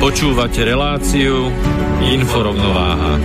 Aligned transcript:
Počúvate 0.00 0.64
reláciu 0.64 1.52
Inforovnováha. 2.00 3.20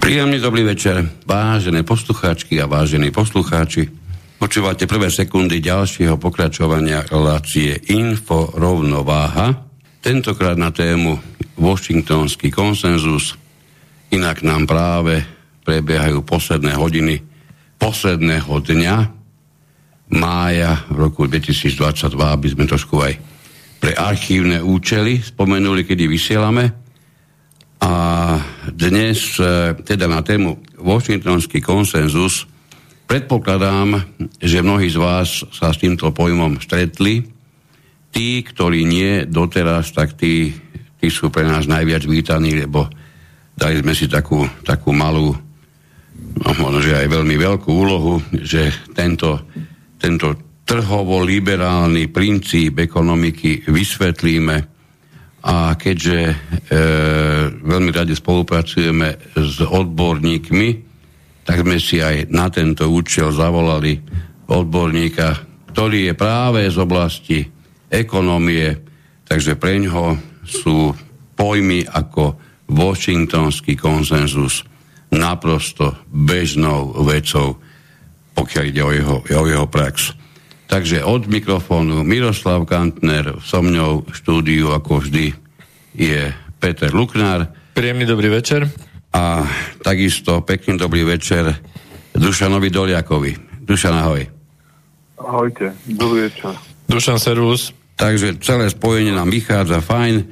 Príjemný 0.00 0.40
dobrý 0.40 0.64
večer, 0.64 1.04
vážené 1.28 1.84
poslucháčky 1.84 2.56
a 2.56 2.64
vážení 2.64 3.12
poslucháči. 3.12 3.92
Počúvate 4.40 4.88
prvé 4.88 5.12
sekundy 5.12 5.60
ďalšieho 5.60 6.16
pokračovania 6.16 7.04
relácie 7.12 7.76
Info 7.92 8.56
rovnováha. 8.56 9.52
Tentokrát 10.00 10.56
na 10.56 10.72
tému 10.72 11.20
Washingtonský 11.60 12.48
konsenzus. 12.48 13.45
Inak 14.14 14.46
nám 14.46 14.70
práve 14.70 15.26
prebiehajú 15.66 16.22
posledné 16.22 16.78
hodiny 16.78 17.18
posledného 17.76 18.54
dňa 18.62 18.96
mája 20.14 20.86
v 20.86 20.96
roku 21.10 21.26
2022, 21.26 22.14
aby 22.14 22.46
sme 22.46 22.64
trošku 22.70 23.02
aj 23.02 23.14
pre 23.82 23.92
archívne 23.98 24.62
účely 24.62 25.18
spomenuli, 25.20 25.82
kedy 25.82 26.06
vysielame 26.06 26.86
a 27.82 27.94
dnes 28.72 29.36
e, 29.36 29.76
teda 29.84 30.08
na 30.08 30.24
tému 30.24 30.56
Washingtonský 30.80 31.60
konsenzus 31.60 32.48
predpokladám, 33.04 34.00
že 34.40 34.64
mnohí 34.64 34.88
z 34.88 34.96
vás 34.96 35.44
sa 35.52 35.70
s 35.70 35.78
týmto 35.78 36.08
pojmom 36.10 36.56
stretli. 36.58 37.26
Tí, 38.10 38.40
ktorí 38.40 38.88
nie 38.88 39.28
doteraz, 39.28 39.92
tak 39.92 40.16
tí, 40.16 40.56
tí 40.96 41.08
sú 41.12 41.28
pre 41.28 41.44
nás 41.44 41.68
najviac 41.68 42.08
vítaní, 42.08 42.56
lebo 42.56 42.88
dali 43.56 43.80
sme 43.80 43.96
si 43.96 44.06
takú, 44.06 44.44
takú 44.62 44.92
malú, 44.92 45.32
no 46.36 46.48
možno, 46.60 46.84
že 46.84 47.00
aj 47.00 47.08
veľmi 47.08 47.36
veľkú 47.40 47.70
úlohu, 47.72 48.20
že 48.36 48.68
tento, 48.92 49.48
tento 49.96 50.60
trhovo-liberálny 50.68 52.12
princíp 52.12 52.84
ekonomiky 52.84 53.64
vysvetlíme. 53.66 54.56
A 55.46 55.78
keďže 55.78 56.18
e, 56.26 56.34
veľmi 57.62 57.94
radi 57.94 58.18
spolupracujeme 58.18 59.38
s 59.38 59.62
odborníkmi, 59.62 60.68
tak 61.46 61.62
sme 61.62 61.78
si 61.78 62.02
aj 62.02 62.26
na 62.34 62.50
tento 62.50 62.90
účel 62.90 63.30
zavolali 63.30 63.94
odborníka, 64.50 65.38
ktorý 65.70 66.10
je 66.10 66.14
práve 66.18 66.66
z 66.66 66.76
oblasti 66.82 67.38
ekonomie, 67.86 68.74
takže 69.22 69.54
pre 69.54 69.78
ňoho 69.78 70.18
sú 70.42 70.90
pojmy 71.38 71.86
ako 71.86 72.45
Washingtonský 72.66 73.78
konsenzus 73.78 74.66
naprosto 75.14 75.94
bežnou 76.10 76.92
vecou, 77.06 77.56
pokiaľ 78.34 78.64
ide 78.66 78.82
o 78.82 78.90
jeho, 78.90 79.16
o 79.22 79.44
jeho 79.46 79.66
prax. 79.70 80.12
Takže 80.66 81.06
od 81.06 81.30
mikrofónu 81.30 82.02
Miroslav 82.02 82.66
Kantner, 82.66 83.38
so 83.38 83.62
mňou 83.62 84.02
v 84.02 84.12
štúdiu 84.12 84.74
ako 84.74 84.98
vždy 84.98 85.30
je 85.94 86.34
Peter 86.58 86.90
Luknár. 86.90 87.46
Príjemný 87.72 88.02
dobrý 88.02 88.28
večer. 88.34 88.66
A 89.14 89.46
takisto 89.80 90.42
pekný 90.42 90.76
dobrý 90.76 91.06
večer 91.06 91.54
Dušanovi 92.12 92.68
Doliakovi. 92.68 93.32
Dušan, 93.64 93.94
ahoj. 93.94 94.22
Ahojte, 95.16 95.72
dobrý 95.88 96.28
večer. 96.28 96.52
Dušan, 96.90 97.16
servus. 97.22 97.72
Takže 97.96 98.36
celé 98.44 98.68
spojenie 98.68 99.16
nám 99.16 99.32
vychádza 99.32 99.80
fajn. 99.80 100.28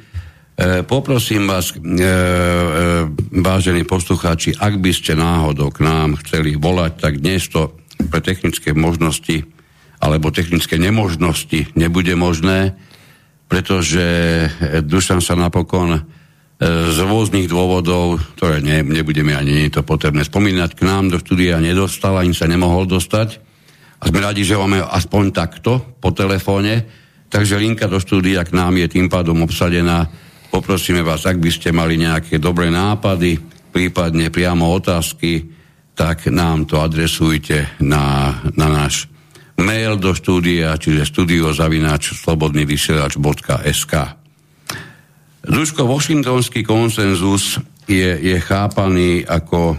E, 0.54 0.86
poprosím 0.86 1.50
vás, 1.50 1.74
e, 1.74 1.82
e, 1.82 2.10
vážení 3.42 3.82
poslucháči, 3.82 4.54
ak 4.54 4.78
by 4.78 4.94
ste 4.94 5.18
náhodou 5.18 5.74
k 5.74 5.82
nám 5.82 6.14
chceli 6.22 6.54
volať, 6.54 6.92
tak 6.94 7.18
dnes 7.18 7.50
to 7.50 7.74
pre 8.06 8.22
technické 8.22 8.70
možnosti 8.70 9.42
alebo 9.98 10.30
technické 10.30 10.78
nemožnosti 10.78 11.74
nebude 11.74 12.14
možné, 12.14 12.78
pretože 13.50 14.06
Dušan 14.86 15.18
sa 15.18 15.34
napokon 15.34 15.98
e, 15.98 16.00
z 16.86 16.98
rôznych 17.02 17.50
dôvodov, 17.50 18.22
ktoré 18.38 18.62
ne, 18.62 18.86
nebudeme 18.86 19.34
ani 19.34 19.58
nie 19.58 19.74
to 19.74 19.82
potrebné 19.82 20.22
spomínať, 20.22 20.78
k 20.78 20.86
nám 20.86 21.10
do 21.10 21.18
štúdia 21.18 21.58
nedostal, 21.58 22.14
ani 22.14 22.30
sa 22.30 22.46
nemohol 22.46 22.86
dostať. 22.86 23.42
A 23.98 24.06
sme 24.06 24.22
radi, 24.22 24.46
že 24.46 24.54
máme 24.54 24.86
aspoň 24.86 25.34
takto 25.34 25.98
po 25.98 26.14
telefóne, 26.14 26.86
takže 27.26 27.58
linka 27.58 27.90
do 27.90 27.98
štúdia 27.98 28.46
k 28.46 28.54
nám 28.54 28.78
je 28.78 28.86
tým 28.86 29.10
pádom 29.10 29.42
obsadená. 29.42 30.06
Poprosíme 30.54 31.02
vás, 31.02 31.26
ak 31.26 31.42
by 31.42 31.50
ste 31.50 31.74
mali 31.74 31.98
nejaké 31.98 32.38
dobré 32.38 32.70
nápady, 32.70 33.42
prípadne 33.74 34.30
priamo 34.30 34.70
otázky, 34.78 35.50
tak 35.98 36.30
nám 36.30 36.70
to 36.70 36.78
adresujte 36.78 37.74
na, 37.82 38.38
na 38.54 38.70
náš 38.70 39.10
mail 39.58 39.98
do 39.98 40.14
štúdia, 40.14 40.78
čiže 40.78 41.10
studiozavináč 41.10 42.14
slobodnyvysielač.sk 42.22 43.94
Duško, 45.42 45.90
Washingtonský 45.90 46.62
konsenzus 46.62 47.58
je, 47.90 48.14
je 48.14 48.38
chápaný 48.38 49.26
ako 49.26 49.74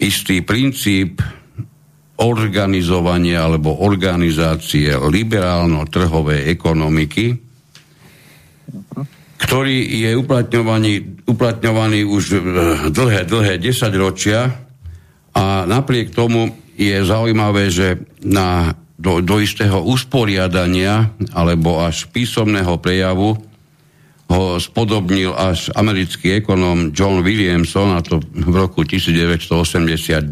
istý 0.00 0.40
princíp 0.48 1.20
organizovania 2.24 3.44
alebo 3.44 3.84
organizácie 3.84 4.96
liberálno-trhovej 4.96 6.48
ekonomiky, 6.56 7.36
ktorý 9.48 10.04
je 10.04 10.12
uplatňovaný, 10.12 11.24
uplatňovaný 11.24 12.04
už 12.04 12.24
eh, 12.36 12.40
dlhé, 12.92 13.24
dlhé 13.24 13.56
desaťročia 13.56 14.52
a 15.32 15.64
napriek 15.64 16.12
tomu 16.12 16.52
je 16.76 16.92
zaujímavé, 17.00 17.72
že 17.72 17.96
na, 18.20 18.76
do, 19.00 19.24
do 19.24 19.40
istého 19.40 19.80
usporiadania 19.88 21.16
alebo 21.32 21.80
až 21.80 22.12
písomného 22.12 22.76
prejavu 22.76 23.40
ho 24.28 24.60
spodobnil 24.60 25.32
až 25.32 25.72
americký 25.72 26.44
ekonóm 26.44 26.92
John 26.92 27.24
Williamson 27.24 27.96
a 27.96 28.04
to 28.04 28.20
v 28.20 28.52
roku 28.52 28.84
1989. 28.84 30.28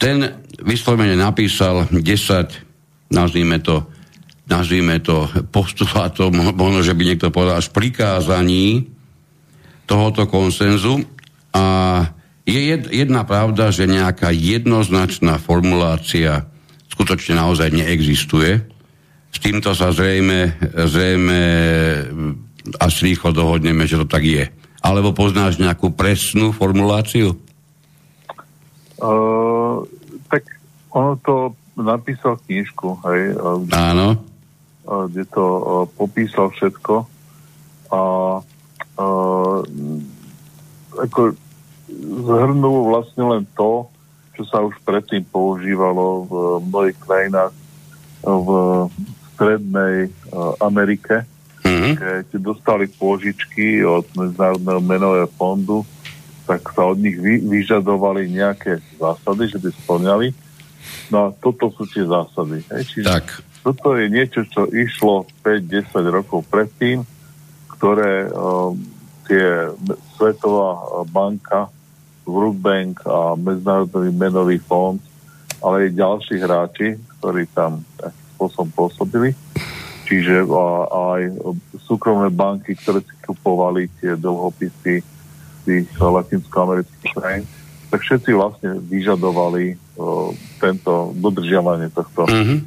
Ten 0.00 0.16
vyslovene 0.64 1.20
napísal 1.20 1.92
10, 1.92 3.12
nazvime 3.12 3.60
to, 3.60 3.84
nazvime 4.44 5.00
to 5.00 5.24
postulátom, 5.48 6.52
možno, 6.52 6.84
že 6.84 6.92
by 6.92 7.02
niekto 7.02 7.32
povedal 7.32 7.60
až 7.60 7.72
prikázaní 7.72 8.92
tohoto 9.88 10.28
konsenzu 10.28 11.04
a 11.52 11.64
je 12.44 12.76
jedna 12.92 13.24
pravda, 13.24 13.72
že 13.72 13.88
nejaká 13.88 14.28
jednoznačná 14.28 15.40
formulácia 15.40 16.44
skutočne 16.92 17.40
naozaj 17.40 17.72
neexistuje. 17.72 18.60
S 19.32 19.38
týmto 19.40 19.72
sa 19.72 19.90
zrejme, 19.90 20.60
zrejme 20.76 21.40
až 22.78 22.92
rýchlo 23.00 23.32
dohodneme, 23.32 23.88
že 23.88 23.96
to 24.04 24.06
tak 24.06 24.28
je. 24.28 24.44
Alebo 24.84 25.16
poznáš 25.16 25.56
nejakú 25.56 25.96
presnú 25.96 26.52
formuláciu? 26.52 27.32
Uh, 29.00 29.80
tak 30.28 30.44
ono 30.92 31.16
to 31.24 31.56
napísal 31.80 32.36
knižku, 32.44 33.00
hej. 33.08 33.34
Áno. 33.72 34.33
Kde 34.84 35.24
to 35.32 35.44
uh, 35.44 35.62
popísal 35.96 36.52
všetko. 36.52 37.08
A 37.90 38.00
uh, 39.00 39.58
ako 40.94 41.20
zhrnú 42.24 42.72
vlastne 42.88 43.24
len 43.24 43.42
to, 43.56 43.88
čo 44.34 44.42
sa 44.46 44.62
už 44.62 44.76
predtým 44.82 45.24
používalo 45.26 46.26
v 46.26 46.32
mnohých 46.68 46.98
krajinách 47.02 47.52
v 48.24 48.48
strednej 49.36 50.08
Amerike, 50.62 51.28
mm-hmm. 51.62 51.92
keď 51.98 52.26
dostali 52.40 52.88
pôžičky 52.88 53.84
od 53.84 54.06
Medzinárodného 54.16 54.80
menového 54.80 55.28
fondu, 55.34 55.84
tak 56.44 56.64
sa 56.72 56.88
od 56.92 57.00
nich 57.00 57.16
vy, 57.16 57.40
vyžadovali 57.40 58.28
nejaké 58.32 58.80
zásady, 59.00 59.48
že 59.48 59.58
by 59.60 59.68
splňali. 59.84 60.28
No 61.08 61.16
a 61.18 61.32
toto 61.36 61.72
sú 61.72 61.88
tie 61.88 62.04
zásady. 62.04 62.64
Hej? 62.68 62.82
Čiže 62.90 63.06
tak. 63.08 63.26
Toto 63.64 63.96
je 63.96 64.12
niečo, 64.12 64.44
čo 64.44 64.68
išlo 64.68 65.24
5-10 65.40 65.88
rokov 66.12 66.44
predtým, 66.52 67.00
ktoré 67.72 68.28
um, 68.28 68.76
tie 69.24 69.72
Svetová 70.14 71.02
banka, 71.08 71.72
World 72.28 72.60
Bank 72.60 73.00
a 73.08 73.32
Medzinárodný 73.40 74.12
menový 74.12 74.60
fond, 74.60 75.00
ale 75.64 75.88
aj 75.88 75.96
ďalší 75.96 76.34
hráči, 76.44 76.88
ktorí 77.18 77.48
tam 77.56 77.80
spôsobom 78.36 78.68
pôsobili. 78.76 79.32
Čiže 80.04 80.44
aj 80.92 81.32
súkromné 81.88 82.28
banky, 82.28 82.76
ktoré 82.76 83.00
si 83.00 83.14
kupovali 83.24 83.88
tie 84.04 84.12
dlhopisy 84.20 85.00
tých 85.64 85.88
latinskoamerických 85.96 87.12
krajín, 87.16 87.48
tak 87.94 88.02
všetci 88.02 88.30
vlastne 88.34 88.82
vyžadovali 88.90 89.78
o, 89.94 90.34
tento 90.58 91.14
dodržiavanie 91.14 91.94
tohto 91.94 92.26
mm-hmm. 92.26 92.58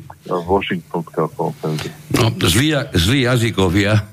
Washingtonského 0.48 1.28
koncenzu. 1.36 1.92
No, 2.16 2.32
zlí, 2.48 2.72
zlí 2.96 3.28
jazykovia 3.28 4.08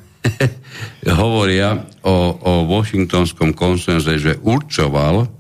hovoria 1.23 1.87
o, 2.03 2.35
o 2.35 2.53
Washingtonskom 2.67 3.55
konsenze, 3.55 4.19
že 4.19 4.43
určoval 4.43 5.31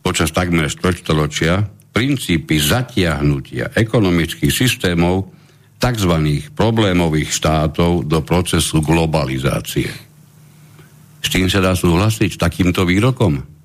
počas 0.00 0.32
takmer 0.32 0.72
štvrťstoročia 0.72 1.68
princípy 1.92 2.56
zatiahnutia 2.56 3.76
ekonomických 3.76 4.48
systémov 4.48 5.36
tzv. 5.76 6.14
problémových 6.56 7.28
štátov 7.36 8.08
do 8.08 8.24
procesu 8.24 8.80
globalizácie. 8.80 9.92
S 11.20 11.28
tým 11.28 11.52
sa 11.52 11.60
dá 11.60 11.76
súhlasiť 11.76 12.30
s 12.36 12.40
takýmto 12.40 12.88
výrokom? 12.88 13.59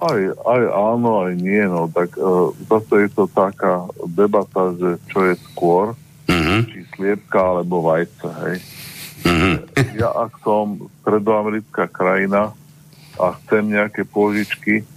Aj, 0.00 0.20
aj 0.32 0.62
áno, 0.72 1.28
aj 1.28 1.32
nie. 1.36 1.60
No. 1.68 1.86
Tak 1.92 2.16
uh, 2.16 2.56
zase 2.66 3.04
je 3.04 3.10
to 3.12 3.24
taká 3.28 3.84
debata, 4.08 4.72
že 4.80 4.96
čo 5.12 5.28
je 5.28 5.34
skôr, 5.52 5.92
uh-huh. 6.24 6.60
či 6.72 6.88
sliepka 6.96 7.36
alebo 7.36 7.84
vajce. 7.84 8.28
Hej. 8.48 8.56
Uh-huh. 9.28 9.54
Ja 9.92 10.08
ak 10.16 10.40
som 10.40 10.88
stredoamerická 11.04 11.84
krajina 11.92 12.56
a 13.20 13.36
chcem 13.44 13.76
nejaké 13.76 14.08
pôžičky, 14.08 14.88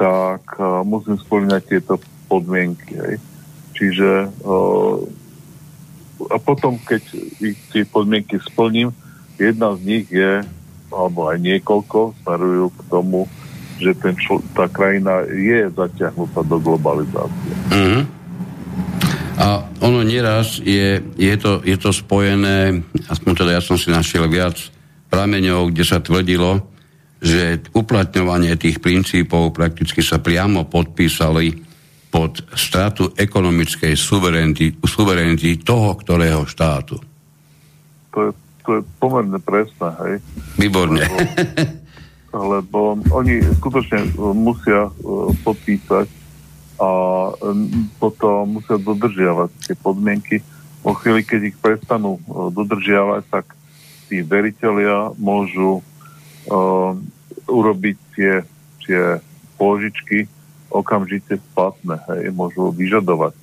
tak 0.00 0.56
uh, 0.56 0.80
musím 0.88 1.20
splňať 1.20 1.62
tieto 1.76 2.00
podmienky. 2.32 2.96
Hej. 2.96 3.16
Čiže 3.76 4.32
uh, 4.40 5.04
a 6.28 6.36
potom, 6.36 6.76
keď 6.76 7.00
ich 7.40 7.56
tie 7.72 7.88
podmienky 7.88 8.36
splním, 8.44 8.92
jedna 9.40 9.72
z 9.76 9.80
nich 9.88 10.06
je, 10.12 10.44
alebo 10.92 11.32
aj 11.32 11.40
niekoľko, 11.40 12.12
smerujú 12.20 12.66
k 12.76 12.80
tomu, 12.92 13.24
že 13.80 13.96
ten 13.96 14.14
čl- 14.20 14.44
tá 14.52 14.68
krajina 14.68 15.24
je 15.26 15.72
zaťahnutá 15.72 16.44
do 16.44 16.56
globalizácie. 16.60 17.52
Mm-hmm. 17.72 18.02
A 19.40 19.64
ono 19.80 20.04
nieraz 20.04 20.60
je, 20.60 21.00
je, 21.16 21.34
to, 21.40 21.64
je 21.64 21.76
to 21.80 21.96
spojené, 21.96 22.84
aspoň 23.08 23.32
teda 23.40 23.50
ja 23.56 23.62
som 23.64 23.80
si 23.80 23.88
našiel 23.88 24.28
viac 24.28 24.60
prameňov, 25.08 25.72
kde 25.72 25.84
sa 25.88 26.04
tvrdilo, 26.04 26.60
že 27.24 27.64
uplatňovanie 27.72 28.52
tých 28.60 28.84
princípov 28.84 29.56
prakticky 29.56 30.04
sa 30.04 30.20
priamo 30.20 30.68
podpísali 30.68 31.56
pod 32.12 32.42
stratu 32.52 33.16
ekonomickej 33.16 33.96
suverenity, 33.96 34.76
suverenity 34.84 35.62
toho, 35.62 35.96
ktorého 35.96 36.44
štátu. 36.44 37.00
To 38.12 38.18
je, 38.28 38.30
to 38.66 38.70
je 38.76 38.82
pomerne 38.98 39.38
presné, 39.40 39.88
hej? 40.04 40.14
Výborne. 40.58 41.06
Lebo, 41.06 41.16
lebo 42.30 42.98
oni 43.10 43.42
skutočne 43.58 44.14
musia 44.34 44.88
uh, 44.88 45.30
podpísať 45.42 46.06
a 46.80 46.88
potom 48.00 48.56
musia 48.56 48.80
dodržiavať 48.80 49.50
tie 49.68 49.76
podmienky. 49.76 50.36
Po 50.80 50.96
chvíli, 50.96 51.20
keď 51.20 51.52
ich 51.52 51.56
prestanú 51.60 52.16
dodržiavať, 52.56 53.28
tak 53.28 53.52
tí 54.08 54.24
veriteľia 54.24 55.12
môžu 55.20 55.84
uh, 56.48 56.96
urobiť 57.44 57.96
tie, 58.16 58.32
tie 58.80 59.20
pôžičky 59.60 60.24
okamžite 60.72 61.36
splatné. 61.52 62.00
Hej. 62.08 62.32
Môžu 62.32 62.72
vyžadovať. 62.72 63.36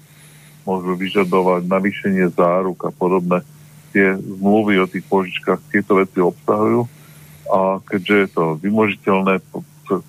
Môžu 0.65 0.97
vyžadovať 0.97 1.69
navýšenie 1.69 2.33
záruk 2.33 2.89
a 2.89 2.91
podobné. 2.91 3.45
Tie 3.93 4.17
zmluvy 4.17 4.81
o 4.81 4.89
tých 4.89 5.05
pôžičkách 5.05 5.61
tieto 5.69 6.01
veci 6.01 6.19
obsahujú 6.25 6.96
a 7.47 7.79
keďže 7.83 8.15
je 8.15 8.27
to 8.31 8.43
vymožiteľné 8.59 9.39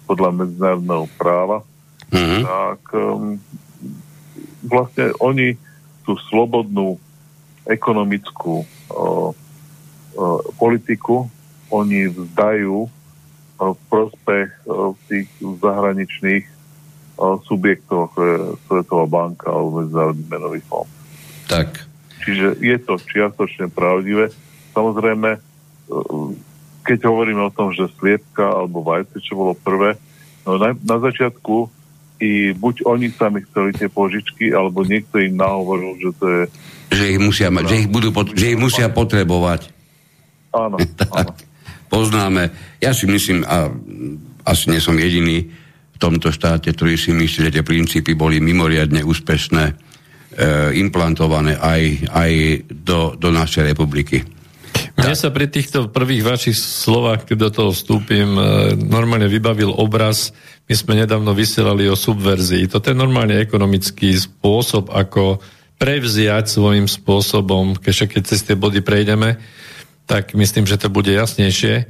podľa 0.07 0.31
medzinárodného 0.35 1.07
práva, 1.15 1.63
mm-hmm. 2.11 2.43
tak 2.43 2.81
um, 2.99 3.39
vlastne 4.67 5.15
oni 5.23 5.55
tú 6.03 6.19
slobodnú 6.33 6.99
ekonomickú 7.69 8.65
uh, 8.65 9.31
uh, 9.31 10.41
politiku 10.57 11.29
oni 11.69 12.09
vzdajú 12.09 12.89
uh, 12.89 12.91
v 13.61 13.81
prospech 13.93 14.49
uh, 14.67 14.97
tých 15.07 15.29
zahraničných 15.39 16.45
uh, 16.49 17.37
subjektov, 17.45 18.11
ako 18.11 18.19
je 18.25 18.37
Svetová 18.67 19.07
banka 19.07 19.53
alebo 19.53 19.85
Medzinárodný 19.85 20.25
menový 20.27 20.61
fond. 20.65 20.89
Tak. 21.47 21.87
Čiže 22.25 22.61
je 22.61 22.77
to 22.83 22.99
čiastočne 22.99 23.69
pravdivé. 23.71 24.33
Samozrejme, 24.73 25.39
uh, 25.39 26.48
keď 26.89 27.05
hovoríme 27.05 27.45
o 27.45 27.53
tom, 27.53 27.77
že 27.77 27.93
sliepka 28.01 28.49
alebo 28.49 28.81
vajce, 28.81 29.21
čo 29.21 29.37
bolo 29.37 29.53
prvé, 29.53 30.01
no 30.49 30.57
na, 30.57 30.73
na 30.73 30.97
začiatku 30.97 31.69
i 32.19 32.57
buď 32.57 32.89
oni 32.89 33.13
sami 33.13 33.45
chceli 33.47 33.77
tie 33.77 33.87
požičky, 33.87 34.51
alebo 34.51 34.83
niekto 34.83 35.23
im 35.23 35.39
nahovoril, 35.39 36.01
že 36.01 36.11
to 36.19 36.25
je... 36.27 36.43
Že 36.89 37.05
ich 37.15 37.21
musia, 37.21 37.53
mať, 37.53 37.65
že 37.69 37.77
ich, 37.85 37.89
budú 37.93 38.11
pot- 38.11 38.35
že 38.35 38.57
ich 38.57 38.59
musia 38.59 38.91
potrebovať. 38.91 39.71
Áno, 40.51 40.81
tak, 40.99 41.13
áno. 41.15 41.33
Poznáme. 41.89 42.51
Ja 42.83 42.91
si 42.91 43.07
myslím, 43.07 43.47
a 43.47 43.71
asi 44.45 44.73
nie 44.73 44.83
som 44.83 44.99
jediný 44.99 45.47
v 45.95 45.99
tomto 45.99 46.35
štáte, 46.35 46.75
ktorý 46.75 46.99
si 46.99 47.15
myslí, 47.15 47.49
že 47.49 47.55
tie 47.55 47.65
princípy 47.65 48.19
boli 48.19 48.43
mimoriadne 48.43 49.07
úspešné, 49.07 49.65
e, 49.69 49.75
implantované 50.79 51.55
aj, 51.55 51.83
aj 52.13 52.33
do, 52.71 53.15
do 53.15 53.29
našej 53.31 53.73
republiky. 53.73 54.38
Mne 54.99 55.15
sa 55.15 55.31
pri 55.31 55.47
týchto 55.47 55.87
prvých 55.87 56.27
vašich 56.27 56.59
slovách, 56.59 57.31
keď 57.31 57.37
do 57.39 57.51
toho 57.55 57.71
vstúpim, 57.71 58.35
e, 58.35 58.43
normálne 58.75 59.31
vybavil 59.31 59.71
obraz. 59.71 60.35
My 60.67 60.75
sme 60.75 60.99
nedávno 60.99 61.31
vysielali 61.39 61.87
o 61.87 61.95
subverzii. 61.95 62.67
Toto 62.67 62.91
je 62.91 62.99
normálne 62.99 63.39
ekonomický 63.39 64.19
spôsob, 64.19 64.91
ako 64.91 65.39
prevziať 65.79 66.51
svojím 66.51 66.91
spôsobom, 66.91 67.79
keďže 67.79 68.05
keď 68.11 68.23
cez 68.27 68.43
tie 68.43 68.59
body 68.59 68.83
prejdeme, 68.83 69.39
tak 70.11 70.35
myslím, 70.35 70.67
že 70.67 70.81
to 70.83 70.91
bude 70.91 71.15
jasnejšie, 71.15 71.87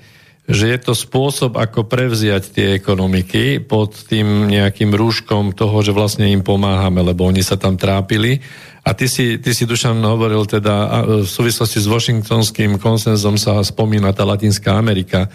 že 0.49 0.73
je 0.73 0.79
to 0.81 0.97
spôsob, 0.97 1.61
ako 1.61 1.85
prevziať 1.85 2.57
tie 2.57 2.67
ekonomiky 2.81 3.61
pod 3.61 3.93
tým 4.09 4.49
nejakým 4.49 4.97
rúškom 4.97 5.53
toho, 5.53 5.77
že 5.85 5.93
vlastne 5.93 6.25
im 6.25 6.41
pomáhame, 6.41 7.05
lebo 7.05 7.29
oni 7.29 7.45
sa 7.45 7.61
tam 7.61 7.77
trápili 7.77 8.41
a 8.89 8.97
ty 8.97 9.05
si, 9.05 9.37
ty 9.37 9.53
si 9.53 9.69
Dušan 9.69 10.01
hovoril 10.01 10.49
teda, 10.49 11.05
v 11.21 11.29
súvislosti 11.29 11.77
s 11.77 11.85
Washingtonským 11.85 12.81
konsenzom 12.81 13.37
sa 13.37 13.61
spomína 13.61 14.17
tá 14.17 14.25
Latinská 14.25 14.81
Amerika, 14.81 15.29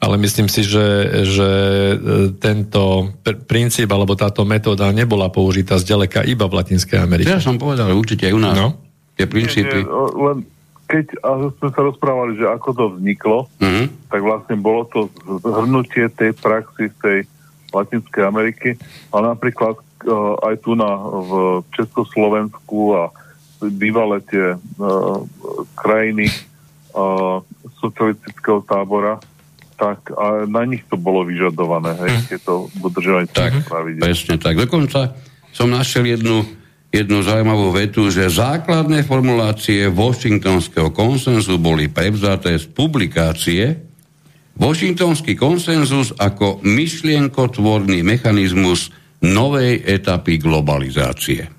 ale 0.00 0.16
myslím 0.24 0.48
si, 0.48 0.64
že, 0.64 1.12
že 1.28 1.48
e, 1.48 1.96
tento 2.40 3.12
pr- 3.20 3.44
princíp 3.44 3.92
alebo 3.92 4.16
táto 4.16 4.48
metóda 4.48 4.88
nebola 4.88 5.28
použitá 5.28 5.76
zďaleka 5.76 6.24
iba 6.24 6.48
v 6.48 6.64
Latinskej 6.64 6.96
Amerike. 6.96 7.28
Ja 7.28 7.44
som 7.44 7.60
povedal, 7.60 7.92
určite 7.92 8.28
aj 8.28 8.34
u 8.36 8.40
nás. 8.40 8.56
No? 8.56 8.80
Tie 9.20 9.28
princípy. 9.28 9.84
Nie, 9.84 9.88
nie, 9.88 10.24
len 10.24 10.36
keď 10.94 11.06
sme 11.58 11.70
sa 11.74 11.80
rozprávali, 11.82 12.38
že 12.38 12.46
ako 12.46 12.68
to 12.70 12.84
vzniklo, 12.94 13.50
mm-hmm. 13.58 13.86
tak 14.06 14.20
vlastne 14.22 14.54
bolo 14.62 14.86
to 14.86 15.10
zhrnutie 15.42 16.06
tej 16.14 16.30
praxi 16.38 16.86
z 16.86 16.96
tej 17.02 17.18
Latinskej 17.74 18.22
Ameriky. 18.22 18.78
A 19.10 19.18
napríklad 19.18 19.74
uh, 19.74 20.38
aj 20.46 20.54
tu 20.62 20.78
na, 20.78 20.94
v 21.02 21.30
Československu 21.74 22.94
a 22.94 23.10
bývalé 23.58 24.22
tie 24.30 24.54
uh, 24.54 25.18
krajiny 25.74 26.30
uh, 26.94 27.42
socialistického 27.82 28.62
tábora, 28.62 29.18
tak 29.74 30.14
a 30.14 30.46
na 30.46 30.62
nich 30.62 30.86
to 30.86 30.94
bolo 30.94 31.26
vyžadované, 31.26 31.98
hej, 32.06 32.14
keď 32.30 32.40
to 32.46 32.54
dodržovanie 32.78 33.26
tak, 33.26 33.66
pravidel. 33.66 34.06
Presne 34.06 34.38
tak. 34.38 34.54
Dokonca 34.54 35.18
som 35.50 35.66
našiel 35.66 36.06
jednu, 36.14 36.46
jednu 36.94 37.26
zaujímavú 37.26 37.74
vetu, 37.74 38.06
že 38.06 38.30
základné 38.30 39.02
formulácie 39.02 39.90
Washingtonského 39.90 40.94
konsenzu 40.94 41.58
boli 41.58 41.90
prevzaté 41.90 42.54
z 42.54 42.70
publikácie 42.70 43.62
Washingtonský 44.54 45.34
konsenzus 45.34 46.14
ako 46.14 46.62
myšlienkotvorný 46.62 48.06
mechanizmus 48.06 48.94
novej 49.26 49.82
etapy 49.82 50.38
globalizácie. 50.38 51.50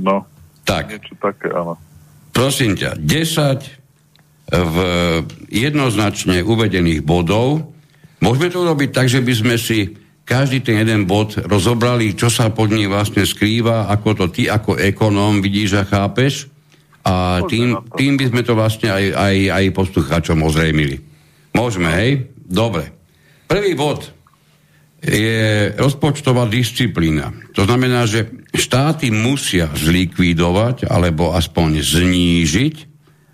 No, 0.00 0.24
Tak, 0.64 0.96
niečo 0.96 1.12
také, 1.20 1.52
áno. 1.52 1.76
prosím 2.32 2.80
ťa, 2.80 2.96
10 2.96 4.56
v 4.56 4.76
jednoznačne 5.52 6.40
uvedených 6.40 7.04
bodov. 7.04 7.74
Môžeme 8.24 8.48
to 8.48 8.64
urobiť 8.64 8.90
tak, 8.94 9.06
že 9.10 9.20
by 9.20 9.32
sme 9.34 9.56
si 9.60 10.05
každý 10.26 10.58
ten 10.60 10.82
jeden 10.82 11.06
bod 11.06 11.38
rozobrali, 11.38 12.18
čo 12.18 12.26
sa 12.26 12.50
pod 12.50 12.74
ním 12.74 12.90
vlastne 12.90 13.22
skrýva, 13.22 13.86
ako 13.86 14.08
to 14.18 14.26
ty 14.34 14.50
ako 14.50 14.74
ekonóm 14.74 15.38
vidíš 15.38 15.80
a 15.80 15.82
chápeš. 15.86 16.50
A 17.06 17.46
tým, 17.46 17.78
tým 17.94 18.18
by 18.18 18.34
sme 18.34 18.42
to 18.42 18.58
vlastne 18.58 18.90
aj, 18.90 19.04
aj, 19.14 19.36
aj 19.54 19.64
poslucháčom 19.78 20.42
ozrejmili. 20.42 20.98
Môžeme, 21.54 21.94
hej? 21.94 22.26
Dobre. 22.42 22.90
Prvý 23.46 23.78
bod 23.78 24.10
je 24.98 25.70
rozpočtová 25.78 26.50
disciplína. 26.50 27.30
To 27.54 27.62
znamená, 27.62 28.10
že 28.10 28.26
štáty 28.50 29.14
musia 29.14 29.70
zlikvidovať 29.70 30.90
alebo 30.90 31.30
aspoň 31.30 31.78
znížiť 31.78 32.76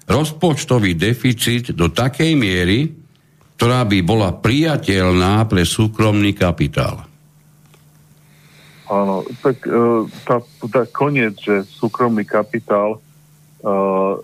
rozpočtový 0.05 0.93
deficit 0.93 1.73
do 1.73 1.89
takej 1.89 2.37
miery, 2.37 3.02
ktorá 3.63 3.87
by 3.87 4.03
bola 4.03 4.35
priateľná 4.35 5.47
pre 5.47 5.63
súkromný 5.63 6.35
kapitál. 6.35 7.07
Áno, 8.91 9.23
tak 9.39 9.63
uh, 9.71 10.03
tá, 10.27 10.43
tá 10.67 10.83
koniec, 10.91 11.39
že 11.39 11.63
súkromný 11.71 12.27
kapitál, 12.27 12.99
uh, 12.99 14.19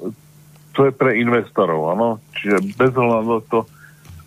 to 0.75 0.80
je 0.83 0.90
pre 0.90 1.23
investorov, 1.23 1.95
áno. 1.95 2.18
Čiže 2.35 2.83
bez 2.83 2.90
hľadu 2.90 3.47
to, 3.47 3.62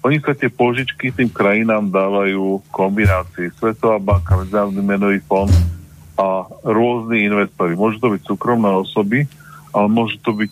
oni 0.07 0.23
sa 0.23 0.31
tie 0.31 0.47
požičky 0.47 1.11
tým 1.11 1.27
krajinám 1.27 1.91
dávajú 1.91 2.63
v 2.63 2.67
kombinácii 2.71 3.51
Svetová 3.59 3.99
banka, 3.99 4.39
Medzinárodný 4.39 4.79
menový 4.79 5.19
fond 5.27 5.51
a 6.15 6.47
rôzni 6.63 7.27
investori. 7.27 7.75
Môžu 7.75 7.99
to 7.99 8.15
byť 8.15 8.23
súkromné 8.31 8.71
osoby, 8.79 9.27
ale 9.75 9.91
môžu 9.91 10.23
to 10.23 10.31
byť 10.31 10.51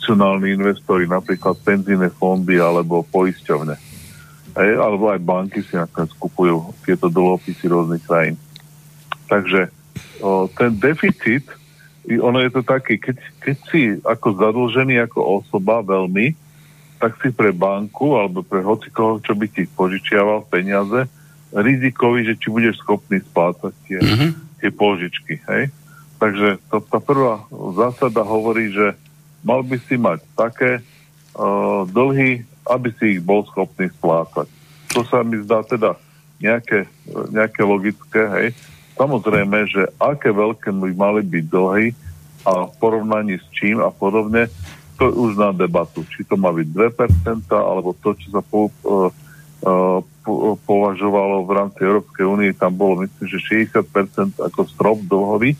inštitucionálni 0.00 0.56
investori, 0.56 1.04
napríklad 1.04 1.60
penzíne 1.60 2.08
fondy 2.08 2.56
alebo 2.56 3.04
poisťovne. 3.12 3.76
Ej, 4.56 4.72
alebo 4.80 5.12
aj 5.12 5.20
banky 5.22 5.60
si 5.62 5.76
nakoniec 5.76 6.10
kupujú 6.16 6.72
tieto 6.82 7.06
dlhopisy 7.06 7.68
rôznych 7.70 8.02
krajín. 8.02 8.34
Takže 9.30 9.70
o, 10.18 10.50
ten 10.50 10.74
deficit, 10.74 11.46
ono 12.18 12.42
je 12.42 12.50
to 12.50 12.66
taký, 12.66 12.98
keď, 12.98 13.16
keď 13.38 13.56
si 13.70 13.82
ako 14.02 14.28
zadlžený 14.40 15.06
ako 15.06 15.44
osoba 15.44 15.84
veľmi, 15.86 16.34
tak 16.98 17.14
si 17.22 17.30
pre 17.30 17.54
banku 17.54 18.18
alebo 18.18 18.42
pre 18.42 18.64
hocikoho, 18.64 19.22
čo 19.22 19.38
by 19.38 19.46
ti 19.46 19.70
požičiaval 19.70 20.50
peniaze, 20.50 21.06
rizikový, 21.54 22.26
že 22.26 22.34
či 22.40 22.50
budeš 22.50 22.82
schopný 22.82 23.22
splácať 23.22 23.72
tie, 23.86 23.98
Mhm. 24.02 24.26
tie 24.58 24.70
požičky. 24.74 25.38
Hej? 25.46 25.70
Takže 26.18 26.58
to, 26.68 26.82
tá 26.84 26.98
prvá 26.98 27.46
zásada 27.78 28.26
hovorí, 28.26 28.74
že 28.74 28.98
mal 29.44 29.60
by 29.64 29.76
si 29.88 29.96
mať 29.96 30.20
také 30.36 30.80
uh, 31.36 31.82
dlhy, 31.88 32.44
aby 32.68 32.88
si 33.00 33.18
ich 33.18 33.20
bol 33.24 33.44
schopný 33.48 33.88
splácať. 34.00 34.46
To 34.94 35.00
sa 35.06 35.22
mi 35.24 35.40
zdá 35.42 35.62
teda 35.64 35.96
nejaké, 36.40 36.88
nejaké 37.30 37.62
logické, 37.62 38.22
hej. 38.40 38.48
Samozrejme, 38.96 39.64
že 39.68 39.88
aké 39.96 40.32
veľké 40.32 40.72
by 40.72 40.92
mali 40.92 41.22
byť 41.24 41.44
dlhy 41.48 41.86
a 42.44 42.68
v 42.68 42.72
porovnaní 42.80 43.36
s 43.36 43.46
čím 43.52 43.80
a 43.80 43.92
podobne, 43.92 44.48
to 45.00 45.08
je 45.08 45.16
už 45.16 45.32
na 45.40 45.52
debatu. 45.56 46.04
Či 46.04 46.28
to 46.28 46.36
má 46.36 46.52
byť 46.52 46.68
2%, 46.68 47.48
alebo 47.52 47.96
to, 47.96 48.12
čo 48.16 48.28
sa 48.28 48.42
po, 48.44 48.68
uh, 48.84 49.08
uh, 49.64 50.04
po, 50.20 50.60
považovalo 50.68 51.48
v 51.48 51.50
rámci 51.56 51.80
Európskej 51.80 52.24
únie, 52.28 52.52
tam 52.52 52.76
bolo 52.76 53.08
myslím, 53.08 53.26
že 53.28 53.64
60% 53.68 54.36
ako 54.36 54.60
strop 54.68 55.00
dlhový 55.08 55.56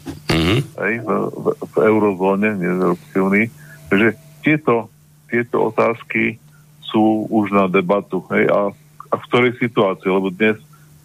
Mhm. 0.51 0.57
hej, 0.81 0.95
v, 1.05 1.09
v, 1.31 1.47
v 1.59 1.75
eurozóne, 1.85 2.49
nie 2.57 2.71
v 2.71 2.81
Európskej 2.91 3.21
únii. 3.21 3.47
Takže 3.91 4.09
tieto, 4.47 4.87
tieto 5.27 5.69
otázky 5.69 6.39
sú 6.81 7.27
už 7.27 7.51
na 7.51 7.67
debatu. 7.67 8.23
Hej, 8.31 8.47
a, 8.51 8.61
a 9.11 9.15
v 9.19 9.27
ktorej 9.27 9.59
situácii? 9.59 10.07
Lebo 10.07 10.31
dnes 10.31 10.59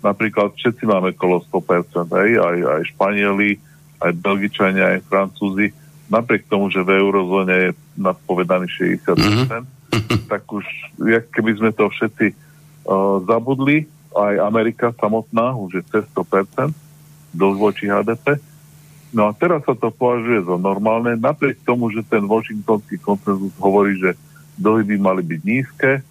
napríklad 0.06 0.54
všetci 0.54 0.86
máme 0.86 1.18
kolo 1.18 1.42
100%, 1.50 2.06
hej, 2.22 2.32
aj, 2.38 2.58
aj 2.62 2.82
Španieli, 2.94 3.58
aj 4.06 4.12
Belgičania, 4.22 4.98
aj 4.98 5.06
Francúzi. 5.10 5.74
Napriek 6.06 6.46
tomu, 6.46 6.70
že 6.70 6.86
v 6.86 7.01
eurozóne 7.01 7.56
je 7.58 7.70
nadpovedaný 7.98 8.70
60%, 8.70 9.65
tak 10.32 10.46
už, 10.46 10.65
jak 11.01 11.25
keby 11.34 11.58
sme 11.58 11.72
to 11.74 11.89
všetci 11.89 12.38
uh, 12.86 13.18
zabudli, 13.25 13.89
aj 14.13 14.46
Amerika 14.46 14.94
samotná 14.96 15.58
už 15.58 15.82
je 15.82 15.84
cez 15.89 16.04
100%, 16.13 16.70
dosť 17.36 17.58
voči 17.58 17.86
HDP. 17.89 18.38
No 19.15 19.31
a 19.31 19.31
teraz 19.31 19.63
sa 19.63 19.72
to 19.79 19.95
považuje 19.95 20.43
za 20.43 20.60
normálne, 20.60 21.15
napriek 21.15 21.63
tomu, 21.63 21.88
že 21.88 22.03
ten 22.03 22.27
Washingtonský 22.27 23.00
konsenzus 23.00 23.55
hovorí, 23.63 23.95
že 23.95 24.19
dlhy 24.60 24.84
by 24.91 24.95
mali 25.00 25.22
byť 25.24 25.39
nízke, 25.48 26.03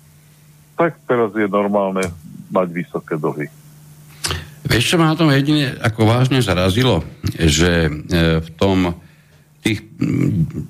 tak 0.72 0.96
teraz 1.04 1.36
je 1.36 1.44
normálne 1.44 2.08
mať 2.48 2.68
vysoké 2.72 3.20
dlhy. 3.20 3.52
Vieš, 4.64 4.96
čo 4.96 4.96
ma 4.96 5.12
na 5.12 5.20
tom 5.20 5.28
jedine 5.28 5.76
ako 5.84 6.08
vážne 6.08 6.40
zarazilo? 6.40 7.04
Že 7.36 7.70
e, 7.84 7.90
v 8.40 8.48
tom 8.56 8.96
tých, 9.60 9.84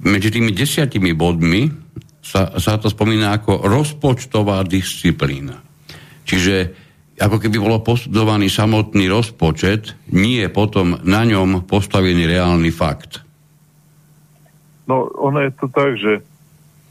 medzi 0.03 0.35
tými 0.35 0.51
desiatimi 0.51 1.15
bodmi 1.15 1.71
sa, 2.19 2.59
sa 2.59 2.75
to 2.83 2.91
spomína 2.91 3.39
ako 3.39 3.63
rozpočtová 3.63 4.67
disciplína. 4.67 5.63
Čiže 6.27 6.84
ako 7.15 7.37
keby 7.39 7.57
bolo 7.63 7.79
posudovaný 7.79 8.51
samotný 8.51 9.07
rozpočet, 9.07 9.95
nie 10.11 10.43
je 10.43 10.51
potom 10.51 10.99
na 11.07 11.23
ňom 11.23 11.63
postavený 11.63 12.27
reálny 12.27 12.75
fakt. 12.75 13.23
No, 14.85 15.09
ono 15.15 15.41
je 15.41 15.53
to 15.55 15.67
tak, 15.71 15.97
že, 15.97 16.21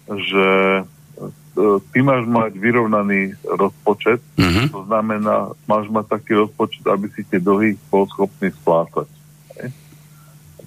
že 0.10 0.48
e, 0.80 0.82
ty 1.94 2.00
máš 2.02 2.26
mať 2.26 2.58
vyrovnaný 2.58 3.38
rozpočet, 3.46 4.24
Mhm. 4.40 4.74
to 4.74 4.82
znamená, 4.90 5.54
máš 5.68 5.92
mať 5.92 6.06
taký 6.10 6.40
rozpočet, 6.40 6.88
aby 6.88 7.12
si 7.14 7.22
tie 7.28 7.38
dlhy 7.38 7.78
bol 7.92 8.08
schopný 8.10 8.50
splácať. 8.50 9.06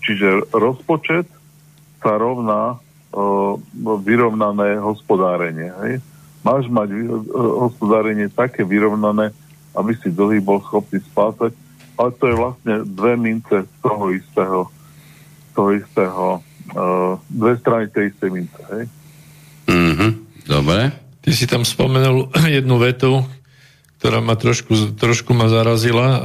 Čiže 0.07 0.55
rozpočet 0.55 1.27
sa 1.99 2.15
rovná 2.15 2.79
uh, 2.79 3.59
vyrovnané 4.07 4.79
hospodárenie. 4.79 5.75
Hej. 5.83 5.99
Máš 6.47 6.71
mať 6.71 6.95
uh, 6.95 7.27
hospodárenie 7.67 8.31
také 8.31 8.63
vyrovnané, 8.63 9.35
aby 9.77 9.93
si 10.01 10.09
dlhy 10.11 10.41
bol 10.41 10.59
schopný 10.65 10.99
splácať, 11.13 11.53
ale 11.97 12.11
to 12.17 12.25
je 12.29 12.37
vlastne 12.37 12.75
dve 12.89 13.15
mince 13.17 13.57
z 13.65 13.77
toho 13.81 14.05
istého, 14.13 14.59
toho 15.53 15.71
istého 15.77 16.25
uh, 16.77 17.17
dve 17.29 17.53
strany 17.61 17.89
tej 17.93 18.13
istej 18.13 18.31
mince. 18.33 18.61
Hej. 18.73 18.85
Mhm. 19.69 20.09
Dobre. 20.47 20.95
Ty 21.27 21.31
si 21.35 21.47
tam 21.51 21.67
spomenul 21.67 22.31
jednu 22.59 22.79
vetu, 22.79 23.27
ktorá 23.99 24.23
ma 24.23 24.39
trošku, 24.39 24.95
trošku 24.95 25.35
ma 25.35 25.51
zarazila. 25.51 26.07
E, 26.07 26.19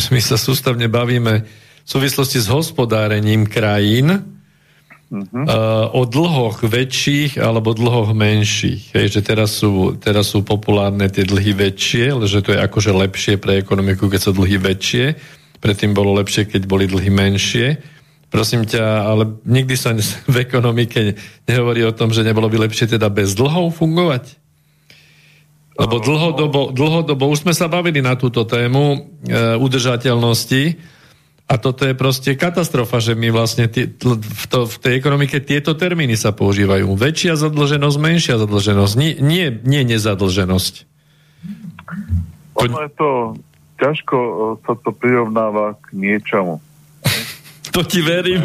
my 0.14 0.20
sa 0.22 0.40
sústavne 0.40 0.88
bavíme 0.88 1.44
v 1.82 1.88
súvislosti 1.88 2.40
s 2.40 2.48
hospodárením 2.48 3.44
krajín 3.44 4.22
E, 5.12 5.56
o 5.92 6.08
dlhoch 6.08 6.64
väčších 6.64 7.36
alebo 7.36 7.76
dlhoch 7.76 8.16
menších. 8.16 8.96
Hej, 8.96 9.06
že 9.12 9.20
teraz 9.20 9.60
sú, 9.60 9.92
teraz 10.00 10.32
sú 10.32 10.40
populárne 10.40 11.04
tie 11.12 11.28
dlhy 11.28 11.52
väčšie, 11.52 12.16
že 12.24 12.40
to 12.40 12.56
je 12.56 12.58
akože 12.64 12.96
lepšie 12.96 13.36
pre 13.36 13.60
ekonomiku, 13.60 14.08
keď 14.08 14.20
sú 14.24 14.32
dlhy 14.32 14.56
väčšie. 14.56 15.04
Predtým 15.60 15.92
bolo 15.92 16.16
lepšie, 16.16 16.48
keď 16.48 16.64
boli 16.64 16.88
dlhy 16.88 17.12
menšie. 17.12 17.76
Prosím 18.32 18.64
ťa, 18.64 19.04
ale 19.04 19.36
nikdy 19.44 19.76
sa 19.76 19.92
v 20.32 20.36
ekonomike 20.48 21.20
nehovorí 21.44 21.84
o 21.84 21.92
tom, 21.92 22.08
že 22.16 22.24
nebolo 22.24 22.48
by 22.48 22.64
lepšie 22.64 22.96
teda 22.96 23.12
bez 23.12 23.36
dlhov 23.36 23.76
fungovať? 23.76 24.40
Lebo 25.76 26.00
dlhodobo, 26.00 26.72
dlhodobo 26.72 27.28
už 27.28 27.44
sme 27.44 27.52
sa 27.52 27.68
bavili 27.68 28.00
na 28.00 28.16
túto 28.16 28.48
tému 28.48 28.96
e, 28.96 28.98
udržateľnosti 29.60 30.91
a 31.52 31.60
toto 31.60 31.84
je 31.84 31.92
proste 31.92 32.32
katastrofa, 32.32 32.96
že 33.04 33.12
my 33.12 33.28
vlastne 33.28 33.68
tl- 33.68 34.16
v, 34.16 34.44
to, 34.48 34.64
v 34.64 34.76
tej 34.80 34.94
ekonomike 34.96 35.36
tieto 35.44 35.76
termíny 35.76 36.16
sa 36.16 36.32
používajú. 36.32 36.88
Väčšia 36.96 37.36
zadlženosť, 37.36 37.96
menšia 38.00 38.40
zadlženosť, 38.40 38.94
nie, 38.96 39.12
nie, 39.20 39.52
nie 39.60 39.84
nezadlženosť. 39.84 40.74
Ono 42.56 42.78
je 42.88 42.92
to, 42.96 43.10
ťažko 43.76 44.16
uh, 44.16 44.34
sa 44.64 44.80
to 44.80 44.96
prirovnáva 44.96 45.76
k 45.84 45.92
niečomu. 45.92 46.64
To 47.72 47.80
ti 47.84 48.00
verím. 48.04 48.44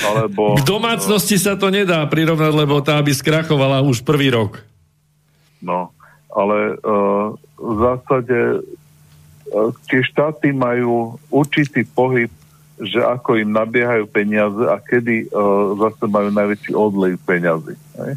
Alebo, 0.00 0.56
K 0.56 0.64
domácnosti 0.64 1.36
sa 1.36 1.60
to 1.60 1.68
nedá 1.68 2.04
prirovnať, 2.08 2.52
lebo 2.52 2.80
tá 2.80 2.96
by 3.00 3.12
skrachovala 3.12 3.84
už 3.84 4.04
prvý 4.04 4.32
rok. 4.32 4.64
No, 5.60 5.92
ale 6.32 6.76
uh, 6.84 7.32
v 7.56 7.76
zásade 7.80 8.36
tie 9.88 10.00
štáty 10.04 10.52
majú 10.52 11.16
určitý 11.32 11.84
pohyb, 11.84 12.32
že 12.78 13.02
ako 13.02 13.42
im 13.42 13.50
nabiehajú 13.50 14.06
peniaze 14.06 14.62
a 14.70 14.78
kedy 14.78 15.28
uh, 15.28 15.74
zase 15.82 16.04
majú 16.06 16.30
najväčší 16.30 16.72
odlej 16.78 17.18
peniazy. 17.26 17.74
Hej? 17.98 18.14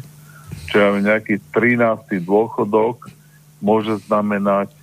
čo 0.72 0.80
ja 0.80 0.88
nejaký 0.96 1.36
13. 1.52 2.24
dôchodok 2.24 3.12
môže 3.60 4.00
znamenať, 4.08 4.72
e, 4.72 4.78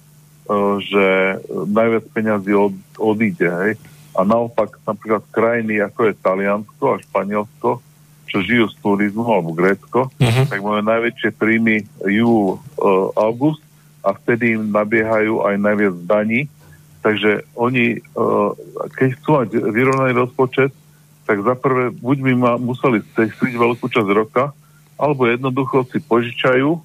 že 0.86 1.06
najviac 1.50 2.06
peňazí 2.14 2.54
od, 2.54 2.78
odíde. 3.02 3.50
Hej? 3.50 3.82
A 4.14 4.22
naopak 4.22 4.78
napríklad 4.86 5.26
krajiny 5.34 5.82
ako 5.82 6.14
je 6.14 6.22
Taliansko 6.22 6.86
a 6.94 7.02
Španielsko, 7.02 7.82
čo 8.30 8.38
žijú 8.46 8.70
z 8.70 8.76
turizmu, 8.86 9.26
alebo 9.26 9.58
Grécko, 9.58 10.14
uh-huh. 10.14 10.46
tak 10.46 10.62
máme 10.62 10.86
najväčšie 10.86 11.34
príjmy 11.34 11.82
júl, 12.06 12.62
uh, 12.78 13.10
august 13.18 13.66
a 14.04 14.16
vtedy 14.16 14.56
im 14.56 14.72
nabiehajú 14.72 15.44
aj 15.44 15.56
najviac 15.60 15.96
daní. 16.08 16.42
Takže 17.00 17.48
oni, 17.56 18.04
uh, 18.16 18.52
keď 18.96 19.08
chcú 19.20 19.30
mať 19.40 19.48
vyrovnaný 19.72 20.14
rozpočet, 20.16 20.72
tak 21.24 21.46
zaprvé 21.46 21.94
buď 21.94 22.18
by 22.26 22.34
ma 22.36 22.52
museli 22.58 23.06
cestriť 23.16 23.54
veľkú 23.56 23.86
časť 23.86 24.10
roka, 24.12 24.52
alebo 25.00 25.30
jednoducho 25.30 25.88
si 25.88 26.02
požičajú 26.04 26.76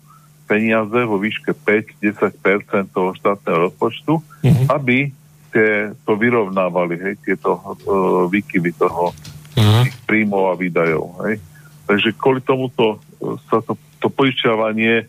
peniaze 0.44 1.00
vo 1.08 1.16
výške 1.16 1.56
5-10% 1.56 2.92
toho 2.92 3.10
štátneho 3.16 3.58
rozpočtu, 3.70 4.20
uh-huh. 4.20 4.66
aby 4.70 5.10
tie, 5.50 5.96
to 6.04 6.12
vyrovnávali, 6.14 7.00
hej, 7.00 7.14
tieto 7.24 7.56
uh, 7.56 8.28
výkyvy 8.28 8.76
toho 8.76 9.16
uh-huh. 9.56 9.84
príjmov 10.04 10.52
a 10.52 10.54
výdajov. 10.60 11.04
Hej. 11.26 11.40
Takže 11.88 12.08
kvôli 12.16 12.40
tomuto 12.44 13.00
sa 13.48 13.64
to, 13.64 13.80
to 13.98 14.12
požičiavanie 14.12 15.08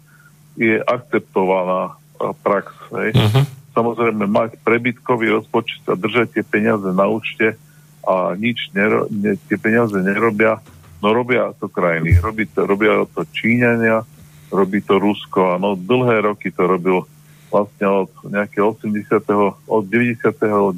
je 0.55 0.79
akceptovaná 0.81 1.99
prax. 2.41 2.71
Hej. 2.95 3.11
Uh-huh. 3.15 3.43
Samozrejme, 3.75 4.23
mať 4.27 4.59
prebytkový 4.63 5.35
rozpočet 5.35 5.83
a 5.91 5.99
držať 5.99 6.39
tie 6.39 6.43
peniaze 6.47 6.87
na 6.95 7.05
účte 7.11 7.59
a 8.07 8.33
nič 8.39 8.71
nero, 8.71 9.09
ne, 9.11 9.35
tie 9.35 9.57
peniaze 9.59 9.97
nerobia, 9.99 10.63
no 11.03 11.11
robia 11.11 11.51
to 11.59 11.67
krajiny. 11.67 12.15
Robí 12.23 12.47
to, 12.47 12.63
robia 12.63 13.03
to 13.11 13.27
Číňania, 13.27 14.07
robí 14.53 14.79
to 14.79 14.95
Rusko. 14.95 15.59
Áno, 15.59 15.75
dlhé 15.75 16.23
roky 16.23 16.53
to 16.55 16.63
robil 16.63 17.03
vlastne 17.51 18.07
od 18.07 18.11
nejakého 18.23 18.75
80. 18.79 19.21
od 19.67 19.83
99. 19.87 20.75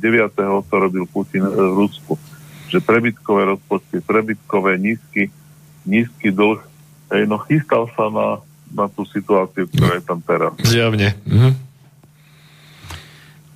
to 0.65 0.75
robil 0.77 1.05
Putin 1.05 1.45
v 1.45 1.73
Rusku 1.73 2.17
že 2.67 2.83
prebytkové 2.83 3.55
rozpočty, 3.55 4.03
prebytkové 4.03 4.75
nízky, 4.75 5.31
nízky 5.87 6.35
dlh, 6.35 6.59
hej, 7.15 7.23
no 7.25 7.39
chystal 7.47 7.87
sa 7.95 8.11
na, 8.11 8.27
na 8.71 8.85
tú 8.91 9.07
situáciu, 9.07 9.67
ktorá 9.71 9.99
je 9.99 10.03
tam 10.03 10.19
teraz. 10.23 10.51
Zjavne. 10.63 11.15
Mhm. 11.23 11.51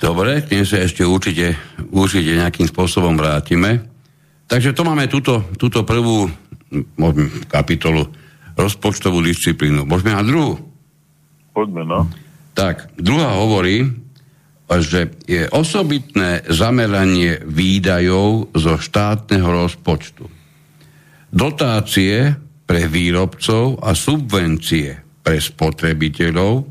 Dobre, 0.02 0.42
k 0.42 0.66
sa 0.66 0.82
ešte 0.82 1.06
určite, 1.06 1.54
určite 1.94 2.34
nejakým 2.34 2.66
spôsobom 2.66 3.14
vrátime. 3.14 3.86
Takže 4.50 4.74
to 4.74 4.82
máme 4.82 5.06
túto, 5.06 5.46
túto 5.62 5.86
prvú 5.86 6.26
kapitolu 7.46 8.10
rozpočtovú 8.58 9.22
disciplínu. 9.22 9.86
Môžeme 9.86 10.18
na 10.18 10.26
druhú? 10.26 10.58
Poďme, 11.54 11.86
no. 11.86 12.10
Tak, 12.58 12.98
druhá 12.98 13.38
hovorí, 13.38 13.94
že 14.80 15.12
je 15.28 15.46
osobitné 15.52 16.48
zameranie 16.48 17.44
výdajov 17.44 18.56
zo 18.56 18.80
štátneho 18.80 19.68
rozpočtu. 19.68 20.26
Dotácie 21.32 22.36
pre 22.72 22.88
výrobcov 22.88 23.84
a 23.84 23.92
subvencie 23.92 24.96
pre 25.20 25.44
spotrebiteľov 25.44 26.64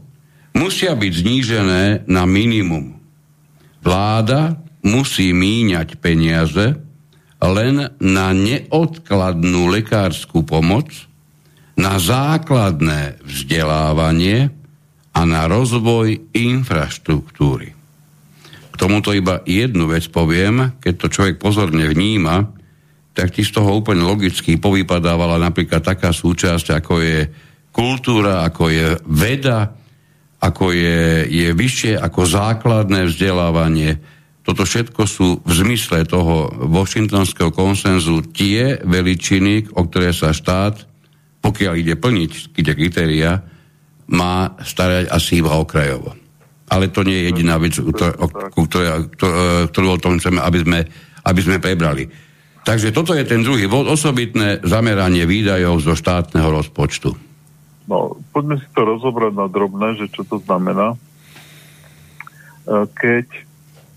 musia 0.57 0.97
byť 0.97 1.13
znížené 1.13 1.85
na 2.09 2.25
minimum. 2.25 2.97
Vláda 3.85 4.57
musí 4.81 5.37
míňať 5.37 6.01
peniaze 6.01 6.81
len 7.37 7.77
na 8.01 8.33
neodkladnú 8.33 9.69
lekárskú 9.69 10.41
pomoc, 10.41 10.89
na 11.77 12.01
základné 12.01 13.21
vzdelávanie 13.21 14.49
a 15.13 15.21
na 15.29 15.45
rozvoj 15.53 16.33
infraštruktúry 16.33 17.77
tomuto 18.81 19.13
iba 19.13 19.45
jednu 19.45 19.93
vec 19.93 20.09
poviem, 20.09 20.73
keď 20.81 20.95
to 20.97 21.13
človek 21.13 21.37
pozorne 21.37 21.85
vníma, 21.85 22.49
tak 23.21 23.37
ti 23.37 23.45
z 23.45 23.53
toho 23.53 23.85
úplne 23.85 24.01
logicky 24.01 24.57
povypadávala 24.57 25.37
napríklad 25.37 25.85
taká 25.85 26.09
súčasť, 26.09 26.81
ako 26.81 27.05
je 27.05 27.29
kultúra, 27.69 28.49
ako 28.49 28.73
je 28.73 28.97
veda, 29.05 29.77
ako 30.41 30.73
je, 30.73 31.29
je 31.29 31.49
vyššie 31.53 32.01
ako 32.01 32.25
základné 32.25 33.13
vzdelávanie. 33.13 34.01
Toto 34.41 34.65
všetko 34.65 35.05
sú 35.05 35.45
v 35.45 35.53
zmysle 35.53 36.09
toho 36.09 36.49
Washingtonského 36.73 37.53
konsenzu 37.53 38.25
tie 38.33 38.81
veličiny, 38.81 39.69
o 39.77 39.85
ktoré 39.85 40.17
sa 40.17 40.33
štát, 40.33 40.81
pokiaľ 41.45 41.77
ide 41.77 42.01
plniť 42.01 42.57
tie 42.57 42.73
kritéria, 42.73 43.45
má 44.09 44.57
starať 44.65 45.13
asi 45.13 45.45
iba 45.45 45.61
okrajovo 45.61 46.17
ale 46.71 46.95
to 46.95 47.03
nie 47.03 47.19
je 47.19 47.27
jediná 47.35 47.59
vec, 47.59 47.75
ktorú 47.75 49.89
o 49.91 49.99
tom 49.99 50.23
chceme, 50.23 50.39
aby 50.39 50.59
sme, 50.63 50.79
aby 51.27 51.41
sme 51.43 51.59
prebrali. 51.59 52.07
Takže 52.65 52.93
toto 52.93 53.17
je 53.17 53.25
ten 53.25 53.41
druhý 53.41 53.67
bod, 53.67 53.89
osobitné 53.89 54.61
zameranie 54.63 55.25
výdajov 55.25 55.81
zo 55.81 55.95
štátneho 55.97 56.49
rozpočtu. 56.53 57.11
No, 57.89 58.21
poďme 58.31 58.61
si 58.61 58.69
to 58.71 58.87
rozobrať 58.87 59.33
na 59.35 59.47
drobné, 59.51 59.99
že 59.99 60.07
čo 60.13 60.23
to 60.23 60.39
znamená. 60.45 60.95
E, 60.95 60.99
keď 62.95 63.27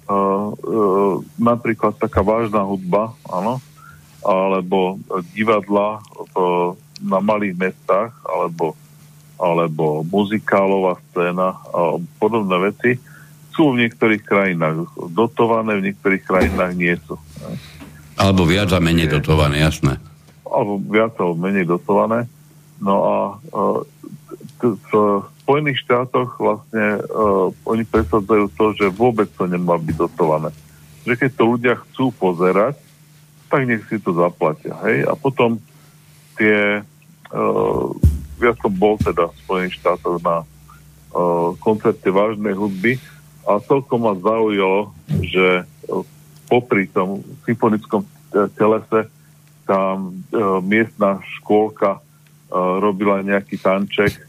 uh, 0.10 0.50
uh, 0.50 1.16
napríklad 1.38 2.00
taká 2.02 2.26
vážna 2.26 2.66
hudba, 2.66 3.14
áno, 3.30 3.62
alebo 4.24 4.98
divadla 5.36 6.00
v, 6.32 6.36
na 7.04 7.20
malých 7.20 7.60
mestách, 7.60 8.16
alebo 8.24 8.80
alebo 9.44 10.08
muzikálová 10.08 10.96
scéna 11.12 11.58
a 11.58 12.00
podobné 12.22 12.72
veci 12.72 12.92
sú 13.54 13.76
v 13.76 13.86
niektorých 13.86 14.24
krajinách 14.26 14.90
dotované, 15.14 15.78
v 15.78 15.92
niektorých 15.92 16.24
krajinách 16.26 16.74
nie 16.74 16.96
sú. 17.06 17.20
Alebo 18.18 18.46
viac 18.46 18.70
a 18.74 18.80
menej 18.80 19.10
dotované, 19.10 19.64
jasné. 19.64 19.98
Alebo 20.46 20.78
viac 20.80 21.18
alebo 21.18 21.36
menej 21.38 21.66
dotované. 21.66 22.30
No 22.84 22.96
a 23.04 23.16
v 24.64 24.92
Spojených 25.44 25.84
štátoch 25.84 26.40
vlastne 26.40 27.04
uh, 27.04 27.52
oni 27.68 27.84
presadzajú 27.84 28.48
to, 28.56 28.66
že 28.80 28.96
vôbec 28.96 29.28
to 29.36 29.44
nemá 29.44 29.76
byť 29.76 29.96
dotované. 29.98 30.56
Že 31.04 31.14
keď 31.20 31.32
to 31.36 31.44
ľudia 31.44 31.74
chcú 31.84 32.06
pozerať, 32.16 32.80
tak 33.52 33.68
nech 33.68 33.84
si 33.92 34.00
to 34.00 34.16
zaplatia. 34.16 34.72
Hej? 34.88 35.04
A 35.04 35.20
potom 35.20 35.60
tie 36.40 36.80
uh, 37.34 37.88
ja 38.44 38.52
som 38.60 38.72
bol 38.72 39.00
teda 39.00 39.32
v 39.32 39.40
Spojených 39.46 39.80
štátoch 39.80 40.20
na 40.24 40.44
koncerte 41.62 42.10
vážnej 42.10 42.58
hudby 42.58 42.98
a 43.46 43.62
celkom 43.62 44.02
ma 44.02 44.18
zaujalo, 44.18 44.90
že 45.22 45.62
uh, 45.64 46.02
popri 46.54 46.86
tom 46.86 47.26
symfonickom 47.50 48.06
telese 48.54 49.10
tam 49.66 50.22
uh, 50.30 50.62
miestna 50.62 51.18
škôlka 51.42 51.98
uh, 51.98 52.78
robila 52.78 53.26
nejaký 53.26 53.58
tanček 53.58 54.22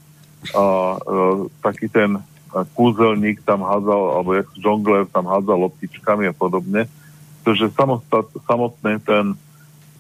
a 0.57 0.97
uh, 0.97 1.51
taký 1.61 1.93
ten 1.93 2.17
uh, 2.17 2.65
kúzelník 2.73 3.45
tam 3.45 3.61
hádzal, 3.61 4.03
alebo 4.17 4.31
jak 4.41 4.49
žongler 4.57 5.05
tam 5.13 5.29
hádzal 5.29 5.69
loptičkami 5.69 6.31
a 6.31 6.35
podobne. 6.37 6.89
Takže 7.45 7.69
samotné 8.49 9.05
ten, 9.05 9.37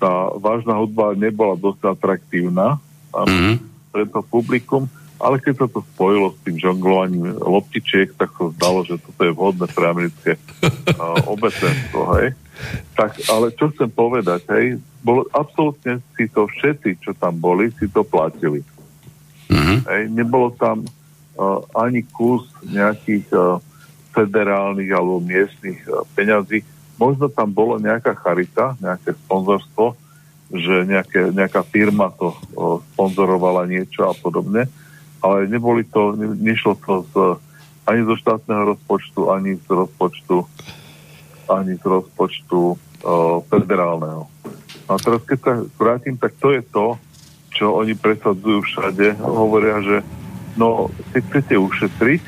tá 0.01 0.33
vážna 0.41 0.81
hudba 0.81 1.13
nebola 1.13 1.61
dosť 1.61 1.93
atraktívna. 1.93 2.81
mm-hmm 3.13 3.75
pre 3.95 4.11
to 4.11 4.27
publikum, 4.27 4.91
ale 5.21 5.39
keď 5.39 5.55
sa 5.65 5.67
to 5.71 5.81
spojilo 5.95 6.35
s 6.35 6.39
tým 6.43 6.57
žonglovaním 6.59 7.39
loptičiek, 7.39 8.13
tak 8.19 8.35
sa 8.35 8.51
zdalo, 8.59 8.83
že 8.83 8.99
toto 8.99 9.21
je 9.23 9.33
vhodné 9.33 9.67
pre 9.71 9.87
americké 9.87 10.31
uh, 10.35 11.19
obecenstvo, 11.35 12.01
hej. 12.19 12.29
Tak, 12.95 13.19
ale 13.31 13.51
čo 13.55 13.71
chcem 13.75 13.91
povedať, 13.91 14.47
hej, 14.55 14.79
bolo, 15.03 15.27
absolútne 15.35 15.99
si 16.15 16.31
to 16.31 16.47
všetci, 16.47 17.03
čo 17.03 17.11
tam 17.15 17.39
boli, 17.39 17.71
si 17.79 17.91
to 17.91 18.07
platili. 18.07 18.63
Mm-hmm. 19.51 19.79
Hej, 19.87 20.03
nebolo 20.15 20.55
tam 20.55 20.83
uh, 20.83 21.61
ani 21.75 22.07
kus 22.07 22.47
nejakých 22.65 23.27
uh, 23.35 23.59
federálnych 24.15 24.91
alebo 24.95 25.19
miestnych 25.19 25.83
uh, 25.91 26.07
peňazí. 26.15 26.63
Možno 26.95 27.27
tam 27.27 27.51
bolo 27.51 27.83
nejaká 27.83 28.15
charita, 28.15 28.79
nejaké 28.79 29.19
sponzorstvo, 29.27 29.99
že 30.55 30.87
nejaké, 30.87 31.35
nejaká 31.35 31.67
firma 31.67 32.15
to 32.15 32.31
o, 32.55 32.79
sponzorovala 32.95 33.67
niečo 33.67 34.07
a 34.07 34.15
podobne, 34.15 34.71
ale 35.25 35.49
neboli 35.49 35.89
to, 35.89 36.13
ne, 36.13 36.37
nešlo 36.37 36.77
to 36.85 37.09
z, 37.09 37.15
ani 37.89 38.05
zo 38.05 38.15
štátneho 38.21 38.77
rozpočtu, 38.77 39.33
ani 39.33 39.57
z 39.57 39.67
rozpočtu 39.73 40.45
ani 41.49 41.77
z 41.77 41.85
rozpočtu 41.85 42.61
o, 42.73 42.77
federálneho. 43.49 44.29
A 44.89 44.97
teraz 45.01 45.21
keď 45.25 45.39
sa 45.41 45.53
vrátim, 45.81 46.17
tak 46.17 46.37
to 46.41 46.53
je 46.53 46.63
to, 46.65 46.97
čo 47.55 47.73
oni 47.73 47.95
presadzujú 47.97 48.65
všade. 48.65 49.17
Hovoria, 49.21 49.81
že 49.81 49.97
no, 50.57 50.93
keď 51.13 51.23
chcete 51.31 51.55
ušetriť 51.57 52.23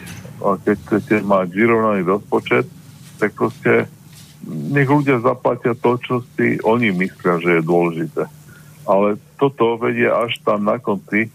a 0.45 0.57
keď 0.61 0.77
chcete 0.85 1.15
mať 1.25 1.47
vyrovnaný 1.53 2.03
rozpočet, 2.05 2.69
tak 3.17 3.33
proste 3.33 3.89
nech 4.47 4.89
ľudia 4.89 5.19
zaplatia 5.25 5.75
to, 5.75 5.99
čo 6.01 6.15
si 6.37 6.61
oni 6.63 6.93
myslia, 6.95 7.41
že 7.41 7.51
je 7.61 7.63
dôležité. 7.69 8.23
Ale 8.87 9.19
toto 9.41 9.81
vedie 9.81 10.07
až 10.07 10.39
tam 10.47 10.63
na 10.63 10.79
konci 10.79 11.33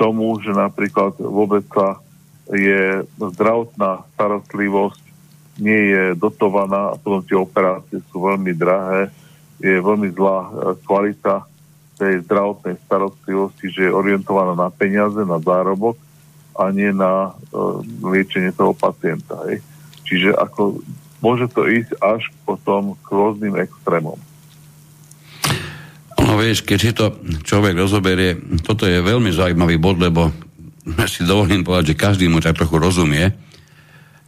tomu, 0.00 0.40
že 0.40 0.56
napríklad 0.56 1.20
vôbec 1.20 1.68
sa 1.68 2.00
je 2.48 3.04
zdravotná 3.20 4.08
starostlivosť 4.16 5.10
nie 5.60 5.92
je 5.92 6.04
dotovaná 6.16 6.96
a 6.96 6.98
potom 6.98 7.20
tie 7.20 7.36
operácie 7.36 8.00
sú 8.08 8.24
veľmi 8.24 8.56
drahé, 8.56 9.12
je 9.60 9.76
veľmi 9.76 10.08
zlá 10.16 10.38
e, 10.40 10.50
kvalita 10.88 11.44
tej 12.00 12.24
zdravotnej 12.24 12.80
starostlivosti, 12.88 13.68
že 13.68 13.92
je 13.92 13.92
orientovaná 13.92 14.56
na 14.56 14.72
peniaze, 14.72 15.20
na 15.20 15.36
zárobok 15.36 16.00
a 16.56 16.72
nie 16.72 16.96
na 16.96 17.36
uh, 17.36 17.84
liečenie 18.00 18.56
toho 18.56 18.72
pacienta. 18.72 19.36
Hej. 19.48 19.60
Čiže 20.08 20.32
ako 20.32 20.80
môže 21.20 21.52
to 21.52 21.68
ísť 21.68 22.00
až 22.00 22.32
potom 22.48 22.96
k 23.04 23.08
rôznym 23.12 23.52
extrémom. 23.60 24.16
No 26.30 26.38
vieš, 26.38 26.62
keď 26.62 26.78
si 26.78 26.94
to 26.94 27.18
človek 27.42 27.74
rozoberie, 27.74 28.38
toto 28.62 28.86
je 28.86 29.02
veľmi 29.02 29.34
zaujímavý 29.34 29.82
bod, 29.82 29.98
lebo 29.98 30.30
si 31.10 31.26
dovolím 31.26 31.66
povedať, 31.66 31.90
že 31.90 31.98
každý 31.98 32.30
mu 32.30 32.38
tak 32.38 32.54
trochu 32.54 32.78
rozumie. 32.78 33.34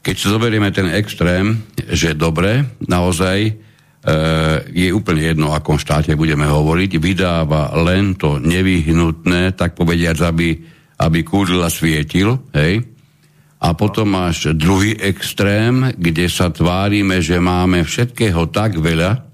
Keď 0.03 0.15
si 0.19 0.27
zoberieme 0.27 0.75
ten 0.75 0.91
extrém, 0.91 1.63
že 1.79 2.19
dobre, 2.19 2.67
naozaj 2.91 3.39
e, 3.47 3.53
je 4.67 4.91
úplne 4.91 5.31
jedno, 5.31 5.55
o 5.55 5.55
akom 5.55 5.79
štáte 5.79 6.19
budeme 6.19 6.43
hovoriť, 6.43 6.99
vydáva 6.99 7.71
len 7.87 8.19
to 8.19 8.43
nevyhnutné, 8.43 9.55
tak 9.55 9.79
povediať, 9.79 10.27
aby, 10.27 10.59
aby 10.99 11.19
kúrila 11.23 11.71
svietil, 11.71 12.35
hej, 12.51 12.83
a 13.63 13.79
potom 13.79 14.11
máš 14.11 14.51
druhý 14.59 14.99
extrém, 14.99 15.95
kde 15.95 16.27
sa 16.27 16.51
tvárime, 16.51 17.23
že 17.23 17.39
máme 17.39 17.87
všetkého 17.87 18.51
tak 18.51 18.75
veľa, 18.75 19.32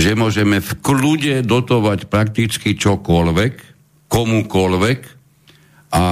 že 0.00 0.16
môžeme 0.16 0.64
v 0.64 0.70
kľude 0.80 1.44
dotovať 1.44 2.08
prakticky 2.08 2.72
čokoľvek, 2.72 3.54
komukoľvek 4.08 5.00
a 5.92 6.04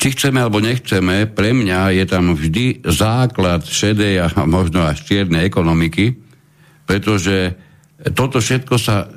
či 0.00 0.06
chceme 0.16 0.40
alebo 0.40 0.60
nechceme, 0.60 1.28
pre 1.28 1.56
mňa 1.56 1.96
je 1.96 2.04
tam 2.08 2.32
vždy 2.36 2.84
základ 2.84 3.64
šedej 3.64 4.14
a 4.20 4.26
možno 4.44 4.84
až 4.84 5.04
čiernej 5.04 5.48
ekonomiky, 5.48 6.16
pretože 6.84 7.56
toto 8.16 8.40
všetko 8.40 8.80
sa 8.80 9.12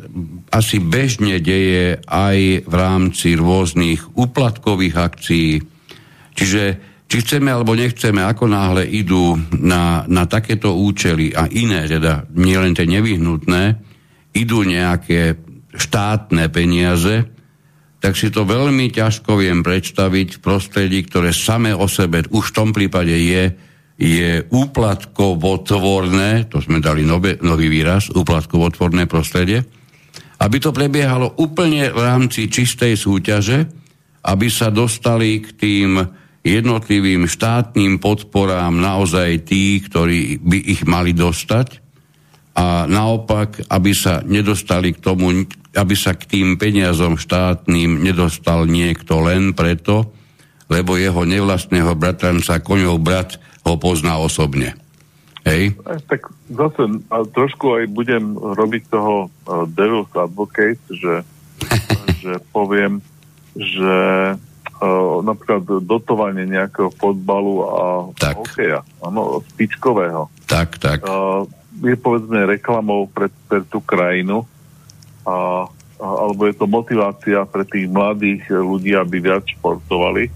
asi 0.52 0.84
bežne 0.84 1.40
deje 1.40 2.04
aj 2.04 2.68
v 2.68 2.74
rámci 2.76 3.40
rôznych 3.40 4.12
úplatkových 4.20 4.96
akcií. 5.00 5.64
Čiže 6.36 6.64
či 7.14 7.22
chceme 7.22 7.54
alebo 7.54 7.78
nechceme, 7.78 8.26
ako 8.26 8.50
náhle 8.50 8.90
idú 8.90 9.38
na, 9.62 10.02
na 10.10 10.26
takéto 10.26 10.74
účely 10.74 11.30
a 11.38 11.46
iné, 11.46 11.86
teda 11.86 12.26
nie 12.34 12.58
len 12.58 12.74
tie 12.74 12.90
nevyhnutné, 12.90 13.78
idú 14.34 14.66
nejaké 14.66 15.38
štátne 15.78 16.50
peniaze, 16.50 17.30
tak 18.02 18.18
si 18.18 18.34
to 18.34 18.50
veľmi 18.50 18.90
ťažko 18.90 19.38
viem 19.38 19.62
predstaviť 19.62 20.28
v 20.34 20.42
prostredí, 20.42 21.06
ktoré 21.06 21.38
same 21.38 21.70
o 21.70 21.86
sebe 21.86 22.26
už 22.34 22.50
v 22.50 22.56
tom 22.58 22.74
prípade 22.74 23.14
je, 23.14 23.62
je 23.94 24.50
úplatkovotvorné, 24.50 26.50
to 26.50 26.66
sme 26.66 26.82
dali 26.82 27.06
nové, 27.06 27.38
nový 27.46 27.70
výraz, 27.70 28.10
úplatkovotvorné 28.10 29.06
prostredie, 29.06 29.62
aby 30.42 30.58
to 30.58 30.74
prebiehalo 30.74 31.38
úplne 31.38 31.94
v 31.94 32.02
rámci 32.02 32.50
čistej 32.50 32.98
súťaže, 32.98 33.70
aby 34.26 34.50
sa 34.50 34.74
dostali 34.74 35.46
k 35.46 35.54
tým 35.54 36.23
jednotlivým 36.44 37.26
štátnym 37.26 38.04
podporám 38.04 38.76
naozaj 38.76 39.48
tí, 39.48 39.80
ktorí 39.80 40.44
by 40.44 40.58
ich 40.60 40.82
mali 40.84 41.16
dostať 41.16 41.80
a 42.54 42.86
naopak, 42.86 43.66
aby 43.72 43.92
sa 43.96 44.22
nedostali 44.22 44.94
k 44.94 45.00
tomu, 45.02 45.48
aby 45.74 45.96
sa 45.98 46.14
k 46.14 46.28
tým 46.28 46.60
peniazom 46.60 47.18
štátnym 47.18 48.04
nedostal 48.04 48.70
niekto 48.70 49.24
len 49.24 49.56
preto, 49.58 50.14
lebo 50.70 51.00
jeho 51.00 51.26
nevlastného 51.26 51.96
bratranca, 51.98 52.62
koňov 52.62 53.00
brat, 53.02 53.40
ho 53.64 53.80
pozná 53.80 54.20
osobne. 54.20 54.76
Hej? 55.48 55.76
Tak 56.08 56.28
zase 56.52 57.04
trošku 57.32 57.80
aj 57.80 57.84
budem 57.92 58.36
robiť 58.36 58.84
toho 58.92 59.28
uh, 59.28 59.64
devil's 59.68 60.12
advocate, 60.12 60.80
že, 60.92 61.24
že 62.24 62.38
poviem, 62.52 63.00
že 63.56 63.96
napríklad 65.24 65.64
dotovanie 65.86 66.44
nejakého 66.44 66.92
fotbalu 67.00 67.64
a 67.64 67.84
tak. 68.20 68.36
hokeja, 68.36 68.80
áno, 69.00 69.40
špičkového. 69.54 70.28
Tak, 70.50 70.82
tak. 70.82 71.08
Uh, 71.08 71.48
je 71.82 71.96
povedzme 71.96 72.44
reklamou 72.46 73.08
pre, 73.08 73.32
pre 73.48 73.64
tú 73.66 73.80
krajinu 73.80 74.44
a, 75.24 75.66
a, 75.98 76.06
alebo 76.06 76.46
je 76.46 76.56
to 76.56 76.66
motivácia 76.68 77.48
pre 77.48 77.64
tých 77.64 77.88
mladých 77.88 78.44
ľudí, 78.52 78.94
aby 78.94 79.24
viac 79.24 79.48
športovali. 79.48 80.28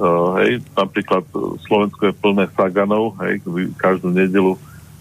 Uh, 0.00 0.38
hej, 0.44 0.64
napríklad 0.76 1.24
Slovensko 1.66 2.12
je 2.12 2.20
plné 2.20 2.48
Saganov, 2.56 3.16
hej, 3.24 3.40
každú 3.76 4.12
nedelu 4.12 4.56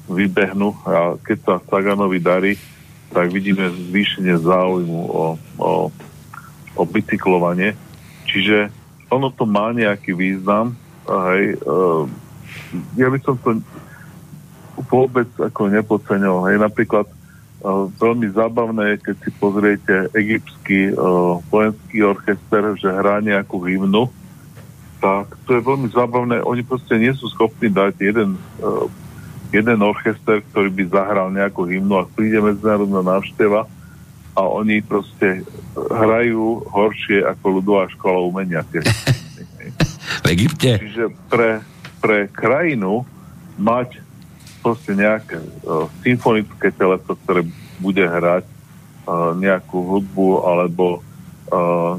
vybehnú 0.10 0.74
a 0.84 1.16
keď 1.22 1.38
sa 1.46 1.54
Saganovi 1.70 2.18
darí, 2.18 2.58
tak 3.14 3.30
vidíme 3.30 3.70
zvýšenie 3.70 4.38
záujmu 4.42 5.02
o, 5.10 5.26
o, 5.58 5.72
o 6.78 6.84
bicyklovanie 6.86 7.78
Čiže 8.30 8.70
ono 9.10 9.34
to 9.34 9.50
má 9.50 9.74
nejaký 9.74 10.14
význam. 10.14 10.78
Hej, 11.10 11.58
uh, 11.66 12.06
ja 12.94 13.10
by 13.10 13.20
som 13.26 13.36
to 13.42 13.58
vôbec 14.86 15.28
ako 15.42 15.74
nepodceňoval. 15.74 16.54
Hej, 16.54 16.58
napríklad 16.62 17.10
uh, 17.10 17.90
veľmi 17.98 18.30
zábavné 18.30 18.96
je, 18.96 19.04
keď 19.10 19.16
si 19.26 19.30
pozriete 19.42 19.96
egyptský 20.14 20.94
uh, 20.94 21.42
vojenský 21.50 22.06
orchester, 22.06 22.78
že 22.78 22.94
hrá 22.94 23.18
nejakú 23.18 23.66
hymnu, 23.66 24.14
tak 25.02 25.34
to 25.50 25.58
je 25.58 25.66
veľmi 25.66 25.90
zábavné. 25.90 26.46
Oni 26.46 26.62
proste 26.62 27.00
nie 27.02 27.16
sú 27.16 27.32
schopní 27.32 27.72
dať 27.72 28.04
jeden, 28.04 28.36
jeden 29.48 29.80
orchester, 29.80 30.44
ktorý 30.52 30.68
by 30.76 30.84
zahral 30.92 31.32
nejakú 31.32 31.64
hymnu 31.72 32.04
a 32.04 32.10
príde 32.12 32.44
medzinárodná 32.44 33.00
návšteva 33.00 33.64
a 34.38 34.42
oni 34.46 34.82
proste 34.86 35.44
hrajú 35.76 36.66
horšie 36.70 37.26
ako 37.26 37.46
ľudová 37.60 37.90
škola 37.94 38.20
umenia. 38.24 38.62
v 40.24 40.26
Egypte? 40.34 40.80
Čiže 40.80 41.06
pre, 41.30 41.62
pre 42.00 42.28
krajinu 42.32 43.06
mať 43.60 44.02
proste 44.60 44.96
nejaké 44.96 45.40
uh, 45.40 45.88
symfonické 46.04 46.72
teleso, 46.76 47.16
ktoré 47.26 47.48
bude 47.80 48.04
hrať 48.04 48.44
uh, 48.46 49.32
nejakú 49.36 49.80
hudbu 49.80 50.44
alebo 50.44 51.00
uh, 51.52 51.96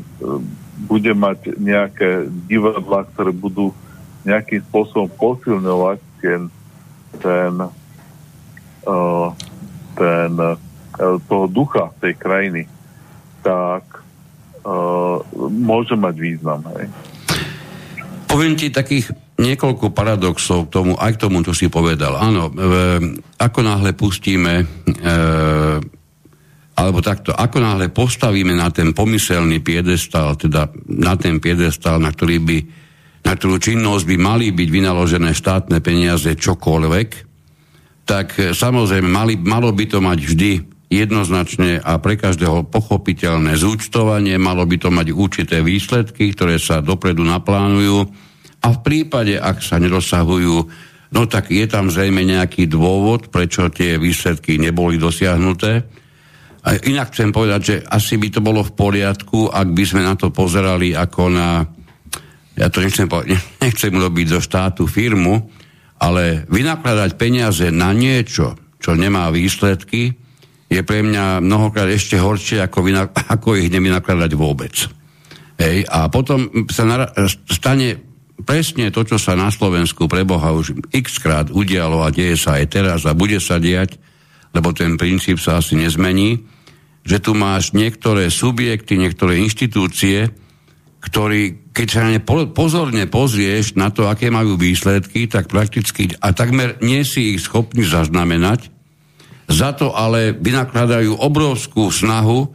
bude 0.81 1.13
mať 1.13 1.61
nejaké 1.61 2.29
divadla, 2.49 3.05
ktoré 3.13 3.33
budú 3.33 3.73
nejakým 4.25 4.61
spôsobom 4.69 5.09
posilňovať 5.17 5.99
ten, 6.21 6.53
ten, 7.21 7.55
uh, 8.85 9.29
ten 9.97 10.33
toho 10.99 11.47
ducha 11.47 11.95
tej 12.03 12.19
krajiny, 12.19 12.63
tak 13.41 13.85
uh, 14.67 15.23
môže 15.49 15.97
mať 15.97 16.15
význam. 16.19 16.61
Hej. 16.77 16.91
Poviem 18.31 18.55
ti 18.55 18.71
takých 18.71 19.11
niekoľko 19.41 19.91
paradoxov 19.91 20.69
k 20.69 20.73
tomu, 20.77 20.93
aj 20.95 21.17
k 21.17 21.23
tomu, 21.27 21.43
čo 21.43 21.57
si 21.57 21.73
povedal. 21.73 22.15
Áno, 22.15 22.47
e, 22.47 22.55
ako 23.41 23.61
náhle 23.65 23.97
pustíme, 23.97 24.63
e, 24.63 24.65
alebo 26.77 26.99
takto, 27.01 27.33
ako 27.35 27.59
náhle 27.59 27.89
postavíme 27.91 28.53
na 28.55 28.69
ten 28.71 28.93
pomyselný 28.93 29.65
piedestal, 29.65 30.37
teda 30.37 30.69
na 30.87 31.17
ten 31.17 31.41
piedestal, 31.41 31.99
na 31.99 32.13
ktorý 32.13 32.39
by 32.39 32.59
na 33.21 33.37
ktorú 33.37 33.61
činnosť 33.61 34.05
by 34.09 34.17
mali 34.17 34.47
byť 34.49 34.69
vynaložené 34.73 35.37
štátne 35.37 35.85
peniaze 35.85 36.33
čokoľvek, 36.41 37.09
tak 38.09 38.57
samozrejme 38.57 39.09
mali, 39.13 39.37
malo 39.37 39.77
by 39.77 39.85
to 39.85 40.01
mať 40.01 40.19
vždy 40.25 40.53
jednoznačne 40.91 41.79
a 41.79 42.03
pre 42.03 42.19
každého 42.19 42.67
pochopiteľné 42.67 43.55
zúčtovanie, 43.55 44.35
malo 44.43 44.67
by 44.67 44.77
to 44.77 44.91
mať 44.91 45.15
určité 45.15 45.63
výsledky, 45.63 46.35
ktoré 46.35 46.59
sa 46.59 46.83
dopredu 46.83 47.23
naplánujú 47.23 48.11
a 48.61 48.69
v 48.75 48.79
prípade, 48.83 49.39
ak 49.39 49.63
sa 49.63 49.79
nedosahujú, 49.79 50.57
no 51.15 51.21
tak 51.31 51.55
je 51.55 51.65
tam 51.71 51.89
zrejme 51.89 52.27
nejaký 52.27 52.67
dôvod, 52.67 53.31
prečo 53.31 53.71
tie 53.71 53.97
výsledky 53.97 54.59
neboli 54.59 54.99
dosiahnuté. 55.01 55.87
A 56.61 56.77
inak 56.77 57.17
chcem 57.17 57.33
povedať, 57.33 57.61
že 57.65 57.77
asi 57.89 58.21
by 58.21 58.29
to 58.29 58.45
bolo 58.45 58.61
v 58.61 58.77
poriadku, 58.77 59.49
ak 59.49 59.69
by 59.73 59.85
sme 59.87 60.03
na 60.05 60.13
to 60.13 60.29
pozerali 60.29 60.93
ako 60.93 61.33
na, 61.33 61.65
ja 62.53 62.69
to 62.69 62.85
nechcem 62.85 63.09
povedať, 63.09 63.41
nechcem 63.65 63.95
robiť 63.95 64.27
zo 64.37 64.41
štátu 64.45 64.85
firmu, 64.85 65.41
ale 66.03 66.45
vynakladať 66.53 67.11
peniaze 67.17 67.71
na 67.73 67.97
niečo, 67.97 68.59
čo 68.77 68.93
nemá 68.93 69.33
výsledky, 69.33 70.20
je 70.71 70.81
pre 70.87 71.03
mňa 71.03 71.43
mnohokrát 71.43 71.91
ešte 71.91 72.15
horšie, 72.15 72.63
ako, 72.63 72.87
vyna, 72.87 73.11
ako 73.35 73.59
ich 73.59 73.69
nevynakladať 73.75 74.31
vôbec. 74.39 74.75
Hej, 75.61 75.85
a 75.91 76.09
potom 76.09 76.49
sa 76.71 76.89
nara- 76.89 77.13
stane 77.51 78.01
presne 78.41 78.89
to, 78.89 79.05
čo 79.05 79.21
sa 79.21 79.37
na 79.37 79.53
Slovensku 79.53 80.09
pre 80.09 80.25
Boha 80.25 80.57
už 80.57 80.89
x 80.89 81.21
krát 81.21 81.53
udialo 81.53 82.01
a 82.01 82.09
deje 82.09 82.41
sa 82.41 82.57
aj 82.57 82.67
teraz 82.73 83.01
a 83.05 83.13
bude 83.13 83.37
sa 83.37 83.61
diať, 83.61 84.01
lebo 84.57 84.73
ten 84.73 84.97
princíp 84.97 85.37
sa 85.37 85.61
asi 85.61 85.77
nezmení, 85.77 86.41
že 87.05 87.21
tu 87.21 87.37
máš 87.37 87.77
niektoré 87.77 88.33
subjekty, 88.33 88.97
niektoré 88.97 89.37
inštitúcie, 89.45 90.33
ktorí, 91.01 91.73
keď 91.73 91.89
sa 91.89 92.03
ne 92.09 92.21
pozorne 92.53 93.05
pozrieš 93.09 93.77
na 93.77 93.89
to, 93.89 94.09
aké 94.09 94.29
majú 94.29 94.57
výsledky, 94.57 95.29
tak 95.29 95.49
prakticky 95.49 96.13
a 96.21 96.33
takmer 96.33 96.77
nie 96.85 97.05
si 97.05 97.37
ich 97.37 97.45
schopný 97.45 97.85
zaznamenať, 97.85 98.80
za 99.51 99.75
to 99.75 99.91
ale 99.91 100.33
vynakladajú 100.39 101.19
obrovskú 101.19 101.91
snahu, 101.91 102.47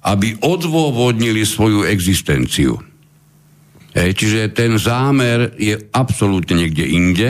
aby 0.00 0.40
odôvodnili 0.40 1.44
svoju 1.44 1.84
existenciu. 1.84 2.80
Hej, 3.92 4.10
čiže 4.16 4.56
ten 4.56 4.80
zámer 4.80 5.52
je 5.60 5.76
absolútne 5.92 6.64
niekde 6.64 6.88
inde 6.88 7.28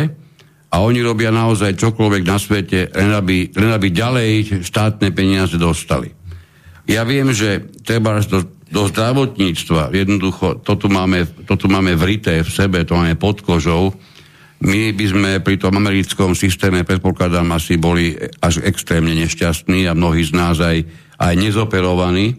a 0.68 0.84
oni 0.84 1.00
robia 1.00 1.32
naozaj 1.32 1.80
čokoľvek 1.80 2.22
na 2.28 2.36
svete, 2.36 2.92
len 2.92 3.10
aby, 3.14 3.50
len 3.56 3.70
aby 3.72 3.88
ďalej 3.88 4.62
štátne 4.62 5.10
peniaze 5.16 5.56
dostali. 5.56 6.12
Ja 6.84 7.08
viem, 7.08 7.32
že 7.32 7.68
treba 7.84 8.20
do, 8.20 8.44
do 8.68 8.82
zdravotníctva, 8.88 9.92
jednoducho, 9.92 10.60
to 10.60 10.76
tu, 10.76 10.92
máme, 10.92 11.24
máme 11.48 11.92
vrité 11.96 12.44
v 12.44 12.50
sebe, 12.52 12.84
to 12.84 12.96
máme 12.96 13.16
pod 13.16 13.40
kožou, 13.40 13.96
my 14.58 14.90
by 14.90 15.06
sme 15.06 15.30
pri 15.38 15.54
tom 15.54 15.78
americkom 15.78 16.34
systéme, 16.34 16.82
predpokladám, 16.82 17.46
asi 17.54 17.78
boli 17.78 18.18
až 18.42 18.66
extrémne 18.66 19.14
nešťastní 19.14 19.86
a 19.86 19.94
mnohí 19.94 20.26
z 20.26 20.34
nás 20.34 20.58
aj, 20.58 20.82
aj 21.14 21.34
nezoperovaní. 21.38 22.34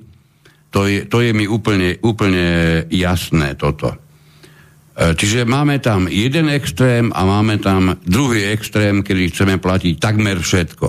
To 0.76 0.84
je, 0.84 1.08
to 1.08 1.24
je 1.24 1.32
mi 1.32 1.48
úplne, 1.48 1.96
úplne 2.04 2.84
jasné 2.92 3.56
toto. 3.56 3.96
E, 3.96 3.98
čiže 5.16 5.48
máme 5.48 5.80
tam 5.80 6.12
jeden 6.12 6.52
extrém 6.52 7.08
a 7.16 7.24
máme 7.24 7.56
tam 7.64 7.96
druhý 8.04 8.52
extrém, 8.52 9.00
kedy 9.00 9.32
chceme 9.32 9.56
platiť 9.56 9.96
takmer 9.96 10.44
všetko. 10.44 10.88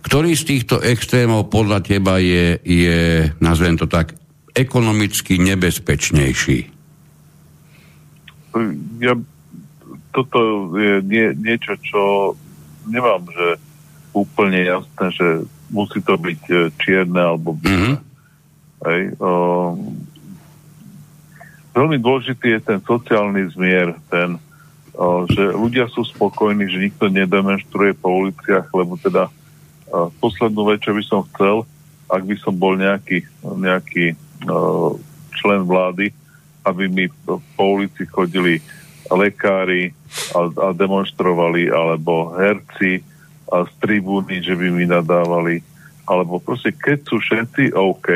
Ktorý 0.00 0.32
z 0.32 0.44
týchto 0.48 0.80
extrémov 0.80 1.52
podľa 1.52 1.84
teba 1.84 2.16
je, 2.16 2.56
je 2.64 3.28
nazvem 3.44 3.76
to 3.76 3.84
tak, 3.84 4.16
ekonomicky 4.56 5.36
nebezpečnejší? 5.36 6.58
Ja, 8.98 9.14
toto 10.10 10.70
je 10.74 11.02
nie, 11.06 11.34
niečo, 11.38 11.78
čo 11.80 12.02
nemám, 12.86 13.26
že 13.30 13.58
úplne 14.10 14.66
jasné, 14.66 15.06
že 15.14 15.26
musí 15.70 16.02
to 16.02 16.18
byť 16.18 16.42
e, 16.50 16.56
čierne 16.82 17.20
alebo 17.22 17.54
biele. 17.54 17.94
Mm-hmm. 17.94 17.96
Hej, 18.80 19.02
um, 19.20 19.76
veľmi 21.76 22.00
dôležitý 22.00 22.58
je 22.58 22.60
ten 22.64 22.80
sociálny 22.80 23.52
zmier, 23.52 23.92
ten, 24.08 24.40
o, 24.96 25.28
že 25.28 25.52
ľudia 25.52 25.84
sú 25.92 26.00
spokojní, 26.08 26.64
že 26.64 26.88
nikto 26.88 27.12
nedemonstruje 27.12 27.92
po 27.92 28.24
uliciach, 28.24 28.72
lebo 28.72 28.96
teda 28.96 29.28
o, 29.28 30.08
poslednú 30.16 30.64
vec, 30.64 30.80
čo 30.80 30.96
by 30.96 31.02
som 31.04 31.28
chcel, 31.28 31.68
ak 32.08 32.24
by 32.24 32.36
som 32.40 32.56
bol 32.56 32.72
nejaký, 32.74 33.20
nejaký 33.44 34.16
o, 34.48 34.96
člen 35.36 35.68
vlády, 35.68 36.10
aby 36.64 36.88
mi 36.88 37.04
po 37.28 37.64
ulici 37.64 38.08
chodili 38.08 38.64
lekári 39.14 39.90
a, 40.34 40.40
a 40.46 40.66
demonstrovali, 40.74 41.70
alebo 41.70 42.34
herci 42.34 43.02
a 43.50 43.66
z 43.66 43.72
tribúny, 43.82 44.42
že 44.42 44.54
by 44.54 44.68
mi 44.70 44.86
nadávali, 44.86 45.62
alebo 46.06 46.38
proste 46.38 46.70
keď 46.70 46.98
sú 47.06 47.16
všetci 47.18 47.74
OK, 47.74 48.08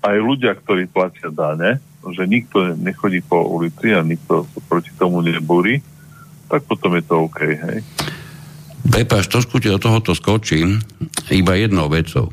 aj 0.00 0.16
ľudia, 0.16 0.56
ktorí 0.56 0.88
platia 0.88 1.28
dane, 1.28 1.82
že 2.00 2.24
nikto 2.24 2.72
nechodí 2.80 3.20
po 3.20 3.44
ulici 3.44 3.92
a 3.92 4.00
nikto 4.00 4.48
proti 4.66 4.88
tomu 4.96 5.20
nebúri, 5.20 5.84
tak 6.48 6.64
potom 6.64 6.96
je 6.96 7.04
to 7.04 7.28
OK. 7.28 7.40
Hej? 7.44 7.78
Prepaš, 8.88 9.28
trošku 9.28 9.60
ti 9.60 9.68
do 9.68 9.76
tohoto 9.76 10.16
skočím 10.16 10.80
iba 11.28 11.54
jednou 11.54 11.92
vecou. 11.92 12.32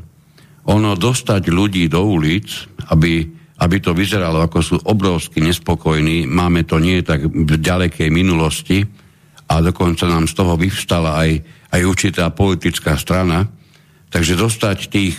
Ono 0.68 0.96
dostať 0.96 1.52
ľudí 1.52 1.92
do 1.92 2.02
ulic, 2.04 2.48
aby, 2.92 3.28
aby 3.58 3.78
to 3.82 3.98
vyzeralo, 3.98 4.46
ako 4.46 4.60
sú 4.62 4.76
obrovsky 4.86 5.42
nespokojní, 5.42 6.30
máme 6.30 6.66
to 6.70 6.78
nie 6.78 7.02
tak 7.02 7.26
v 7.26 7.58
ďalekej 7.58 8.10
minulosti 8.14 8.86
a 9.50 9.64
dokonca 9.64 10.06
nám 10.06 10.30
z 10.30 10.34
toho 10.38 10.54
vyvstala 10.60 11.18
aj, 11.26 11.32
aj 11.74 11.82
určitá 11.82 12.30
politická 12.30 12.94
strana. 13.00 13.50
Takže 14.08 14.40
dostať 14.40 14.78
tých 14.88 15.18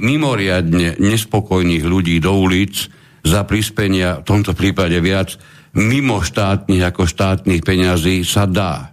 mimoriadne 0.00 1.00
nespokojných 1.00 1.84
ľudí 1.84 2.16
do 2.20 2.32
ulic 2.36 2.90
za 3.24 3.44
prispenia, 3.48 4.20
v 4.20 4.28
tomto 4.28 4.52
prípade 4.52 4.96
viac, 5.00 5.36
mimo 5.74 6.20
štátnych 6.20 6.84
ako 6.84 7.08
štátnych 7.08 7.64
peňazí 7.64 8.22
sa 8.22 8.44
dá. 8.44 8.92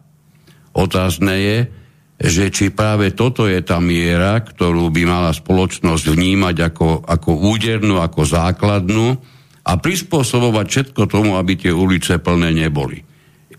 Otázne 0.71 1.35
je, 1.35 1.57
že 2.21 2.53
či 2.53 2.69
práve 2.69 3.17
toto 3.17 3.49
je 3.49 3.57
tá 3.65 3.81
miera, 3.81 4.37
ktorú 4.45 4.93
by 4.93 5.03
mala 5.09 5.33
spoločnosť 5.33 6.05
vnímať 6.13 6.55
ako, 6.69 7.01
ako 7.01 7.29
údernú, 7.49 7.97
ako 7.97 8.21
základnú 8.21 9.17
a 9.65 9.71
prispôsobovať 9.73 10.65
všetko 10.69 11.01
tomu, 11.09 11.33
aby 11.41 11.57
tie 11.57 11.73
ulice 11.73 12.21
plné 12.21 12.53
neboli. 12.53 13.01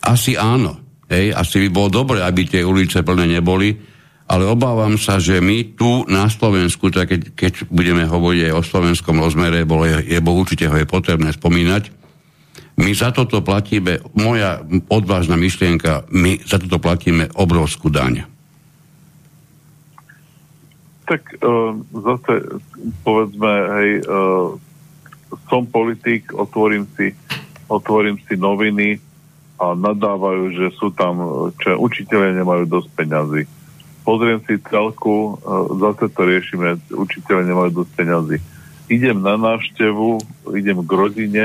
Asi 0.06 0.38
áno. 0.38 0.78
Hej, 1.10 1.34
asi 1.34 1.66
by 1.66 1.68
bolo 1.74 1.88
dobre, 1.90 2.22
aby 2.22 2.46
tie 2.46 2.62
ulice 2.62 3.02
plné 3.02 3.28
neboli, 3.28 3.74
ale 4.30 4.48
obávam 4.48 4.94
sa, 4.96 5.18
že 5.18 5.42
my 5.42 5.76
tu 5.76 6.06
na 6.08 6.30
Slovensku, 6.30 6.88
tak 6.88 7.12
keď, 7.12 7.20
keď 7.36 7.52
budeme 7.68 8.06
hovoriť 8.08 8.48
aj 8.48 8.54
o 8.56 8.62
slovenskom 8.64 9.20
rozmere, 9.20 9.68
bolo 9.68 9.84
je, 9.84 10.08
je, 10.08 10.18
určite 10.22 10.70
ho 10.70 10.76
je 10.78 10.88
potrebné 10.88 11.34
spomínať, 11.34 11.92
my 12.80 12.90
za 12.96 13.12
toto 13.12 13.44
platíme, 13.44 14.00
moja 14.16 14.64
odvážna 14.88 15.36
myšlienka, 15.36 16.08
my 16.08 16.40
za 16.40 16.56
toto 16.56 16.80
platíme 16.80 17.28
obrovskú 17.36 17.92
daň. 17.92 18.31
Tak 21.08 21.22
uh, 21.42 21.74
zase 21.90 22.32
povedzme, 23.02 23.52
hej, 23.80 23.90
uh, 24.06 24.54
som 25.48 25.66
politik, 25.66 26.30
otvorím 26.34 26.86
si, 26.94 27.16
otvorím 27.66 28.20
si 28.28 28.36
noviny 28.36 29.00
a 29.58 29.72
nadávajú, 29.78 30.44
že 30.54 30.66
sú 30.76 30.90
tam, 30.92 31.22
čo 31.62 31.78
učiteľe 31.78 32.36
nemajú 32.36 32.66
dosť 32.66 32.88
peňazí 32.98 33.42
pozriem 34.02 34.42
si 34.44 34.58
celku, 34.66 35.38
zase 35.78 36.10
to 36.10 36.20
riešime, 36.26 36.78
učiteľe 36.90 37.42
nemajú 37.46 37.70
dosť 37.82 37.90
peňazí. 37.94 38.38
Idem 38.90 39.22
na 39.22 39.38
návštevu, 39.38 40.20
idem 40.58 40.78
k 40.82 40.90
rodine, 40.90 41.44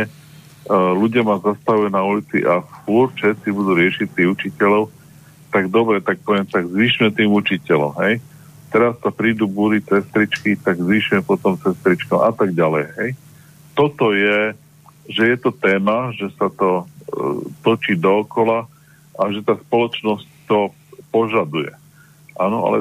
ľudia 0.68 1.24
ma 1.24 1.40
zastavujú 1.40 1.90
na 1.94 2.02
ulici 2.04 2.44
a 2.44 2.60
fúr 2.84 3.14
všetci 3.14 3.48
budú 3.54 3.78
riešiť 3.78 4.08
tých 4.12 4.30
učiteľov, 4.34 4.92
tak 5.54 5.72
dobre, 5.72 6.04
tak 6.04 6.20
poviem, 6.26 6.44
tak 6.44 6.68
zvýšme 6.68 7.14
tým 7.16 7.32
učiteľom, 7.32 7.96
hej. 8.04 8.20
Teraz 8.78 8.94
sa 9.02 9.10
prídu 9.10 9.50
búry 9.50 9.82
sestričky, 9.82 10.54
tak 10.54 10.78
zvýšme 10.78 11.26
potom 11.26 11.58
sestričkom 11.58 12.22
a 12.22 12.30
tak 12.30 12.54
ďalej, 12.54 12.86
hej. 13.02 13.10
Toto 13.74 14.14
je, 14.14 14.54
že 15.10 15.34
je 15.34 15.38
to 15.42 15.50
téma, 15.50 16.14
že 16.14 16.30
sa 16.38 16.54
to 16.54 16.86
uh, 16.86 17.42
točí 17.66 17.98
dookola 17.98 18.70
a 19.18 19.22
že 19.34 19.42
tá 19.42 19.58
spoločnosť 19.58 20.30
to 20.46 20.70
požaduje. 21.10 21.74
Áno, 22.38 22.70
ale 22.70 22.78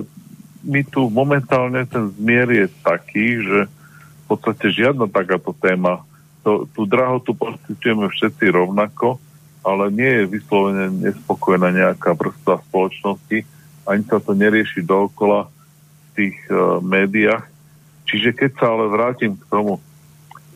my 0.68 0.84
tu 0.84 1.08
momentálne 1.08 1.88
ten 1.88 2.12
zmier 2.12 2.44
je 2.52 2.66
taký, 2.84 3.40
že 3.40 3.64
v 3.64 4.24
podstate 4.28 4.68
žiadna 4.68 5.08
takáto 5.08 5.56
téma, 5.56 6.04
to, 6.44 6.68
tú 6.76 6.84
drahotu 6.84 7.32
pocitujeme 7.32 8.12
všetci 8.12 8.52
rovnako, 8.52 9.16
ale 9.64 9.88
nie 9.88 10.12
je 10.12 10.24
vyslovene 10.28 10.92
nespokojná 11.08 11.72
nejaká 11.72 12.12
vrstva 12.12 12.60
spoločnosti, 12.68 13.48
ani 13.88 14.04
sa 14.04 14.20
to 14.20 14.36
nerieši 14.36 14.84
dookola 14.84 15.55
tých 16.16 16.36
uh, 16.48 16.80
médiách. 16.80 17.44
Čiže 18.08 18.32
keď 18.32 18.50
sa 18.56 18.66
ale 18.72 18.88
vrátim 18.88 19.36
k 19.36 19.44
tomu, 19.52 19.78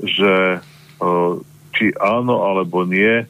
že 0.00 0.58
uh, 0.64 1.32
či 1.76 1.92
áno 2.00 2.48
alebo 2.48 2.88
nie, 2.88 3.28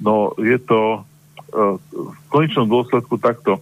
no 0.00 0.32
je 0.40 0.56
to 0.64 1.02
uh, 1.02 1.76
v 1.80 2.20
konečnom 2.32 2.66
dôsledku 2.66 3.20
takto 3.20 3.60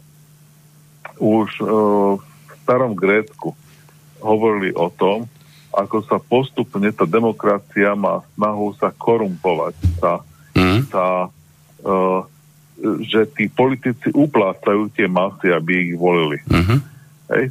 už 1.18 1.48
uh, 1.61 2.16
v 2.18 2.53
starom 2.62 2.94
Grécku 2.94 3.53
hovorili 4.22 4.72
o 4.72 4.88
tom, 4.88 5.29
ako 5.74 6.07
sa 6.07 6.22
postupne 6.22 6.87
tá 6.94 7.03
demokracia 7.05 7.98
má 7.98 8.22
snahu 8.38 8.72
sa 8.79 8.94
korumpovať, 8.94 9.74
sa, 9.98 10.22
mm. 10.55 10.81
sa 10.88 11.29
uh, 11.83 12.22
že 12.85 13.27
tí 13.35 13.46
politici 13.46 14.11
uplácajú 14.11 14.90
tie 14.94 15.07
masy, 15.07 15.50
aby 15.50 15.72
ich 15.90 15.92
volili. 15.94 16.42
Mm-hmm. 16.50 16.79
Hej. 17.31 17.44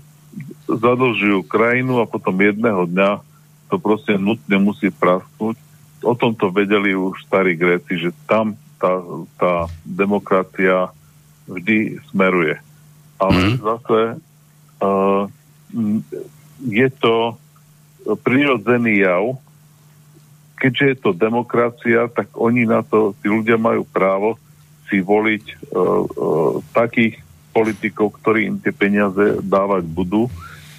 Zadlžujú 0.67 1.45
krajinu 1.45 2.01
a 2.01 2.09
potom 2.09 2.33
jedného 2.39 2.87
dňa 2.89 3.21
to 3.69 3.75
proste 3.81 4.15
nutne 4.17 4.57
musí 4.61 4.93
prasknúť. 4.93 5.57
O 6.03 6.13
tom 6.13 6.35
to 6.35 6.51
vedeli 6.51 6.93
už 6.93 7.23
starí 7.25 7.55
Gréci, 7.55 7.95
že 7.95 8.09
tam 8.27 8.59
tá, 8.77 8.99
tá 9.39 9.71
demokracia 9.87 10.91
vždy 11.47 12.03
smeruje 12.11 12.59
ale 13.23 13.39
mm. 13.39 13.55
zase 13.63 13.99
uh, 14.83 15.23
je 16.63 16.87
to 16.99 17.39
prirodzený 18.23 19.07
jav. 19.07 19.39
Keďže 20.59 20.85
je 20.87 20.97
to 20.99 21.11
demokracia, 21.11 22.07
tak 22.07 22.31
oni 22.39 22.63
na 22.63 22.83
to, 22.83 23.11
tí 23.19 23.27
ľudia 23.27 23.59
majú 23.59 23.83
právo 23.83 24.39
si 24.87 24.99
voliť 24.99 25.43
uh, 25.43 25.55
uh, 25.75 26.53
takých 26.75 27.19
politikov, 27.53 28.17
ktorí 28.19 28.49
im 28.49 28.57
tie 28.57 28.73
peniaze 28.73 29.39
dávať 29.45 29.85
budú. 29.85 30.27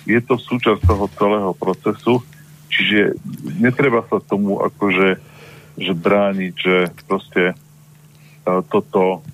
Je 0.04 0.18
to 0.20 0.36
súčasť 0.36 0.84
toho 0.84 1.06
celého 1.14 1.52
procesu, 1.56 2.20
čiže 2.68 3.16
netreba 3.62 4.02
sa 4.10 4.18
tomu 4.20 4.60
akože 4.60 5.32
že 5.74 5.90
brániť, 5.90 6.54
že 6.54 6.76
proste 7.06 7.54
uh, 7.54 8.62
toto 8.70 9.26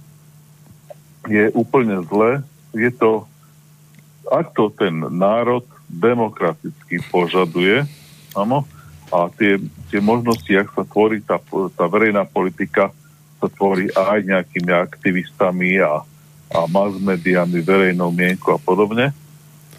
je 1.28 1.52
úplne 1.52 2.00
zle. 2.08 2.40
Je 2.72 2.88
to, 2.96 3.28
ak 4.24 4.56
to 4.56 4.72
ten 4.72 5.04
národ 5.12 5.68
demokraticky 5.90 7.02
požaduje, 7.12 7.84
áno, 8.32 8.64
a 9.10 9.26
tie, 9.34 9.58
tie 9.90 9.98
možnosti, 9.98 10.48
ak 10.54 10.70
sa 10.70 10.86
tvorí 10.86 11.18
tá, 11.20 11.42
tá 11.74 11.84
verejná 11.90 12.22
politika, 12.24 12.94
sa 13.42 13.48
tvorí 13.50 13.90
aj 13.90 14.22
nejakými 14.22 14.70
aktivistami 14.70 15.82
a, 15.82 16.06
a 16.50 16.66
mass 16.66 16.98
mediami, 16.98 17.62
verejnou 17.62 18.10
mienku 18.10 18.50
a 18.50 18.58
podobne, 18.58 19.14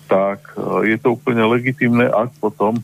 tak 0.07 0.55
e, 0.55 0.95
je 0.95 0.97
to 0.99 1.19
úplne 1.19 1.43
legitimné, 1.43 2.07
ak 2.07 2.31
potom 2.39 2.79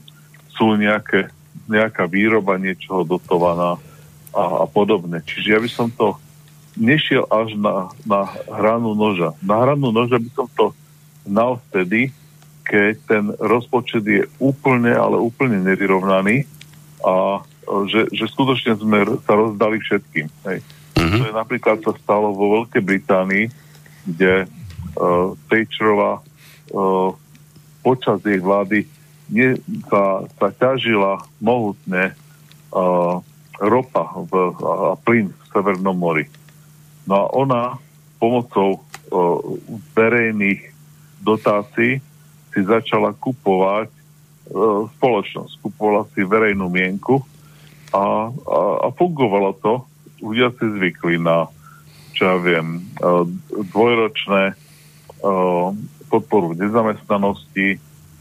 sú 0.51 0.75
nejaké, 0.75 1.31
nejaká 1.71 2.07
výroba 2.07 2.59
niečoho 2.59 3.07
dotovaná 3.07 3.79
a, 4.35 4.43
a 4.63 4.65
podobne. 4.67 5.23
Čiže 5.23 5.47
ja 5.55 5.59
by 5.59 5.69
som 5.71 5.87
to 5.87 6.19
nešiel 6.77 7.25
až 7.31 7.55
na, 7.57 7.89
na 8.03 8.27
hranu 8.51 8.93
noža. 8.93 9.33
Na 9.41 9.63
hranu 9.63 9.95
noža 9.95 10.19
by 10.19 10.29
som 10.35 10.47
to 10.53 10.65
znal 11.25 11.59
vtedy, 11.69 12.11
keď 12.67 12.93
ten 13.07 13.23
rozpočet 13.39 14.03
je 14.03 14.27
úplne, 14.37 14.91
ale 14.91 15.15
úplne 15.15 15.63
nevyrovnaný 15.63 16.43
a 17.01 17.39
že, 17.87 18.07
že 18.11 18.31
skutočne 18.31 18.79
sme 18.79 19.03
sa 19.27 19.33
rozdali 19.35 19.79
všetkým. 19.83 20.27
Hej. 20.47 20.59
Uh-huh. 20.95 21.17
To 21.19 21.23
je 21.27 21.33
napríklad 21.35 21.83
sa 21.83 21.91
stalo 21.99 22.31
vo 22.31 22.59
Veľkej 22.59 22.83
Británii, 22.83 23.45
kde 24.07 24.47
uh, 24.47 25.35
Thatcherová 25.51 26.23
uh, 26.23 27.11
počas 27.83 28.23
jej 28.23 28.39
vlády 28.39 28.87
nie, 29.27 29.59
sa, 29.91 30.23
sa 30.39 30.47
ťažila 30.55 31.19
mohutne 31.43 32.15
uh, 32.71 33.19
ropa 33.59 34.03
v, 34.23 34.31
a, 34.63 34.95
plyn 35.03 35.33
v 35.35 35.43
Severnom 35.51 35.97
mori. 35.99 36.31
No 37.03 37.13
a 37.15 37.25
ona 37.35 37.61
pomocou 38.23 38.79
uh, 38.79 38.79
verejných 39.91 40.71
dotácií 41.19 41.99
si 42.53 42.59
začala 42.65 43.13
kupovať 43.13 43.89
e, 43.91 43.95
spoločnosť, 44.97 45.61
kupovala 45.61 46.09
si 46.15 46.25
verejnú 46.25 46.73
mienku 46.73 47.21
a, 47.93 48.33
a, 48.33 48.59
a 48.81 48.87
fungovalo 48.97 49.53
to. 49.61 49.85
Ľudia 50.25 50.49
si 50.57 50.65
zvykli 50.65 51.21
na, 51.21 51.45
čo 52.17 52.25
ja 52.25 52.37
viem, 52.41 52.81
e, 52.81 53.05
dvojročné 53.69 54.43
e, 54.49 54.53
podporu 56.09 56.57
nezamestnanosti, 56.57 57.77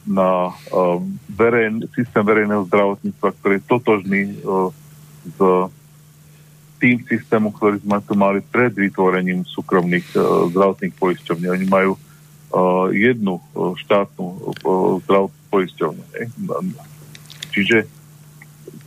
na 0.06 0.52
e, 0.52 0.54
verejn, 1.32 1.88
systém 1.96 2.22
verejného 2.22 2.68
zdravotníctva, 2.68 3.28
ktorý 3.40 3.54
je 3.59 3.64
totožný 3.66 4.22
s 5.26 5.38
tým 6.78 7.02
systémom, 7.09 7.50
ktorý 7.50 7.82
sme 7.82 7.98
tu 8.04 8.14
mali 8.14 8.38
pred 8.44 8.70
vytvorením 8.70 9.42
súkromných 9.48 10.06
zdravotných 10.54 10.94
poisťovní. 10.94 11.50
Oni 11.50 11.66
majú 11.66 11.98
jednu 12.94 13.42
štátnu 13.82 14.54
zdravotnú 15.02 15.42
poisťovňu. 15.50 16.04
Čiže 17.50 17.90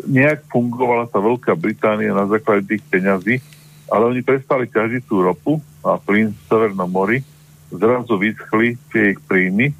nejak 0.07 0.47
fungovala 0.47 1.11
tá 1.11 1.19
Veľká 1.19 1.51
Británia 1.59 2.15
na 2.15 2.29
základe 2.31 2.63
tých 2.71 2.83
peňazí, 2.87 3.43
ale 3.89 4.03
oni 4.15 4.21
prestali 4.21 4.69
ťažiť 4.69 5.01
tú 5.05 5.21
ropu 5.25 5.57
a 5.81 5.97
plyn 5.97 6.31
v 6.31 6.41
Severnom 6.45 6.89
mori, 6.89 7.25
zrazu 7.69 8.17
vyschli 8.17 8.77
tie 8.89 9.13
ich 9.13 9.19
príjmy 9.25 9.73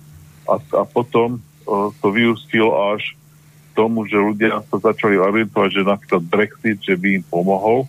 a, 0.45 0.57
a 0.57 0.83
potom 0.85 1.37
uh, 1.37 1.89
to 2.01 2.13
vyústilo 2.13 2.73
až 2.93 3.17
tomu, 3.77 4.03
že 4.09 4.19
ľudia 4.19 4.59
sa 4.67 4.77
začali 4.91 5.15
orientovať, 5.15 5.69
že 5.71 5.87
napríklad 5.87 6.23
Brexit, 6.27 6.77
že 6.83 6.99
by 6.99 7.21
im 7.21 7.23
pomohol. 7.23 7.87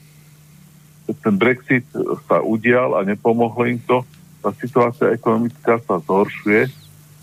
Ten 1.10 1.34
Brexit 1.34 1.82
sa 2.30 2.38
udial 2.38 2.94
a 2.94 3.02
nepomohlo 3.02 3.66
im 3.66 3.82
to. 3.82 4.06
Tá 4.38 4.54
situácia 4.54 5.10
ekonomická 5.10 5.82
sa 5.82 5.98
zhoršuje. 5.98 6.70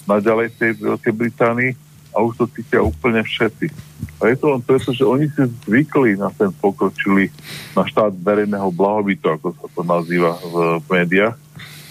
Naďalej 0.03 0.51
v 0.51 0.55
tej 0.59 0.71
Veľkej 0.83 1.13
Británii 1.15 1.71
a 2.15 2.23
už 2.23 2.33
to 2.39 2.45
cítia 2.49 2.81
úplne 2.81 3.21
všetci. 3.21 3.69
A 4.17 4.33
je 4.33 4.35
to 4.37 4.49
len 4.53 4.61
preto, 4.63 4.89
že 4.89 5.05
oni 5.05 5.29
si 5.29 5.43
zvykli 5.67 6.17
na 6.17 6.33
ten 6.33 6.49
pokročilý, 6.49 7.29
na 7.77 7.85
štát 7.85 8.13
verejného 8.17 8.69
blahobytu, 8.73 9.29
ako 9.29 9.53
sa 9.53 9.67
to 9.69 9.81
nazýva 9.85 10.33
v 10.41 10.81
médiách. 10.89 11.37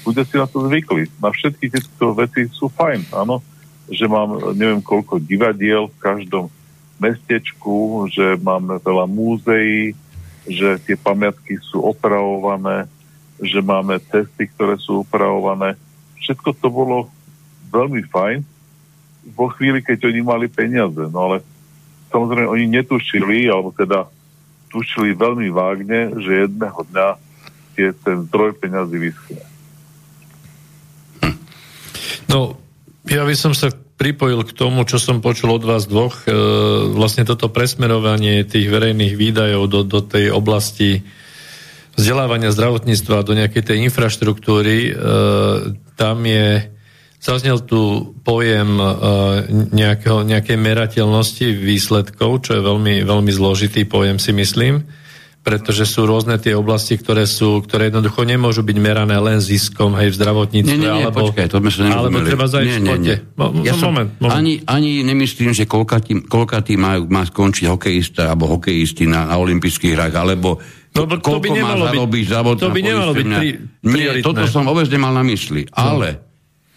Ľudia 0.07 0.25
si 0.27 0.35
na 0.39 0.47
to 0.47 0.67
zvykli. 0.67 1.11
Na 1.19 1.31
všetky 1.31 1.71
tieto 1.71 2.15
veci 2.15 2.47
sú 2.51 2.71
fajn, 2.71 3.11
áno. 3.15 3.43
Že 3.87 4.07
mám 4.11 4.31
neviem 4.59 4.83
koľko 4.83 5.23
divadiel 5.23 5.91
v 5.91 6.01
každom 6.03 6.51
mestečku, 6.99 8.07
že 8.11 8.35
máme 8.41 8.83
veľa 8.83 9.07
múzeí, 9.07 9.95
že 10.47 10.79
tie 10.87 10.99
pamiatky 10.99 11.59
sú 11.63 11.83
opravované, 11.83 12.87
že 13.43 13.59
máme 13.63 13.99
cesty, 14.11 14.49
ktoré 14.51 14.79
sú 14.79 15.07
upravované. 15.07 15.75
Všetko 16.23 16.51
to 16.59 16.69
bolo 16.71 17.11
veľmi 17.71 18.03
fajn 18.11 18.56
vo 19.35 19.51
chvíli, 19.51 19.83
keď 19.83 20.07
oni 20.07 20.21
mali 20.23 20.47
peniaze. 20.47 21.03
No 21.11 21.31
ale 21.31 21.37
samozrejme 22.15 22.47
oni 22.47 22.67
netušili, 22.71 23.51
alebo 23.51 23.75
teda 23.75 24.07
tušili 24.71 25.17
veľmi 25.17 25.49
vágne, 25.51 26.13
že 26.21 26.47
jedného 26.47 26.81
dňa 26.93 27.09
je 27.77 27.89
ten 27.97 28.17
zdroj 28.31 28.57
peniazy 28.57 28.97
vyschne. 28.99 29.43
No, 32.27 32.59
ja 33.07 33.23
by 33.23 33.35
som 33.39 33.55
sa 33.55 33.71
pripojil 33.97 34.45
k 34.45 34.53
tomu, 34.53 34.85
čo 34.85 35.01
som 35.01 35.25
počul 35.25 35.57
od 35.57 35.65
vás 35.65 35.89
dvoch. 35.89 36.27
E, 36.27 36.33
vlastne 36.93 37.25
toto 37.25 37.49
presmerovanie 37.49 38.45
tých 38.45 38.69
verejných 38.69 39.15
výdajov 39.17 39.63
do, 39.73 39.81
do 39.87 40.01
tej 40.05 40.35
oblasti 40.35 41.07
vzdelávania 41.97 42.53
zdravotníctva 42.53 43.25
do 43.25 43.33
nejakej 43.33 43.63
tej 43.73 43.79
infraštruktúry, 43.89 44.77
e, 44.85 44.95
tam 45.97 46.19
je, 46.29 46.76
zaznel 47.21 47.63
tu 47.65 48.13
pojem 48.23 48.79
e, 48.79 48.87
nejakého, 49.73 50.23
nejakej 50.23 50.57
merateľnosti 50.57 51.47
výsledkov, 51.57 52.47
čo 52.47 52.59
je 52.59 52.63
veľmi, 52.63 52.95
veľmi 53.03 53.33
zložitý 53.33 53.89
pojem, 53.89 54.21
si 54.21 54.31
myslím, 54.37 54.87
pretože 55.47 55.87
sú 55.87 56.11
rôzne 56.11 56.43
tie 56.43 56.59
oblasti, 56.59 56.99
ktoré 56.99 57.23
sú, 57.23 57.63
ktoré 57.63 57.95
jednoducho 57.95 58.27
nemôžu 58.27 58.67
byť 58.67 58.79
merané 58.83 59.15
len 59.15 59.39
ziskom, 59.39 59.95
hej, 59.95 60.11
v 60.11 60.19
zdravotníctve, 60.19 60.75
nie, 60.75 60.83
nie, 60.83 60.91
nie, 60.91 61.07
alebo, 61.07 61.31
počkaj, 61.31 61.47
to 61.47 61.63
alebo 61.63 62.19
treba 62.27 62.51
zajsť 62.51 62.67
v 62.67 62.79
športe. 62.83 63.15
Mo, 63.39 63.45
ja 63.63 63.75
som, 63.79 63.95
moment, 63.95 64.11
moment. 64.19 64.35
Ani, 64.35 64.59
ani 64.67 65.07
nemyslím, 65.07 65.55
že 65.55 65.71
koľka 65.71 66.59
tým 66.67 66.79
má, 66.83 66.99
má 66.99 67.23
skončiť 67.23 67.71
hokejista 67.71 68.35
alebo 68.35 68.59
hokejisti 68.59 69.07
na, 69.07 69.31
na 69.31 69.39
olympijských 69.39 69.95
hrách, 69.95 70.15
alebo 70.19 70.59
No, 70.97 71.05
to 71.05 71.37
by 71.45 71.53
nemalo 71.53 72.09
byť, 72.09 72.25
to 72.57 72.73
by 72.73 72.81
nemalo 72.81 73.13
byť 73.13 73.27
pri, 73.29 73.49
Nie, 73.85 74.25
toto 74.25 74.49
som 74.49 74.65
vôbec 74.65 74.89
nemal 74.89 75.13
na 75.13 75.21
mysli. 75.29 75.69
No. 75.69 75.93
Ale 75.93 76.26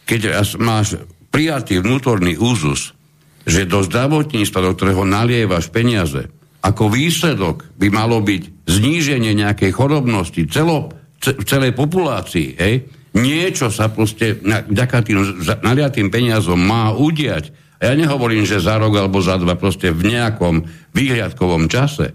keď 0.10 0.42
máš 0.58 0.98
prijatý 1.30 1.78
vnútorný 1.86 2.34
úzus, 2.42 2.98
že 3.46 3.70
do 3.70 3.86
zdravotníctva, 3.86 4.66
do 4.66 4.72
ktorého 4.74 5.06
nalievaš 5.06 5.70
peniaze, 5.70 6.34
ako 6.66 6.90
výsledok 6.90 7.70
by 7.78 7.88
malo 7.94 8.18
byť 8.20 8.66
zníženie 8.66 9.38
nejakej 9.38 9.70
chorobnosti 9.70 10.50
celo, 10.50 10.90
v 11.20 11.46
celej 11.46 11.78
populácii, 11.78 12.58
hej, 12.58 12.90
niečo 13.14 13.70
sa 13.70 13.94
proste 13.94 14.40
vďaka 14.42 14.98
tým 15.06 15.20
naliatým 15.62 16.10
peniazom 16.10 16.58
má 16.58 16.90
udiať. 16.96 17.52
A 17.80 17.92
ja 17.92 17.94
nehovorím, 17.96 18.44
že 18.44 18.64
za 18.64 18.76
rok 18.76 18.96
alebo 18.98 19.20
za 19.24 19.40
dva, 19.40 19.56
proste 19.56 19.92
v 19.92 20.16
nejakom 20.16 20.64
výhľadkovom 20.92 21.70
čase 21.72 22.12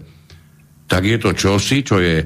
tak 0.85 1.05
je 1.05 1.17
to 1.17 1.33
čosi, 1.33 1.81
čo 1.81 1.97
je, 1.97 2.21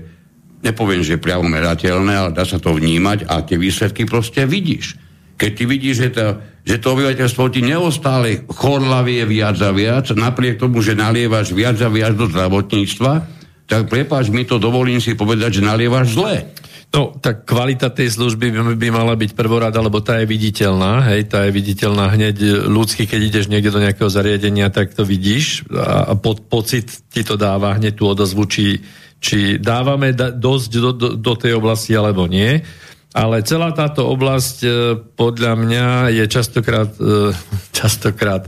nepoviem, 0.63 1.03
že 1.03 1.19
priamo 1.19 1.47
merateľné, 1.47 2.13
ale 2.15 2.35
dá 2.35 2.43
sa 2.43 2.59
to 2.59 2.75
vnímať 2.75 3.27
a 3.27 3.43
tie 3.43 3.55
výsledky 3.55 4.03
proste 4.03 4.43
vidíš. 4.43 4.99
Keď 5.39 5.51
ty 5.55 5.63
vidíš, 5.63 5.95
že 5.95 6.09
to, 6.11 6.25
že 6.67 6.75
to 6.83 6.87
obyvateľstvo 6.99 7.43
ti 7.47 7.63
neustále 7.63 8.43
chorlavie 8.51 9.23
viac 9.23 9.55
a 9.63 9.71
viac, 9.71 10.11
napriek 10.11 10.59
tomu, 10.59 10.83
že 10.83 10.99
nalievaš 10.99 11.55
viac 11.55 11.79
a 11.79 11.87
viac 11.87 12.19
do 12.19 12.27
zdravotníctva, 12.27 13.39
tak 13.69 13.87
prepáč 13.87 14.27
mi 14.27 14.43
to, 14.43 14.59
dovolím 14.59 14.99
si 14.99 15.15
povedať, 15.15 15.61
že 15.61 15.67
nalievaš 15.69 16.19
zle. 16.19 16.51
No, 16.89 17.13
tak 17.13 17.45
kvalita 17.45 17.93
tej 17.93 18.09
služby 18.17 18.49
by, 18.49 18.59
by 18.73 18.87
mala 18.89 19.13
byť 19.13 19.37
prvorada, 19.37 19.77
lebo 19.77 20.01
tá 20.01 20.17
je 20.17 20.25
viditeľná, 20.25 21.05
hej, 21.13 21.29
tá 21.29 21.45
je 21.45 21.53
viditeľná 21.53 22.09
hneď 22.09 22.65
ľudsky, 22.65 23.05
keď 23.05 23.19
ideš 23.29 23.45
niekde 23.45 23.69
do 23.69 23.77
nejakého 23.77 24.09
zariadenia, 24.09 24.73
tak 24.73 24.97
to 24.97 25.05
vidíš 25.05 25.69
a, 25.69 26.09
a 26.09 26.13
pod, 26.17 26.49
pocit 26.49 26.89
ti 27.13 27.21
to 27.21 27.37
dáva 27.37 27.77
hneď 27.77 27.93
tú 27.93 28.09
odozvu, 28.09 28.49
či, 28.49 28.81
či 29.21 29.61
dávame 29.61 30.17
da, 30.17 30.33
dosť 30.33 30.69
do, 30.81 30.91
do, 30.97 31.07
do 31.13 31.33
tej 31.37 31.61
oblasti 31.61 31.93
alebo 31.93 32.25
nie. 32.25 32.65
Ale 33.09 33.41
celá 33.41 33.73
táto 33.73 34.05
oblasť 34.05 34.57
e, 34.61 34.69
podľa 35.17 35.53
mňa 35.57 35.87
je 36.13 36.25
častokrát, 36.29 36.93
e, 37.01 37.33
častokrát 37.79 38.45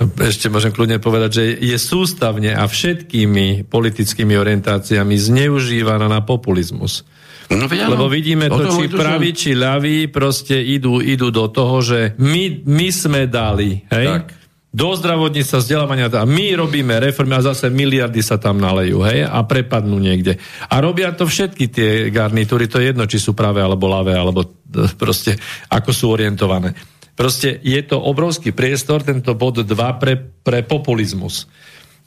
ešte 0.00 0.48
môžem 0.48 0.72
kľudne 0.72 0.96
povedať, 0.96 1.30
že 1.32 1.44
je 1.60 1.76
sústavne 1.76 2.56
a 2.56 2.64
všetkými 2.64 3.68
politickými 3.68 4.32
orientáciami 4.32 5.12
zneužívaná 5.12 6.08
na 6.08 6.24
populizmus. 6.24 7.04
No, 7.50 7.66
Lebo 7.66 8.06
vidíme 8.06 8.46
to, 8.46 8.62
to 8.62 8.78
či 8.78 8.86
praví, 8.86 9.30
či 9.34 9.58
ľaví, 9.58 10.06
proste 10.08 10.54
idú, 10.54 11.02
idú 11.02 11.34
do 11.34 11.50
toho, 11.50 11.82
že 11.82 12.14
my, 12.22 12.62
my 12.62 12.88
sme 12.94 13.26
dali, 13.26 13.82
hej? 13.90 14.06
Tak. 14.06 14.39
Do 14.70 14.94
zdravotníctva, 14.94 15.66
vzdelávania 15.66 16.06
a 16.14 16.22
my 16.22 16.54
robíme 16.54 16.94
reformy 17.02 17.34
a 17.34 17.42
zase 17.42 17.66
miliardy 17.74 18.22
sa 18.22 18.38
tam 18.38 18.62
nalejú, 18.62 19.02
hej, 19.02 19.26
a 19.26 19.42
prepadnú 19.42 19.98
niekde. 19.98 20.38
A 20.70 20.78
robia 20.78 21.10
to 21.10 21.26
všetky 21.26 21.66
tie 21.66 21.90
garnitúry, 22.14 22.70
to 22.70 22.78
je 22.78 22.94
jedno, 22.94 23.02
či 23.10 23.18
sú 23.18 23.34
pravé 23.34 23.66
alebo 23.66 23.90
ľavé, 23.90 24.14
alebo 24.14 24.46
e, 24.46 24.86
proste 24.94 25.34
ako 25.66 25.90
sú 25.90 26.14
orientované. 26.14 26.78
Proste 27.18 27.58
je 27.66 27.82
to 27.82 27.98
obrovský 27.98 28.54
priestor, 28.54 29.02
tento 29.02 29.34
bod 29.34 29.58
2 29.58 29.66
pre, 29.98 30.14
pre 30.16 30.62
populizmus. 30.62 31.50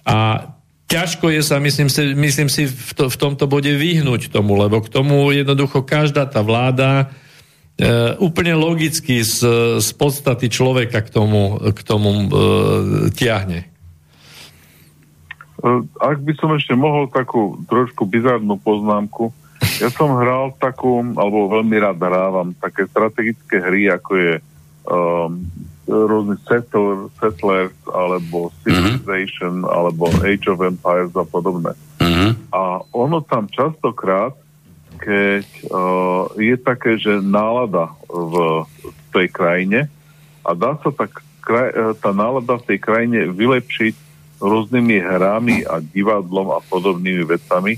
A 0.08 0.48
ťažko 0.88 1.36
je 1.36 1.44
sa, 1.44 1.60
myslím 1.60 1.92
si, 1.92 2.16
myslím 2.16 2.48
si 2.48 2.64
v, 2.72 2.92
to, 2.96 3.12
v 3.12 3.18
tomto 3.20 3.44
bode 3.44 3.70
vyhnúť 3.76 4.32
tomu, 4.32 4.56
lebo 4.56 4.80
k 4.80 4.88
tomu 4.88 5.36
jednoducho 5.36 5.84
každá 5.84 6.32
tá 6.32 6.40
vláda 6.40 7.12
úplne 8.22 8.54
logicky 8.54 9.26
z, 9.26 9.42
z 9.82 9.90
podstaty 9.98 10.46
človeka 10.48 11.02
k 11.02 11.10
tomu, 11.10 11.58
k 11.58 11.80
tomu 11.82 12.10
e, 12.14 12.28
tiahne. 13.18 13.66
E, 13.66 13.68
ak 15.98 16.22
by 16.22 16.34
som 16.38 16.54
ešte 16.54 16.78
mohol 16.78 17.10
takú 17.10 17.58
trošku 17.66 18.06
bizarnú 18.06 18.62
poznámku, 18.62 19.34
ja 19.82 19.90
som 19.90 20.14
hral 20.20 20.54
takú, 20.60 21.02
alebo 21.18 21.50
veľmi 21.50 21.78
rád 21.82 21.98
hrávam, 21.98 22.54
také 22.62 22.86
strategické 22.86 23.64
hry, 23.64 23.90
ako 23.90 24.12
je 24.20 24.34
um, 24.92 25.40
rôzny 25.88 26.36
settler, 26.44 27.08
Settlers, 27.16 27.76
alebo 27.88 28.52
Civilization, 28.64 29.64
mm-hmm. 29.64 29.76
alebo 29.76 30.12
Age 30.24 30.52
of 30.52 30.60
Empires 30.64 31.16
a 31.16 31.24
podobné. 31.24 31.72
Mm-hmm. 32.04 32.32
A 32.52 32.84
ono 32.92 33.24
tam 33.24 33.48
častokrát 33.48 34.36
keď 35.04 35.46
uh, 35.68 36.32
je 36.40 36.56
také, 36.56 36.96
že 36.96 37.20
nálada 37.20 37.92
v 38.08 38.64
tej 39.12 39.28
krajine 39.28 39.92
a 40.48 40.56
dá 40.56 40.80
sa 40.80 40.96
tak 40.96 41.20
kraj, 41.44 41.76
uh, 41.76 41.92
tá 41.92 42.16
nálada 42.16 42.56
v 42.56 42.68
tej 42.72 42.80
krajine 42.80 43.28
vylepšiť 43.28 43.96
rôznymi 44.40 44.98
hrami 45.04 45.68
a 45.68 45.84
divadlom 45.84 46.56
a 46.56 46.64
podobnými 46.64 47.28
vecami. 47.28 47.76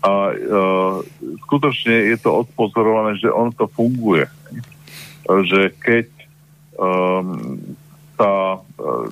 A 0.00 0.32
uh, 0.32 1.04
skutočne 1.44 2.08
je 2.08 2.16
to 2.16 2.32
odpozorované, 2.48 3.20
že 3.20 3.28
ono 3.28 3.52
to 3.52 3.68
funguje. 3.68 4.24
Že 5.28 5.76
keď 5.76 6.08
um, 6.80 7.60
tá, 8.16 8.60
uh, 8.64 9.08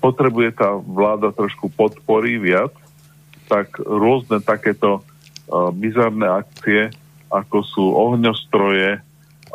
potrebuje 0.00 0.56
tá 0.56 0.72
vláda 0.80 1.28
trošku 1.28 1.68
podpory 1.72 2.40
viac, 2.40 2.72
tak 3.44 3.76
rôzne 3.84 4.40
takéto 4.40 5.04
bizarné 5.76 6.26
akcie, 6.26 6.80
ako 7.28 7.56
sú 7.66 7.84
ohňostroje 7.92 9.02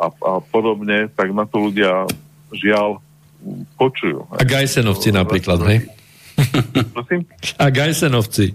a, 0.00 0.06
a 0.08 0.32
podobne, 0.40 1.08
tak 1.12 1.32
na 1.32 1.44
to 1.44 1.70
ľudia 1.70 2.08
žiaľ 2.52 3.00
počujú. 3.76 4.28
A 4.36 4.44
Gajsenovci 4.44 5.12
napríklad, 5.12 5.60
hej? 5.68 5.78
Prosím? 6.96 7.24
A 7.56 7.68
Gajsenovci. 7.68 8.52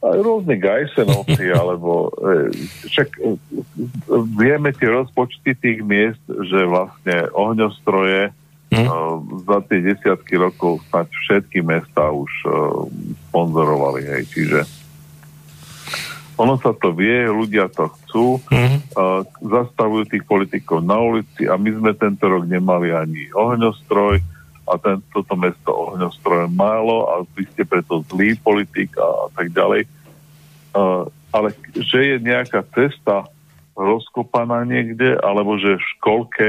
A 0.00 0.16
rôzne 0.16 0.56
Gajsenovci, 0.56 1.44
alebo 1.60 2.08
e, 2.08 2.50
však 2.88 3.08
e, 3.20 3.36
vieme 4.38 4.72
tie 4.72 4.88
rozpočty 4.88 5.52
tých 5.54 5.84
miest, 5.84 6.22
že 6.24 6.66
vlastne 6.66 7.28
ohňostroje 7.36 8.32
hm? 8.72 8.86
e, 8.86 8.90
za 9.44 9.58
tie 9.68 9.78
desiatky 9.84 10.34
rokov 10.40 10.80
snať 10.88 11.08
všetky 11.10 11.60
mesta 11.62 12.10
už 12.10 12.32
e, 12.42 12.48
sponzorovali, 13.28 14.02
hej, 14.08 14.24
čiže 14.32 14.60
ono 16.40 16.56
sa 16.56 16.72
to 16.72 16.96
vie, 16.96 17.28
ľudia 17.28 17.68
to 17.68 17.92
chcú, 17.92 18.40
mm-hmm. 18.48 18.96
zastavujú 19.44 20.08
tých 20.08 20.24
politikov 20.24 20.80
na 20.80 20.96
ulici 20.96 21.44
a 21.44 21.60
my 21.60 21.68
sme 21.68 21.92
tento 21.92 22.24
rok 22.24 22.48
nemali 22.48 22.96
ani 22.96 23.28
ohňostroj 23.36 24.24
a 24.64 24.72
ten, 24.80 25.04
toto 25.12 25.36
mesto 25.36 25.68
ohňostroj 25.68 26.48
málo 26.48 27.12
a 27.12 27.14
vy 27.36 27.44
ste 27.52 27.68
preto 27.68 28.00
zlý 28.08 28.40
politik 28.40 28.96
a, 28.96 29.04
a 29.04 29.26
tak 29.36 29.52
ďalej. 29.52 29.84
Uh, 30.72 31.04
ale 31.34 31.52
že 31.76 32.14
je 32.14 32.16
nejaká 32.22 32.64
cesta 32.72 33.28
rozkopaná 33.76 34.64
niekde, 34.64 35.18
alebo 35.20 35.60
že 35.60 35.76
v 35.76 35.88
školke 35.98 36.48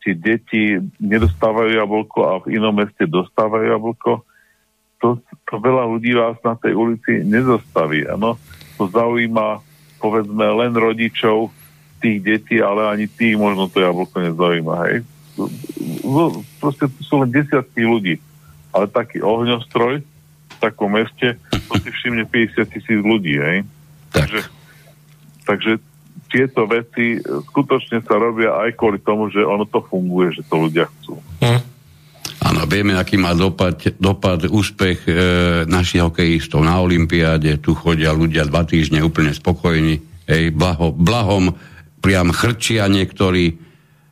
tie 0.00 0.14
deti 0.16 0.80
nedostávajú 0.96 1.76
jablko 1.76 2.18
a 2.24 2.32
v 2.40 2.56
inom 2.56 2.72
meste 2.72 3.04
dostávajú 3.04 3.66
jablko, 3.68 4.24
to, 5.00 5.20
to 5.48 5.54
veľa 5.60 5.84
ľudí 5.88 6.12
vás 6.16 6.36
na 6.44 6.56
tej 6.56 6.76
ulici 6.76 7.24
nezastaví. 7.24 8.08
Ano? 8.08 8.36
To 8.80 8.88
zaujíma 8.88 9.60
povedzme 10.00 10.48
len 10.48 10.72
rodičov 10.72 11.52
tých 12.00 12.24
detí, 12.24 12.56
ale 12.64 12.88
ani 12.88 13.04
tých 13.04 13.36
možno 13.36 13.68
to 13.68 13.84
jablko 13.84 14.16
nezaujíma, 14.24 14.74
hej. 14.88 15.04
Proste 16.56 16.88
to 16.88 17.00
sú 17.04 17.20
len 17.20 17.28
desiatky 17.28 17.84
ľudí. 17.84 18.16
Ale 18.72 18.88
taký 18.88 19.20
ohňostroj 19.20 20.00
v 20.00 20.56
takom 20.56 20.96
meste, 20.96 21.36
to 21.52 21.74
si 21.84 21.92
všimne 21.92 22.24
50 22.24 22.72
tisíc 22.72 23.00
ľudí, 23.04 23.36
hej. 23.36 23.68
Tak. 24.08 24.24
Takže, 24.24 24.40
takže 25.44 25.72
tieto 26.32 26.64
veci 26.64 27.20
skutočne 27.20 28.00
sa 28.00 28.16
robia 28.16 28.56
aj 28.64 28.80
kvôli 28.80 28.96
tomu, 29.04 29.28
že 29.28 29.44
ono 29.44 29.68
to 29.68 29.84
funguje, 29.84 30.40
že 30.40 30.42
to 30.48 30.56
ľudia 30.56 30.88
chcú. 30.88 31.20
Hm. 31.44 31.69
Áno, 32.40 32.64
vieme, 32.64 32.96
aký 32.96 33.20
má 33.20 33.36
dopad, 33.36 34.00
dopad 34.00 34.48
úspech 34.48 35.04
e, 35.04 35.12
našich 35.68 36.00
hokejistov 36.00 36.64
na 36.64 36.80
Olympiáde. 36.80 37.60
Tu 37.60 37.76
chodia 37.76 38.16
ľudia 38.16 38.48
dva 38.48 38.64
týždne 38.64 39.04
úplne 39.04 39.36
spokojní. 39.36 40.00
Hej, 40.24 40.56
blaho, 40.56 40.88
blahom 40.88 41.52
priam 42.00 42.32
chrčia 42.32 42.88
niektorí. 42.88 43.60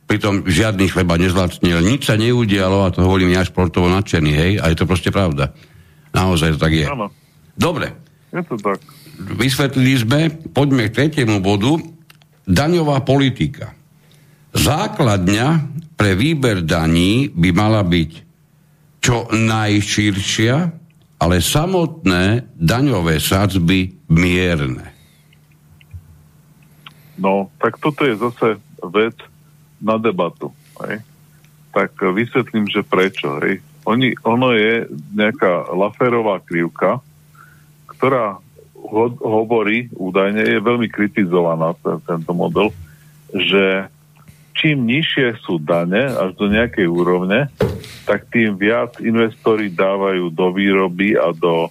Pritom 0.05 0.45
žiadny 0.45 0.89
chleba 0.93 1.17
nezlacnil. 1.17 1.81
Nič 1.81 2.05
sa 2.05 2.17
neudialo 2.21 2.85
a 2.85 2.93
to 2.93 3.01
hovorím 3.01 3.33
ja 3.33 3.41
športovo 3.41 3.89
nadšený. 3.89 4.31
Hej, 4.33 4.51
a 4.61 4.69
je 4.69 4.77
to 4.77 4.85
proste 4.85 5.09
pravda. 5.09 5.53
Naozaj 6.13 6.57
to 6.57 6.59
tak 6.61 6.73
je. 6.73 6.85
Áno. 6.85 7.09
Dobre. 7.57 7.93
Je 8.29 8.45
to 8.45 8.61
tak. 8.61 8.77
Vysvetlili 9.19 9.93
sme, 9.97 10.19
poďme 10.53 10.89
k 10.89 10.95
tretiemu 11.01 11.41
bodu. 11.41 11.81
Daňová 12.45 13.01
politika. 13.01 13.73
Základňa 14.53 15.47
pre 15.99 16.15
výber 16.15 16.63
daní 16.63 17.27
by 17.27 17.49
mala 17.51 17.83
byť 17.83 18.11
čo 19.03 19.27
najširšia, 19.35 20.55
ale 21.19 21.43
samotné 21.43 22.55
daňové 22.55 23.19
sadzby 23.19 23.99
mierne. 24.07 24.95
No, 27.19 27.51
tak 27.59 27.75
toto 27.83 28.07
je 28.07 28.15
zase 28.15 28.63
vec 28.79 29.19
na 29.83 29.99
debatu. 29.99 30.55
Hej. 30.87 31.03
Tak 31.75 31.91
vysvetlím, 32.15 32.71
že 32.71 32.79
prečo. 32.79 33.35
Hej. 33.43 33.59
Oni, 33.83 34.15
ono 34.23 34.55
je 34.55 34.87
nejaká 35.11 35.67
Laferová 35.75 36.39
krivka, 36.39 37.03
ktorá 37.91 38.39
ho- 38.79 39.19
hovorí, 39.19 39.91
údajne 39.91 40.47
je 40.47 40.63
veľmi 40.63 40.87
kritizovaná 40.87 41.75
ten, 41.83 41.99
tento 42.07 42.31
model, 42.31 42.71
že 43.35 43.91
čím 44.55 44.85
nižšie 44.85 45.39
sú 45.43 45.61
dane 45.61 46.09
až 46.09 46.35
do 46.35 46.51
nejakej 46.51 46.87
úrovne, 46.89 47.47
tak 48.03 48.27
tým 48.33 48.57
viac 48.57 48.97
investori 48.99 49.69
dávajú 49.69 50.33
do 50.33 50.45
výroby 50.49 51.13
a 51.15 51.29
do, 51.31 51.69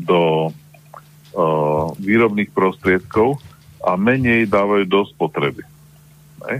do 0.00 0.48
uh, 0.48 1.92
výrobných 2.00 2.50
prostriedkov 2.50 3.38
a 3.84 3.94
menej 3.94 4.48
dávajú 4.48 4.84
do 4.88 5.00
spotreby. 5.06 5.62
Ne? 6.48 6.58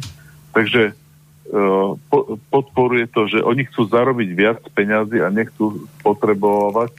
Takže 0.53 0.92
uh, 0.92 1.96
po, 2.12 2.38
podporuje 2.53 3.09
to, 3.11 3.26
že 3.26 3.42
oni 3.42 3.66
chcú 3.66 3.88
zarobiť 3.88 4.28
viac 4.36 4.61
peňazí 4.76 5.24
a 5.24 5.32
nechcú 5.32 5.88
spotrebovať 5.99 6.92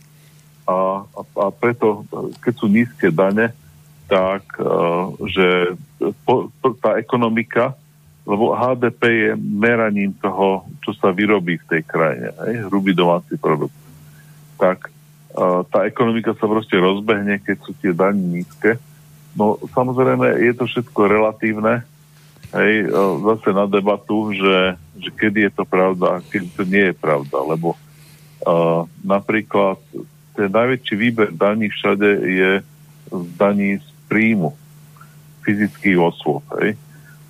a, 0.69 1.05
a, 1.05 1.21
a 1.23 1.47
preto, 1.53 2.05
keď 2.41 2.53
sú 2.57 2.67
nízke 2.69 3.09
dane, 3.13 3.53
tak 4.09 4.43
uh, 4.57 5.13
že 5.29 5.77
po, 6.25 6.49
tá 6.81 6.97
ekonomika 6.97 7.77
lebo 8.29 8.53
HDP 8.53 9.01
je 9.09 9.31
meraním 9.41 10.13
toho, 10.21 10.69
čo 10.85 10.93
sa 10.93 11.09
vyrobí 11.09 11.57
v 11.57 11.65
tej 11.65 11.81
krajine, 11.81 12.29
hej, 12.45 12.69
hrubý 12.69 12.93
domáci 12.93 13.41
produkt. 13.41 13.73
Tak 14.61 14.93
uh, 15.33 15.65
tá 15.65 15.89
ekonomika 15.89 16.37
sa 16.37 16.45
proste 16.45 16.77
rozbehne, 16.77 17.41
keď 17.41 17.57
sú 17.65 17.73
tie 17.81 17.89
daní 17.89 18.21
nízke. 18.21 18.77
No 19.33 19.57
samozrejme 19.73 20.45
je 20.45 20.53
to 20.53 20.69
všetko 20.69 21.09
relatívne, 21.09 21.81
hej, 22.53 22.85
uh, 22.85 23.17
zase 23.33 23.49
na 23.49 23.65
debatu, 23.65 24.29
že, 24.37 24.77
že 25.01 25.09
kedy 25.09 25.49
je 25.49 25.51
to 25.57 25.65
pravda 25.65 26.21
a 26.21 26.23
kedy 26.29 26.53
to 26.53 26.69
nie 26.69 26.93
je 26.93 26.95
pravda, 27.01 27.33
lebo 27.41 27.73
uh, 28.45 28.85
napríklad 29.01 29.81
ten 30.37 30.53
najväčší 30.53 30.93
výber 30.93 31.33
daní 31.33 31.73
všade 31.73 32.09
je 32.29 32.51
z 33.09 33.29
daní 33.41 33.81
z 33.81 33.87
príjmu 34.05 34.53
fyzických 35.41 35.97
osôb, 35.97 36.45
hej 36.61 36.77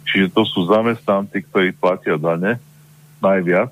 Čiže 0.09 0.33
to 0.33 0.41
sú 0.41 0.65
zamestnanci, 0.65 1.45
ktorí 1.45 1.77
platia 1.77 2.17
dane 2.17 2.57
najviac. 3.21 3.69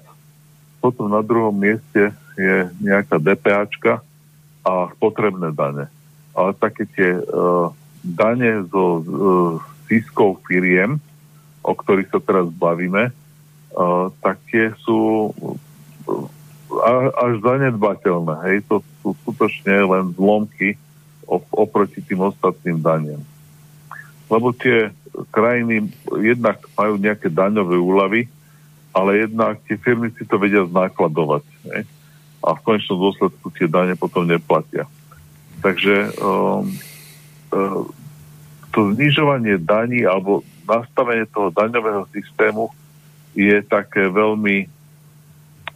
Potom 0.77 1.09
na 1.09 1.25
druhom 1.25 1.53
mieste 1.53 2.13
je 2.37 2.69
nejaká 2.77 3.17
DPAčka 3.17 4.05
a 4.61 4.93
potrebné 5.01 5.49
dane. 5.49 5.89
Ale 6.37 6.53
také 6.53 6.85
tie 6.93 7.17
uh, 7.17 7.73
dane 8.05 8.61
zo 8.69 9.01
uh, 9.01 9.01
ziskov 9.89 10.45
firiem, 10.45 11.01
o 11.65 11.73
ktorých 11.73 12.13
sa 12.13 12.21
teraz 12.21 12.45
bavíme, 12.53 13.09
uh, 13.09 14.13
tak 14.21 14.37
tie 14.53 14.69
sú 14.85 15.33
uh, 15.33 16.29
až 17.17 17.41
zanedbateľné. 17.41 18.33
Hej, 18.45 18.57
to 18.69 18.85
sú 19.01 19.17
skutočne 19.25 19.89
len 19.89 20.13
zlomky 20.13 20.77
oproti 21.51 21.99
tým 22.05 22.23
ostatným 22.23 22.79
daniam. 22.79 23.23
Lebo 24.29 24.53
tie 24.55 24.93
krajiny 25.33 25.89
jednak 26.21 26.61
majú 26.77 26.97
nejaké 27.01 27.29
daňové 27.31 27.77
úlavy, 27.77 28.21
ale 28.93 29.25
jednak 29.25 29.61
tie 29.65 29.77
firmy 29.77 30.09
si 30.17 30.25
to 30.25 30.41
vedia 30.41 30.65
znakladovať. 30.65 31.43
Hej? 31.73 31.83
A 32.41 32.47
v 32.53 32.63
konečnom 32.65 32.97
dôsledku 33.01 33.49
tie 33.53 33.69
dane 33.69 33.93
potom 33.97 34.25
neplatia. 34.25 34.85
Takže 35.61 36.13
um, 36.21 36.69
um, 37.53 37.89
to 38.73 38.93
znižovanie 38.93 39.57
daní 39.57 40.05
alebo 40.05 40.45
nastavenie 40.69 41.25
toho 41.33 41.49
daňového 41.49 42.05
systému 42.13 42.69
je 43.33 43.57
také 43.65 44.09
veľmi 44.09 44.69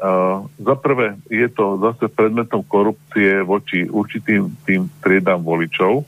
uh, 0.02 0.46
za 0.46 0.76
prvé 0.78 1.18
je 1.30 1.50
to 1.50 1.82
zase 1.82 2.06
predmetom 2.14 2.62
korupcie 2.66 3.42
voči 3.42 3.90
určitým 3.90 4.54
tým 4.66 4.90
triedám 5.02 5.42
voličov, 5.42 6.06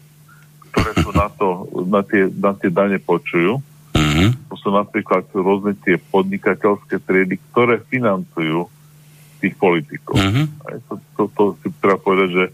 ktoré 0.73 0.91
sú 0.97 1.09
na, 1.13 1.29
to, 1.29 1.69
na, 1.85 2.01
tie, 2.01 2.25
na 2.33 2.57
tie 2.57 2.73
dane 2.73 2.97
počujú. 2.97 3.61
Mm-hmm. 3.93 4.49
To 4.49 4.55
sú 4.57 4.73
napríklad 4.73 5.29
rôzne 5.29 5.77
tie 5.85 6.01
podnikateľské 6.01 6.97
triedy, 6.97 7.37
ktoré 7.53 7.77
financujú 7.85 8.65
tých 9.37 9.53
politikov. 9.61 10.17
Mm-hmm. 10.17 10.45
to, 10.89 10.93
to, 11.13 11.21
to 11.37 11.43
si 11.61 11.67
treba 11.77 12.01
povedať, 12.01 12.29
že, 12.33 12.45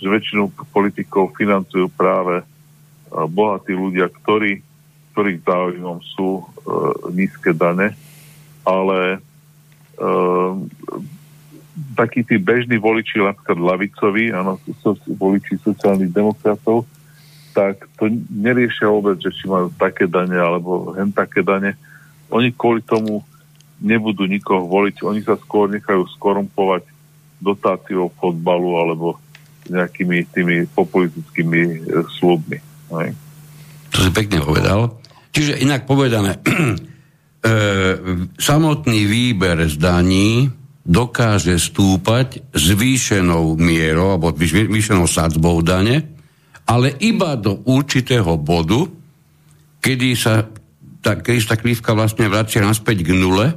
že 0.00 0.06
väčšinu 0.08 0.48
politikov 0.72 1.36
financujú 1.36 1.92
práve 1.92 2.40
bohatí 3.10 3.76
ľudia, 3.76 4.08
ktorí, 4.08 4.62
ktorých 5.12 5.42
záujmom 5.42 5.98
sú 6.14 6.40
e, 6.40 6.42
nízke 7.10 7.50
dane, 7.50 7.92
ale 8.62 9.18
e, 9.18 10.08
takí 11.98 12.22
tí 12.22 12.38
bežní 12.38 12.78
voliči, 12.78 13.18
napríklad 13.18 13.58
lavicovi, 13.58 14.30
áno, 14.30 14.62
voliči 15.18 15.58
sociálnych 15.58 16.14
demokratov, 16.14 16.86
tak 17.50 17.86
to 17.98 18.06
neriešia 18.30 18.86
vôbec, 18.86 19.18
že 19.18 19.34
či 19.34 19.50
majú 19.50 19.70
také 19.74 20.06
dane 20.06 20.38
alebo 20.38 20.94
hen 20.94 21.10
také 21.10 21.42
dane. 21.42 21.74
Oni 22.30 22.54
kvôli 22.54 22.82
tomu 22.86 23.26
nebudú 23.80 24.28
nikoho 24.28 24.68
voliť, 24.68 25.02
oni 25.02 25.20
sa 25.24 25.34
skôr 25.40 25.66
nechajú 25.72 26.06
skorumpovať 26.14 26.86
dotáciou 27.40 28.12
fotbalu 28.20 28.76
alebo 28.76 29.16
nejakými 29.70 30.28
tými 30.30 30.56
populistickými 30.72 31.60
e, 31.62 31.76
slubmi. 32.18 32.58
Hej. 32.96 33.10
To 33.96 33.98
si 34.04 34.10
pekne 34.12 34.44
povedal. 34.44 35.00
Čiže 35.30 35.62
inak 35.62 35.86
povedané, 35.86 36.36
e, 36.42 36.50
samotný 38.36 39.00
výber 39.06 39.64
z 39.70 39.76
daní 39.78 40.50
dokáže 40.84 41.56
stúpať 41.56 42.52
zvýšenou 42.52 43.54
mierou 43.56 44.18
alebo 44.18 44.34
zvýšenou 44.34 45.06
sadzbou 45.06 45.62
dane, 45.62 46.19
ale 46.70 46.94
iba 47.02 47.34
do 47.34 47.66
určitého 47.66 48.38
bodu, 48.38 48.86
kedy 49.82 50.14
sa 50.14 50.46
tá, 51.02 51.18
kedy 51.18 51.38
sa 51.42 51.56
tá 51.56 51.56
krivka 51.58 51.90
vlastne 51.98 52.30
vracia 52.30 52.62
naspäť 52.62 53.02
k 53.02 53.10
nule, 53.18 53.50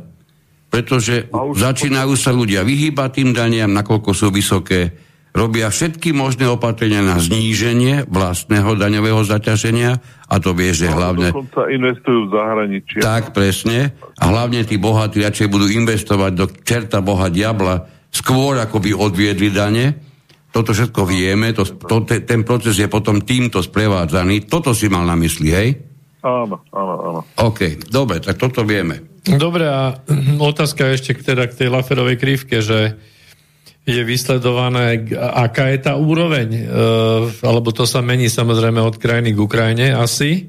pretože 0.73 1.29
začínajú 1.53 2.17
sa 2.17 2.33
ľudia 2.33 2.65
vyhýbať 2.65 3.21
tým 3.21 3.29
daniam, 3.37 3.69
nakoľko 3.69 4.09
sú 4.17 4.33
vysoké, 4.33 4.97
robia 5.29 5.69
všetky 5.69 6.09
možné 6.13 6.49
opatrenia 6.49 7.05
na 7.05 7.21
zníženie 7.21 8.09
vlastného 8.09 8.73
daňového 8.77 9.21
zaťaženia 9.21 10.01
a 10.25 10.35
to 10.41 10.57
vie, 10.57 10.73
že 10.73 10.89
hlavne... 10.89 11.29
Dokonca 11.29 11.69
investujú 11.69 12.25
v 12.25 12.29
zahraničí. 12.33 12.95
Tak, 13.01 13.37
presne. 13.37 13.93
A 14.17 14.33
hlavne 14.33 14.65
tí 14.65 14.81
bohatí 14.81 15.21
radšej 15.21 15.47
budú 15.53 15.69
investovať 15.69 16.31
do 16.33 16.45
čerta 16.49 17.05
boha 17.05 17.29
diabla 17.29 17.85
skôr, 18.13 18.57
ako 18.61 18.81
by 18.81 18.93
odviedli 18.93 19.53
dane. 19.53 20.12
Toto 20.53 20.69
všetko 20.69 21.01
vieme, 21.09 21.49
to, 21.49 21.65
to, 21.65 22.05
te, 22.05 22.21
ten 22.21 22.45
proces 22.45 22.77
je 22.77 22.85
potom 22.85 23.25
týmto 23.25 23.57
sprevádzaný. 23.65 24.45
Toto 24.45 24.77
si 24.77 24.85
mal 24.85 25.01
na 25.01 25.17
mysli, 25.17 25.49
hej? 25.49 25.69
Áno, 26.21 26.61
áno, 26.69 26.93
áno. 27.01 27.19
OK, 27.41 27.89
dobre, 27.89 28.21
tak 28.21 28.37
toto 28.37 28.61
vieme. 28.61 29.17
Dobre, 29.25 29.65
a 29.65 29.97
otázka 30.37 30.93
ešte 30.93 31.17
teda 31.17 31.49
k 31.49 31.57
tej 31.57 31.67
Laferovej 31.73 32.21
krivke, 32.21 32.61
že 32.61 32.95
je 33.83 34.01
vysledované, 34.05 35.09
aká 35.19 35.67
je 35.73 35.79
tá 35.83 35.99
úroveň, 35.99 36.47
e, 36.55 36.63
alebo 37.43 37.75
to 37.75 37.83
sa 37.83 37.99
mení 37.99 38.31
samozrejme 38.31 38.79
od 38.79 38.95
krajiny 38.95 39.35
k 39.35 39.43
Ukrajine 39.43 39.91
asi. 39.91 40.47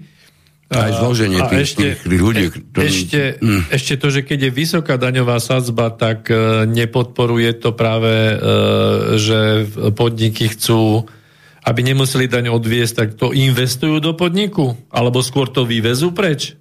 Aj 0.79 0.93
zloženie 0.95 1.39
a 1.41 1.47
tých, 1.47 1.63
ešte, 1.71 1.87
tých 2.03 2.23
ľudí. 2.23 2.45
Ktorý... 2.51 2.85
Ešte, 2.87 3.21
mm. 3.39 3.63
ešte 3.71 3.95
to, 3.99 4.07
že 4.11 4.21
keď 4.27 4.39
je 4.49 4.51
vysoká 4.51 4.95
daňová 4.99 5.39
sadzba, 5.39 5.95
tak 5.95 6.27
e, 6.29 6.67
nepodporuje 6.67 7.55
to 7.59 7.71
práve, 7.73 8.11
e, 8.11 8.35
že 9.19 9.41
podniky 9.95 10.51
chcú, 10.51 11.07
aby 11.65 11.81
nemuseli 11.81 12.29
daň 12.29 12.53
odviesť, 12.53 12.95
tak 12.95 13.09
to 13.17 13.33
investujú 13.33 14.03
do 14.03 14.13
podniku? 14.13 14.77
Alebo 14.93 15.25
skôr 15.25 15.49
to 15.49 15.65
vyvezú 15.65 16.13
preč? 16.13 16.59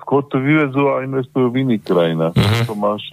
skôr 0.00 0.24
to 0.32 0.40
vyvezú 0.40 0.88
a 0.96 1.04
investujú 1.04 1.52
v 1.52 1.68
iných 1.68 1.82
krajinách. 1.84 2.32
Uh-huh. 2.32 2.64
To 2.72 2.74
máš, 2.74 3.04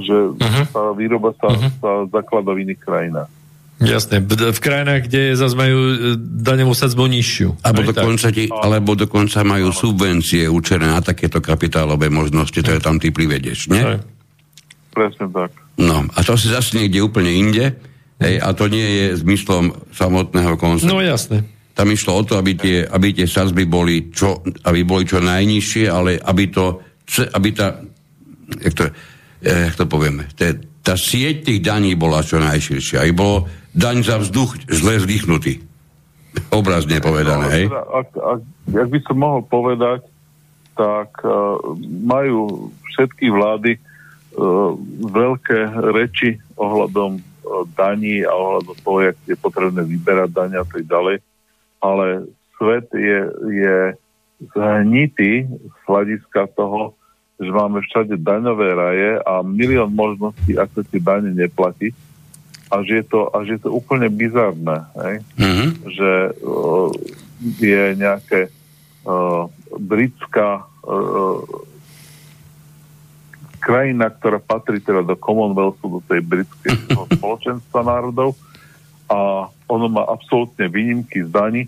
že 0.00 0.16
uh-huh. 0.32 0.64
tá 0.72 0.84
výroba 0.96 1.36
sa, 1.36 1.52
uh-huh. 1.52 1.70
sa 1.84 1.90
zaklada 2.08 2.56
v 2.56 2.64
iných 2.64 2.80
krajinách. 2.80 3.28
Jasné, 3.78 4.18
v 4.26 4.58
krajinách, 4.58 5.06
kde 5.06 5.38
zase 5.38 5.54
majú 5.54 5.78
e, 5.78 5.94
daňovú 6.18 6.74
sadzbu 6.74 7.06
nižšiu. 7.06 7.62
Alebo 7.62 7.94
dokonca, 7.94 8.34
ti, 8.34 8.50
alebo 8.50 8.98
dokonca 8.98 9.46
majú 9.46 9.70
subvencie 9.70 10.50
určené 10.50 10.90
na 10.90 10.98
takéto 10.98 11.38
kapitálové 11.38 12.10
možnosti, 12.10 12.58
ktoré 12.58 12.82
tam 12.82 12.98
ty 12.98 13.14
privedeš, 13.14 13.70
nie? 13.70 13.78
Aj. 13.78 14.02
Presne 14.90 15.30
tak. 15.30 15.54
No, 15.78 16.10
a 16.10 16.18
to 16.26 16.34
si 16.34 16.50
zase 16.50 16.74
niekde 16.74 17.06
úplne 17.06 17.30
inde, 17.30 17.78
hej, 18.18 18.42
a 18.42 18.50
to 18.50 18.66
nie 18.66 18.82
je 18.82 19.22
zmyslom 19.22 19.70
samotného 19.94 20.58
konceptu. 20.58 20.90
No 20.90 20.98
jasné. 20.98 21.46
Tam 21.78 21.86
išlo 21.94 22.18
o 22.18 22.22
to, 22.26 22.34
aby 22.34 22.58
tie, 22.58 22.82
aby 22.82 23.14
tie 23.14 23.30
sazby 23.30 23.62
boli 23.62 24.10
čo, 24.10 24.42
aby 24.42 24.82
boli 24.82 25.06
čo 25.06 25.22
najnižšie, 25.22 25.86
ale 25.86 26.18
aby 26.18 26.50
to, 26.50 26.82
aby 27.30 27.48
tá, 27.54 27.78
jak 28.58 28.74
to, 28.74 28.90
eh, 29.46 29.70
jak 29.70 29.78
to 29.78 29.86
povieme, 29.86 30.26
tá, 30.34 30.50
tá 30.82 30.98
sieť 30.98 31.46
tých 31.46 31.60
daní 31.62 31.94
bola 31.94 32.24
čo 32.26 32.42
najširšia. 32.42 33.06
Aby 33.06 33.12
bolo 33.14 33.36
daň 33.78 33.96
za 34.02 34.18
vzduch 34.18 34.58
zle 34.66 34.98
vzdychnutý. 34.98 35.62
Obrazne 36.50 36.98
povedané, 36.98 37.46
no, 37.46 37.54
hej? 37.54 37.64
Teda, 37.70 37.84
ak, 37.88 38.08
ak, 38.18 38.40
ak 38.74 38.88
by 38.90 38.98
som 39.06 39.16
mohol 39.16 39.42
povedať, 39.46 40.00
tak 40.74 41.10
uh, 41.22 41.58
majú 42.02 42.70
všetky 42.94 43.30
vlády 43.30 43.78
uh, 43.78 44.74
veľké 45.06 45.58
reči 45.94 46.38
ohľadom 46.58 47.18
uh, 47.18 47.22
daní 47.78 48.22
a 48.26 48.30
ohľadom 48.34 48.76
toho, 48.82 48.98
jak 49.10 49.16
je 49.26 49.36
potrebné 49.38 49.82
vyberať 49.86 50.30
dania 50.34 50.62
a 50.62 50.68
tak 50.68 50.82
ďalej 50.86 51.22
ale 51.82 52.26
svet 52.58 52.86
je, 52.94 53.20
je 53.54 53.78
zhnitý 54.54 55.46
z 55.46 55.78
hľadiska 55.86 56.50
toho, 56.54 56.94
že 57.38 57.50
máme 57.54 57.82
všade 57.86 58.18
daňové 58.18 58.68
raje 58.74 59.10
a 59.22 59.46
milión 59.46 59.94
možností, 59.94 60.58
ako 60.58 60.82
tie 60.90 60.98
dane 60.98 61.30
neplatiť 61.34 61.94
a 62.68 62.84
že 62.84 63.00
je 63.00 63.04
to, 63.08 63.20
a 63.32 63.36
že 63.48 63.56
je 63.56 63.62
to 63.64 63.70
úplne 63.72 64.08
bizarné, 64.12 64.84
hej? 65.00 65.14
Mm-hmm. 65.40 65.68
že 65.88 66.12
uh, 66.36 66.90
je 67.58 67.82
nejaké 67.96 68.40
uh, 69.08 69.48
britská 69.80 70.68
uh, 70.84 71.40
krajina, 73.58 74.08
ktorá 74.12 74.38
patrí 74.40 74.80
teda 74.80 75.04
do 75.04 75.16
Commonwealthu, 75.16 75.98
do 75.98 76.00
tej 76.04 76.20
britskej 76.24 76.76
spoločenstva 77.18 77.80
národov 77.84 78.36
a 79.08 79.48
ono 79.68 79.86
má 79.88 80.04
absolútne 80.04 80.68
výnimky 80.68 81.24
z 81.24 81.30
daní 81.32 81.62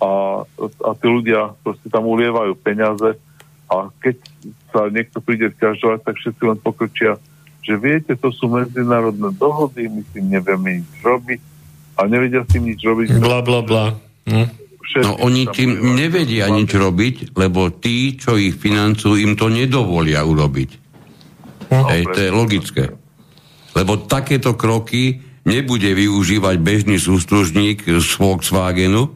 a, 0.00 0.44
a 0.84 0.90
tí 0.96 1.06
ľudia 1.08 1.56
proste 1.64 1.88
tam 1.88 2.04
ulievajú 2.04 2.52
peniaze 2.60 3.16
a 3.72 3.88
keď 4.00 4.16
sa 4.68 4.92
niekto 4.92 5.24
príde 5.24 5.48
stiažovať, 5.56 6.04
tak 6.04 6.14
všetci 6.20 6.42
len 6.44 6.58
pokrčia, 6.60 7.16
že 7.64 7.74
viete, 7.80 8.12
to 8.14 8.28
sú 8.28 8.52
medzinárodné 8.52 9.32
dohody, 9.40 9.88
my 9.88 10.04
si 10.12 10.20
nevieme 10.20 10.84
nič 10.84 11.00
robiť 11.00 11.40
a 11.96 12.00
nevedia 12.04 12.44
s 12.44 12.52
tým 12.52 12.68
nič 12.68 12.80
robiť. 12.84 13.06
Bla, 13.18 13.40
bla, 13.40 13.60
bla. 13.64 13.96
Hm? 14.28 14.62
No 15.02 15.18
oni 15.18 15.50
tým 15.50 15.96
nevedia 15.98 16.46
nič 16.52 16.70
robiť, 16.70 17.34
lebo 17.34 17.72
tí, 17.74 18.14
čo 18.14 18.38
ich 18.38 18.54
financujú, 18.54 19.18
im 19.18 19.34
to 19.34 19.50
nedovolia 19.50 20.22
urobiť. 20.22 20.70
No, 21.72 21.90
Hej, 21.90 22.06
to 22.14 22.18
je 22.20 22.30
logické. 22.30 22.84
Lebo 23.74 23.98
takéto 24.06 24.54
kroky 24.54 25.18
nebude 25.42 25.90
využívať 25.90 26.56
bežný 26.62 27.02
sústružník 27.02 27.82
z 27.82 28.06
Volkswagenu, 28.14 29.10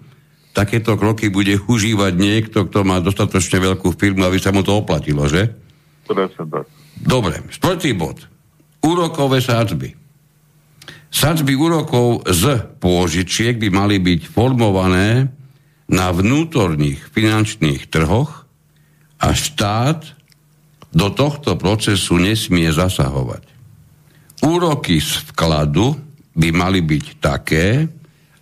takéto 0.51 0.99
kroky 0.99 1.31
bude 1.31 1.55
užívať 1.63 2.13
niekto, 2.19 2.67
kto 2.67 2.83
má 2.83 2.99
dostatočne 2.99 3.63
veľkú 3.63 3.95
firmu, 3.95 4.27
aby 4.27 4.43
sa 4.43 4.51
mu 4.51 4.67
to 4.67 4.75
oplatilo, 4.75 5.31
že? 5.31 5.55
Dobre, 6.99 7.47
štvrtý 7.55 7.95
bod. 7.95 8.19
Úrokové 8.85 9.43
sádzby. 9.43 9.99
Sadzby 11.09 11.57
úrokov 11.57 12.29
z 12.29 12.77
pôžičiek 12.79 13.57
by 13.57 13.69
mali 13.73 13.97
byť 13.97 14.21
formované 14.29 15.33
na 15.89 16.13
vnútorných 16.13 17.01
finančných 17.11 17.89
trhoch 17.89 18.45
a 19.19 19.33
štát 19.33 20.05
do 20.93 21.09
tohto 21.13 21.57
procesu 21.57 22.21
nesmie 22.21 22.69
zasahovať. 22.69 23.45
úroky 24.45 25.01
z 25.01 25.33
vkladu 25.33 25.97
by 26.39 26.49
mali 26.55 26.85
byť 26.85 27.07
také, 27.19 27.89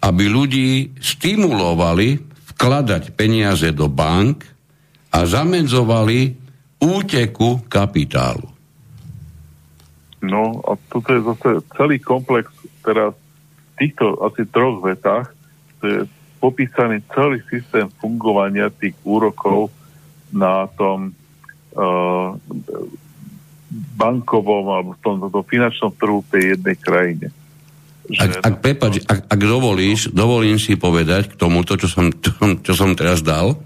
aby 0.03 0.25
ľudí 0.29 0.99
stimulovali 1.01 2.21
vkladať 2.55 3.17
peniaze 3.17 3.71
do 3.73 3.89
bank 3.89 4.45
a 5.15 5.25
zamedzovali 5.25 6.35
úteku 6.83 7.65
kapitálu. 7.71 8.56
No 10.27 10.61
a 10.67 10.75
toto 10.91 11.15
je 11.15 11.23
zase 11.23 11.49
celý 11.79 11.97
komplex 12.03 12.51
teraz 12.83 13.15
v 13.15 13.73
týchto 13.79 14.19
asi 14.27 14.43
troch 14.49 14.83
vetách, 14.83 15.31
to 15.79 15.85
je 15.87 15.99
popísaný 16.43 17.01
celý 17.15 17.41
systém 17.47 17.87
fungovania 18.03 18.69
tých 18.75 18.97
úrokov 19.07 19.71
na 20.35 20.67
tom 20.75 21.15
uh, 21.77 22.35
bankovom 23.97 24.65
alebo 24.71 24.91
v 24.95 25.01
tom, 25.03 25.17
tom 25.31 25.45
finančnom 25.47 25.93
trhu 25.95 26.23
tej 26.31 26.57
jednej 26.57 26.77
krajine. 26.77 27.27
Ak, 28.07 28.39
ak, 28.39 28.55
prepač, 28.63 29.03
ak, 29.03 29.27
ak 29.27 29.41
dovolíš, 29.43 30.15
dovolím 30.15 30.63
si 30.63 30.79
povedať 30.79 31.35
k 31.35 31.39
tomuto, 31.39 31.75
čo 31.75 31.91
som, 31.91 32.15
čo, 32.15 32.31
čo 32.63 32.73
som 32.79 32.95
teraz 32.95 33.27
dal, 33.27 33.59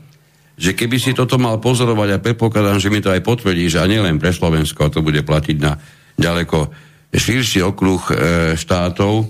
že 0.56 0.72
keby 0.72 0.96
si 0.96 1.12
toto 1.12 1.36
mal 1.36 1.61
pozorovať 1.61 2.08
a 2.16 2.22
predpokladám, 2.24 2.80
že 2.80 2.88
mi 2.88 3.04
to 3.04 3.12
aj 3.12 3.20
potvrdíš, 3.20 3.80
a 3.80 3.84
nielen 3.84 4.16
pre 4.16 4.32
Slovensko, 4.32 4.88
to 4.88 5.04
bude 5.04 5.20
platiť 5.24 5.56
na 5.61 5.76
ďaleko 6.20 6.68
širší 7.10 7.64
okruh 7.64 8.02
e, 8.06 8.14
štátov, 8.54 9.26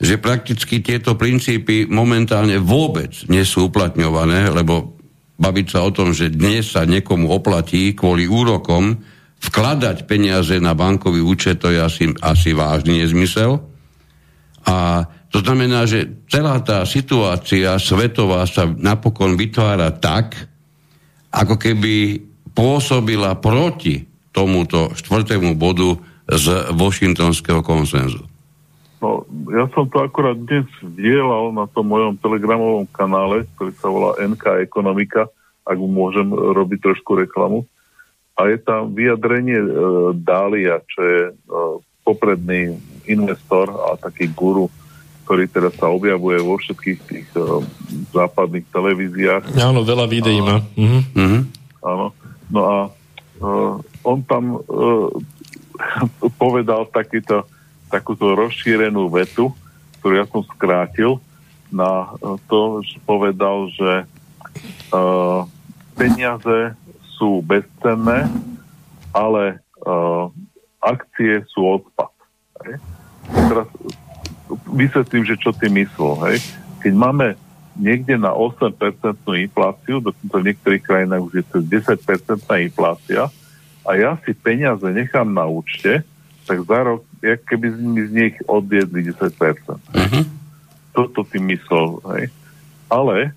že 0.00 0.16
prakticky 0.16 0.80
tieto 0.80 1.14
princípy 1.14 1.84
momentálne 1.84 2.56
vôbec 2.56 3.12
nie 3.28 3.44
sú 3.44 3.68
uplatňované, 3.68 4.48
lebo 4.48 4.96
baviť 5.36 5.66
sa 5.68 5.84
o 5.84 5.92
tom, 5.92 6.16
že 6.16 6.32
dnes 6.32 6.72
sa 6.72 6.88
niekomu 6.88 7.28
oplatí 7.28 7.92
kvôli 7.92 8.24
úrokom 8.24 8.96
vkladať 9.40 10.04
peniaze 10.04 10.56
na 10.60 10.76
bankový 10.76 11.20
účet, 11.20 11.60
to 11.60 11.72
je 11.72 11.80
asi, 11.80 12.04
asi 12.20 12.52
vážny 12.52 13.04
nezmysel. 13.04 13.60
A 14.68 15.08
to 15.32 15.40
znamená, 15.40 15.88
že 15.88 16.28
celá 16.28 16.60
tá 16.60 16.84
situácia 16.84 17.76
svetová 17.80 18.44
sa 18.44 18.68
napokon 18.68 19.40
vytvára 19.40 19.96
tak, 19.96 20.36
ako 21.32 21.56
keby 21.56 22.20
pôsobila 22.52 23.38
proti 23.40 24.04
tomuto 24.34 24.92
štvrtému 24.92 25.56
bodu 25.56 26.09
z 26.30 26.70
Washingtonského 26.74 27.60
konsenzu. 27.60 28.22
No, 29.00 29.24
ja 29.48 29.64
som 29.72 29.88
to 29.88 30.04
akurát 30.04 30.36
dnes 30.36 30.68
dielal 30.84 31.56
na 31.56 31.64
tom 31.72 31.88
mojom 31.88 32.20
telegramovom 32.20 32.84
kanále, 32.92 33.48
ktorý 33.56 33.72
sa 33.80 33.88
volá 33.88 34.10
NK 34.20 34.60
Ekonomika, 34.60 35.24
ak 35.64 35.76
mu 35.80 35.88
môžem 35.88 36.28
robiť 36.28 36.78
trošku 36.84 37.16
reklamu. 37.16 37.64
A 38.36 38.52
je 38.52 38.60
tam 38.60 38.92
vyjadrenie 38.92 39.56
e, 39.56 39.70
Dália, 40.20 40.84
čo 40.84 41.00
je 41.00 41.20
e, 41.28 41.32
popredný 42.04 42.76
investor 43.08 43.72
a 43.72 43.96
taký 43.96 44.28
guru, 44.32 44.68
ktorý 45.24 45.48
teraz 45.48 45.72
sa 45.80 45.88
objavuje 45.88 46.40
vo 46.40 46.60
všetkých 46.60 46.98
tých 47.08 47.28
e, 47.36 47.40
západných 48.12 48.68
televíziách. 48.68 49.56
Áno, 49.60 49.80
veľa 49.80 50.06
videí 50.08 50.44
má. 50.44 50.60
Mhm. 50.76 51.40
Áno. 51.80 52.12
No 52.52 52.60
a 52.68 52.76
e, 52.84 52.90
on 54.04 54.18
tam 54.28 54.56
e, 54.56 54.58
povedal 56.40 56.88
takýto 56.88 57.46
takúto 57.90 58.38
rozšírenú 58.38 59.10
vetu, 59.10 59.50
ktorú 59.98 60.14
ja 60.14 60.26
som 60.30 60.46
skrátil 60.46 61.18
na 61.74 62.14
to, 62.46 62.82
že 62.86 62.98
povedal, 63.02 63.66
že 63.74 64.06
uh, 64.94 65.42
peniaze 65.98 66.74
sú 67.18 67.42
bezcenné, 67.42 68.30
ale 69.10 69.58
uh, 69.82 70.30
akcie 70.80 71.42
sú 71.50 71.82
odpad. 71.82 72.10
Hej. 72.64 72.74
Teraz 73.30 73.68
vysvetlím, 74.70 75.24
že 75.26 75.38
čo 75.38 75.50
ty 75.54 75.70
myslel. 75.70 76.14
Hej. 76.30 76.36
Keď 76.80 76.92
máme 76.94 77.38
niekde 77.78 78.18
na 78.18 78.34
8% 78.34 78.74
infláciu, 79.26 80.02
dokonca 80.02 80.36
v 80.40 80.46
niektorých 80.50 80.82
krajinách 80.82 81.22
už 81.22 81.32
je 81.42 81.44
to 81.46 81.58
10% 81.62 82.66
inflácia, 82.66 83.30
a 83.90 83.98
ja 83.98 84.14
si 84.22 84.30
peniaze 84.38 84.86
nechám 84.94 85.26
na 85.34 85.50
účte, 85.50 86.06
tak 86.46 86.62
za 86.62 86.78
rok, 86.86 87.02
jak 87.18 87.42
keby 87.42 87.74
mi 87.74 88.06
z 88.06 88.12
nich 88.14 88.34
odviedli 88.46 89.10
10%. 89.10 89.18
Uh-huh. 89.66 90.22
Toto 90.94 91.26
ty 91.26 91.42
myslel, 91.42 91.98
hej. 92.14 92.24
Ale 92.86 93.34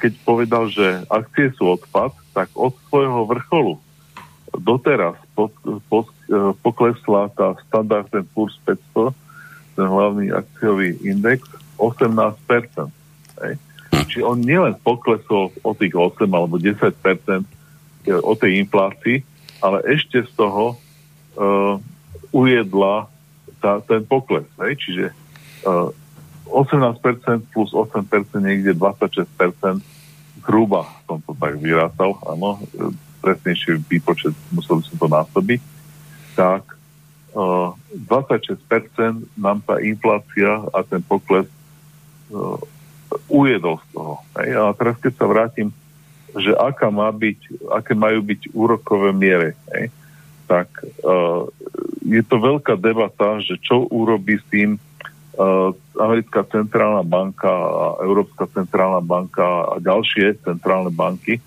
keď 0.00 0.12
povedal, 0.24 0.72
že 0.72 1.04
akcie 1.12 1.52
sú 1.60 1.76
odpad, 1.76 2.16
tak 2.32 2.48
od 2.56 2.72
svojho 2.88 3.28
vrcholu 3.28 3.76
doteraz 4.54 5.18
pod, 5.34 5.50
pod, 5.90 6.06
e, 6.30 6.54
poklesla 6.62 7.26
tá 7.34 7.58
standardný 7.68 8.22
Poor's 8.32 8.54
500, 8.64 9.12
ten 9.74 9.86
hlavný 9.90 10.30
akciový 10.30 10.94
index, 11.02 11.42
18%. 11.76 12.38
Hej. 13.42 13.54
Čiže 14.14 14.22
on 14.22 14.38
nielen 14.38 14.78
poklesol 14.78 15.50
o 15.66 15.70
tých 15.74 15.94
8 15.98 16.22
alebo 16.30 16.54
10% 16.54 16.78
e, 16.78 18.14
o 18.14 18.32
tej 18.38 18.62
inflácii, 18.62 19.26
ale 19.64 19.80
ešte 19.88 20.20
z 20.20 20.32
toho 20.36 20.76
uh, 21.40 21.80
ujedla 22.36 23.08
tá, 23.64 23.80
ten 23.80 24.04
pokles. 24.04 24.44
Hej? 24.60 24.76
Čiže 24.76 25.04
uh, 25.64 25.88
18% 26.52 27.00
plus 27.48 27.72
8%, 27.72 28.04
niekde 28.44 28.76
26%, 28.76 29.24
zhruba 30.44 30.84
som 31.08 31.24
to 31.24 31.32
tak 31.32 31.56
vyrátal, 31.56 32.20
áno, 32.28 32.60
presnejší 33.24 33.80
výpočet, 33.88 34.36
musel 34.52 34.78
by 34.78 34.84
som 34.84 34.96
to 35.00 35.08
násobiť, 35.08 35.60
tak 36.36 36.76
uh, 37.32 37.72
26% 37.96 38.60
nám 39.40 39.64
tá 39.64 39.80
inflácia 39.80 40.60
a 40.76 40.84
ten 40.84 41.00
pokles 41.00 41.48
uh, 42.28 42.60
ujedol 43.32 43.80
z 43.80 43.86
toho. 43.96 44.14
Hej? 44.36 44.48
A 44.60 44.76
teraz 44.76 45.00
keď 45.00 45.12
sa 45.16 45.24
vrátim, 45.24 45.72
že 46.34 46.52
aká 46.54 46.90
má 46.90 47.10
byť, 47.14 47.70
aké 47.70 47.92
majú 47.94 48.20
byť 48.22 48.40
úrokové 48.54 49.14
miere, 49.14 49.54
hej? 49.70 49.90
tak 50.44 50.68
uh, 51.02 51.48
je 52.04 52.20
to 52.26 52.36
veľká 52.36 52.76
debata, 52.76 53.40
že 53.40 53.56
čo 53.64 53.88
urobí 53.88 54.36
s 54.36 54.44
tým 54.52 54.76
uh, 54.76 55.72
Americká 55.96 56.44
centrálna 56.44 57.00
banka 57.06 57.48
a 57.48 57.84
Európska 58.04 58.44
centrálna 58.52 59.00
banka 59.00 59.72
a 59.72 59.80
ďalšie 59.80 60.44
centrálne 60.44 60.92
banky, 60.92 61.40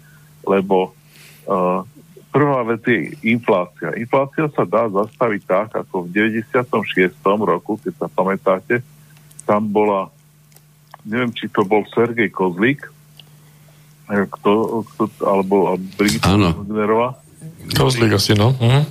lebo 0.50 0.98
uh, 1.46 1.86
prvá 2.34 2.66
vec 2.66 2.82
je 2.90 3.14
inflácia. 3.28 3.94
Inflácia 3.98 4.50
sa 4.54 4.66
dá 4.66 4.90
zastaviť 4.90 5.42
tak, 5.46 5.70
ako 5.78 6.10
v 6.10 6.34
96. 6.34 7.14
roku, 7.24 7.78
keď 7.78 7.94
sa 8.02 8.08
pamätáte, 8.10 8.82
tam 9.46 9.70
bola, 9.70 10.10
neviem, 11.06 11.32
či 11.32 11.48
to 11.48 11.64
bol 11.64 11.86
Sergej 11.94 12.34
Kozlík, 12.34 12.97
kto, 14.08 14.84
kto 14.88 15.04
alebo 15.20 15.76
Brigita 16.00 16.32
Kozlik 17.76 18.16
asi, 18.16 18.32
no. 18.34 18.56
Uh-huh. 18.56 18.84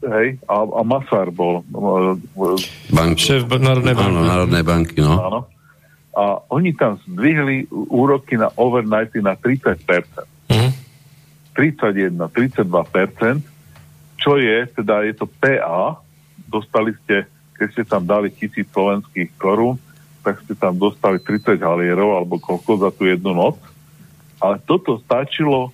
Hej, 0.00 0.40
a, 0.46 0.64
a 0.64 0.82
Masár 0.86 1.28
bol. 1.34 1.66
Bank. 2.88 3.18
Šéf 3.18 3.44
Národnej 3.50 3.92
banky. 3.92 4.08
Áno, 4.08 4.20
Národnej 4.24 4.64
banky, 4.64 4.98
no. 5.02 5.14
Áno. 5.18 5.40
A 6.14 6.22
oni 6.50 6.72
tam 6.74 6.96
zdvihli 7.04 7.68
úroky 7.70 8.38
na 8.38 8.48
overnighty 8.54 9.20
na 9.20 9.34
30%. 9.34 9.82
Uh-huh. 9.82 10.70
31, 11.58 12.16
32%, 12.30 13.44
čo 14.20 14.32
je, 14.38 14.58
teda 14.70 15.04
je 15.04 15.14
to 15.16 15.26
PA, 15.26 15.98
dostali 16.48 16.94
ste, 17.04 17.26
keď 17.56 17.68
ste 17.72 17.82
tam 17.84 18.02
dali 18.04 18.32
tisíc 18.32 18.68
slovenských 18.72 19.34
korún, 19.36 19.76
tak 20.20 20.40
ste 20.44 20.52
tam 20.56 20.76
dostali 20.76 21.16
30 21.20 21.56
halierov, 21.60 22.20
alebo 22.20 22.36
koľko 22.36 22.88
za 22.88 22.90
tú 22.92 23.08
jednu 23.08 23.32
noc. 23.32 23.56
Ale 24.40 24.56
toto 24.64 24.96
stačilo 25.04 25.70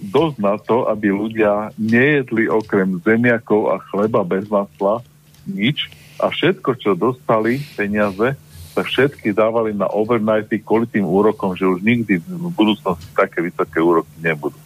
dosť 0.00 0.36
na 0.40 0.56
to, 0.58 0.88
aby 0.88 1.12
ľudia 1.12 1.70
nejedli 1.76 2.48
okrem 2.48 2.98
zemiakov 3.04 3.70
a 3.70 3.76
chleba 3.92 4.24
bez 4.24 4.48
masla 4.48 5.04
nič 5.44 5.92
a 6.20 6.28
všetko, 6.28 6.70
čo 6.80 6.96
dostali 6.96 7.60
peniaze, 7.76 8.36
sa 8.70 8.82
všetky 8.86 9.34
dávali 9.34 9.74
na 9.74 9.90
overnighty 9.90 10.62
kvôli 10.62 10.86
tým 10.86 11.04
úrokom, 11.04 11.58
že 11.58 11.66
už 11.66 11.82
nikdy 11.82 12.22
v 12.22 12.52
budúcnosti 12.54 13.08
také 13.12 13.42
vysoké 13.42 13.82
úroky 13.82 14.14
nebudú. 14.22 14.56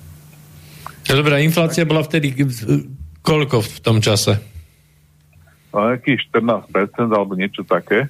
Dobrá, 1.04 1.40
inflácia 1.40 1.84
bola 1.88 2.04
vtedy 2.04 2.32
koľko 3.24 3.64
v 3.64 3.78
tom 3.80 3.98
čase? 4.04 4.36
No, 5.72 5.90
nejakých 5.90 6.30
14% 6.30 6.70
alebo 7.10 7.34
niečo 7.34 7.64
také. 7.66 8.06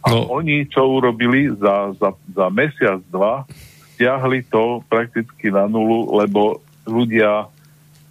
A 0.00 0.16
no. 0.16 0.28
oni 0.32 0.64
čo 0.68 0.84
urobili 0.84 1.48
za, 1.60 1.92
za, 1.96 2.10
za 2.32 2.46
mesiac, 2.48 3.00
dva, 3.12 3.44
stiahli 4.00 4.48
to 4.48 4.80
prakticky 4.88 5.52
na 5.52 5.68
nulu, 5.68 6.16
lebo 6.16 6.64
ľudia, 6.88 7.44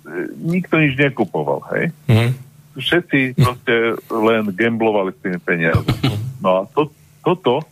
e, 0.06 0.38
nikto 0.38 0.78
nič 0.78 0.94
nekupoval, 0.94 1.66
hej? 1.74 1.90
Mm. 2.06 2.38
Všetci 2.78 3.34
proste 3.34 3.98
len 4.14 4.54
gamblovali 4.54 5.18
s 5.18 5.20
tými 5.26 5.42
peniazmi. 5.42 6.14
No 6.46 6.62
a 6.62 6.70
to, 6.70 6.94
toto, 7.26 7.66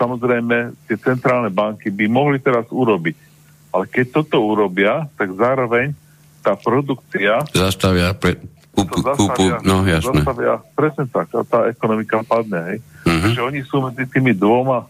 samozrejme, 0.00 0.72
tie 0.88 0.96
centrálne 0.96 1.52
banky 1.52 1.92
by 1.92 2.08
mohli 2.08 2.40
teraz 2.40 2.64
urobiť. 2.72 3.28
Ale 3.76 3.84
keď 3.92 4.24
toto 4.24 4.40
urobia, 4.40 5.04
tak 5.20 5.36
zároveň 5.36 5.92
tá 6.40 6.56
produkcia... 6.56 7.44
Zastavia 7.52 8.16
pre, 8.16 8.40
Kúpu, 8.70 9.02
kúpu, 9.02 9.44
no 9.66 9.82
jasné. 9.82 10.22
Zastavia, 10.22 10.62
presne 10.78 11.04
tak, 11.10 11.28
a 11.34 11.42
tá 11.42 11.66
ekonomika 11.68 12.22
padne, 12.22 12.58
hej. 12.70 12.78
Uh-huh. 13.02 13.22
Takže 13.28 13.40
oni 13.42 13.60
sú 13.66 13.82
medzi 13.82 14.06
tými 14.06 14.30
dvoma 14.30 14.86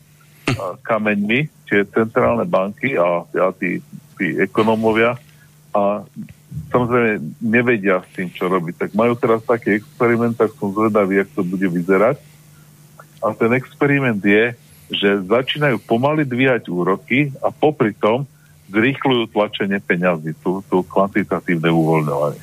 kameňmi, 0.83 1.41
tie 1.71 1.87
centrálne 1.91 2.47
banky 2.47 2.99
a, 2.99 3.23
a 3.25 3.47
tí, 3.55 3.79
tí 4.19 4.37
ekonomovia 4.39 5.17
a 5.71 6.03
samozrejme 6.71 7.39
nevedia 7.39 8.03
s 8.03 8.11
tým, 8.15 8.29
čo 8.31 8.51
robiť. 8.51 8.75
Tak 8.87 8.91
majú 8.99 9.15
teraz 9.15 9.43
taký 9.47 9.79
experiment, 9.79 10.35
tak 10.35 10.51
som 10.59 10.75
zvedavý, 10.75 11.23
jak 11.23 11.31
to 11.35 11.47
bude 11.47 11.67
vyzerať. 11.71 12.19
A 13.23 13.37
ten 13.37 13.53
experiment 13.55 14.19
je, 14.19 14.55
že 14.91 15.23
začínajú 15.23 15.79
pomaly 15.87 16.27
dvíhať 16.27 16.67
úroky 16.67 17.31
a 17.39 17.55
popri 17.55 17.95
tom 17.95 18.27
zrýchľujú 18.71 19.31
tlačenie 19.35 19.79
peňazí, 19.83 20.35
tú, 20.43 20.63
tú 20.67 20.83
kvantitatívne 20.87 21.71
uvoľňovanie. 21.71 22.43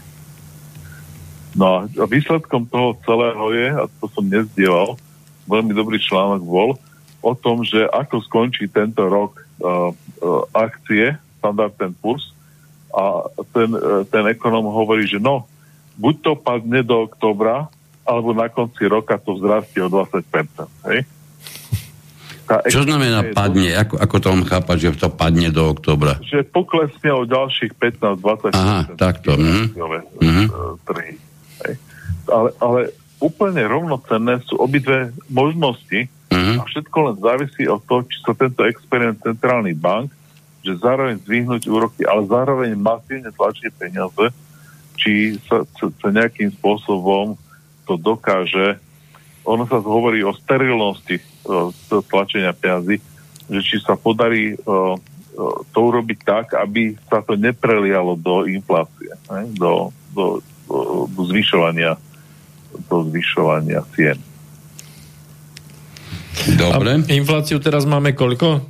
No 1.58 1.66
a 1.84 2.06
výsledkom 2.06 2.68
toho 2.70 2.96
celého 3.02 3.46
je, 3.56 3.68
a 3.74 3.84
to 4.00 4.06
som 4.12 4.28
nezdieval, 4.28 5.00
veľmi 5.48 5.74
dobrý 5.74 5.98
článok 5.98 6.44
bol, 6.44 6.76
o 7.22 7.34
tom, 7.34 7.66
že 7.66 7.86
ako 7.90 8.22
skončí 8.24 8.70
tento 8.70 9.06
rok 9.10 9.42
uh, 9.62 9.90
uh, 9.90 10.44
akcie 10.54 11.18
Standard 11.42 11.74
Poor's 12.02 12.34
a 12.94 13.28
ten, 13.54 13.70
uh, 13.74 14.04
ten 14.08 14.26
ekonom 14.30 14.66
hovorí, 14.70 15.06
že 15.06 15.22
no, 15.22 15.46
buď 15.98 16.16
to 16.22 16.32
padne 16.38 16.82
do 16.86 17.10
oktobra, 17.10 17.70
alebo 18.08 18.32
na 18.32 18.48
konci 18.48 18.88
roka 18.88 19.20
to 19.20 19.36
vzrastie 19.36 19.84
o 19.84 19.90
20%. 19.92 20.24
Hej? 20.88 21.00
Čo 22.72 22.88
znamená 22.88 23.28
padne? 23.36 23.76
Ako, 23.76 24.00
ako 24.00 24.16
to 24.24 24.28
mám 24.32 24.46
chápať, 24.48 24.78
že 24.80 25.04
to 25.04 25.12
padne 25.12 25.52
do 25.52 25.68
oktobra? 25.68 26.16
Že 26.24 26.48
poklesne 26.48 27.12
o 27.12 27.28
ďalších 27.28 27.76
15-20%. 27.76 28.56
Aha, 28.56 28.88
takto. 28.96 29.36
Trhy. 30.88 31.20
Hej? 31.68 31.74
Ale, 32.32 32.50
ale 32.64 32.80
úplne 33.20 33.68
rovnocenné 33.68 34.40
sú 34.48 34.56
obidve 34.64 35.12
možnosti, 35.28 36.08
Uh-huh. 36.28 36.60
A 36.60 36.64
všetko 36.68 36.98
len 37.12 37.16
závisí 37.20 37.64
od 37.68 37.82
toho, 37.88 38.04
či 38.08 38.18
sa 38.24 38.36
tento 38.36 38.62
experiment 38.68 39.20
centrálny 39.24 39.74
bank, 39.76 40.12
že 40.66 40.76
zároveň 40.80 41.24
zvyhnúť 41.24 41.64
úroky, 41.72 42.04
ale 42.04 42.28
zároveň 42.28 42.76
masívne 42.76 43.32
tlačí 43.32 43.72
peniaze, 43.72 44.36
či 45.00 45.40
sa, 45.48 45.64
sa, 45.78 45.86
sa 45.88 46.08
nejakým 46.12 46.52
spôsobom 46.60 47.40
to 47.88 47.96
dokáže. 47.96 48.76
Ono 49.48 49.64
sa 49.64 49.80
hovorí 49.80 50.28
o 50.28 50.36
sterilnosti 50.36 51.24
uh, 51.48 51.72
tlačenia 52.12 52.52
peniazy, 52.52 53.00
že 53.48 53.60
či 53.64 53.80
sa 53.80 53.96
podarí 53.96 54.60
uh, 54.60 55.00
to 55.72 55.80
urobiť 55.80 56.20
tak, 56.26 56.46
aby 56.58 56.98
sa 57.08 57.24
to 57.24 57.38
neprelialo 57.38 58.18
do 58.18 58.44
inflácie, 58.50 59.14
ne? 59.30 59.48
Do, 59.56 59.94
do, 60.12 60.42
do, 60.66 61.06
do 61.08 61.22
zvyšovania 61.30 61.96
do 62.86 63.04
zvyšovania 63.10 63.82
cien. 63.96 64.18
Dobre. 66.58 66.92
A 67.02 67.14
infláciu 67.14 67.58
teraz 67.58 67.84
máme 67.90 68.14
koľko? 68.14 68.62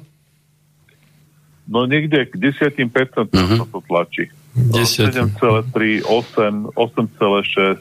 No 1.68 1.84
niekde 1.84 2.24
k 2.32 2.34
10% 2.40 2.80
uh-huh. 3.28 3.60
sa 3.60 3.66
to 3.68 3.80
tlačí. 3.84 4.32
7,3, 4.58 6.02
8, 6.02 6.74
8,6. 6.74 7.78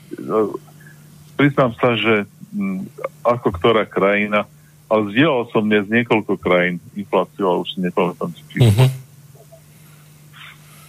Priznám 1.39 1.73
sa, 1.81 1.97
že 1.97 2.29
m, 2.53 2.85
ako 3.25 3.49
ktorá 3.57 3.89
krajina, 3.89 4.45
ale 4.91 5.03
zdieľal 5.15 5.49
som 5.55 5.65
dnes 5.65 5.89
niekoľko 5.89 6.37
krajín 6.37 6.83
infláciu, 6.93 7.49
ale 7.49 7.65
už 7.65 7.69
si 7.73 7.79
nepamätám 7.81 8.31
si 8.35 8.43
Uh-huh. 8.61 8.91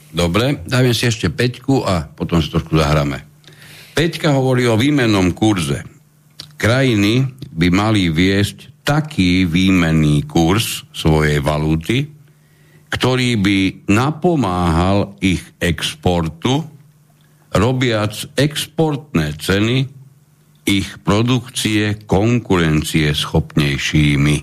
Dobre, 0.08 0.64
dáme 0.66 0.96
si 0.96 1.06
ešte 1.06 1.30
Peťku 1.30 1.84
a 1.86 2.08
potom 2.10 2.42
si 2.42 2.50
trošku 2.50 2.74
zahráme. 2.80 3.22
Peťka 3.94 4.34
hovorí 4.34 4.66
o 4.66 4.80
výmennom 4.80 5.36
kurze. 5.36 5.84
Krajiny 6.58 7.28
by 7.54 7.68
mali 7.70 8.10
viesť 8.10 8.77
taký 8.88 9.44
výmenný 9.44 10.24
kurz 10.24 10.88
svojej 10.96 11.44
valuty, 11.44 12.08
ktorý 12.88 13.36
by 13.36 13.60
napomáhal 13.92 15.20
ich 15.20 15.44
exportu, 15.60 16.64
robiac 17.52 18.16
exportné 18.40 19.36
ceny 19.36 19.92
ich 20.64 20.88
produkcie 21.04 22.00
konkurencie 22.08 23.12
schopnejšími. 23.12 24.38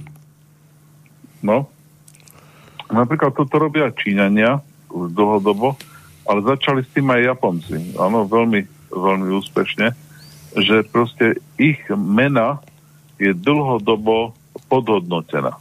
No, 1.44 1.68
napríklad 2.92 3.32
toto 3.32 3.56
robia 3.56 3.92
Číňania 3.96 4.60
už 4.92 5.12
dlhodobo, 5.16 5.76
ale 6.28 6.40
začali 6.44 6.84
s 6.84 6.92
tým 6.92 7.08
aj 7.12 7.32
Japonci. 7.32 7.96
Áno, 7.96 8.28
veľmi, 8.28 8.60
veľmi 8.92 9.28
úspešne, 9.40 9.92
že 10.56 10.84
proste 10.88 11.40
ich 11.60 11.80
mena 11.92 12.60
je 13.18 13.30
dlhodobo 13.34 14.34
podhodnotená. 14.66 15.54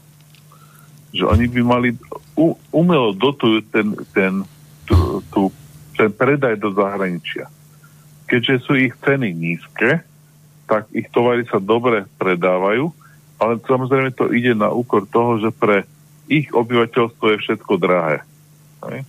Že 1.13 1.23
oni 1.29 1.45
by 1.49 1.61
mali 1.61 1.89
u, 2.33 2.57
umelo 2.73 3.13
dotujú 3.13 3.61
ten, 3.69 3.93
ten, 4.13 4.41
tu, 4.89 5.21
tu, 5.29 5.53
ten 5.93 6.09
predaj 6.09 6.57
do 6.57 6.73
zahraničia. 6.73 7.49
Keďže 8.25 8.65
sú 8.65 8.73
ich 8.73 8.93
ceny 9.05 9.29
nízke, 9.29 10.01
tak 10.65 10.89
ich 10.89 11.05
tovary 11.13 11.45
sa 11.45 11.61
dobre 11.61 12.09
predávajú, 12.17 12.89
ale 13.37 13.53
samozrejme 13.61 14.09
to 14.15 14.31
ide 14.33 14.57
na 14.57 14.73
úkor 14.73 15.05
toho, 15.05 15.37
že 15.37 15.53
pre 15.53 15.85
ich 16.25 16.49
obyvateľstvo 16.49 17.25
je 17.35 17.37
všetko 17.45 17.73
drahé. 17.77 18.25
Hej? 18.89 19.05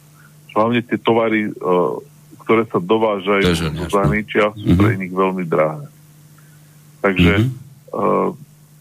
Hlavne 0.52 0.84
tie 0.84 0.98
tovary, 1.00 1.48
uh, 1.48 1.96
ktoré 2.44 2.68
sa 2.68 2.82
dovážajú 2.82 3.72
do 3.72 3.86
zahraničia, 3.88 4.52
sú 4.52 4.74
mm-hmm. 4.74 4.80
pre 4.82 4.90
nich 5.00 5.14
veľmi 5.14 5.44
drahé. 5.48 5.88
Takže 7.00 7.32
mm-hmm 7.40 7.63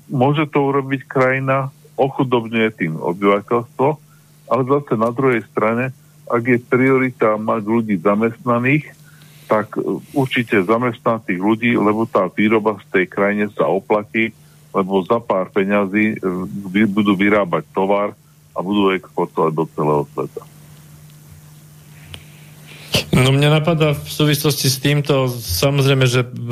môže 0.09 0.45
to 0.49 0.59
urobiť 0.59 1.05
krajina, 1.05 1.69
ochudobňuje 1.97 2.69
tým 2.73 2.93
obyvateľstvo, 2.97 3.87
ale 4.49 4.61
zase 4.65 4.93
na 4.97 5.09
druhej 5.13 5.41
strane, 5.49 5.93
ak 6.29 6.43
je 6.45 6.57
priorita 6.61 7.37
mať 7.37 7.61
ľudí 7.65 7.95
zamestnaných, 8.01 8.89
tak 9.45 9.77
určite 10.15 10.65
zamestnať 10.65 11.29
tých 11.29 11.41
ľudí, 11.41 11.71
lebo 11.77 12.09
tá 12.09 12.25
výroba 12.31 12.79
v 12.79 12.85
tej 12.89 13.05
krajine 13.05 13.45
sa 13.53 13.69
oplatí, 13.69 14.33
lebo 14.73 15.05
za 15.05 15.21
pár 15.21 15.53
peňazí 15.53 16.17
e, 16.17 16.87
budú 16.89 17.13
vyrábať 17.13 17.69
tovar 17.75 18.17
a 18.53 18.59
budú 18.65 18.89
exportovať 18.97 19.51
do 19.53 19.65
celého 19.69 20.03
sveta. 20.15 20.41
No 23.13 23.29
mňa 23.29 23.61
napadá 23.61 23.93
v 23.93 24.09
súvislosti 24.09 24.73
s 24.73 24.81
týmto, 24.81 25.29
samozrejme, 25.29 26.09
že 26.09 26.25
v, 26.25 26.51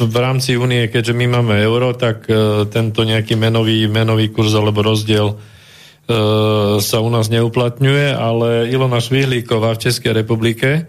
v 0.00 0.16
rámci 0.16 0.56
únie, 0.56 0.88
keďže 0.88 1.12
my 1.12 1.26
máme 1.28 1.60
euro, 1.60 1.92
tak 1.92 2.24
uh, 2.24 2.64
tento 2.72 3.04
nejaký 3.04 3.36
menový, 3.36 3.84
menový 3.84 4.32
kurz 4.32 4.56
alebo 4.56 4.80
rozdiel 4.80 5.36
uh, 5.36 6.80
sa 6.80 7.04
u 7.04 7.10
nás 7.12 7.28
neuplatňuje, 7.28 8.16
ale 8.16 8.72
Ilona 8.72 8.98
Švihlíková 9.04 9.76
v 9.76 9.82
Českej 9.86 10.12
republike 10.16 10.88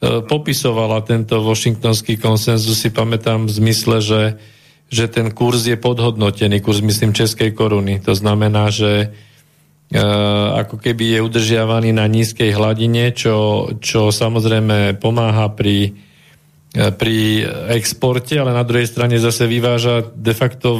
popisovala 0.00 1.04
tento 1.04 1.44
washingtonský 1.44 2.16
konsenzus, 2.16 2.80
si 2.80 2.88
pamätám 2.88 3.44
v 3.44 3.52
zmysle, 3.52 4.00
že, 4.00 4.22
že 4.88 5.12
ten 5.12 5.28
kurz 5.28 5.68
je 5.68 5.76
podhodnotený, 5.76 6.64
kurz 6.64 6.80
myslím 6.80 7.12
českej 7.12 7.52
koruny. 7.52 8.00
To 8.08 8.16
znamená, 8.16 8.72
že 8.72 9.12
ako 9.90 10.78
keby 10.78 11.18
je 11.18 11.26
udržiavaný 11.26 11.90
na 11.90 12.06
nízkej 12.06 12.54
hladine, 12.54 13.10
čo, 13.10 13.66
čo 13.82 14.14
samozrejme 14.14 14.94
pomáha 15.02 15.50
pri, 15.50 15.98
eh, 16.78 16.90
pri 16.94 17.42
exporte, 17.74 18.38
ale 18.38 18.54
na 18.54 18.62
druhej 18.62 18.86
strane 18.86 19.18
zase 19.18 19.50
vyváža 19.50 20.14
de 20.14 20.30
facto 20.30 20.78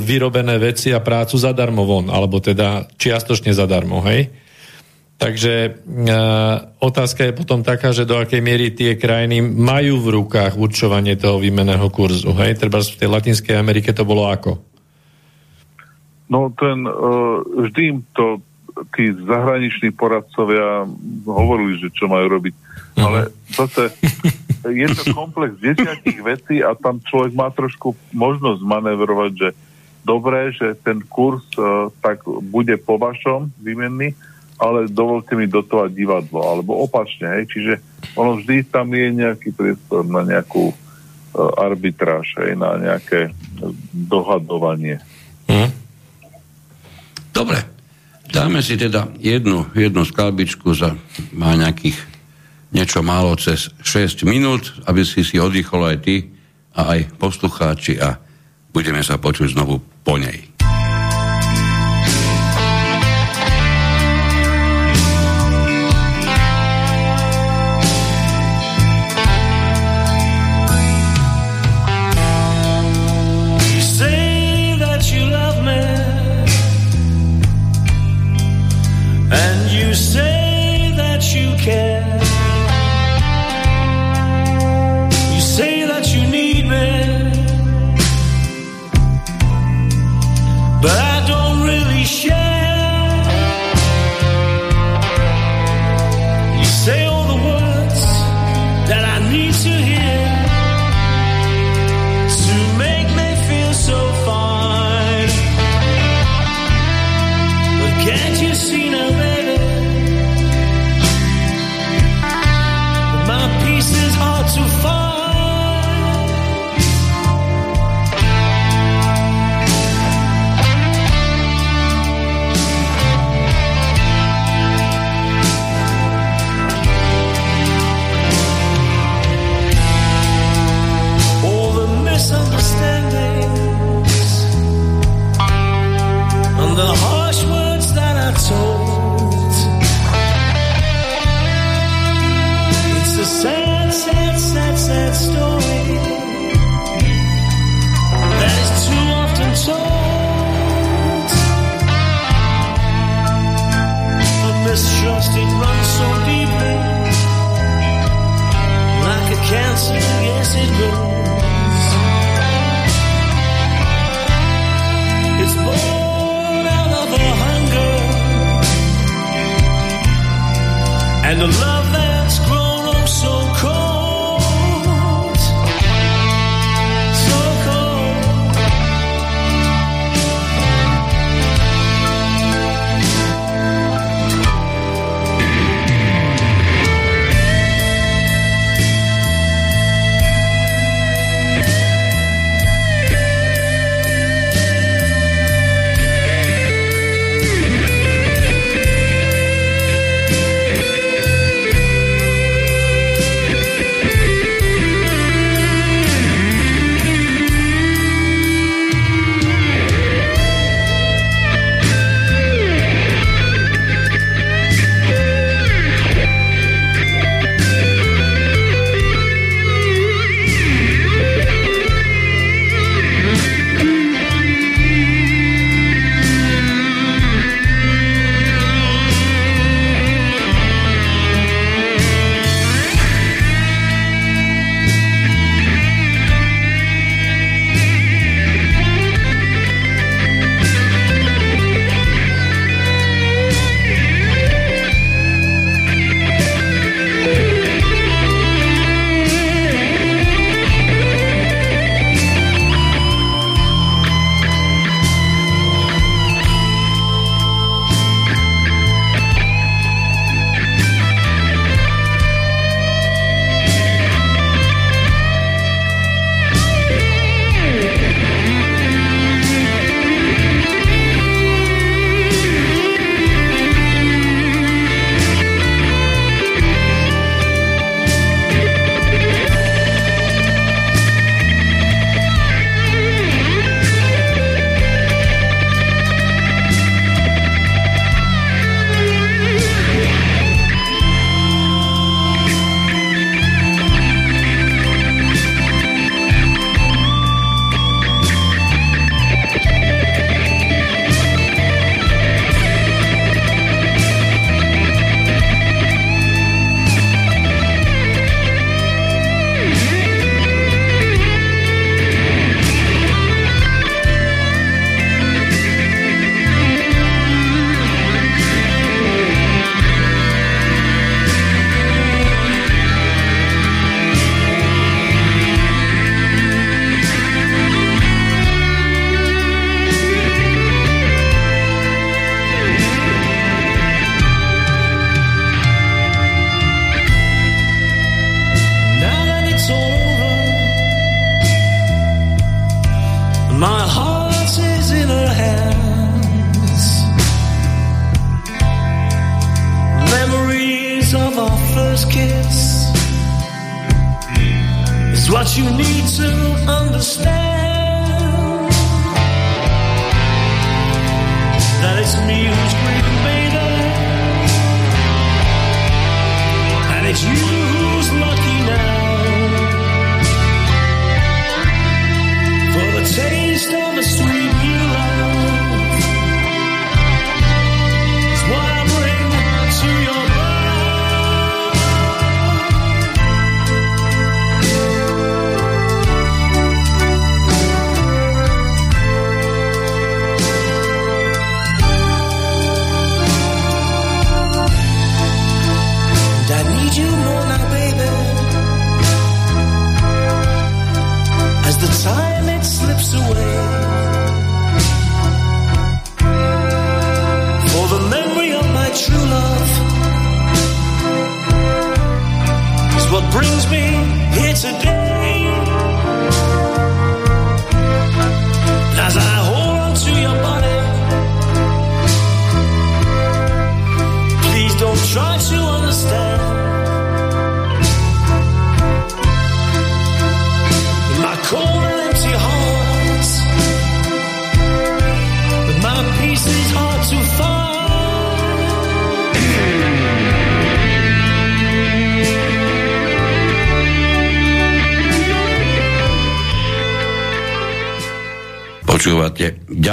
vyrobené 0.00 0.56
veci 0.56 0.96
a 0.96 1.04
prácu 1.04 1.36
zadarmo 1.36 1.84
von, 1.84 2.08
alebo 2.08 2.40
teda 2.40 2.88
čiastočne 2.96 3.52
zadarmo, 3.52 4.00
hej? 4.08 4.32
Takže 5.14 5.54
e, 5.54 5.70
otázka 6.82 7.30
je 7.30 7.38
potom 7.38 7.62
taká, 7.62 7.94
že 7.94 8.02
do 8.02 8.18
akej 8.18 8.42
miery 8.42 8.74
tie 8.74 8.98
krajiny 8.98 9.46
majú 9.46 10.02
v 10.02 10.20
rukách 10.20 10.58
určovanie 10.58 11.14
toho 11.14 11.38
výmeného 11.38 11.86
kurzu. 11.86 12.34
Hej? 12.34 12.58
Treba 12.58 12.82
v 12.82 12.98
tej 12.98 13.08
Latinskej 13.08 13.54
Amerike 13.54 13.94
to 13.94 14.02
bolo 14.02 14.26
ako? 14.26 14.73
No 16.28 16.48
ten, 16.54 16.88
uh, 16.88 17.44
vždy 17.44 17.82
im 17.84 17.98
to 18.16 18.40
tí 18.96 19.14
zahraniční 19.14 19.94
poradcovia 19.94 20.88
hovorili, 21.26 21.78
že 21.78 21.94
čo 21.94 22.10
majú 22.10 22.26
robiť. 22.38 22.54
Uh-huh. 22.54 23.06
Ale 23.06 23.18
zase 23.54 23.94
je 24.64 24.86
to 24.90 25.14
komplex 25.14 25.54
desiatich 25.60 26.18
vecí 26.24 26.64
a 26.64 26.74
tam 26.74 26.98
človek 27.04 27.32
má 27.36 27.52
trošku 27.54 27.94
možnosť 28.10 28.60
manevrovať, 28.64 29.32
že 29.36 29.48
dobré, 30.02 30.50
že 30.52 30.74
ten 30.80 31.04
kurz 31.06 31.44
uh, 31.54 31.92
tak 32.02 32.24
bude 32.26 32.74
po 32.80 32.98
vašom 32.98 33.52
výmenný, 33.60 34.16
ale 34.58 34.86
dovolte 34.90 35.34
mi 35.34 35.50
dotovať 35.50 35.90
divadlo, 35.92 36.40
alebo 36.40 36.78
opačne, 36.86 37.26
hej, 37.40 37.44
čiže 37.50 37.72
ono 38.14 38.38
vždy 38.38 38.70
tam 38.70 38.90
je 38.94 39.06
nejaký 39.10 39.50
priestor 39.50 40.06
na 40.06 40.22
nejakú 40.22 40.70
uh, 40.70 40.76
arbitráž, 41.58 42.36
hej, 42.42 42.54
na 42.54 42.78
nejaké 42.78 43.34
dohadovanie. 43.92 45.02
Uh-huh. 45.50 45.68
Dobre, 47.34 47.58
dáme 48.30 48.62
si 48.62 48.78
teda 48.78 49.10
jednu, 49.18 49.66
jednu 49.74 50.06
skalbičku 50.06 50.70
za 50.70 50.94
má 51.34 51.58
nejakých 51.58 51.98
niečo 52.70 53.02
málo 53.02 53.34
cez 53.34 53.74
6 53.82 54.22
minút, 54.22 54.70
aby 54.86 55.02
si 55.02 55.26
si 55.26 55.42
oddychol 55.42 55.90
aj 55.90 55.96
ty 56.06 56.30
a 56.78 56.94
aj 56.94 57.18
poslucháči 57.18 57.98
a 57.98 58.22
budeme 58.70 59.02
sa 59.02 59.18
počuť 59.18 59.50
znovu 59.50 59.82
po 60.06 60.14
nej. 60.14 60.53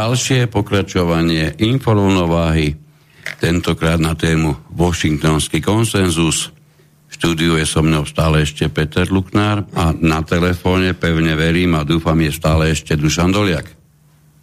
Ďalšie 0.02 0.50
pokračovanie 0.50 1.62
informovnováhy, 1.62 2.74
tentokrát 3.38 4.02
na 4.02 4.18
tému 4.18 4.58
Washingtonský 4.74 5.62
konsenzus. 5.62 6.50
V 7.06 7.14
štúdiu 7.14 7.54
je 7.62 7.70
so 7.70 7.86
mnou 7.86 8.02
stále 8.10 8.42
ešte 8.42 8.66
Peter 8.74 9.06
Luknár 9.14 9.62
a 9.78 9.94
na 9.94 10.26
telefóne 10.26 10.98
pevne 10.98 11.38
verím 11.38 11.78
a 11.78 11.86
dúfam 11.86 12.18
je 12.18 12.34
stále 12.34 12.74
ešte 12.74 12.98
Dušan 12.98 13.30
Doliak. 13.30 13.70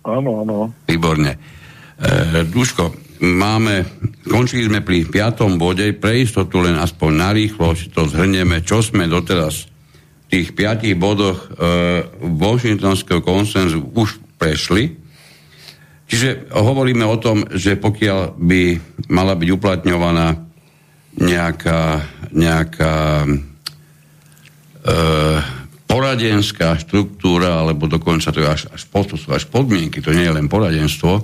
Áno, 0.06 0.46
áno. 0.46 0.70
Výborne. 0.86 1.34
E, 1.34 2.46
Duško, 2.46 3.18
máme, 3.26 3.82
končili 4.30 4.70
sme 4.70 4.86
pri 4.86 5.10
piatom 5.10 5.58
bode, 5.58 5.90
pre 5.98 6.22
istotu 6.22 6.62
len 6.62 6.78
aspoň 6.78 7.10
narýchlo 7.18 7.74
si 7.74 7.90
to 7.90 8.06
zhrnieme, 8.06 8.62
čo 8.62 8.78
sme 8.78 9.10
doteraz 9.10 9.66
tých 10.30 10.54
piatich 10.54 10.94
bodoch 10.94 11.50
e, 11.50 12.06
Washingtonského 12.30 13.26
konsenzu 13.26 13.90
už 13.98 14.22
prešli. 14.38 14.97
Čiže 16.08 16.48
hovoríme 16.56 17.04
o 17.04 17.20
tom, 17.20 17.44
že 17.52 17.76
pokiaľ 17.76 18.40
by 18.40 18.62
mala 19.12 19.36
byť 19.36 19.48
uplatňovaná 19.52 20.40
nejaká, 21.20 22.00
nejaká 22.32 22.96
e, 23.28 23.30
poradenská 25.84 26.80
štruktúra, 26.80 27.60
alebo 27.60 27.84
dokonca 27.84 28.32
to 28.32 28.40
je 28.40 28.48
až, 28.48 28.62
až, 28.72 28.82
to 28.88 29.16
sú 29.20 29.28
až 29.36 29.44
podmienky, 29.52 30.00
to 30.00 30.16
nie 30.16 30.24
je 30.24 30.32
len 30.32 30.48
poradenstvo, 30.48 31.20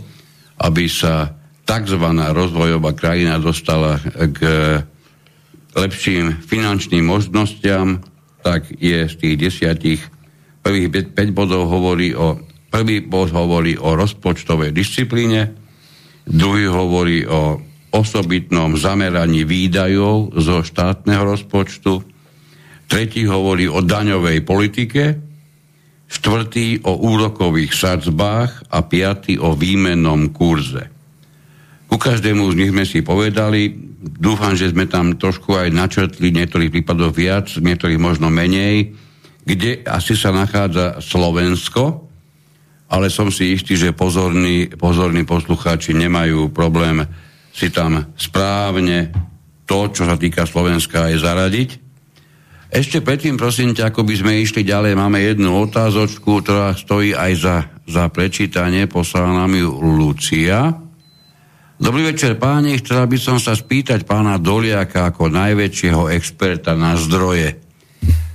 aby 0.61 0.85
sa 0.85 1.32
tzv. 1.64 2.05
rozvojová 2.37 2.93
krajina 2.93 3.41
dostala 3.41 3.97
k 4.12 4.41
lepším 5.74 6.45
finančným 6.45 7.03
možnostiam, 7.03 8.05
tak 8.45 8.68
je 8.76 9.09
z 9.09 9.14
tých 9.16 9.35
desiatich 9.41 10.01
prvých 10.61 11.12
5 11.12 11.32
bodov 11.32 11.68
hovorí 11.68 12.12
o 12.12 12.41
prvý 12.75 13.07
bod 13.07 13.31
hovorí 13.31 13.79
o 13.79 13.95
rozpočtovej 13.95 14.75
disciplíne, 14.75 15.55
druhý 16.27 16.66
hovorí 16.66 17.22
o 17.22 17.62
osobitnom 17.95 18.75
zameraní 18.75 19.47
výdajov 19.47 20.35
zo 20.35 20.66
štátneho 20.66 21.22
rozpočtu, 21.22 22.03
tretí 22.91 23.31
hovorí 23.31 23.70
o 23.70 23.79
daňovej 23.79 24.43
politike, 24.43 25.03
štvrtý 26.11 26.83
o 26.83 26.99
úrokových 26.99 27.70
sadzbách 27.70 28.66
a 28.75 28.83
piatý 28.83 29.39
o 29.39 29.55
výmennom 29.55 30.35
kurze. 30.35 30.91
Ku 31.87 31.95
každému 31.95 32.51
z 32.51 32.59
nich 32.59 32.75
sme 32.75 32.83
si 32.83 33.07
povedali, 33.07 33.70
dúfam, 34.03 34.59
že 34.59 34.75
sme 34.75 34.91
tam 34.91 35.14
trošku 35.14 35.55
aj 35.55 35.70
načrtli, 35.70 36.35
v 36.35 36.43
niektorých 36.43 36.75
prípadoch 36.75 37.14
viac, 37.14 37.47
v 37.55 37.70
niektorých 37.70 38.03
možno 38.03 38.35
menej, 38.35 38.99
kde 39.47 39.87
asi 39.87 40.18
sa 40.18 40.35
nachádza 40.35 40.99
Slovensko, 40.99 42.11
ale 42.89 43.09
som 43.09 43.32
si 43.32 43.57
istý, 43.57 43.74
že 43.80 43.97
pozorní, 43.97 44.76
pozorní 44.76 45.24
poslucháči 45.24 45.97
nemajú 45.97 46.53
problém 46.53 47.05
si 47.55 47.70
tam 47.70 48.12
správne 48.18 49.14
to, 49.64 49.89
čo 49.89 50.05
sa 50.05 50.20
týka 50.20 50.45
Slovenska, 50.45 51.09
aj 51.09 51.16
zaradiť. 51.22 51.70
Ešte 52.74 53.01
predtým, 53.01 53.39
prosím 53.39 53.70
ťa, 53.70 53.95
ako 53.95 54.03
by 54.03 54.14
sme 54.18 54.43
išli 54.43 54.66
ďalej, 54.66 54.99
máme 54.99 55.22
jednu 55.22 55.55
otázočku, 55.62 56.43
ktorá 56.43 56.74
stojí 56.74 57.14
aj 57.14 57.32
za, 57.39 57.57
za 57.87 58.11
prečítanie, 58.11 58.91
poslala 58.91 59.47
nám 59.47 59.55
ju 59.55 59.70
Lucia. 59.78 60.74
Dobrý 61.78 62.03
večer 62.11 62.35
páni, 62.35 62.82
chcela 62.82 63.07
by 63.07 63.18
som 63.18 63.39
sa 63.39 63.55
spýtať 63.55 64.03
pána 64.03 64.43
Doliaka 64.43 65.11
ako 65.11 65.30
najväčšieho 65.30 66.11
experta 66.11 66.74
na 66.74 66.99
zdroje 66.99 67.64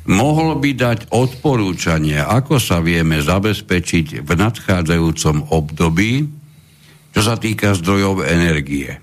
mohol 0.09 0.57
by 0.57 0.73
dať 0.73 1.13
odporúčanie, 1.13 2.17
ako 2.17 2.57
sa 2.57 2.81
vieme 2.81 3.21
zabezpečiť 3.21 4.25
v 4.25 4.29
nadchádzajúcom 4.33 5.53
období, 5.53 6.25
čo 7.13 7.21
sa 7.21 7.37
týka 7.37 7.77
zdrojov 7.77 8.25
energie. 8.25 8.97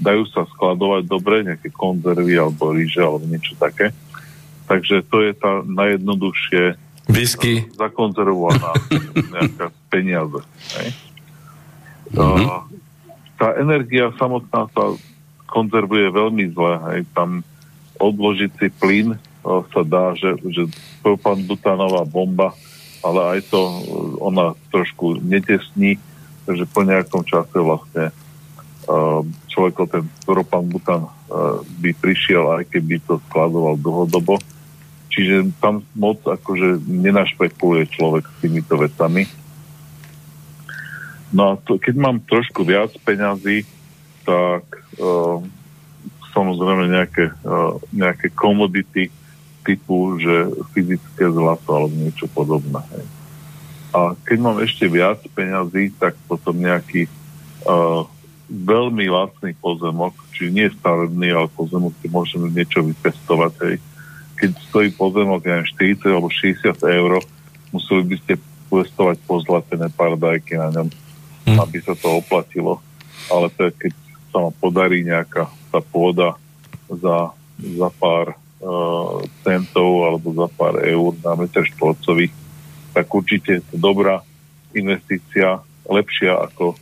dajú 0.00 0.26
sa 0.32 0.42
skladovať 0.56 1.02
dobre, 1.06 1.46
nejaké 1.46 1.70
konzervy 1.70 2.34
alebo 2.34 2.74
ríže 2.74 2.98
alebo 2.98 3.24
niečo 3.28 3.54
také. 3.60 3.94
Takže 4.64 5.04
to 5.06 5.22
je 5.22 5.32
tá 5.36 5.60
najjednoduchšie 5.62 6.62
Whisky. 7.12 7.68
zakonzervovaná 7.76 8.72
nejaká 9.36 9.66
peniaze. 9.92 10.40
Hej. 10.80 10.88
Mm-hmm. 12.14 12.48
Tá 13.36 13.48
energia 13.60 14.08
samotná 14.16 14.70
sa 14.72 14.84
konzervuje 15.50 16.08
veľmi 16.10 16.44
zle. 16.56 16.74
Hej. 16.90 17.00
Tam 17.12 17.44
odložiť 18.00 18.50
si 18.58 18.68
plyn 18.72 19.20
sa 19.44 19.82
dá, 19.84 20.16
že, 20.16 20.40
že 20.48 20.66
butánová 21.44 22.08
bomba, 22.08 22.56
ale 23.04 23.36
aj 23.36 23.40
to 23.52 23.60
ona 24.24 24.56
trošku 24.72 25.20
netesní, 25.20 26.00
takže 26.48 26.64
po 26.72 26.80
nejakom 26.80 27.20
čase 27.28 27.60
vlastne 27.60 28.08
človek 29.52 29.74
o 29.80 29.86
ten 29.88 30.04
bután 30.68 31.08
by 31.80 31.90
prišiel, 32.00 32.60
aj 32.60 32.68
keby 32.72 33.00
to 33.04 33.20
skladoval 33.28 33.76
dlhodobo. 33.80 34.40
Čiže 35.08 35.54
tam 35.62 35.86
moc 35.94 36.20
akože 36.26 36.82
nenašpekuluje 36.90 37.86
človek 37.92 38.26
s 38.26 38.34
týmito 38.42 38.74
vecami. 38.74 39.30
No 41.30 41.54
a 41.54 41.60
to, 41.62 41.78
keď 41.78 41.94
mám 41.94 42.18
trošku 42.26 42.66
viac 42.66 42.90
peňazí, 43.06 43.62
tak 44.26 44.66
uh, 44.98 45.38
samozrejme 46.34 46.90
nejaké, 46.90 47.30
uh, 47.46 47.78
nejaké 47.94 48.34
komodity 48.34 49.10
typu, 49.64 50.20
že 50.20 50.52
fyzické 50.76 51.24
zlato 51.32 51.68
alebo 51.72 51.94
niečo 51.96 52.28
podobné. 52.30 52.84
Hej. 52.92 53.06
A 53.94 54.00
keď 54.26 54.38
mám 54.42 54.58
ešte 54.60 54.84
viac 54.90 55.22
peňazí, 55.32 55.94
tak 55.96 56.18
potom 56.28 56.58
nejaký 56.60 57.08
uh, 57.64 58.04
veľmi 58.50 59.06
lacný 59.08 59.56
pozemok, 59.56 60.12
či 60.36 60.52
nie 60.52 60.68
stavebný, 60.68 61.32
ale 61.32 61.48
pozemok, 61.56 61.96
kde 61.98 62.08
môžeme 62.12 62.46
niečo 62.52 62.84
vypestovať. 62.84 63.52
Hej. 63.64 63.76
Keď 64.36 64.50
stojí 64.68 64.88
pozemok, 64.92 65.40
ja 65.46 65.64
40 65.64 66.04
alebo 66.10 66.28
60 66.28 66.74
eur, 66.84 67.24
museli 67.72 68.02
by 68.04 68.16
ste 68.20 68.34
pestovať 68.68 69.16
pozlatené 69.24 69.86
paradajky 69.94 70.58
na 70.58 70.68
ňom, 70.74 70.88
hm. 71.48 71.58
aby 71.62 71.78
sa 71.80 71.94
to 71.96 72.20
oplatilo. 72.20 72.82
Ale 73.32 73.48
to 73.54 73.70
je, 73.70 73.88
keď 73.88 73.92
sa 74.34 74.36
vám 74.42 74.54
podarí 74.58 75.06
nejaká 75.06 75.46
tá 75.70 75.80
pôda 75.80 76.34
za, 76.90 77.30
za 77.62 77.88
pár 77.96 78.34
centov 79.44 79.90
alebo 80.08 80.32
za 80.32 80.48
pár 80.52 80.80
eur 80.80 81.12
na 81.20 81.36
meter 81.36 81.64
štvorcový, 81.68 82.32
tak 82.96 83.06
určite 83.10 83.60
je 83.60 83.62
to 83.68 83.76
dobrá 83.76 84.24
investícia, 84.72 85.60
lepšia 85.84 86.38
ako 86.48 86.74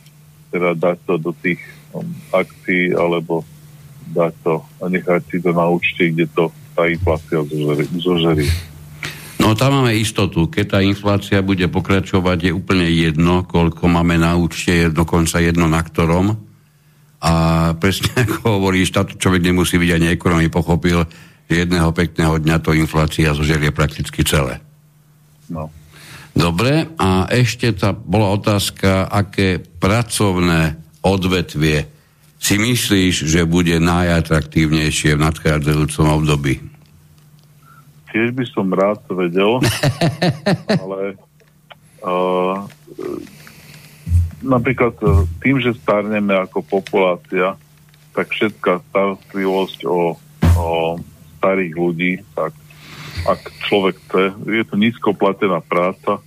teda 0.53 0.77
dať 0.77 0.97
to 1.09 1.13
do 1.17 1.31
tých 1.41 1.59
um, 1.91 2.05
akcií 2.31 2.93
alebo 2.93 3.41
dať 4.13 4.33
to 4.45 4.55
a 4.79 4.83
nechať 4.87 5.21
si 5.27 5.37
to 5.41 5.51
na 5.51 5.65
účte, 5.67 6.13
kde 6.13 6.29
to 6.29 6.53
tá 6.73 6.89
inflácia 6.89 7.41
zožerí. 7.97 8.47
No 9.41 9.57
tam 9.59 9.81
máme 9.81 9.97
istotu, 9.97 10.47
keď 10.47 10.65
tá 10.77 10.79
inflácia 10.79 11.43
bude 11.43 11.67
pokračovať, 11.67 12.37
je 12.47 12.51
úplne 12.55 12.87
jedno, 12.87 13.43
koľko 13.43 13.91
máme 13.91 14.15
na 14.15 14.39
účte, 14.39 14.71
je 14.71 14.87
dokonca 14.87 15.41
jedno 15.43 15.67
na 15.67 15.83
ktorom 15.83 16.39
a 17.23 17.33
presne 17.75 18.11
ako 18.27 18.59
hovoríš, 18.59 18.95
táto 18.95 19.19
človek 19.19 19.41
nemusí 19.43 19.75
byť 19.75 19.91
ani 19.95 20.07
ekonomii 20.15 20.51
pochopil, 20.51 21.03
jedného 21.49 21.89
pekného 21.91 22.39
dňa 22.39 22.57
to 22.63 22.71
inflácia 22.75 23.35
zožerie 23.35 23.73
prakticky 23.75 24.23
celé. 24.23 24.63
No. 25.51 25.69
Dobre, 26.33 26.89
a 26.97 27.29
ešte 27.29 27.69
tá 27.77 27.93
bola 27.93 28.33
otázka, 28.33 29.05
aké 29.05 29.61
pracovné 29.61 30.81
odvetvie 31.05 31.85
si 32.41 32.57
myslíš, 32.57 33.29
že 33.29 33.45
bude 33.45 33.77
najatraktívnejšie 33.77 35.15
v 35.15 35.23
nadchádzajúcom 35.29 36.07
období? 36.09 36.59
Tiež 38.09 38.33
by 38.33 38.45
som 38.49 38.67
rád 38.73 38.99
to 39.05 39.13
vedel, 39.13 39.61
ale 40.83 41.15
uh, 42.01 42.65
napríklad 44.43 44.93
e, 44.99 45.23
tým, 45.39 45.57
že 45.63 45.73
starneme 45.79 46.35
ako 46.35 46.61
populácia, 46.67 47.55
tak 48.13 48.29
všetká 48.29 48.83
starostlivosť 48.91 49.79
o, 49.87 50.19
o 50.59 50.67
starých 51.43 51.75
ľudí, 51.75 52.23
tak 52.31 52.55
ak 53.27 53.51
človek 53.67 53.99
chce, 54.07 54.23
je 54.47 54.63
to 54.63 54.79
nízko 54.79 55.11
platená 55.11 55.59
práca, 55.59 56.23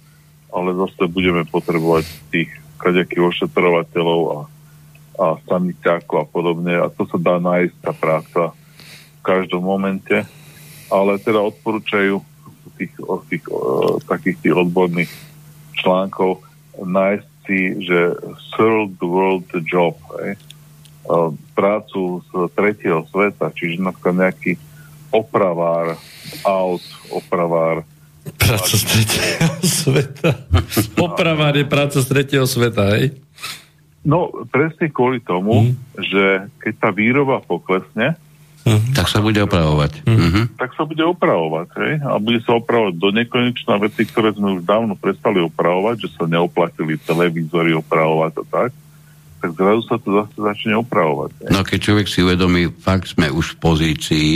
ale 0.53 0.77
zase 0.77 1.09
budeme 1.09 1.49
potrebovať 1.49 2.05
tých 2.29 2.53
kaďakých 2.77 3.25
ošetrovateľov 3.25 4.21
a, 4.29 4.39
a 5.17 5.27
sanitákov 5.49 6.17
a 6.21 6.27
podobne. 6.29 6.77
A 6.77 6.93
to 6.93 7.09
sa 7.09 7.17
dá 7.17 7.41
nájsť 7.41 7.77
tá 7.81 7.93
práca 7.97 8.43
v 8.53 9.21
každom 9.25 9.64
momente, 9.64 10.29
ale 10.93 11.17
teda 11.17 11.41
odporúčajú 11.41 12.21
tých, 12.77 12.93
tých, 13.33 13.45
takých 14.05 14.37
tých 14.45 14.55
odborných 14.55 15.12
článkov 15.81 16.45
nájsť 16.77 17.29
si, 17.49 17.73
že 17.89 18.21
third 18.53 19.01
world 19.01 19.49
job, 19.64 19.97
hej, 20.21 20.37
prácu 21.57 22.21
z 22.29 22.31
tretieho 22.53 23.07
sveta, 23.09 23.55
čiže 23.55 23.81
napríklad 23.81 24.29
nejaký 24.29 24.53
opravár 25.13 25.99
aut, 26.43 26.83
opravár 27.11 27.85
Práca 28.27 28.75
z 28.75 28.85
tretieho 28.91 29.55
sveta. 29.87 30.31
Opravár 30.99 31.55
je 31.55 31.63
práca 31.63 32.03
z 32.03 32.07
tretieho 32.11 32.43
sveta, 32.43 32.99
hej? 32.99 33.15
No, 34.03 34.31
presne 34.51 34.91
kvôli 34.91 35.23
tomu, 35.23 35.71
mm. 35.71 35.75
že 35.99 36.25
keď 36.63 36.75
tá 36.79 36.91
výroba 36.91 37.39
poklesne, 37.43 38.19
Mm-hmm. 38.67 38.99
Tak 38.99 39.07
sa 39.07 39.23
bude 39.23 39.39
opravovať. 39.47 40.03
Mm-hmm. 40.11 40.59
Tak 40.59 40.75
sa 40.75 40.83
bude 40.83 40.99
opravovať. 41.07 41.69
Hej? 41.79 41.93
A 42.03 42.19
bude 42.19 42.43
sa 42.43 42.59
opravovať 42.59 42.99
do 42.99 43.15
nekonečná 43.15 43.79
veci, 43.79 44.03
ktoré 44.03 44.35
sme 44.35 44.59
už 44.59 44.67
dávno 44.67 44.99
prestali 44.99 45.39
opravovať, 45.39 46.03
že 46.03 46.09
sa 46.19 46.27
neoplatili 46.27 46.99
televízory 46.99 47.79
opravovať 47.79 48.43
a 48.43 48.45
tak. 48.51 48.71
Tak 49.39 49.51
zrazu 49.55 49.87
sa 49.87 50.03
to 50.03 50.09
zase 50.19 50.35
začne 50.35 50.75
opravovať. 50.83 51.47
Hej? 51.47 51.51
No 51.55 51.63
keď 51.63 51.79
človek 51.79 52.07
si 52.11 52.27
uvedomí, 52.27 52.75
fakt 52.75 53.07
sme 53.07 53.31
už 53.31 53.55
v 53.55 53.59
pozícii, 53.63 54.35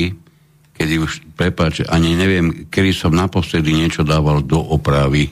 kedy 0.81 0.97
už, 0.97 1.37
prepáč, 1.37 1.85
ani 1.85 2.17
neviem, 2.17 2.65
kedy 2.73 2.97
som 2.97 3.13
naposledy 3.13 3.77
niečo 3.77 4.01
dával 4.01 4.41
do 4.41 4.57
opravy 4.57 5.29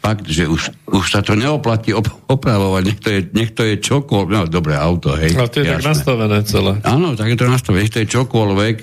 fakt, 0.00 0.24
že 0.26 0.48
už, 0.48 0.72
už 0.88 1.04
sa 1.12 1.20
to 1.20 1.36
neoplatí 1.36 1.92
op- 1.92 2.24
opravovať, 2.26 2.82
nech 2.88 3.00
to 3.04 3.08
je, 3.12 3.20
nech 3.36 3.52
to 3.52 3.62
je 3.68 3.76
čokoľvek, 3.84 4.32
no 4.32 4.48
dobré 4.48 4.74
auto, 4.74 5.12
hej. 5.12 5.36
Ale 5.36 5.52
to 5.52 5.60
je 5.60 5.68
jasné. 5.68 5.76
tak 5.76 5.90
nastavené 5.92 6.38
celé. 6.48 6.72
Áno, 6.88 7.08
tak 7.14 7.28
je 7.28 7.38
to 7.38 7.46
nastavené, 7.46 7.84
nech 7.84 7.92
to 7.92 8.00
je 8.02 8.08
čokoľvek, 8.08 8.76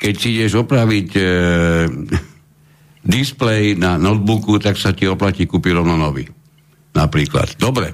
keď 0.00 0.14
si 0.16 0.28
ideš 0.40 0.64
opraviť 0.64 1.08
e, 1.14 1.22
displej 3.20 3.76
na 3.76 4.00
notebooku, 4.00 4.56
tak 4.56 4.80
sa 4.80 4.96
ti 4.96 5.04
oplatí 5.04 5.44
kúpiť 5.44 5.72
rovno 5.76 6.00
nový. 6.00 6.24
Napríklad. 6.96 7.60
Dobre. 7.60 7.92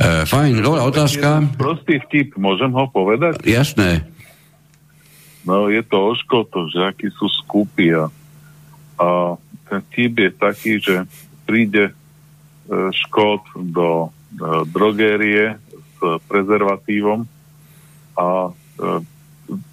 E, 0.00 0.24
fajn, 0.24 0.64
dobrá 0.64 0.88
otázka. 0.88 1.44
Prostý 1.60 2.00
vtip, 2.08 2.40
môžem 2.40 2.72
ho 2.72 2.88
povedať? 2.88 3.36
Jasné. 3.44 4.08
No 5.42 5.66
je 5.66 5.82
to 5.82 5.98
o 5.98 6.12
škoto, 6.14 6.70
že 6.70 6.78
akí 6.86 7.10
sú 7.10 7.26
skúpi 7.26 7.90
a, 7.90 8.06
a 8.98 9.06
ten 9.66 9.80
vtip 9.90 10.12
je 10.14 10.30
taký, 10.30 10.72
že 10.78 11.02
príde 11.42 11.90
e, 11.90 11.92
škód 12.94 13.42
do 13.74 14.06
e, 14.06 14.08
drogérie 14.70 15.58
s 15.74 15.98
prezervatívom 16.30 17.26
a 18.14 18.26
e, 18.48 18.50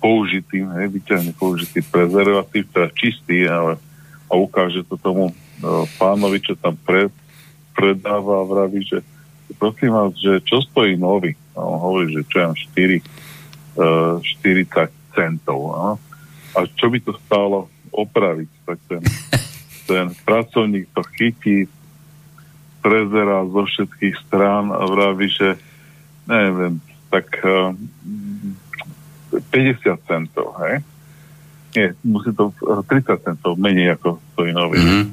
použitý, 0.01 0.65
hej, 0.65 0.87
vyťahne 0.89 1.31
použitý 1.37 1.85
prezervatív, 1.85 2.65
teda 2.73 2.89
čistý, 2.97 3.45
ale 3.45 3.77
a 4.29 4.37
ukáže 4.37 4.85
to 4.85 4.93
tomu 4.93 5.33
pánovi, 5.97 6.37
čo 6.37 6.53
tam 6.53 6.77
pre, 6.85 7.09
predáva 7.73 8.45
a 8.45 8.47
vraví, 8.47 8.85
že 8.85 9.01
prosím 9.57 9.89
vás, 9.89 10.13
že 10.13 10.37
čo 10.45 10.61
stojí 10.61 10.93
nový? 10.93 11.33
A 11.57 11.65
on 11.65 11.81
hovorí, 11.81 12.13
že 12.13 12.21
čo 12.29 12.37
ja 12.45 12.53
4, 12.53 13.01
40 13.73 14.98
centov. 15.15 15.59
A, 15.73 15.85
a 16.55 16.59
čo 16.69 16.89
by 16.89 16.99
to 17.01 17.13
stálo 17.25 17.71
opraviť? 17.93 18.49
Tak 18.65 18.79
ten 18.89 19.03
ten 19.89 20.13
pracovník 20.21 20.85
to 20.93 21.01
chytí, 21.17 21.65
prezerá 22.85 23.41
zo 23.49 23.65
všetkých 23.65 24.15
strán 24.29 24.69
a 24.69 24.85
vraví, 24.85 25.33
že 25.33 25.57
neviem, 26.29 26.77
tak 27.09 27.25
uh, 27.41 27.73
eh, 29.33 29.41
50 29.49 29.97
centov, 30.05 30.53
hej? 30.61 30.85
Nie, 31.73 31.87
musí 32.05 32.29
to 32.37 32.53
30 32.61 32.85
eh, 32.85 33.17
centov 33.25 33.57
menej 33.57 33.97
ako 33.97 34.21
stojí 34.37 34.53
nový. 34.53 34.77
Mm-hmm. 34.77 35.05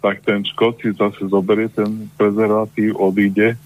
Tak 0.00 0.24
ten 0.24 0.40
škod 0.40 0.80
si 0.80 0.96
zase 0.96 1.28
zoberie 1.28 1.68
ten 1.68 2.08
prezervatív, 2.16 2.96
odíde 2.96 3.60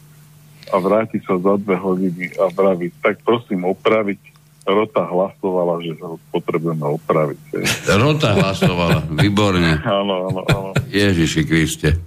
a 0.69 0.77
vráti 0.83 1.23
sa 1.23 1.39
za 1.39 1.55
dve 1.57 1.79
hodiny 1.79 2.35
a 2.37 2.51
vraví, 2.51 2.93
tak 3.01 3.23
prosím 3.23 3.65
opraviť 3.65 4.21
Rota 4.69 5.09
hlasovala, 5.09 5.81
že 5.81 5.97
ho 6.05 6.21
potrebujeme 6.29 6.85
opraviť. 6.85 7.41
hej. 7.57 7.65
Rota 7.97 8.37
hlasovala, 8.37 9.09
výborne. 9.17 9.81
Áno, 10.01 10.29
áno, 10.29 10.41
áno. 10.45 10.71
Ježiši 10.93 11.43
Kriste. 11.49 11.97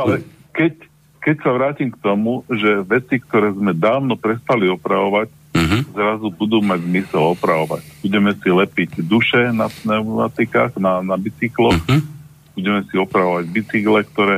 Ale 0.00 0.24
keď, 0.56 0.72
keď 1.20 1.36
sa 1.44 1.50
vrátim 1.52 1.92
k 1.92 1.98
tomu, 2.00 2.44
že 2.48 2.82
veci, 2.88 3.20
ktoré 3.20 3.52
sme 3.52 3.76
dávno 3.76 4.16
prestali 4.16 4.66
opravovať, 4.68 5.28
uh-huh. 5.54 5.80
zrazu 5.92 6.28
budú 6.32 6.64
mať 6.64 6.80
zmysel 6.84 7.22
opravovať. 7.36 7.82
Budeme 8.02 8.32
si 8.36 8.48
lepiť 8.48 8.90
duše 9.04 9.52
na 9.52 9.68
pneumatikách, 9.68 10.76
na, 10.80 11.04
na 11.04 11.16
bicykloch, 11.20 11.76
Uh-huh. 11.78 12.00
budeme 12.56 12.80
si 12.88 12.94
opravovať 12.98 13.44
bicykle, 13.52 14.00
ktoré 14.08 14.36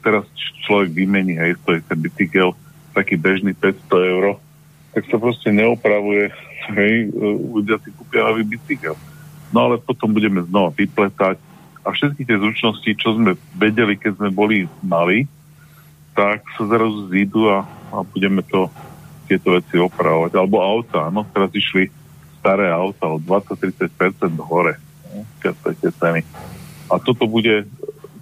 teraz 0.00 0.24
človek 0.64 0.96
vymení, 0.96 1.36
hej, 1.36 1.60
stojí 1.60 1.84
ten 1.84 1.98
bicykel, 2.00 2.56
taký 2.96 3.20
bežný 3.20 3.52
500 3.52 4.12
eur, 4.16 4.24
tak 4.90 5.06
sa 5.06 5.16
proste 5.16 5.54
neopravuje, 5.54 6.30
hej, 6.74 6.94
e, 7.06 7.26
ľudia 7.54 7.78
si 7.82 7.94
kúpia 7.94 8.26
nový 8.26 8.42
bicykel. 8.42 8.98
No 9.50 9.70
ale 9.70 9.82
potom 9.82 10.10
budeme 10.10 10.42
znova 10.46 10.70
vypletať 10.74 11.38
a 11.80 11.88
všetky 11.90 12.22
tie 12.28 12.36
zručnosti, 12.36 12.90
čo 12.98 13.16
sme 13.16 13.34
vedeli, 13.56 13.96
keď 13.96 14.20
sme 14.20 14.30
boli 14.30 14.68
mali, 14.84 15.24
tak 16.12 16.44
sa 16.58 16.68
zrazu 16.68 17.08
zídu 17.08 17.48
a, 17.48 17.64
a 17.94 18.04
budeme 18.04 18.44
to 18.44 18.68
tieto 19.24 19.56
veci 19.56 19.80
opravovať. 19.80 20.36
Alebo 20.36 20.60
auta, 20.60 21.08
no 21.08 21.24
teraz 21.24 21.48
išli 21.54 21.88
staré 22.42 22.68
auta 22.68 23.08
o 23.08 23.16
20-30% 23.16 23.88
hore. 24.42 24.76
Keď 25.40 25.54
tie 25.80 25.90
ceny. 25.90 26.20
A 26.90 26.98
toto 26.98 27.26
bude, 27.26 27.66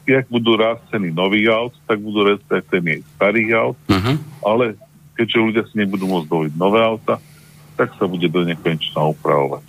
jak 0.06 0.24
budú 0.28 0.56
rásť 0.56 0.96
ceny 0.96 1.12
nových 1.12 1.48
aut, 1.52 1.74
tak 1.88 1.98
budú 1.98 2.24
rásť 2.28 2.46
aj 2.52 2.62
ceny 2.72 2.92
starých 3.16 3.50
aut, 3.56 3.76
Uh-huh. 3.88 4.16
ale 4.44 4.78
keďže 5.18 5.38
ľudia 5.42 5.62
si 5.66 5.74
nebudú 5.82 6.06
môcť 6.06 6.26
dovoliť 6.30 6.54
nové 6.54 6.78
auta, 6.78 7.18
tak 7.74 7.90
sa 7.98 8.06
bude 8.06 8.30
do 8.30 8.46
nekonečna 8.46 9.02
upravovať. 9.10 9.66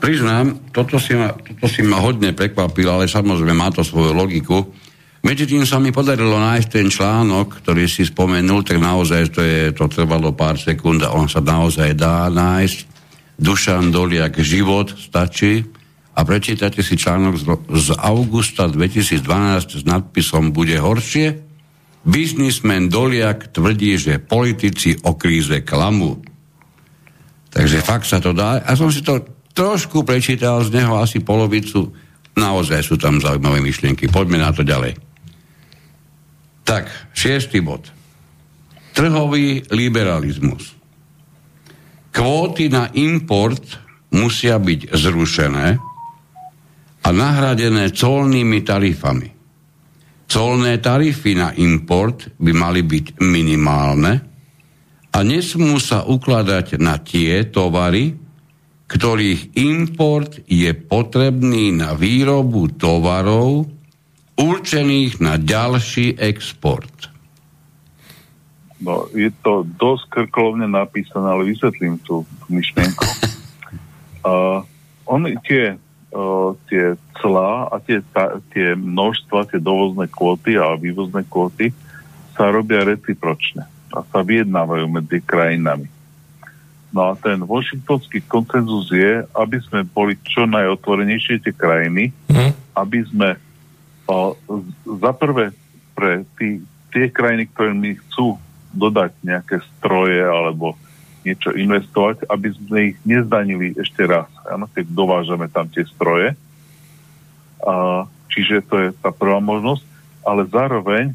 Priznám, 0.00 0.72
toto 0.72 0.96
si, 0.96 1.12
ma, 1.16 1.32
toto 1.32 1.68
si 1.68 1.84
ma 1.84 2.00
hodne 2.00 2.32
prekvapil, 2.32 2.88
ale 2.88 3.04
samozrejme 3.08 3.52
má 3.52 3.68
to 3.68 3.84
svoju 3.84 4.16
logiku. 4.16 4.64
Medzi 5.24 5.48
tým 5.48 5.64
sa 5.64 5.80
mi 5.80 5.92
podarilo 5.92 6.36
nájsť 6.36 6.68
ten 6.68 6.88
článok, 6.88 7.64
ktorý 7.64 7.88
si 7.88 8.04
spomenul, 8.04 8.64
tak 8.64 8.80
naozaj 8.80 9.32
to, 9.32 9.40
je, 9.40 9.72
to 9.72 9.88
trvalo 9.88 10.36
pár 10.36 10.60
sekúnd 10.60 11.04
a 11.04 11.16
on 11.16 11.28
sa 11.28 11.40
naozaj 11.40 11.96
dá 11.96 12.28
nájsť. 12.32 12.96
Dušan 13.36 13.92
Doliak, 13.92 14.40
život 14.40 14.96
stačí 14.96 15.60
a 16.16 16.24
prečítate 16.24 16.80
si 16.80 16.96
článok 16.96 17.34
z, 17.36 17.44
z 17.68 17.88
augusta 18.00 18.64
2012 18.64 19.20
s 19.76 19.84
nadpisom 19.84 20.56
Bude 20.56 20.80
horšie. 20.80 21.45
Biznismen 22.06 22.86
Doliak 22.86 23.50
tvrdí, 23.50 23.98
že 23.98 24.22
politici 24.22 24.94
o 25.02 25.18
kríze 25.18 25.66
klamu. 25.66 26.22
Takže 27.50 27.82
fakt 27.82 28.06
sa 28.06 28.22
to 28.22 28.30
dá. 28.30 28.62
A 28.62 28.78
som 28.78 28.94
si 28.94 29.02
to 29.02 29.26
trošku 29.56 30.06
prečítal 30.06 30.62
z 30.62 30.70
neho 30.70 30.94
asi 31.02 31.18
polovicu. 31.18 31.90
Naozaj 32.38 32.80
sú 32.86 32.94
tam 32.94 33.18
zaujímavé 33.18 33.58
myšlienky. 33.58 34.06
Poďme 34.06 34.38
na 34.38 34.54
to 34.54 34.62
ďalej. 34.62 34.94
Tak, 36.62 37.14
šiestý 37.16 37.58
bod. 37.58 37.90
Trhový 38.94 39.66
liberalizmus. 39.74 40.76
Kvóty 42.14 42.72
na 42.72 42.88
import 42.96 43.62
musia 44.14 44.56
byť 44.56 44.94
zrušené 44.94 45.66
a 47.04 47.08
nahradené 47.12 47.92
colnými 47.92 48.64
tarifami. 48.64 49.35
Colné 50.26 50.82
tarify 50.82 51.32
na 51.38 51.48
import 51.54 52.34
by 52.42 52.50
mali 52.50 52.82
byť 52.82 53.22
minimálne 53.22 54.12
a 55.14 55.18
nesmú 55.22 55.78
sa 55.78 56.02
ukladať 56.04 56.76
na 56.82 56.98
tie 56.98 57.46
tovary, 57.46 58.18
ktorých 58.86 59.56
import 59.58 60.42
je 60.44 60.70
potrebný 60.74 61.74
na 61.74 61.94
výrobu 61.94 62.74
tovarov 62.74 63.70
určených 64.36 65.22
na 65.22 65.40
ďalší 65.40 66.20
export. 66.20 67.10
No, 68.76 69.08
je 69.16 69.32
to 69.40 69.64
dosť 69.64 70.04
krklovne 70.12 70.68
napísané, 70.68 71.24
ale 71.24 71.48
vysvetlím 71.48 71.96
tú, 72.04 72.28
tú 72.44 72.46
myšlienku. 72.50 73.04
Uh, 74.26 74.66
on, 75.06 75.22
tie, 75.46 75.78
tie 76.66 76.94
clá 77.12 77.68
a 77.68 77.76
tie, 77.78 78.00
ta, 78.10 78.40
tie 78.50 78.72
množstva, 78.72 79.48
tie 79.48 79.60
dovozné 79.60 80.08
kvóty 80.08 80.56
a 80.56 80.74
vývozné 80.74 81.24
kvóty 81.24 81.72
sa 82.32 82.48
robia 82.48 82.84
recipročne 82.84 83.64
a 83.90 84.04
sa 84.04 84.20
vyjednávajú 84.20 84.86
medzi 84.88 85.18
krajinami. 85.20 85.88
No 86.90 87.10
a 87.10 87.18
ten 87.18 87.40
washingtonský 87.40 88.24
koncenzus 88.24 88.88
je, 88.88 89.24
aby 89.32 89.58
sme 89.60 89.84
boli 89.84 90.16
čo 90.24 90.44
najotvorenejšie 90.44 91.44
tie 91.44 91.52
krajiny, 91.52 92.12
Hm? 92.28 92.52
aby 92.76 92.98
sme 93.08 93.28
o, 94.04 94.32
z- 94.36 94.72
za 95.00 95.12
prvé 95.12 95.52
pre 95.92 96.28
tí, 96.36 96.60
tie 96.92 97.08
krajiny, 97.08 97.48
ktoré 97.48 97.72
mi 97.72 97.96
chcú 97.96 98.36
dodať 98.70 99.16
nejaké 99.24 99.56
stroje 99.76 100.20
alebo 100.20 100.76
niečo 101.26 101.50
investovať, 101.50 102.30
aby 102.30 102.48
sme 102.54 102.78
ich 102.94 102.96
nezdanili 103.02 103.74
ešte 103.74 104.06
raz, 104.06 104.30
áno, 104.46 104.70
keď 104.70 104.86
dovážame 104.94 105.50
tam 105.50 105.66
tie 105.66 105.82
stroje. 105.82 106.38
A, 107.66 108.06
čiže 108.30 108.62
to 108.62 108.74
je 108.78 108.88
tá 108.94 109.10
prvá 109.10 109.42
možnosť, 109.42 109.82
ale 110.22 110.46
zároveň, 110.46 111.10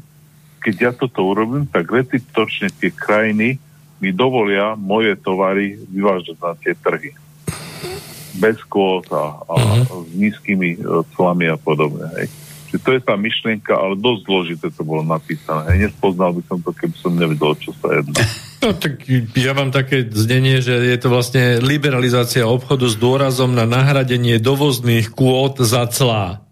keď 0.60 0.74
ja 0.76 0.90
toto 0.92 1.24
urobím, 1.24 1.64
tak 1.64 1.88
recipročne 1.88 2.68
tie 2.68 2.92
krajiny 2.92 3.56
mi 4.02 4.10
dovolia 4.12 4.76
moje 4.76 5.16
tovary 5.16 5.80
vyvážať 5.88 6.36
na 6.42 6.52
tie 6.60 6.76
trhy. 6.76 7.16
Bez 8.36 8.60
kvót 8.68 9.08
a, 9.12 9.40
a 9.44 9.54
s 9.86 10.12
nízkymi 10.16 10.70
e, 10.74 10.78
clami 11.14 11.46
a 11.46 11.56
podobne. 11.56 12.08
Hej. 12.18 12.26
Čiže 12.72 12.80
to 12.80 12.90
je 12.96 13.00
tá 13.04 13.14
myšlienka, 13.14 13.76
ale 13.76 14.00
dosť 14.00 14.20
zložité 14.24 14.66
to 14.72 14.82
bolo 14.82 15.04
napísané. 15.04 15.76
Hej. 15.76 15.92
Nespoznal 15.92 16.32
by 16.34 16.42
som 16.48 16.58
to, 16.58 16.72
keby 16.72 16.96
som 16.98 17.12
nevedel, 17.14 17.52
čo 17.60 17.70
sa 17.78 18.00
jedná. 18.00 18.18
No 18.62 18.78
tak 18.78 19.02
ja 19.34 19.52
mám 19.58 19.74
také 19.74 20.06
znenie, 20.06 20.62
že 20.62 20.78
je 20.86 20.98
to 21.02 21.10
vlastne 21.10 21.58
liberalizácia 21.58 22.46
obchodu 22.46 22.86
s 22.86 22.94
dôrazom 22.94 23.50
na 23.50 23.66
nahradenie 23.66 24.38
dovozných 24.38 25.10
kvót 25.10 25.58
za 25.58 25.90
clá. 25.90 26.46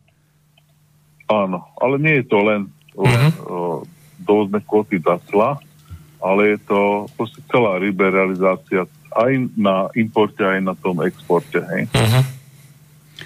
Áno, 1.31 1.63
ale 1.79 1.95
nie 2.03 2.15
je 2.19 2.27
to 2.27 2.39
len, 2.43 2.61
len 2.99 3.31
uh 3.47 3.87
dovozné 4.31 4.61
kvóty 4.63 5.03
za 5.03 5.19
cla, 5.27 5.59
ale 6.23 6.55
je 6.55 6.59
to 6.69 7.09
proste 7.19 7.41
celá 7.51 7.81
liberalizácia 7.81 8.87
aj 9.11 9.33
na 9.59 9.91
importe, 9.99 10.45
aj 10.47 10.61
na 10.63 10.75
tom 10.79 11.03
exporte. 11.03 11.59
Hej. 11.59 11.91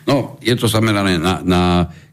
No, 0.09 0.40
je 0.40 0.55
to 0.56 0.65
zamerané 0.65 1.20
na, 1.20 1.44
na 1.44 1.62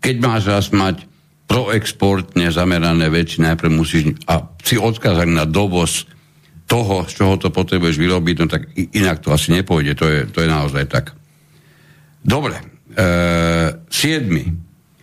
keď 0.04 0.16
máš 0.20 0.44
raz 0.50 0.66
mať 0.76 1.08
proexportne 1.48 2.52
zamerané 2.52 3.08
veci, 3.08 3.40
najprv 3.40 3.72
musíš 3.72 4.16
a 4.28 4.44
si 4.64 4.76
odkázať 4.76 5.28
na 5.32 5.48
dovoz 5.48 6.08
toho, 6.72 7.04
z 7.04 7.12
čoho 7.20 7.36
to 7.36 7.52
potrebuješ 7.52 8.00
vyrobiť, 8.00 8.36
no 8.40 8.48
tak 8.48 8.72
inak 8.96 9.20
to 9.20 9.36
asi 9.36 9.52
nepôjde, 9.52 10.00
to 10.00 10.08
je, 10.08 10.20
to 10.32 10.40
je 10.40 10.48
naozaj 10.48 10.88
tak. 10.88 11.12
Dobre, 12.24 12.56
e, 12.96 13.06
siedmy. 13.92 14.56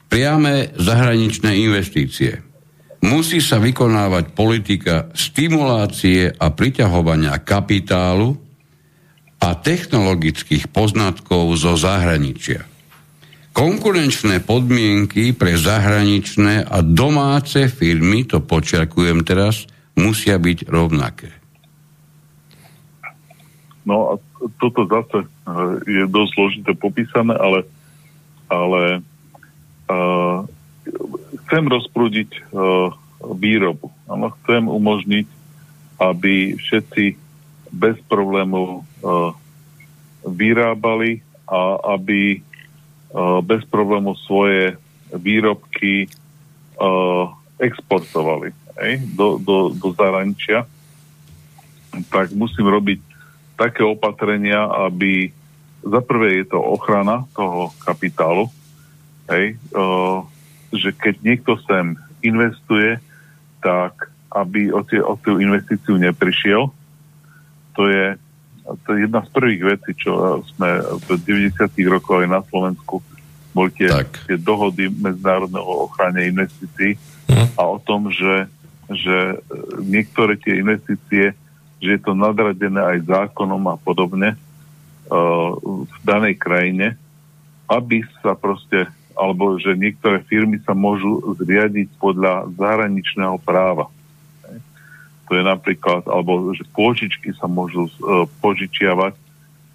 Priame 0.08 0.72
zahraničné 0.72 1.52
investície. 1.60 2.40
Musí 3.04 3.44
sa 3.44 3.60
vykonávať 3.60 4.32
politika 4.32 5.12
stimulácie 5.12 6.32
a 6.32 6.48
priťahovania 6.48 7.36
kapitálu 7.44 8.32
a 9.38 9.48
technologických 9.52 10.72
poznatkov 10.72 11.52
zo 11.60 11.76
zahraničia. 11.76 12.64
Konkurenčné 13.52 14.40
podmienky 14.40 15.36
pre 15.36 15.60
zahraničné 15.60 16.64
a 16.64 16.80
domáce 16.80 17.68
firmy, 17.68 18.24
to 18.24 18.40
počiarkujem 18.40 19.22
teraz, 19.22 19.68
musia 19.98 20.40
byť 20.40 20.66
rovnaké. 20.66 21.37
No 23.88 23.96
a 24.12 24.12
toto 24.60 24.84
zase 24.84 25.24
eh, 25.24 25.72
je 25.88 26.02
dosť 26.04 26.30
zložité 26.36 26.72
popísané, 26.76 27.32
ale, 27.32 27.64
ale 28.52 29.00
uh, 29.88 30.44
chcem 31.44 31.64
rozprúdiť 31.64 32.30
uh, 32.52 32.92
výrobu. 33.32 33.88
Ano, 34.04 34.36
chcem 34.40 34.68
umožniť, 34.68 35.26
aby 36.00 36.60
všetci 36.60 37.16
bez 37.72 37.96
problémov 38.08 38.84
uh, 38.84 39.32
vyrábali 40.24 41.24
a 41.48 41.80
aby 41.96 42.40
uh, 42.40 43.40
bez 43.40 43.64
problémov 43.68 44.20
svoje 44.24 44.76
výrobky 45.12 46.08
uh, 46.76 47.32
exportovali 47.56 48.52
hej, 48.80 49.02
do, 49.16 49.40
do, 49.40 49.72
do 49.74 49.88
zahraničia, 49.96 50.64
tak 52.12 52.30
musím 52.36 52.68
robiť 52.68 53.07
také 53.58 53.82
opatrenia, 53.82 54.64
aby 54.88 55.34
za 55.82 56.00
prvé 56.00 56.42
je 56.42 56.46
to 56.54 56.58
ochrana 56.62 57.26
toho 57.34 57.74
kapitálu, 57.82 58.46
hej, 59.26 59.58
uh, 59.74 60.22
že 60.70 60.94
keď 60.94 61.14
niekto 61.26 61.58
sem 61.66 61.98
investuje, 62.22 63.02
tak 63.58 64.10
aby 64.30 64.70
o, 64.70 64.84
tie, 64.86 65.02
o 65.02 65.18
tú 65.18 65.40
investíciu 65.42 65.98
neprišiel. 65.98 66.70
To 67.74 67.82
je 67.88 68.14
to 68.84 68.92
je 68.92 69.08
jedna 69.08 69.24
z 69.24 69.32
prvých 69.32 69.62
vecí, 69.64 69.96
čo 69.96 70.44
sme 70.44 70.84
v 71.08 71.16
90. 71.24 71.72
rokoch 71.88 72.20
aj 72.20 72.28
na 72.28 72.44
Slovensku 72.44 73.00
boli 73.56 73.72
tie, 73.72 73.88
Tak. 73.88 74.28
tie 74.28 74.36
dohody 74.36 74.92
medzinárodného 74.92 75.88
ochrane 75.88 76.28
investícií 76.28 77.00
Mhm. 77.28 77.46
a 77.56 77.62
o 77.64 77.80
tom, 77.80 78.12
že, 78.12 78.48
že 78.92 79.40
niektoré 79.84 80.36
tie 80.40 80.60
investície, 80.60 81.32
že 81.78 81.90
je 81.98 82.00
to 82.02 82.12
nadradené 82.14 82.78
aj 82.78 83.06
zákonom 83.06 83.70
a 83.70 83.76
podobne 83.78 84.34
uh, 84.34 85.50
v 85.86 85.96
danej 86.02 86.38
krajine, 86.38 86.98
aby 87.70 88.02
sa 88.22 88.34
proste, 88.34 88.90
alebo 89.14 89.58
že 89.60 89.78
niektoré 89.78 90.22
firmy 90.26 90.58
sa 90.62 90.74
môžu 90.74 91.22
zriadiť 91.38 91.94
podľa 92.02 92.50
zahraničného 92.58 93.38
práva. 93.42 93.90
To 95.28 95.36
je 95.36 95.44
napríklad, 95.44 96.08
alebo 96.08 96.56
že 96.56 96.64
pôžičky 96.72 97.36
sa 97.36 97.46
môžu 97.46 97.86
uh, 98.02 98.24
požičiavať 98.40 99.14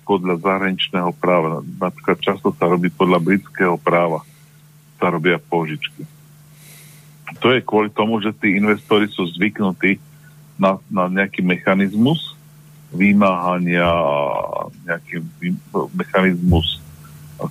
podľa 0.04 0.44
zahraničného 0.44 1.16
práva. 1.16 1.64
Napríklad 1.80 2.20
často 2.20 2.52
sa 2.52 2.68
robí 2.68 2.92
podľa 2.92 3.24
britského 3.24 3.80
práva. 3.80 4.20
Sa 5.00 5.08
robia 5.08 5.40
pôžičky. 5.40 6.04
To 7.40 7.48
je 7.56 7.64
kvôli 7.64 7.88
tomu, 7.90 8.20
že 8.20 8.36
tí 8.36 8.60
investori 8.60 9.08
sú 9.08 9.24
zvyknutí 9.32 9.98
na, 10.58 10.78
na 10.90 11.10
nejaký 11.10 11.42
mechanizmus 11.42 12.34
vymáhania, 12.94 13.90
nejaký 14.86 15.26
mechanizmus 15.98 16.78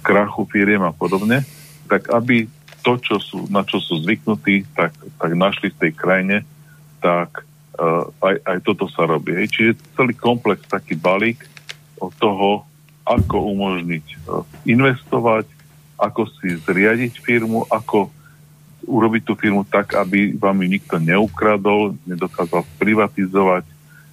krachu 0.00 0.46
firiem 0.46 0.86
a 0.86 0.94
podobne, 0.94 1.42
tak 1.90 2.08
aby 2.14 2.46
to, 2.82 2.98
čo 2.98 3.16
sú, 3.18 3.46
na 3.50 3.62
čo 3.66 3.78
sú 3.78 4.02
zvyknutí, 4.02 4.66
tak, 4.74 4.94
tak 5.18 5.30
našli 5.34 5.70
v 5.70 5.80
tej 5.86 5.92
krajine, 5.94 6.36
tak 7.02 7.46
uh, 7.78 8.06
aj, 8.22 8.36
aj 8.42 8.58
toto 8.62 8.86
sa 8.90 9.06
robí. 9.06 9.34
Hej. 9.34 9.48
Čiže 9.54 9.72
celý 9.94 10.14
komplex, 10.14 10.66
taký 10.66 10.98
balík 10.98 11.46
od 11.98 12.10
toho, 12.18 12.66
ako 13.06 13.54
umožniť 13.54 14.06
uh, 14.30 14.46
investovať, 14.66 15.46
ako 15.98 16.26
si 16.38 16.58
zriadiť 16.58 17.22
firmu, 17.22 17.66
ako 17.70 18.10
urobiť 18.86 19.22
tú 19.22 19.34
firmu 19.38 19.62
tak, 19.66 19.94
aby 19.94 20.34
vám 20.34 20.58
ju 20.62 20.68
nikto 20.68 20.96
neukradol, 20.98 21.94
nedokázal 22.06 22.66
privatizovať, 22.78 23.64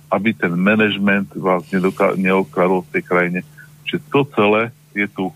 aby 0.09 0.29
ten 0.33 0.53
management 0.57 1.33
vás 1.37 1.65
nedoká- 1.69 2.17
neukradol 2.17 2.85
v 2.85 2.91
tej 2.97 3.03
krajine. 3.05 3.39
Čiže 3.85 4.05
to 4.09 4.21
celé 4.33 4.61
je 4.93 5.07
tu 5.09 5.33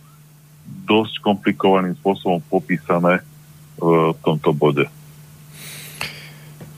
dosť 0.85 1.21
komplikovaným 1.21 1.97
spôsobom 1.99 2.41
popísané 2.49 3.21
v 3.77 4.15
tomto 4.21 4.53
bode. 4.55 4.85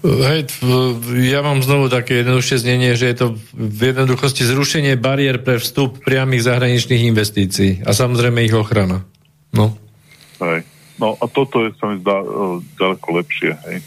Hej, 0.05 0.61
ja 1.33 1.41
mám 1.41 1.65
znovu 1.65 1.89
také 1.89 2.21
jednoduchšie 2.21 2.61
znenie, 2.61 2.93
že 2.93 3.09
je 3.09 3.17
to 3.17 3.27
v 3.57 3.81
jednoduchosti 3.89 4.45
zrušenie 4.45 4.93
bariér 5.01 5.41
pre 5.41 5.57
vstup 5.57 5.97
priamých 6.05 6.45
zahraničných 6.45 7.09
investícií 7.09 7.81
a 7.81 7.89
samozrejme 7.89 8.45
ich 8.45 8.53
ochrana. 8.53 9.01
No. 9.49 9.73
Hej. 10.37 10.74
No 10.95 11.19
a 11.19 11.25
toto 11.27 11.67
je, 11.67 11.75
sa 11.75 11.91
mi 11.91 11.99
zdá, 11.99 12.23
e, 12.23 12.27
ďaleko 12.79 13.07
lepšie. 13.19 13.51
Hej. 13.67 13.77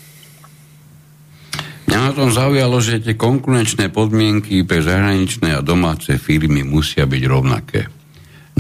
Mňa 1.89 1.99
na 2.05 2.13
tom 2.13 2.29
zaujalo, 2.29 2.85
že 2.85 3.01
tie 3.01 3.17
konkurenčné 3.17 3.89
podmienky 3.89 4.61
pre 4.61 4.85
zahraničné 4.85 5.57
a 5.57 5.65
domáce 5.65 6.21
firmy 6.21 6.61
musia 6.61 7.09
byť 7.09 7.23
rovnaké. 7.25 7.89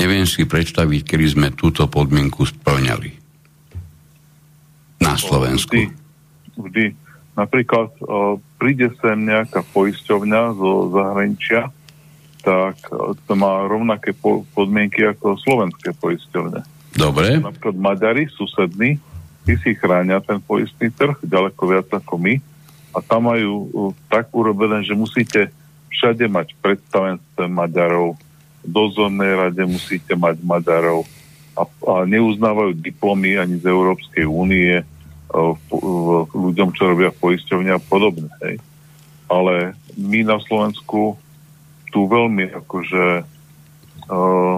Neviem 0.00 0.24
si 0.24 0.48
predstaviť, 0.48 1.04
kedy 1.04 1.26
sme 1.36 1.48
túto 1.52 1.84
podmienku 1.92 2.48
splňali. 2.48 3.10
Na 5.04 5.20
Slovensku. 5.20 5.76
Vždy, 5.76 5.84
vždy. 6.56 6.84
Napríklad 7.36 7.92
uh, 8.00 8.40
príde 8.56 8.90
sem 8.98 9.28
nejaká 9.28 9.60
poisťovňa 9.76 10.42
zo 10.56 10.72
zahraničia, 10.90 11.68
tak 12.40 12.80
uh, 12.90 13.12
to 13.28 13.32
má 13.36 13.68
rovnaké 13.68 14.16
po- 14.16 14.48
podmienky 14.56 15.04
ako 15.04 15.36
slovenské 15.36 15.92
poisťovne. 16.00 16.77
Dobre, 16.97 17.36
Napríklad 17.39 17.77
Maďari, 17.77 18.24
susední, 18.32 18.97
tí 19.44 19.55
si 19.60 19.73
chránia 19.77 20.20
ten 20.20 20.40
poistný 20.40 20.93
trh 20.93 21.16
ďaleko 21.24 21.62
viac 21.69 21.89
ako 21.93 22.20
my 22.20 22.40
a 22.93 22.98
tam 23.05 23.28
majú 23.28 23.52
uh, 23.52 23.93
tak 24.09 24.32
urobené, 24.32 24.85
že 24.85 24.97
musíte 24.97 25.52
všade 25.93 26.28
mať 26.28 26.56
predstavenstve 26.60 27.48
Maďarov, 27.48 28.16
v 28.65 28.69
dozornej 28.69 29.32
rade 29.36 29.62
musíte 29.65 30.12
mať 30.19 30.40
Maďarov 30.44 31.06
a, 31.56 31.62
a 31.65 31.94
neuznávajú 32.05 32.77
diplomy 32.78 33.40
ani 33.40 33.56
z 33.59 33.66
Európskej 33.66 34.24
únie 34.28 34.85
po- 35.28 35.81
uh, 35.81 36.23
ľuďom, 36.32 36.73
čo 36.73 36.93
robia 36.93 37.12
poisťovne 37.12 37.70
a 37.73 37.81
podobne. 37.81 38.28
Hej. 38.44 38.60
Ale 39.28 39.77
my 39.97 40.20
na 40.24 40.40
Slovensku 40.40 41.20
tu 41.93 42.01
veľmi 42.09 42.52
akože 42.52 43.06
uh, 44.09 44.56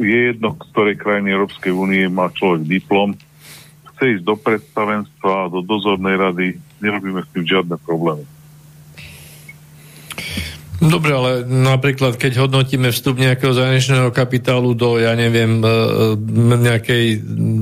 je 0.00 0.20
jedno, 0.32 0.56
ktorej 0.56 0.96
krajiny 0.96 1.36
Európskej 1.36 1.72
únie 1.72 2.08
má 2.08 2.32
človek 2.32 2.64
diplom, 2.64 3.12
chce 3.94 4.16
ísť 4.16 4.24
do 4.24 4.34
predstavenstva, 4.40 5.52
do 5.52 5.60
dozornej 5.60 6.16
rady, 6.16 6.46
nerobíme 6.80 7.20
s 7.20 7.28
tým 7.36 7.44
žiadne 7.44 7.76
problémy. 7.84 8.24
Dobre, 10.80 11.12
ale 11.12 11.30
napríklad, 11.44 12.16
keď 12.16 12.48
hodnotíme 12.48 12.88
vstup 12.88 13.20
nejakého 13.20 13.52
zahraničného 13.52 14.08
kapitálu 14.16 14.72
do, 14.72 14.96
ja 14.96 15.12
neviem, 15.12 15.60
e, 15.60 15.68
e, 15.68 15.76
nejakej 16.56 17.04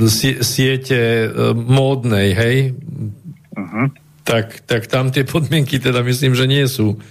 sie- 0.06 0.38
siete 0.46 1.26
e, 1.26 1.28
módnej, 1.52 2.28
hej, 2.38 2.56
Uh-huh. 3.58 3.90
tak, 4.22 4.62
tak 4.70 4.86
tam 4.86 5.10
tie 5.10 5.26
podmienky 5.26 5.82
teda 5.82 6.06
myslím, 6.06 6.38
že 6.38 6.46
nie 6.46 6.62
sú 6.70 7.02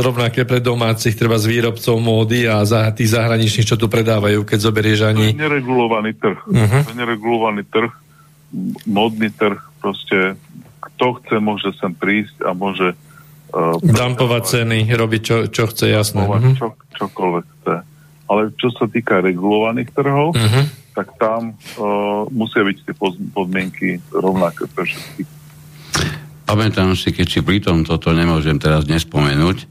rovnaké 0.00 0.46
pre 0.46 0.62
domácich, 0.62 1.18
treba 1.18 1.34
z 1.34 1.50
výrobcov 1.50 1.98
módy 1.98 2.46
a 2.46 2.62
za 2.62 2.86
tých 2.90 3.10
zahraničných, 3.10 3.66
čo 3.66 3.74
tu 3.74 3.90
predávajú, 3.90 4.46
keď 4.46 4.58
zoberieš 4.60 4.98
To 4.98 5.04
je 5.04 5.10
ani... 5.10 5.26
neregulovaný 5.34 6.14
trh. 6.14 6.38
Mhm. 6.46 6.78
To 6.86 6.90
je 6.94 6.98
neregulovaný 6.98 7.62
trh, 7.66 7.90
m- 8.48 8.74
módny 8.86 9.28
trh, 9.28 9.58
proste 9.78 10.38
kto 10.78 11.18
chce, 11.18 11.36
môže 11.38 11.68
sem 11.74 11.90
prísť 11.90 12.38
a 12.42 12.54
môže 12.54 12.94
uh, 13.50 13.78
Dumpovať 13.82 14.42
ceny, 14.46 14.86
robiť 14.88 15.22
čo, 15.22 15.36
čo 15.50 15.64
chce, 15.66 15.90
jasné. 15.90 16.22
Mhm. 16.22 16.54
čo, 16.54 16.74
čokoľvek 16.94 17.46
chce. 17.58 17.74
Ale 18.28 18.40
čo 18.54 18.68
sa 18.70 18.86
týka 18.86 19.18
regulovaných 19.18 19.90
trhov, 19.90 20.38
Mhm. 20.38 20.62
tak 20.94 21.14
tam 21.16 21.54
uh, 21.78 22.26
musia 22.28 22.62
byť 22.62 22.76
tie 22.84 22.94
podmienky 23.28 23.98
rovnaké 24.10 24.66
pre 24.66 24.82
všetkých. 24.84 25.37
Pamätám 26.48 26.96
si, 26.96 27.12
keď 27.12 27.26
si 27.28 27.40
pri 27.44 27.60
tom 27.60 27.84
toto 27.84 28.08
nemôžem 28.16 28.56
teraz 28.56 28.88
nespomenúť, 28.88 29.68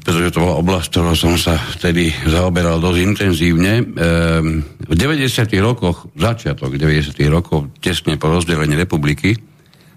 pretože 0.00 0.32
to 0.32 0.40
bola 0.40 0.60
oblasť, 0.60 0.88
ktorou 0.88 1.12
som 1.12 1.36
sa 1.36 1.60
vtedy 1.60 2.08
zaoberal 2.24 2.80
dosť 2.80 2.98
intenzívne. 3.04 3.72
Ehm, 3.84 4.64
v 4.80 4.94
90. 4.96 5.60
rokoch, 5.60 6.08
začiatok 6.16 6.76
90. 6.80 7.20
rokov, 7.28 7.72
tesne 7.84 8.16
po 8.16 8.32
rozdelení 8.32 8.76
republiky, 8.76 9.36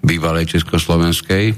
bývalej 0.04 0.60
Československej, 0.60 1.56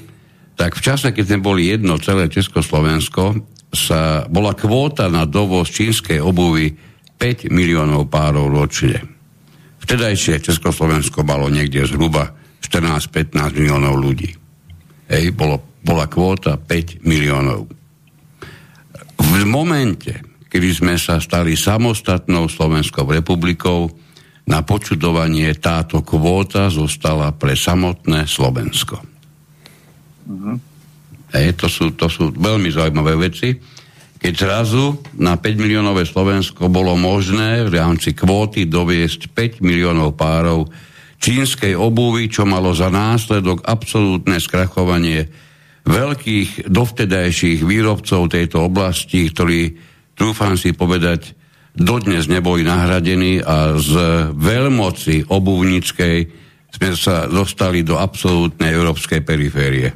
tak 0.58 0.78
v 0.78 0.82
čase, 0.82 1.14
keď 1.14 1.26
sme 1.26 1.40
boli 1.42 1.74
jedno 1.74 1.98
celé 1.98 2.30
Československo, 2.30 3.38
sa 3.70 4.26
bola 4.26 4.58
kvóta 4.58 5.10
na 5.14 5.30
dovoz 5.30 5.70
čínskej 5.70 6.18
obuvy 6.18 6.74
5 7.22 7.54
miliónov 7.54 8.10
párov 8.10 8.50
ročne. 8.50 8.98
Vtedajšie 9.86 10.42
Československo 10.42 11.22
malo 11.22 11.54
niekde 11.54 11.86
zhruba 11.86 12.34
14-15 12.61 13.36
miliónov 13.56 13.95
ľudí. 13.98 14.31
Hej, 15.10 15.34
bolo, 15.34 15.80
bola 15.81 16.06
kvóta 16.06 16.60
5 16.60 17.02
miliónov. 17.03 17.65
V 19.19 19.34
momente, 19.45 20.22
kedy 20.48 20.69
sme 20.73 20.95
sa 20.95 21.19
stali 21.19 21.57
samostatnou 21.57 22.48
Slovenskou 22.48 23.06
republikou, 23.10 23.90
na 24.49 24.65
počudovanie 24.65 25.53
táto 25.61 26.02
kvóta 26.02 26.73
zostala 26.73 27.30
pre 27.38 27.53
samotné 27.53 28.26
Slovensko. 28.26 28.98
Hej, 31.30 31.48
to, 31.53 31.69
sú, 31.69 31.94
to 31.94 32.10
sú 32.10 32.34
veľmi 32.34 32.73
zaujímavé 32.73 33.14
veci. 33.30 33.53
Keď 34.19 34.34
zrazu 34.34 34.98
na 35.22 35.38
5 35.38 35.53
miliónové 35.53 36.03
Slovensko 36.03 36.65
bolo 36.65 36.98
možné 36.98 37.61
v 37.69 37.77
rámci 37.77 38.18
kvóty 38.18 38.65
doviesť 38.65 39.30
5 39.31 39.61
miliónov 39.61 40.18
párov 40.18 40.65
čínskej 41.20 41.76
obuvy, 41.76 42.32
čo 42.32 42.48
malo 42.48 42.72
za 42.72 42.88
následok 42.88 43.68
absolútne 43.68 44.40
skrachovanie 44.40 45.28
veľkých 45.84 46.72
dovtedajších 46.72 47.64
výrobcov 47.64 48.32
tejto 48.32 48.68
oblasti, 48.68 49.28
ktorí, 49.28 49.76
trúfam 50.16 50.56
si 50.56 50.72
povedať, 50.72 51.36
dodnes 51.76 52.28
neboli 52.28 52.64
nahradení 52.64 53.44
a 53.44 53.76
z 53.78 53.94
veľmoci 54.36 55.30
obuvnickej 55.30 56.18
sme 56.70 56.90
sa 56.94 57.26
dostali 57.26 57.82
do 57.82 57.98
absolútnej 57.98 58.72
európskej 58.76 59.26
periférie. 59.26 59.90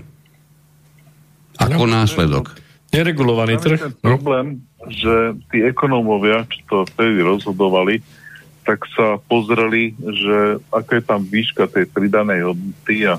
Ako 1.62 1.86
následok. 1.86 2.58
Neregulovaný 2.90 3.58
trh. 3.62 3.80
ten 3.80 3.96
problém, 4.02 4.66
že 4.90 5.38
tí 5.54 5.62
ekonómovia, 5.66 6.46
čo 6.50 6.60
to 6.66 6.78
vtedy 6.94 7.22
rozhodovali, 7.22 8.02
tak 8.64 8.88
sa 8.96 9.20
pozreli, 9.28 9.94
že 10.00 10.64
aká 10.72 11.00
je 11.00 11.06
tam 11.06 11.22
výška 11.24 11.68
tej 11.68 11.86
pridanej 11.92 12.48
hodnoty 12.48 13.08
a, 13.08 13.16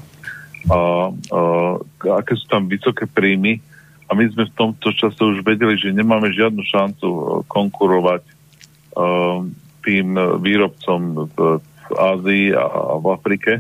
a, 0.73 0.79
a 1.13 1.41
aké 2.19 2.35
sú 2.37 2.49
tam 2.49 2.65
vysoké 2.67 3.05
príjmy 3.05 3.61
a 4.09 4.11
my 4.13 4.25
sme 4.29 4.45
v 4.49 4.57
tomto 4.57 4.93
čase 4.93 5.17
už 5.21 5.41
vedeli, 5.41 5.81
že 5.81 5.95
nemáme 5.95 6.29
žiadnu 6.33 6.61
šancu 6.61 7.09
e, 7.09 7.21
konkurovať 7.49 8.23
uh, 8.95 9.41
tým 9.81 10.17
výrobcom 10.45 11.01
v, 11.33 11.37
v 11.59 11.93
Ázii 11.97 12.47
a, 12.53 12.95
v 13.01 13.07
Afrike. 13.11 13.53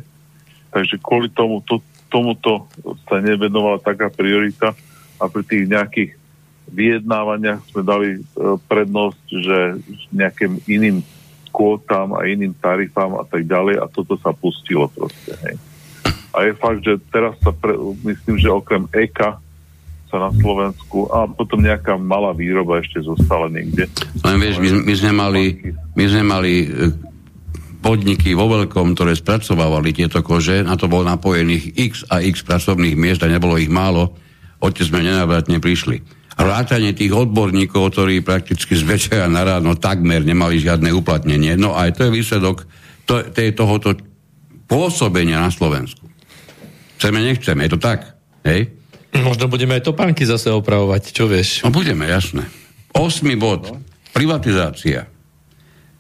Takže 0.69 1.01
kvôli 1.01 1.33
tomu, 1.33 1.65
to, 1.65 1.81
tomuto 2.13 2.69
sa 3.09 3.25
nevenovala 3.25 3.81
taká 3.81 4.13
priorita 4.13 4.77
a 5.17 5.25
pri 5.33 5.43
tých 5.49 5.65
nejakých 5.65 6.11
vyjednávaniach 6.69 7.65
sme 7.73 7.83
dali 7.83 8.09
uh, 8.21 8.61
prednosť, 8.69 9.25
že 9.33 9.59
nejakým 10.13 10.61
iným 10.69 11.01
kvótam 11.55 12.19
a 12.19 12.27
iným 12.27 12.59
tarifám 12.59 13.15
a 13.15 13.23
tak 13.23 13.47
ďalej 13.47 13.79
a 13.79 13.87
toto 13.87 14.19
sa 14.19 14.35
pustilo 14.35 14.91
proste. 14.91 15.39
Hej. 15.47 15.55
A 16.35 16.51
je 16.51 16.53
fakt, 16.59 16.83
že 16.83 16.99
teraz 17.15 17.39
sa, 17.39 17.55
pre, 17.55 17.79
myslím, 18.03 18.43
že 18.43 18.51
okrem 18.51 18.91
EKA 18.91 19.39
sa 20.11 20.19
na 20.19 20.31
Slovensku 20.35 21.07
a 21.15 21.31
potom 21.31 21.63
nejaká 21.63 21.95
malá 21.95 22.35
výroba 22.35 22.83
ešte 22.83 22.99
zostala 23.07 23.47
niekde. 23.47 23.87
Len 24.27 24.37
vieš, 24.43 24.59
my, 24.59 24.69
my 24.83 24.95
sme 24.99 25.13
mali, 25.15 25.45
my 25.95 26.05
sme 26.11 26.23
mali 26.27 26.53
e, 26.63 26.67
podniky 27.83 28.35
vo 28.35 28.51
veľkom, 28.51 28.99
ktoré 28.99 29.15
spracovávali 29.15 29.95
tieto 29.95 30.27
kože, 30.27 30.67
na 30.67 30.75
to 30.75 30.91
bolo 30.91 31.07
napojených 31.07 31.65
x 31.79 31.93
a 32.11 32.19
x 32.19 32.43
pracovných 32.43 32.99
miest 32.99 33.23
a 33.23 33.31
nebolo 33.31 33.55
ich 33.55 33.71
málo, 33.71 34.15
odtiaľ 34.59 34.87
sme 34.91 35.07
nenávratne 35.07 35.63
prišli. 35.63 36.03
Vrátanie 36.35 36.93
tých 36.93 37.15
odborníkov, 37.15 37.95
ktorí 37.95 38.21
prakticky 38.27 38.75
z 38.75 38.83
večera 38.83 39.31
na 39.31 39.47
ráno 39.47 39.79
takmer 39.79 40.27
nemali 40.27 40.59
žiadne 40.59 40.91
uplatnenie. 40.91 41.55
No 41.55 41.79
aj 41.79 41.99
to 41.99 42.11
je 42.11 42.11
výsledok 42.11 42.67
to, 43.05 43.21
to 43.31 43.39
je 43.39 43.53
tohoto 43.53 43.89
pôsobenia 44.65 45.41
na 45.41 45.53
Slovensku. 45.53 46.09
Chceme, 46.99 47.21
nechceme, 47.21 47.69
je 47.69 47.73
to 47.77 47.81
tak. 47.81 48.17
Hej? 48.49 48.73
Možno 49.29 49.47
budeme 49.47 49.77
aj 49.79 49.87
topánky 49.93 50.25
zase 50.25 50.51
opravovať, 50.51 51.13
čo 51.13 51.29
vieš? 51.29 51.63
No 51.63 51.71
budeme, 51.71 52.09
jasné. 52.09 52.49
Osmi 52.97 53.37
bod. 53.37 53.71
Privatizácia. 54.17 55.07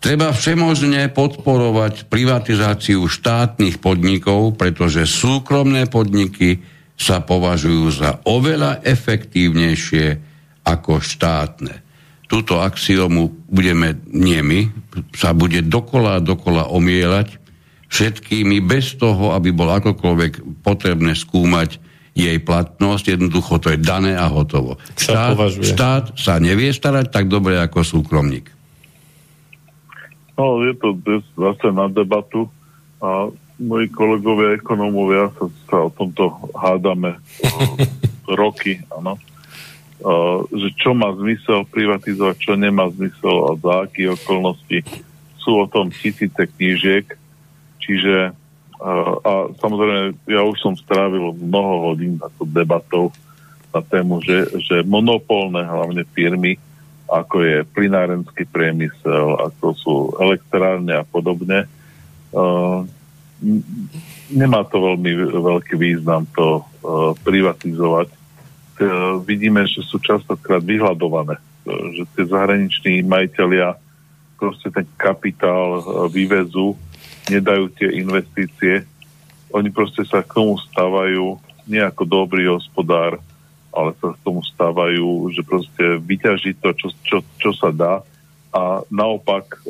Treba 0.00 0.36
všemožne 0.36 1.08
podporovať 1.12 2.12
privatizáciu 2.12 3.08
štátnych 3.08 3.80
podnikov, 3.80 4.56
pretože 4.60 5.08
súkromné 5.08 5.88
podniky 5.88 6.60
sa 6.94 7.20
považujú 7.22 7.84
za 7.90 8.22
oveľa 8.24 8.82
efektívnejšie 8.86 10.06
ako 10.64 11.02
štátne. 11.02 11.82
Túto 12.24 12.58
axiomu 12.58 13.30
budeme, 13.46 14.00
nie 14.08 14.40
my, 14.40 14.60
sa 15.12 15.36
bude 15.36 15.60
dokola 15.60 16.18
a 16.18 16.24
dokola 16.24 16.72
omielať 16.72 17.36
všetkými 17.92 18.64
bez 18.64 18.96
toho, 18.98 19.36
aby 19.36 19.54
bolo 19.54 19.76
akokoľvek 19.78 20.64
potrebné 20.64 21.14
skúmať 21.14 21.78
jej 22.14 22.38
platnosť, 22.38 23.18
jednoducho 23.18 23.58
to 23.58 23.74
je 23.74 23.78
dané 23.78 24.14
a 24.14 24.30
hotovo. 24.30 24.78
Štát, 24.94 25.34
štát 25.50 26.04
sa 26.14 26.38
nevie 26.38 26.70
starať 26.70 27.10
tak 27.10 27.26
dobre 27.26 27.58
ako 27.58 27.82
súkromník. 27.82 28.54
No, 30.34 30.62
je 30.62 30.74
to 30.78 30.98
zase 31.38 31.68
na 31.70 31.86
debatu 31.90 32.50
a 32.98 33.30
moji 33.58 33.86
kolegovia 33.90 34.58
ekonómovia 34.58 35.30
sa, 35.34 35.44
sa 35.70 35.76
o 35.86 35.90
tomto 35.90 36.50
hádame 36.54 37.18
roky, 38.40 38.82
áno. 38.90 39.20
Uh, 40.04 40.44
že 40.52 40.68
čo 40.76 40.92
má 40.92 41.14
zmysel 41.16 41.64
privatizovať, 41.70 42.36
čo 42.36 42.52
nemá 42.60 42.90
zmysel 42.92 43.36
a 43.48 43.50
za 43.56 43.74
aké 43.88 44.10
okolnosti. 44.10 44.84
Sú 45.40 45.64
o 45.64 45.70
tom 45.70 45.88
tisíce 45.88 46.44
knížiek, 46.44 47.08
čiže 47.80 48.34
uh, 48.80 49.14
a 49.24 49.32
samozrejme 49.56 50.18
ja 50.28 50.44
už 50.44 50.60
som 50.60 50.74
strávil 50.76 51.32
mnoho 51.32 51.88
hodín 51.88 52.20
na 52.20 52.28
to 52.36 52.44
debatou 52.44 53.14
na 53.72 53.80
tému, 53.80 54.20
že, 54.20 54.50
že 54.60 54.84
monopolné 54.84 55.64
hlavne 55.64 56.04
firmy 56.12 56.60
ako 57.04 57.36
je 57.44 57.56
plinárenský 57.76 58.48
priemysel, 58.48 59.36
ako 59.52 59.66
sú 59.76 59.94
elektrárne 60.18 60.96
a 60.96 61.04
podobne. 61.04 61.68
Uh, 62.34 62.88
nemá 64.32 64.64
to 64.66 64.76
veľmi 64.80 65.36
veľký 65.36 65.74
význam 65.76 66.24
to 66.32 66.60
uh, 66.60 67.12
privatizovať. 67.22 68.08
Uh, 68.10 69.20
vidíme, 69.22 69.64
že 69.68 69.84
sú 69.84 70.00
častokrát 70.00 70.64
vyhľadované, 70.64 71.36
uh, 71.38 71.84
že 71.94 72.02
tie 72.16 72.24
zahraniční 72.26 73.04
majiteľia 73.04 73.76
proste 74.34 74.68
ten 74.68 74.84
kapitál 74.98 75.80
vyvezú, 76.10 76.76
nedajú 77.30 77.70
tie 77.78 77.88
investície, 77.96 78.84
oni 79.54 79.70
proste 79.70 80.02
sa 80.02 80.20
k 80.20 80.34
tomu 80.34 80.58
stávajú 80.58 81.38
nie 81.64 81.80
ako 81.80 82.02
dobrý 82.04 82.50
hospodár, 82.50 83.22
ale 83.70 83.94
sa 84.02 84.12
k 84.12 84.22
tomu 84.26 84.42
stávajú, 84.42 85.30
že 85.30 85.46
proste 85.46 86.02
vyťaží 86.02 86.58
to, 86.58 86.74
čo, 86.76 86.88
čo, 87.06 87.18
čo 87.38 87.50
sa 87.54 87.70
dá 87.70 88.02
a 88.54 88.86
naopak 88.86 89.62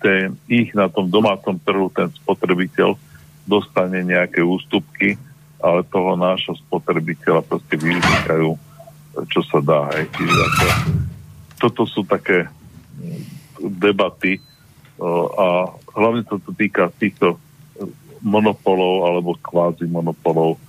ten, 0.00 0.34
ich 0.48 0.72
na 0.72 0.88
tom 0.88 1.06
domácom 1.12 1.60
trhu 1.60 1.92
ten 1.92 2.08
spotrebiteľ 2.24 2.96
dostane 3.44 4.02
nejaké 4.04 4.40
ústupky, 4.40 5.20
ale 5.60 5.84
toho 5.88 6.16
nášho 6.16 6.56
spotrebiteľa 6.66 7.44
proste 7.44 7.76
využívajú, 7.76 8.50
čo 9.28 9.40
sa 9.44 9.60
dá. 9.60 9.92
Hej. 9.92 10.08
Ako, 10.16 10.66
toto 11.60 11.82
sú 11.84 12.00
také 12.08 12.48
debaty 13.60 14.40
a 15.36 15.68
hlavne 15.96 16.24
sa 16.24 16.40
to 16.40 16.52
týka 16.56 16.88
týchto 16.96 17.36
monopolov 18.20 19.08
alebo 19.08 19.36
kvázi 19.40 19.88
monopolov, 19.88 20.60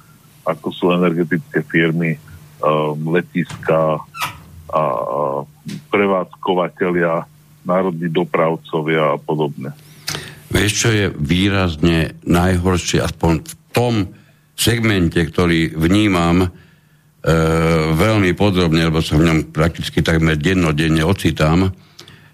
ako 0.47 0.67
sú 0.71 0.91
energetické 0.91 1.63
firmy, 1.67 2.15
letiska 3.07 3.99
a 4.71 4.83
prevádzkovateľia, 5.91 7.27
národní 7.65 8.09
dopravcovia 8.09 9.15
a 9.15 9.17
podobne. 9.17 9.73
Vieš, 10.51 10.71
čo 10.75 10.89
je 10.91 11.05
výrazne 11.15 12.19
najhoršie, 12.27 12.99
aspoň 12.99 13.33
v 13.39 13.53
tom 13.71 13.93
segmente, 14.51 15.17
ktorý 15.17 15.73
vnímam 15.79 16.43
e, 16.43 16.47
veľmi 17.95 18.35
podrobne, 18.35 18.83
lebo 18.83 18.99
sa 18.99 19.15
v 19.15 19.31
ňom 19.31 19.39
prakticky 19.55 20.03
takmer 20.03 20.35
dennodenne 20.35 21.07
ocitám, 21.07 21.71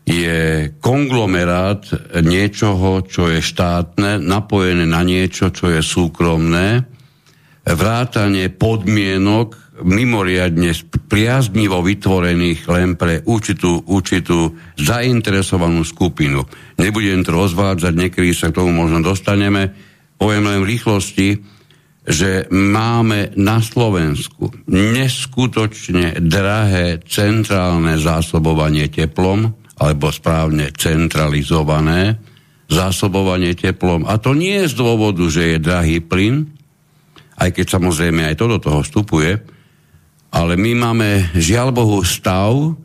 je 0.08 0.72
konglomerát 0.80 1.84
niečoho, 2.24 3.04
čo 3.04 3.28
je 3.28 3.44
štátne, 3.44 4.24
napojené 4.24 4.88
na 4.88 5.04
niečo, 5.04 5.52
čo 5.52 5.68
je 5.68 5.84
súkromné, 5.84 6.88
vrátanie 7.68 8.48
podmienok, 8.48 9.67
mimoriadne 9.84 10.74
priaznivo 11.06 11.82
vytvorených 11.86 12.66
len 12.70 12.98
pre 12.98 13.22
určitú, 13.22 13.86
určitú 13.86 14.58
zainteresovanú 14.78 15.86
skupinu. 15.86 16.42
Nebudem 16.82 17.22
to 17.22 17.34
rozvádzať, 17.34 17.94
niekedy 17.94 18.34
sa 18.34 18.50
k 18.50 18.58
tomu 18.58 18.74
možno 18.74 19.06
dostaneme. 19.06 19.74
Poviem 20.18 20.50
len 20.50 20.60
v 20.66 20.70
rýchlosti, 20.74 21.30
že 22.08 22.48
máme 22.50 23.36
na 23.36 23.60
Slovensku 23.60 24.50
neskutočne 24.72 26.24
drahé 26.24 27.04
centrálne 27.04 28.00
zásobovanie 28.00 28.88
teplom, 28.88 29.52
alebo 29.78 30.10
správne 30.10 30.74
centralizované 30.74 32.18
zásobovanie 32.68 33.54
teplom. 33.54 34.10
A 34.10 34.18
to 34.18 34.34
nie 34.34 34.66
je 34.66 34.74
z 34.74 34.76
dôvodu, 34.76 35.24
že 35.30 35.56
je 35.56 35.58
drahý 35.64 35.98
plyn, 36.04 36.50
aj 37.38 37.54
keď 37.54 37.66
samozrejme 37.78 38.26
aj 38.28 38.36
to 38.36 38.46
do 38.50 38.58
toho 38.58 38.80
vstupuje, 38.82 39.57
ale 40.32 40.60
my 40.60 40.72
máme 40.76 41.10
žiaľ 41.38 41.72
Bohu 41.72 42.04
stav, 42.04 42.76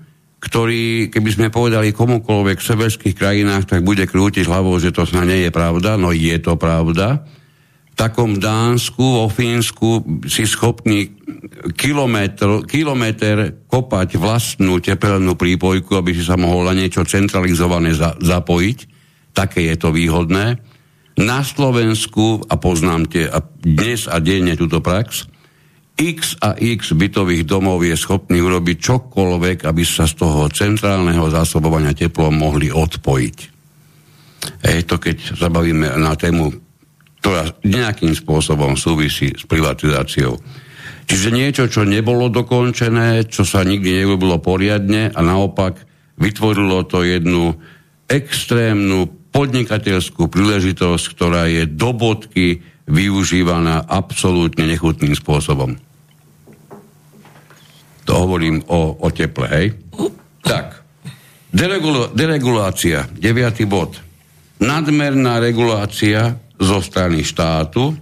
ktorý, 0.43 1.06
keby 1.06 1.31
sme 1.31 1.55
povedali 1.55 1.94
komukoľvek 1.94 2.59
v 2.59 2.69
severských 2.74 3.14
krajinách, 3.14 3.70
tak 3.70 3.86
bude 3.86 4.02
krútiť 4.10 4.51
hlavou, 4.51 4.74
že 4.82 4.90
to 4.90 5.06
snad 5.06 5.31
nie 5.31 5.47
je 5.47 5.55
pravda, 5.55 5.94
no 5.94 6.10
je 6.10 6.35
to 6.43 6.59
pravda. 6.59 7.23
V 7.93 7.94
takom 7.94 8.40
Dánsku, 8.40 9.23
vo 9.23 9.31
Fínsku 9.31 10.02
si 10.27 10.48
schopný 10.48 11.14
kilometr, 11.77 12.66
kilometr 12.66 13.69
kopať 13.69 14.19
vlastnú 14.19 14.82
tepelnú 14.82 15.39
prípojku, 15.39 15.94
aby 15.94 16.10
si 16.10 16.24
sa 16.27 16.35
mohol 16.35 16.66
na 16.66 16.74
niečo 16.74 17.06
centralizované 17.06 17.94
za, 17.94 18.19
zapojiť. 18.19 18.78
Také 19.36 19.70
je 19.70 19.77
to 19.78 19.94
výhodné. 19.94 20.59
Na 21.20 21.44
Slovensku, 21.44 22.48
a 22.48 22.56
poznám 22.56 23.06
tie, 23.12 23.28
a 23.28 23.44
dnes 23.60 24.09
a 24.09 24.16
denne 24.19 24.56
túto 24.56 24.81
prax, 24.81 25.28
x 25.97 26.40
a 26.40 26.56
x 26.56 26.97
bytových 26.97 27.44
domov 27.44 27.85
je 27.85 27.94
schopný 27.94 28.40
urobiť 28.40 28.77
čokoľvek, 28.81 29.69
aby 29.69 29.82
sa 29.85 30.09
z 30.09 30.19
toho 30.19 30.48
centrálneho 30.48 31.28
zásobovania 31.28 31.93
teplom 31.93 32.32
mohli 32.32 32.73
odpojiť. 32.73 33.36
Je 34.62 34.82
to, 34.82 34.97
keď 34.98 35.39
zabavíme 35.39 35.86
na 36.01 36.19
tému, 36.19 36.51
ktorá 37.23 37.47
nejakým 37.62 38.19
spôsobom 38.19 38.74
súvisí 38.74 39.31
s 39.31 39.47
privatizáciou. 39.47 40.35
Čiže 41.06 41.28
niečo, 41.31 41.64
čo 41.70 41.86
nebolo 41.86 42.27
dokončené, 42.32 43.31
čo 43.31 43.47
sa 43.47 43.62
nikdy 43.62 44.02
nerobilo 44.02 44.43
poriadne 44.43 45.12
a 45.12 45.20
naopak 45.23 45.78
vytvorilo 46.19 46.82
to 46.86 47.06
jednu 47.06 47.55
extrémnu 48.10 49.06
podnikateľskú 49.32 50.28
príležitosť, 50.28 51.05
ktorá 51.14 51.48
je 51.48 51.64
do 51.64 51.90
bodky 51.97 52.60
využívaná 52.93 53.89
absolútne 53.89 54.69
nechutným 54.69 55.16
spôsobom. 55.16 55.81
To 58.05 58.12
hovorím 58.12 58.60
o, 58.69 59.01
o 59.01 59.09
teple, 59.09 59.47
hej? 59.48 59.66
Tak, 60.44 60.85
deregul- 61.48 62.12
deregulácia, 62.12 63.09
deviatý 63.09 63.64
bod. 63.64 63.97
Nadmerná 64.60 65.40
regulácia 65.40 66.36
zo 66.60 66.78
strany 66.85 67.24
štátu 67.24 67.97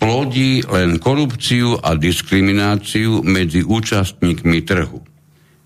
plodí 0.00 0.66
len 0.66 0.98
korupciu 0.98 1.78
a 1.78 1.94
diskrimináciu 1.94 3.22
medzi 3.22 3.62
účastníkmi 3.62 4.66
trhu, 4.66 4.98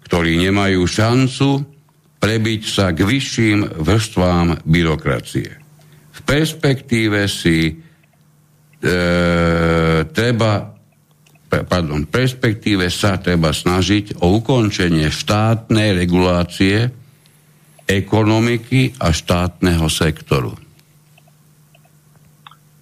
ktorí 0.04 0.36
nemajú 0.36 0.84
šancu 0.84 1.64
prebiť 2.20 2.62
sa 2.68 2.92
k 2.92 3.00
vyšším 3.00 3.80
vrstvám 3.80 4.66
byrokracie. 4.68 5.50
V 6.12 6.20
perspektíve 6.24 7.28
si 7.28 7.85
treba 10.12 10.76
pardon, 11.48 12.04
perspektíve 12.04 12.90
sa 12.92 13.16
treba 13.16 13.54
snažiť 13.54 14.20
o 14.20 14.36
ukončenie 14.36 15.08
štátnej 15.08 15.96
regulácie 15.96 16.90
ekonomiky 17.86 18.98
a 18.98 19.14
štátneho 19.14 19.86
sektoru. 19.86 20.52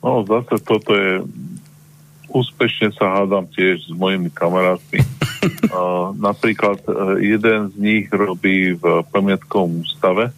No, 0.01 0.25
zase 0.25 0.57
toto 0.65 0.91
je 0.97 1.25
úspešne 2.35 2.91
sa 2.97 3.21
hádam 3.21 3.47
tiež 3.47 3.85
s 3.89 3.93
mojimi 3.95 4.33
kamarátmi. 4.33 5.01
uh, 5.05 6.11
napríklad 6.19 6.83
uh, 6.89 7.21
jeden 7.21 7.71
z 7.71 7.75
nich 7.79 8.07
robí 8.11 8.75
v 8.75 8.85
pamiatkovom 9.13 9.87
ústave 9.87 10.35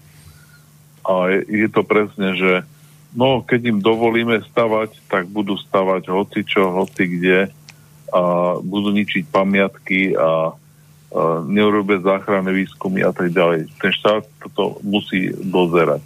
a 1.07 1.13
je, 1.31 1.67
je 1.67 1.69
to 1.71 1.83
presne, 1.87 2.35
že 2.37 2.53
no, 3.17 3.41
keď 3.43 3.61
im 3.73 3.79
dovolíme 3.81 4.39
stavať, 4.53 5.01
tak 5.09 5.27
budú 5.33 5.57
stavať 5.57 6.13
hoci 6.13 6.45
čo, 6.45 6.69
hoci 6.71 7.09
kde 7.09 7.49
a 8.13 8.23
budú 8.63 8.95
ničiť 8.95 9.27
pamiatky 9.33 10.15
a, 10.15 10.21
a 10.21 10.31
neurobia 11.49 11.99
záchranné 11.99 12.55
výskumy 12.55 13.03
a 13.03 13.11
tak 13.11 13.35
ďalej. 13.35 13.67
Ten 13.83 13.91
štát 13.91 14.23
toto 14.39 14.79
musí 14.87 15.35
dozerať. 15.35 16.05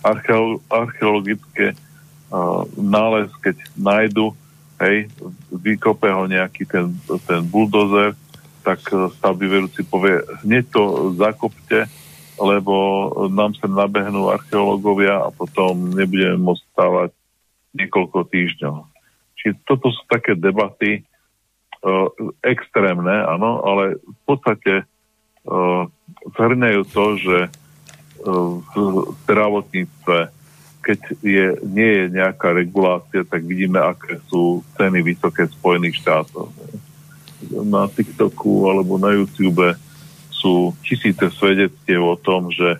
Archeolo- 0.00 0.64
archeologické 0.72 1.76
uh, 1.76 2.64
nález, 2.80 3.28
keď 3.44 3.60
nájdu, 3.76 4.32
hej, 4.80 5.12
vykope 5.52 6.08
ho 6.08 6.24
nejaký 6.24 6.64
ten, 6.64 6.88
ten 7.28 7.44
buldozer, 7.44 8.16
tak 8.64 8.80
stavby 8.88 9.44
vedúci 9.44 9.84
povie, 9.84 10.24
hneď 10.40 10.64
to 10.72 11.12
zakopte, 11.20 11.84
lebo 12.38 12.74
nám 13.30 13.54
sa 13.54 13.70
nabehnú 13.70 14.30
archeológovia 14.30 15.22
a 15.22 15.28
potom 15.30 15.94
nebudeme 15.94 16.38
môcť 16.42 16.64
stávať 16.74 17.10
niekoľko 17.74 18.18
týždňov. 18.30 18.76
Čiže 19.38 19.54
toto 19.66 19.90
sú 19.90 20.02
také 20.10 20.34
debaty 20.34 21.02
uh, 21.02 22.08
extrémne, 22.42 23.12
áno, 23.12 23.62
ale 23.62 23.98
v 24.02 24.20
podstate 24.26 24.74
uh, 24.82 25.84
zhrňajú 26.34 26.82
to, 26.90 27.04
že 27.18 27.38
uh, 27.46 28.50
v 28.62 28.74
zdravotníctve, 29.26 30.18
keď 30.84 30.98
je, 31.22 31.46
nie 31.64 31.90
je 32.02 32.04
nejaká 32.18 32.50
regulácia, 32.50 33.22
tak 33.26 33.46
vidíme, 33.46 33.78
aké 33.78 34.18
sú 34.26 34.64
ceny 34.74 35.00
vysoké 35.00 35.46
Spojených 35.48 36.02
štátoch. 36.02 36.50
Na 37.68 37.86
TikToku 37.86 38.68
alebo 38.70 38.96
na 38.96 39.12
YouTube 39.12 39.76
sú 40.44 40.76
tisíce 40.84 41.24
svedectiev 41.32 42.04
o 42.04 42.20
tom, 42.20 42.52
že 42.52 42.76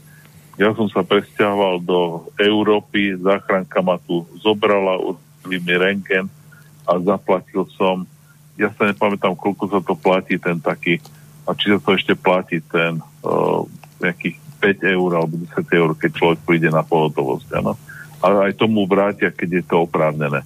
ja 0.60 0.68
som 0.76 0.84
sa 0.92 1.00
presťahoval 1.00 1.80
do 1.80 2.28
Európy, 2.36 3.16
záchranka 3.16 3.80
ma 3.80 3.96
tu 3.96 4.28
zobrala, 4.36 5.00
urobili 5.00 5.58
mi 5.64 5.74
rengen, 5.80 6.28
a 6.84 7.00
zaplatil 7.00 7.64
som, 7.72 8.04
ja 8.60 8.68
sa 8.76 8.92
nepamätám, 8.92 9.32
koľko 9.32 9.64
sa 9.72 9.80
to 9.80 9.96
platí 9.96 10.36
ten 10.36 10.60
taký, 10.60 11.00
a 11.48 11.56
či 11.56 11.72
sa 11.72 11.80
to 11.80 11.96
ešte 11.96 12.12
platí 12.12 12.60
ten 12.60 13.00
uh, 13.24 13.64
nejakých 14.04 14.36
5 14.60 14.94
eur 14.94 15.10
alebo 15.16 15.40
10 15.40 15.64
eur, 15.64 15.90
keď 15.96 16.10
človek 16.12 16.40
príde 16.44 16.68
na 16.68 16.84
pohotovosť, 16.84 17.48
áno. 17.64 17.80
Ale 18.20 18.52
aj 18.52 18.60
tomu 18.60 18.84
vrátia, 18.84 19.32
keď 19.32 19.60
je 19.60 19.64
to 19.64 19.88
oprávnené. 19.88 20.44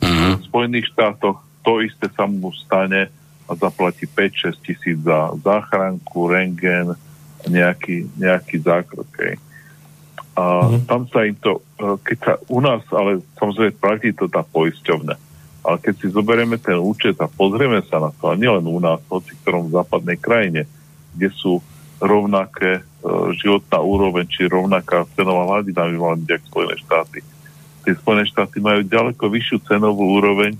Uh-huh. 0.00 0.36
V 0.40 0.42
Spojených 0.48 0.88
štátoch 0.92 1.44
to 1.64 1.80
isté 1.80 2.08
sa 2.12 2.28
mu 2.28 2.52
stane 2.52 3.08
a 3.44 3.52
zaplatí 3.54 4.08
5-6 4.08 4.64
tisíc 4.64 4.96
za 5.04 5.32
záchranku, 5.40 6.28
rengen, 6.28 6.96
nejaký, 7.44 8.08
nejaký 8.16 8.56
zákrok. 8.64 9.04
Okay. 9.12 9.36
A 10.34 10.66
uh-huh. 10.66 10.80
tam 10.88 11.06
sa 11.12 11.28
im 11.28 11.36
to, 11.36 11.60
keď 12.02 12.18
sa 12.24 12.32
u 12.48 12.58
nás, 12.58 12.82
ale 12.90 13.20
samozrejme 13.36 13.76
platí 13.76 14.10
to 14.16 14.26
tá 14.26 14.40
poisťovne 14.42 15.34
ale 15.64 15.80
keď 15.80 15.94
si 15.96 16.06
zoberieme 16.12 16.60
ten 16.60 16.76
účet 16.76 17.16
a 17.24 17.26
pozrieme 17.26 17.80
sa 17.88 17.96
na 17.96 18.12
to, 18.12 18.28
a 18.28 18.36
nielen 18.36 18.68
u 18.68 18.76
nás, 18.76 19.00
hoci 19.08 19.32
ktorom 19.40 19.72
v 19.72 19.80
západnej 19.80 20.20
krajine, 20.20 20.68
kde 21.16 21.32
sú 21.32 21.64
rovnaké 22.04 22.78
e, 22.78 22.82
životná 23.40 23.80
úroveň, 23.80 24.28
či 24.28 24.44
rovnaká 24.44 25.08
cenová 25.16 25.48
hladina 25.48 25.88
byť 25.88 26.30
ako 26.36 26.46
Spojené 26.52 26.76
štáty. 26.84 27.18
Tie 27.80 27.96
Spojené 27.96 28.28
štáty 28.28 28.60
majú 28.60 28.84
ďaleko 28.84 29.24
vyššiu 29.24 29.58
cenovú 29.64 30.20
úroveň 30.20 30.52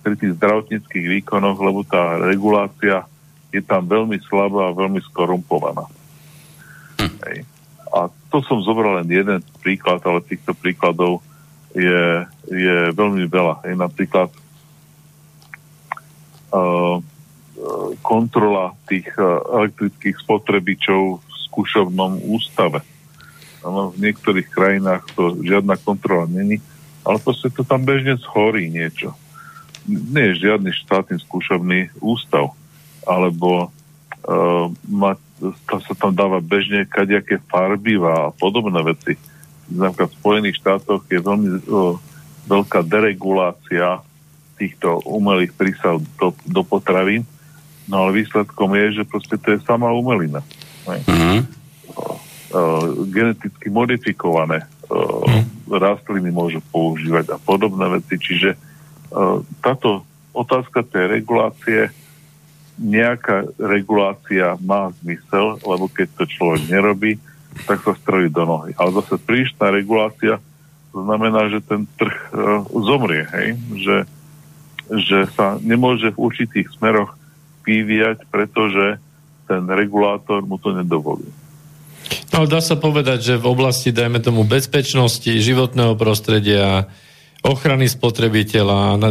pri 0.00 0.14
tých 0.16 0.36
zdravotníckých 0.40 1.06
výkonoch, 1.20 1.60
lebo 1.60 1.84
tá 1.84 2.16
regulácia 2.20 3.04
je 3.50 3.60
tam 3.60 3.84
veľmi 3.84 4.16
slabá 4.24 4.70
a 4.70 4.76
veľmi 4.76 5.00
skorumpovaná. 5.10 5.84
Hm. 7.00 7.14
Hej. 7.28 7.38
A 7.90 8.06
to 8.30 8.38
som 8.46 8.62
zobral 8.62 9.02
len 9.02 9.08
jeden 9.10 9.42
príklad, 9.60 9.98
ale 10.06 10.22
týchto 10.22 10.54
príkladov 10.54 11.20
je, 11.74 12.24
je 12.46 12.76
veľmi 12.94 13.26
veľa. 13.26 13.66
Je 13.66 13.74
napríklad 13.74 14.30
Eh, 16.50 16.96
kontrola 18.02 18.74
tých 18.90 19.06
eh, 19.14 19.24
elektrických 19.54 20.16
spotrebičov 20.18 21.22
v 21.22 21.34
skúšovnom 21.46 22.18
ústave. 22.26 22.82
Ano, 23.62 23.94
v 23.94 24.10
niektorých 24.10 24.48
krajinách 24.50 25.04
to 25.14 25.38
žiadna 25.44 25.78
kontrola 25.78 26.26
není, 26.26 26.58
ale 27.06 27.22
proste 27.22 27.52
to 27.52 27.62
tam 27.62 27.86
bežne 27.86 28.18
schorí 28.18 28.66
niečo. 28.66 29.14
Nie 29.88 30.32
je 30.32 30.44
žiadny 30.44 30.76
štátny 30.76 31.16
skúšovný 31.24 31.88
ústav, 32.04 32.52
alebo 33.08 33.72
uh, 34.28 34.66
ma, 34.84 35.16
to 35.40 35.76
sa 35.80 35.94
tam 35.96 36.12
dáva 36.12 36.44
bežne 36.44 36.84
kadejaké 36.84 37.40
farbiva 37.48 38.28
a 38.28 38.32
podobné 38.34 38.80
veci. 38.84 39.16
Napríklad 39.70 40.10
v 40.12 40.18
Spojených 40.20 40.58
štátoch 40.60 41.02
je 41.08 41.20
veľmi 41.22 41.48
uh, 41.64 41.96
veľká 42.50 42.84
deregulácia 42.84 44.04
týchto 44.60 45.00
umelých 45.08 45.56
prísav 45.56 46.02
do, 46.20 46.36
do 46.44 46.60
potravín. 46.60 47.24
No 47.88 48.04
ale 48.04 48.20
výsledkom 48.20 48.76
je, 48.76 49.00
že 49.00 49.08
proste 49.08 49.40
to 49.40 49.56
je 49.56 49.64
sama 49.64 49.88
umelina. 49.90 50.44
Mm-hmm. 50.84 51.38
Uh, 52.50 53.06
geneticky 53.08 53.70
modifikované 53.70 54.66
uh, 54.90 55.22
mm. 55.24 55.70
rastliny 55.70 56.34
môžu 56.34 56.60
používať 56.74 57.32
a 57.32 57.36
podobné 57.38 57.86
veci. 57.88 58.18
Čiže 58.18 58.50
uh, 58.52 58.69
táto 59.60 60.06
otázka 60.30 60.86
tej 60.86 61.20
regulácie, 61.20 61.90
nejaká 62.80 63.50
regulácia 63.60 64.56
má 64.62 64.94
zmysel, 65.02 65.60
lebo 65.60 65.90
keď 65.90 66.08
to 66.16 66.24
človek 66.24 66.62
nerobí, 66.70 67.20
tak 67.68 67.82
sa 67.82 67.92
strojí 67.98 68.30
do 68.32 68.46
nohy. 68.46 68.72
Ale 68.78 68.94
zase 69.02 69.20
prílišná 69.20 69.68
regulácia 69.68 70.40
znamená, 70.94 71.50
že 71.52 71.60
ten 71.60 71.84
trh 71.98 72.16
uh, 72.32 72.64
zomrie, 72.72 73.26
hej? 73.30 73.58
že 73.76 73.96
že 74.90 75.30
sa 75.38 75.54
nemôže 75.62 76.10
v 76.10 76.18
určitých 76.18 76.66
smeroch 76.74 77.14
vyvíjať, 77.62 78.26
pretože 78.26 78.98
ten 79.46 79.62
regulátor 79.70 80.42
mu 80.42 80.58
to 80.58 80.74
nedovolí. 80.74 81.30
No, 82.34 82.46
dá 82.46 82.58
sa 82.58 82.74
povedať, 82.74 83.22
že 83.22 83.34
v 83.38 83.46
oblasti, 83.54 83.94
dajme 83.94 84.18
tomu, 84.18 84.42
bezpečnosti, 84.42 85.30
životného 85.30 85.94
prostredia, 85.94 86.90
ochrany 87.44 87.88
spotrebiteľa, 87.88 89.00
na, 89.00 89.10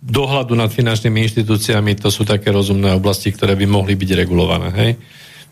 dohľadu 0.00 0.54
nad 0.56 0.70
finančnými 0.70 1.26
inštitúciami, 1.28 1.98
to 1.98 2.08
sú 2.08 2.22
také 2.22 2.54
rozumné 2.54 2.94
oblasti, 2.94 3.34
ktoré 3.34 3.58
by 3.58 3.66
mohli 3.68 3.98
byť 3.98 4.10
regulované. 4.16 4.68
Hej? 4.72 4.90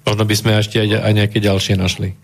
Možno 0.04 0.22
by 0.24 0.34
sme 0.36 0.50
ešte 0.60 0.78
aj, 0.80 1.04
aj 1.04 1.12
nejaké 1.12 1.38
ďalšie 1.40 1.74
našli. 1.74 2.14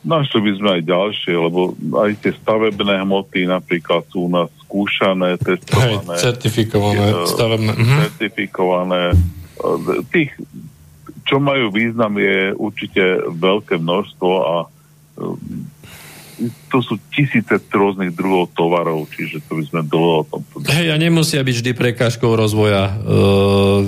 Našli 0.00 0.40
by 0.40 0.52
sme 0.56 0.68
aj 0.80 0.82
ďalšie, 0.88 1.34
lebo 1.36 1.76
aj 1.76 2.10
tie 2.24 2.32
stavebné 2.32 3.04
hmoty 3.04 3.44
napríklad 3.44 4.08
sú 4.08 4.28
u 4.28 4.30
nás 4.32 4.48
skúšané, 4.64 5.36
testované. 5.36 6.16
Hej, 6.16 6.24
certifikované, 6.24 7.04
je, 7.04 7.14
stavebné. 7.36 7.72
Mhm. 7.76 7.96
Certifikované. 8.08 9.02
Tých, 10.08 10.32
čo 11.28 11.36
majú 11.36 11.68
význam, 11.68 12.16
je 12.16 12.56
určite 12.56 13.28
veľké 13.28 13.76
množstvo 13.76 14.30
a 14.40 14.54
to 16.72 16.78
sú 16.80 16.96
tisíce 17.12 17.52
rôznych 17.68 18.16
druhov 18.16 18.48
tovarov, 18.56 19.04
čiže 19.12 19.44
to 19.44 19.60
by 19.60 19.64
sme 19.68 19.80
dlho 19.84 20.12
o 20.20 20.24
tom... 20.24 20.40
Hej, 20.64 20.88
a 20.92 20.96
nemusia 20.96 21.44
byť 21.44 21.56
vždy 21.60 21.72
prekážkou 21.76 22.32
rozvoja 22.32 22.88
e, 22.88 22.94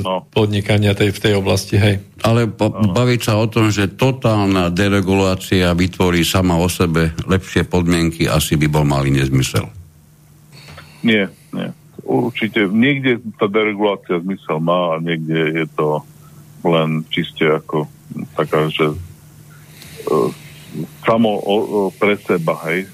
no. 0.04 0.28
podnikania 0.28 0.92
tej, 0.92 1.16
v 1.16 1.20
tej 1.22 1.34
oblasti, 1.40 1.80
hej. 1.80 2.04
Ale 2.20 2.52
po, 2.52 2.68
no. 2.68 2.92
baviť 2.92 3.20
sa 3.24 3.40
o 3.40 3.48
tom, 3.48 3.72
že 3.72 3.88
totálna 3.88 4.68
deregulácia 4.68 5.72
vytvorí 5.72 6.22
sama 6.22 6.60
o 6.60 6.68
sebe 6.68 7.16
lepšie 7.24 7.64
podmienky, 7.64 8.28
asi 8.28 8.60
by 8.60 8.66
bol 8.68 8.84
malý 8.84 9.16
nezmysel. 9.16 9.64
Nie, 11.02 11.32
nie. 11.50 11.72
určite 12.04 12.68
niekde 12.70 13.18
tá 13.40 13.48
deregulácia 13.50 14.22
zmysel 14.22 14.62
má 14.62 14.96
a 14.96 15.02
niekde 15.02 15.64
je 15.64 15.66
to 15.72 16.04
len 16.62 17.02
čiste 17.10 17.42
ako 17.42 17.90
taká, 18.38 18.70
že 18.70 18.94
uh, 20.06 20.30
samo 21.04 21.30
o, 21.36 21.38
o, 21.38 21.56
pre 21.92 22.16
seba, 22.16 22.56
hej, 22.68 22.88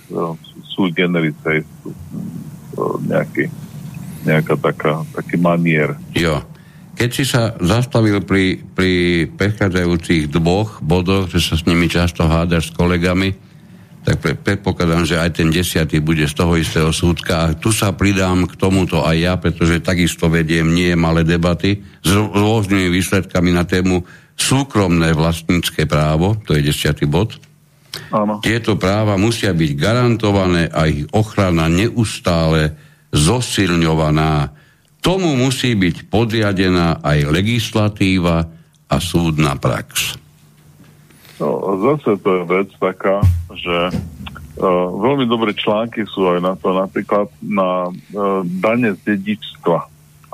sú 0.75 0.91
generis, 0.91 1.37
hej, 1.47 1.63
sú, 1.83 1.95
nejaký, 3.07 3.51
nejaká 4.27 4.55
taká, 4.59 5.03
taký 5.15 5.37
manier. 5.39 5.95
Jo. 6.15 6.43
Keď 6.99 7.11
si 7.15 7.23
sa 7.23 7.55
zastavil 7.63 8.27
pri, 8.27 8.59
pri 8.59 9.25
prechádzajúcich 9.31 10.35
dvoch 10.35 10.83
bodoch, 10.83 11.31
že 11.31 11.39
sa 11.39 11.55
s 11.55 11.63
nimi 11.63 11.87
často 11.87 12.27
hádaš 12.27 12.71
s 12.71 12.75
kolegami, 12.75 13.31
tak 14.03 14.19
pre, 14.19 14.35
predpokladám, 14.35 15.07
že 15.07 15.21
aj 15.21 15.31
ten 15.39 15.49
desiatý 15.53 16.03
bude 16.03 16.27
z 16.27 16.35
toho 16.35 16.59
istého 16.59 16.91
súdka. 16.91 17.35
A 17.45 17.55
tu 17.55 17.71
sa 17.71 17.95
pridám 17.95 18.51
k 18.51 18.59
tomuto 18.59 19.07
aj 19.07 19.17
ja, 19.21 19.35
pretože 19.39 19.85
takisto 19.85 20.27
vediem 20.27 20.75
nie 20.75 20.91
malé 20.99 21.23
debaty 21.23 21.79
s 22.03 22.11
rôznymi 22.17 22.91
výsledkami 22.91 23.55
na 23.55 23.63
tému 23.63 24.03
súkromné 24.39 25.15
vlastnícke 25.15 25.87
právo, 25.87 26.39
to 26.47 26.55
je 26.55 26.67
desiatý 26.67 27.07
bod. 27.07 27.39
Áno. 28.13 28.41
Tieto 28.41 28.77
práva 28.81 29.21
musia 29.21 29.53
byť 29.53 29.71
garantované 29.77 30.69
a 30.69 30.89
ich 30.89 31.05
ochrana 31.13 31.69
neustále 31.69 32.77
zosilňovaná. 33.13 34.53
Tomu 35.01 35.37
musí 35.37 35.73
byť 35.73 36.11
podriadená 36.13 37.01
aj 37.01 37.19
legislatíva 37.33 38.45
a 38.89 38.97
súdna 38.99 39.57
prax. 39.57 40.17
No, 41.39 41.79
zase 41.79 42.19
to 42.19 42.29
je 42.35 42.43
vec 42.51 42.69
taká, 42.83 43.23
že 43.55 43.77
uh, 43.95 44.87
veľmi 44.99 45.31
dobré 45.31 45.55
články 45.55 46.03
sú 46.03 46.27
aj 46.27 46.41
na 46.43 46.55
to, 46.59 46.75
napríklad 46.75 47.31
na 47.39 47.89
uh, 47.95 48.43
dane 48.43 48.99
z 48.99 49.15
dedičstva. 49.15 49.79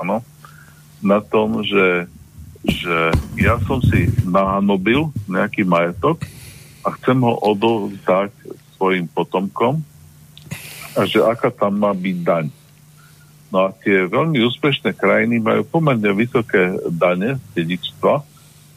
Áno? 0.01 0.25
Na 1.05 1.21
tom, 1.21 1.61
že, 1.61 2.09
že 2.65 3.13
ja 3.37 3.61
som 3.69 3.77
si 3.85 4.09
nahanobil 4.25 5.13
nejaký 5.29 5.61
majetok 5.61 6.25
a 6.85 6.93
chcem 7.01 7.17
ho 7.17 7.33
odovzdať 7.41 8.29
svojim 8.77 9.09
potomkom 9.09 9.81
a 10.93 11.01
že 11.09 11.19
aká 11.25 11.49
tam 11.49 11.81
má 11.81 11.91
byť 11.91 12.17
daň. 12.21 12.45
No 13.49 13.67
a 13.67 13.73
tie 13.73 14.05
veľmi 14.05 14.37
úspešné 14.45 14.93
krajiny 14.93 15.41
majú 15.41 15.65
pomerne 15.65 16.13
vysoké 16.13 16.77
dane 16.93 17.41
z 17.41 17.45
dedičstva, 17.57 18.21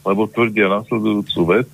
lebo 0.07 0.25
tvrdia 0.25 0.71
nasledujúcu 0.71 1.39
vec, 1.45 1.69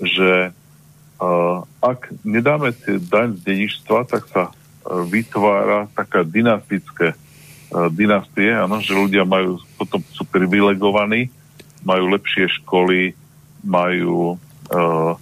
že 0.00 0.50
uh, 0.50 1.58
ak 1.84 2.10
nedáme 2.24 2.72
si 2.74 2.96
daň 2.96 3.36
z 3.38 3.40
dedičstva, 3.44 4.08
tak 4.08 4.26
sa 4.32 4.50
uh, 4.50 5.04
vytvára 5.04 5.86
taká 5.92 6.24
dynastické 6.24 7.12
uh, 7.12 7.92
dynastie, 7.92 8.50
áno, 8.56 8.80
že 8.80 8.96
ľudia 8.96 9.28
majú, 9.28 9.60
potom 9.76 10.00
sú 10.16 10.24
privilegovaní, 10.24 11.28
majú 11.84 12.08
lepšie 12.16 12.48
školy, 12.60 13.12
majú 13.60 14.40
uh, 14.72 15.12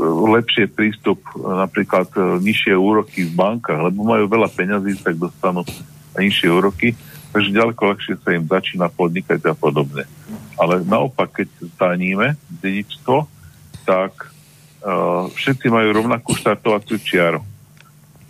lepšie 0.00 0.70
prístup, 0.72 1.20
napríklad 1.36 2.08
uh, 2.16 2.40
nižšie 2.40 2.72
úroky 2.72 3.28
v 3.28 3.36
bankách, 3.36 3.92
lebo 3.92 4.04
majú 4.06 4.24
veľa 4.30 4.48
peňazí, 4.48 4.96
tak 5.00 5.20
dostanú 5.20 5.60
nižšie 6.16 6.48
úroky, 6.48 6.96
takže 7.30 7.52
ďaleko 7.52 7.80
ľahšie 7.84 8.14
sa 8.24 8.32
im 8.32 8.48
začína 8.48 8.88
podnikať 8.88 9.52
a 9.52 9.54
podobne. 9.54 10.08
Ale 10.56 10.84
naopak, 10.84 11.44
keď 11.44 11.48
zdaníme 11.76 12.36
dedičstvo, 12.48 13.28
tak 13.84 14.12
uh, 14.84 15.28
všetci 15.32 15.68
majú 15.68 15.88
rovnakú 15.92 16.32
štartovaciu 16.36 16.96
čiaru. 17.00 17.40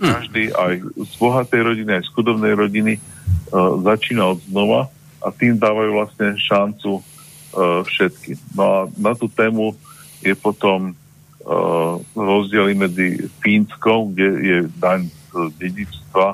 Každý 0.00 0.56
aj 0.56 0.74
z 0.96 1.12
bohatej 1.20 1.60
rodiny, 1.60 1.90
aj 2.00 2.08
z 2.08 2.12
chudobnej 2.16 2.56
rodiny 2.56 2.96
uh, 2.96 3.76
začína 3.84 4.32
od 4.32 4.40
znova 4.48 4.88
a 5.20 5.28
tým 5.28 5.60
dávajú 5.60 5.90
vlastne 5.92 6.40
šancu 6.40 6.98
uh, 6.98 7.84
všetky. 7.84 8.56
No 8.56 8.62
a 8.64 8.76
na 8.96 9.12
tú 9.12 9.28
tému 9.28 9.76
je 10.20 10.34
potom 10.36 10.92
uh, 10.92 11.94
rozdiely 12.12 12.72
medzi 12.76 13.28
Fínskom, 13.40 14.12
kde 14.12 14.28
je 14.40 14.58
daň 14.76 15.08
z 15.08 15.32
dedičstva 15.56 16.26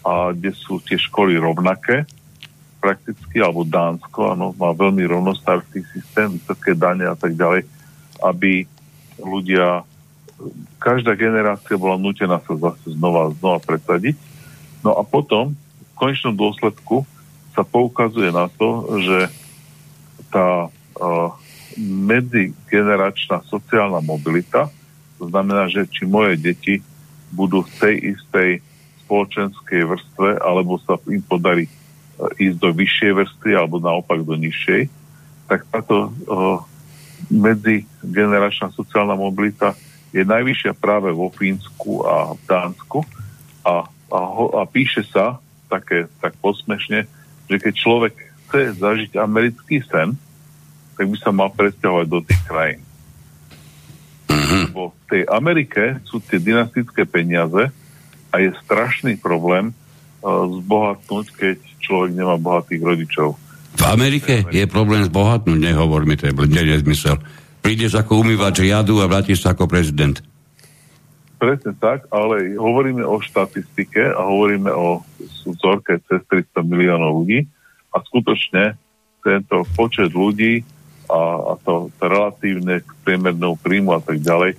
a 0.00 0.12
kde 0.32 0.50
sú 0.56 0.80
tie 0.82 0.96
školy 0.96 1.36
rovnaké 1.36 2.08
prakticky, 2.80 3.44
alebo 3.44 3.68
Dánsko, 3.68 4.32
áno, 4.32 4.56
má 4.56 4.72
veľmi 4.72 5.04
rovnostarský 5.04 5.84
systém, 5.92 6.32
vysoké 6.32 6.72
dane 6.72 7.04
a 7.04 7.12
tak 7.12 7.36
ďalej 7.36 7.68
aby 8.24 8.68
ľudia, 9.20 9.84
každá 10.80 11.16
generácia 11.16 11.76
bola 11.76 12.00
nutená 12.00 12.40
sa 12.44 12.54
zase 12.56 12.96
znova, 12.96 13.32
znova 13.36 13.60
presadiť. 13.60 14.16
No 14.80 14.96
a 14.96 15.04
potom 15.04 15.52
v 15.56 15.92
konečnom 15.96 16.32
dôsledku 16.32 17.04
sa 17.52 17.64
poukazuje 17.64 18.32
na 18.32 18.48
to, 18.48 19.00
že 19.04 19.18
tá 20.32 20.68
uh, 20.72 21.28
medzigeneračná 21.78 23.46
sociálna 23.46 24.02
mobilita, 24.02 24.72
to 25.20 25.28
znamená, 25.28 25.68
že 25.68 25.84
či 25.86 26.08
moje 26.08 26.40
deti 26.40 26.80
budú 27.30 27.62
v 27.62 27.72
tej 27.78 27.94
istej 28.16 28.50
spoločenskej 29.04 29.82
vrstve, 29.84 30.28
alebo 30.40 30.80
sa 30.82 30.96
im 31.06 31.20
podarí 31.20 31.68
uh, 31.68 32.30
ísť 32.40 32.58
do 32.58 32.70
vyššej 32.72 33.12
vrstvy, 33.14 33.50
alebo 33.54 33.82
naopak 33.82 34.24
do 34.24 34.34
nižšej, 34.34 34.88
tak 35.50 35.66
táto 35.68 36.08
uh, 36.08 36.62
medzigeneračná 37.28 38.72
sociálna 38.72 39.18
mobilita 39.18 39.76
je 40.10 40.24
najvyššia 40.26 40.72
práve 40.74 41.12
vo 41.12 41.30
Fínsku 41.30 42.02
a 42.02 42.34
v 42.34 42.42
Dánsku. 42.48 43.04
A, 43.62 43.86
a, 44.10 44.18
ho, 44.18 44.56
a 44.58 44.66
píše 44.66 45.06
sa 45.06 45.38
také 45.70 46.10
tak 46.18 46.34
posmešne, 46.42 47.06
že 47.46 47.56
keď 47.60 47.74
človek 47.76 48.14
chce 48.50 48.82
zažiť 48.82 49.12
americký 49.20 49.84
sen, 49.86 50.18
tak 51.00 51.08
by 51.08 51.16
sa 51.16 51.32
mal 51.32 51.48
presťahovať 51.48 52.06
do 52.12 52.20
tých 52.20 52.42
krajín. 52.44 52.84
Mhm. 54.28 54.60
Lebo 54.68 54.92
v 54.92 55.04
tej 55.08 55.22
Amerike 55.32 55.96
sú 56.04 56.20
tie 56.20 56.36
dynastické 56.36 57.08
peniaze 57.08 57.72
a 58.28 58.34
je 58.36 58.52
strašný 58.60 59.16
problém 59.16 59.72
uh, 59.72 60.44
zbohatnúť, 60.60 61.26
keď 61.32 61.56
človek 61.80 62.12
nemá 62.12 62.36
bohatých 62.36 62.82
rodičov. 62.84 63.40
V 63.80 63.84
Amerike 63.88 64.44
je 64.52 64.68
problém 64.68 65.00
zbohatnúť, 65.08 65.56
nehovor 65.56 66.04
mi, 66.04 66.20
to 66.20 66.28
je 66.28 66.36
nezmysel. 66.36 67.16
Prídeš 67.64 67.96
ako 67.96 68.20
umývač 68.20 68.60
riadu 68.60 69.00
a 69.00 69.08
vrátiš 69.08 69.40
sa 69.40 69.56
ako 69.56 69.64
prezident. 69.72 70.20
Presne 71.40 71.72
tak, 71.80 72.04
ale 72.12 72.60
hovoríme 72.60 73.00
o 73.00 73.16
štatistike 73.16 74.12
a 74.12 74.20
hovoríme 74.20 74.68
o 74.68 75.00
vzorke 75.48 75.96
cez 76.04 76.20
300 76.28 76.60
miliónov 76.60 77.24
ľudí 77.24 77.48
a 77.88 78.04
skutočne 78.04 78.76
tento 79.24 79.64
počet 79.76 80.12
ľudí 80.12 80.60
a, 81.10 81.22
a 81.50 81.52
to, 81.66 81.90
relatívne 81.98 82.86
k 82.86 82.88
priemernou 83.02 83.58
príjmu 83.58 83.98
a 83.98 84.00
tak 84.00 84.22
ďalej, 84.22 84.54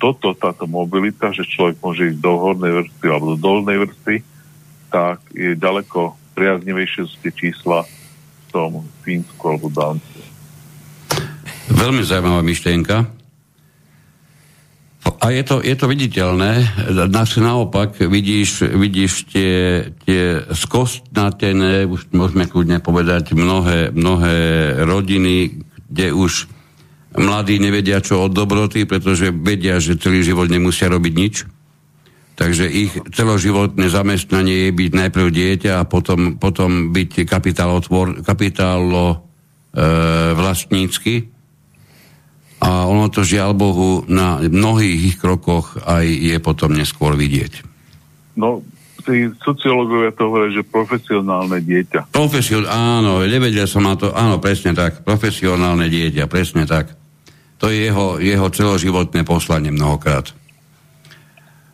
toto, 0.00 0.34
táto 0.34 0.64
mobilita, 0.66 1.30
že 1.30 1.46
človek 1.46 1.78
môže 1.78 2.10
ísť 2.10 2.18
do 2.18 2.32
hornej 2.34 2.72
vrstvy 2.82 3.06
alebo 3.06 3.26
do 3.34 3.38
dolnej 3.38 3.76
vrstvy, 3.84 4.16
tak 4.88 5.20
je 5.36 5.52
ďaleko 5.54 6.16
priaznivejšie 6.32 7.02
sú 7.06 7.16
tie 7.20 7.32
čísla 7.34 7.84
tom 8.48 8.86
Fínsku 9.04 9.42
alebo 9.44 9.68
Dánsku. 9.68 10.18
Veľmi 11.68 12.00
zaujímavá 12.00 12.40
myšlienka. 12.40 13.17
A 15.08 15.32
je 15.32 15.42
to, 15.44 15.64
je 15.64 15.72
to 15.72 15.88
viditeľné. 15.88 16.68
Nás 17.08 17.32
naopak 17.40 17.96
vidíš, 17.96 18.68
vidíš 18.68 19.28
tie, 19.32 19.54
tie 20.04 20.44
skostnatené, 20.52 21.88
už 21.88 22.12
môžeme 22.12 22.44
kľudne 22.44 22.78
povedať, 22.84 23.32
mnohé, 23.32 23.90
mnohé 23.92 24.36
rodiny, 24.84 25.64
kde 25.88 26.12
už 26.12 26.46
mladí 27.16 27.56
nevedia 27.56 28.04
čo 28.04 28.28
od 28.28 28.36
dobroty, 28.36 28.84
pretože 28.84 29.32
vedia, 29.32 29.80
že 29.80 29.96
celý 29.96 30.20
život 30.20 30.52
nemusia 30.52 30.92
robiť 30.92 31.14
nič 31.16 31.34
Takže 32.38 32.70
ich 32.70 32.94
celoživotné 32.94 33.90
zamestnanie 33.90 34.70
je 34.70 34.72
byť 34.78 34.90
najprv 34.94 35.26
dieťa 35.26 35.82
a 35.82 35.88
potom, 35.90 36.38
potom 36.38 36.94
byť 36.94 37.26
kapitálotvor, 37.26 38.22
kapitálo 38.22 39.06
e, 39.10 39.16
vlastnícky. 40.38 41.34
A 42.58 42.90
ono 42.90 43.06
to 43.06 43.22
žiaľ 43.22 43.54
Bohu 43.54 44.02
na 44.10 44.42
mnohých 44.42 45.14
ich 45.14 45.16
krokoch 45.16 45.78
aj 45.86 46.04
je 46.04 46.36
potom 46.42 46.74
neskôr 46.74 47.14
vidieť. 47.14 47.62
No, 48.34 48.66
tí 49.08 49.30
sociológovia 49.40 50.12
to 50.12 50.28
hovoria, 50.28 50.50
že 50.52 50.66
profesionálne 50.66 51.64
dieťa. 51.64 52.12
Profesion, 52.12 52.68
áno, 52.68 53.24
nevedel 53.24 53.64
som 53.64 53.86
na 53.86 53.96
to, 53.96 54.12
áno, 54.12 54.36
presne 54.42 54.76
tak, 54.76 55.00
profesionálne 55.06 55.88
dieťa, 55.88 56.28
presne 56.28 56.68
tak. 56.68 56.92
To 57.58 57.72
je 57.72 57.90
jeho, 57.90 58.20
jeho 58.20 58.46
celoživotné 58.52 59.24
poslanie 59.24 59.72
mnohokrát. 59.72 60.30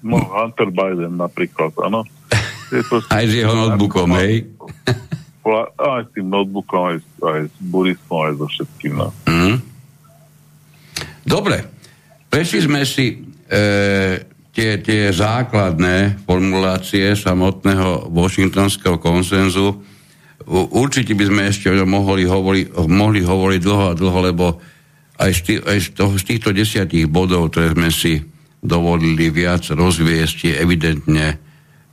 No, 0.04 0.20
Hunter 0.20 0.68
Biden 0.68 1.16
napríklad, 1.16 1.72
áno. 1.80 2.04
aj 3.16 3.24
s 3.24 3.32
jeho 3.34 3.52
notebookom, 3.56 4.14
hej? 4.20 4.48
aj 5.98 6.02
s 6.06 6.10
tým 6.14 6.28
notebookom, 6.28 6.80
aj, 6.92 6.96
aj 7.24 7.40
s 7.50 7.56
buddhistvom, 7.60 8.20
aj 8.20 8.32
so 8.36 8.46
všetkým, 8.52 8.92
no. 8.94 9.08
Mm. 9.26 9.73
Dobre, 11.24 11.64
prešli 12.28 12.60
sme 12.68 12.84
si 12.84 13.16
e, 13.16 13.16
tie, 14.52 14.70
tie 14.78 15.02
základné 15.10 16.22
formulácie 16.28 17.16
samotného 17.16 18.12
Washingtonského 18.12 19.00
konsenzu. 19.00 19.82
Určite 20.46 21.16
by 21.16 21.24
sme 21.24 21.42
ešte 21.48 21.72
mohli 21.88 22.28
hovoriť, 22.28 22.76
mohli 22.86 23.24
hovoriť 23.24 23.60
dlho 23.64 23.84
a 23.90 23.98
dlho, 23.98 24.18
lebo 24.20 24.46
aj 25.18 25.30
z, 25.32 25.40
tých, 25.40 25.60
aj 25.64 25.78
z, 25.80 25.88
toho, 25.96 26.12
z 26.20 26.24
týchto 26.28 26.50
desiatich 26.52 27.08
bodov, 27.08 27.50
ktoré 27.50 27.72
sme 27.72 27.88
si 27.88 28.20
dovolili 28.60 29.32
viac 29.32 29.64
rozviesť, 29.72 30.36
je 30.52 30.54
evidentne 30.60 31.26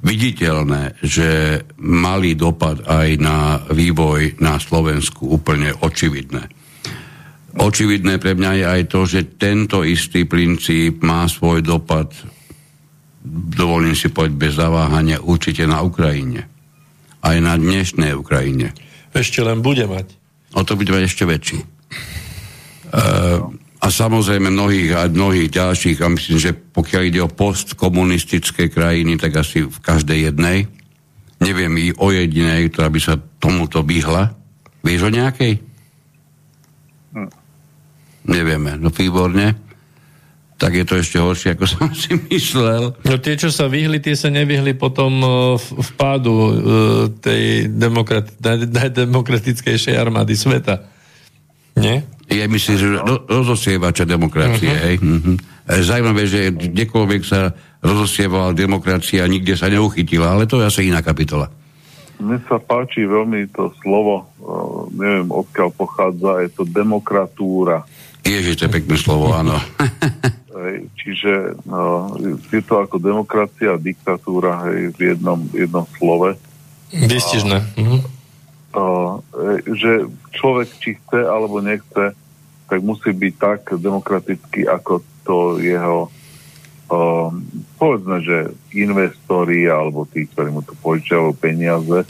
viditeľné, 0.01 0.97
že 1.03 1.61
mali 1.79 2.33
dopad 2.33 2.81
aj 2.89 3.07
na 3.21 3.61
vývoj 3.69 4.41
na 4.41 4.57
Slovensku 4.57 5.29
úplne 5.29 5.71
očividné. 5.77 6.60
Očividné 7.51 8.15
pre 8.15 8.31
mňa 8.31 8.51
je 8.55 8.65
aj 8.65 8.81
to, 8.87 8.99
že 9.03 9.35
tento 9.35 9.83
istý 9.83 10.23
princíp 10.23 11.03
má 11.03 11.27
svoj 11.27 11.59
dopad, 11.59 12.07
dovolím 13.27 13.91
si 13.91 14.07
povedať 14.07 14.33
bez 14.39 14.53
zaváhania, 14.55 15.19
určite 15.19 15.67
na 15.67 15.83
Ukrajine. 15.83 16.47
Aj 17.19 17.35
na 17.43 17.59
dnešnej 17.59 18.15
Ukrajine. 18.15 18.71
Ešte 19.11 19.43
len 19.43 19.59
bude 19.59 19.83
mať. 19.83 20.15
O 20.55 20.63
to 20.63 20.79
bude 20.79 20.95
mať 20.95 21.11
ešte 21.11 21.27
väčší. 21.27 21.59
Uh, 22.91 23.51
a 23.83 23.87
samozrejme 23.89 24.47
mnohých 24.47 24.89
a 24.95 25.01
mnohých 25.11 25.51
ďalších, 25.51 25.97
a 26.01 26.07
myslím, 26.07 26.39
že 26.39 26.55
pokiaľ 26.55 27.01
ide 27.03 27.19
o 27.19 27.31
postkomunistické 27.31 28.71
krajiny, 28.71 29.19
tak 29.19 29.35
asi 29.35 29.67
v 29.67 29.79
každej 29.83 30.31
jednej. 30.31 30.71
Neviem 31.41 31.73
i 31.81 31.87
o 31.97 32.13
jedinej, 32.13 32.71
ktorá 32.71 32.87
by 32.87 32.99
sa 33.01 33.19
tomuto 33.41 33.81
vyhla. 33.83 34.37
Vieš 34.85 35.01
o 35.07 35.11
nejakej? 35.11 35.53
Hm. 37.11 37.40
Nevieme. 38.25 38.77
No 38.77 38.93
výborne. 38.93 39.57
Tak 40.61 40.77
je 40.77 40.85
to 40.85 40.93
ešte 41.01 41.17
horšie, 41.17 41.57
ako 41.57 41.65
som 41.73 41.89
si 41.89 42.13
myslel. 42.29 42.93
No 43.01 43.17
tie, 43.17 43.33
čo 43.33 43.49
sa 43.49 43.65
vyhli, 43.65 43.97
tie 43.97 44.13
sa 44.13 44.29
nevyhli 44.29 44.77
potom 44.77 45.11
e, 45.21 45.27
v, 45.57 45.65
v 45.81 45.89
pádu 45.97 46.33
e, 46.33 46.51
tej 47.17 47.43
demokrati- 47.73 48.37
najdemokratickejšej 48.69 49.97
armády 49.97 50.37
sveta. 50.37 50.85
Nie? 51.81 52.05
Ja 52.29 52.45
myslím, 52.45 52.75
že 52.77 52.87
ro- 52.93 53.25
rozosievača 53.25 54.05
demokracie. 54.05 54.69
Uh-huh. 54.69 54.85
Hej? 54.85 54.95
Uh-huh. 55.01 55.35
Zajímavé, 55.81 56.29
že 56.29 56.53
kdekoľvek 56.53 57.21
sa 57.25 57.57
rozosievala 57.81 58.53
demokracia, 58.53 59.25
nikde 59.25 59.57
sa 59.57 59.65
neuchytila, 59.71 60.37
ale 60.37 60.45
to 60.45 60.61
je 60.61 60.69
asi 60.69 60.81
iná 60.93 61.01
kapitola. 61.01 61.49
Mne 62.21 62.37
sa 62.45 62.61
páči 62.61 63.01
veľmi 63.01 63.49
to 63.49 63.73
slovo, 63.81 64.29
neviem 64.93 65.25
odkiaľ 65.25 65.73
pochádza, 65.73 66.45
je 66.45 66.49
to 66.53 66.63
demokratúra. 66.69 67.81
Ježiš, 68.21 68.53
to 68.57 68.63
je 68.69 68.75
pekné 68.77 68.95
slovo, 68.97 69.33
áno. 69.33 69.57
Čiže 71.01 71.57
uh, 71.65 72.13
je 72.53 72.61
to 72.61 72.75
ako 72.85 73.01
demokracia 73.01 73.73
a 73.75 73.81
diktatúra 73.81 74.69
hej, 74.69 74.93
v 74.93 74.99
jednom, 75.15 75.41
jednom 75.51 75.85
slove. 75.97 76.37
Vystižné. 76.93 77.57
Uh, 78.71 79.19
že 79.67 80.05
človek, 80.37 80.69
či 80.77 81.01
chce 81.01 81.19
alebo 81.25 81.59
nechce, 81.59 82.13
tak 82.69 82.79
musí 82.79 83.11
byť 83.11 83.33
tak 83.35 83.61
demokratický, 83.75 84.69
ako 84.69 85.03
to 85.25 85.59
jeho 85.59 86.07
um, 86.91 87.41
povedzme, 87.79 88.19
že 88.21 88.37
investori 88.75 89.65
alebo 89.71 90.03
tí, 90.05 90.27
ktorí 90.27 90.51
mu 90.51 90.61
tu 90.61 90.75
požičiavajú 90.77 91.33
peniaze 91.39 92.03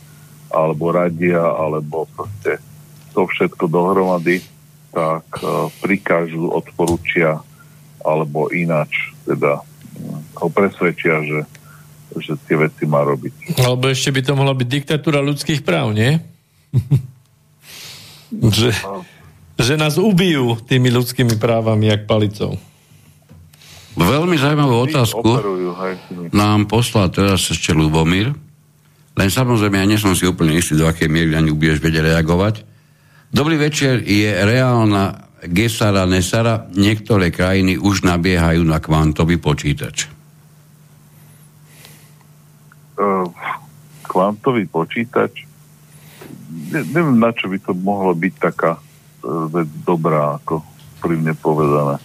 alebo 0.52 0.92
radia, 0.92 1.40
alebo 1.40 2.10
proste 2.12 2.60
to 3.16 3.24
všetko 3.24 3.72
dohromady, 3.72 4.44
tak 4.92 5.26
uh, 5.42 5.72
prikážu, 5.80 6.52
odporúčia 6.52 7.40
alebo 8.04 8.52
ináč, 8.52 9.16
teda 9.24 9.64
um, 9.64 10.20
ho 10.36 10.48
presvedčia, 10.52 11.24
že, 11.24 11.40
že 12.20 12.34
tie 12.46 12.60
veci 12.60 12.84
má 12.86 13.02
robiť. 13.08 13.58
Alebo 13.64 13.88
ešte 13.88 14.12
by 14.12 14.22
to 14.22 14.34
mohla 14.36 14.54
byť 14.54 14.68
diktatúra 14.68 15.24
ľudských 15.24 15.64
práv, 15.64 15.96
nie? 15.96 16.20
že... 18.60 18.76
No 18.84 19.08
že 19.62 19.78
nás 19.78 19.96
ubijú 20.02 20.58
tými 20.66 20.90
ľudskými 20.90 21.38
právami, 21.38 21.94
jak 21.94 22.10
palicou. 22.10 22.58
Veľmi 23.94 24.40
zaujímavú 24.40 24.90
otázku 24.90 25.30
nám 26.34 26.66
poslal 26.66 27.14
teraz 27.14 27.46
ešte 27.46 27.76
Lubomír. 27.76 28.34
Len 29.14 29.30
samozrejme, 29.30 29.78
ja 29.78 29.86
nie 29.86 30.00
som 30.00 30.16
si 30.16 30.24
úplne 30.24 30.56
istý, 30.56 30.80
do 30.80 30.88
akej 30.88 31.12
miery 31.12 31.36
ani 31.36 31.52
budeš 31.52 31.84
vedieť 31.84 32.16
reagovať. 32.16 32.64
Dobrý 33.32 33.56
večer, 33.56 34.04
je 34.04 34.28
reálna 34.28 35.32
Gesara 35.48 36.04
Nesara. 36.04 36.68
Niektoré 36.76 37.32
krajiny 37.32 37.80
už 37.80 38.04
nabiehajú 38.04 38.60
na 38.68 38.84
kvantový 38.84 39.40
počítač. 39.40 40.12
Uh, 43.00 43.32
kvantový 44.04 44.68
počítač? 44.68 45.48
Ne, 46.76 46.84
neviem, 46.92 47.16
na 47.16 47.32
čo 47.32 47.48
by 47.48 47.58
to 47.64 47.72
mohlo 47.72 48.12
byť 48.12 48.34
taká 48.36 48.76
vec 49.48 49.72
dobrá, 49.88 50.36
ako 50.36 50.60
prímne 51.00 51.32
povedané. 51.32 52.04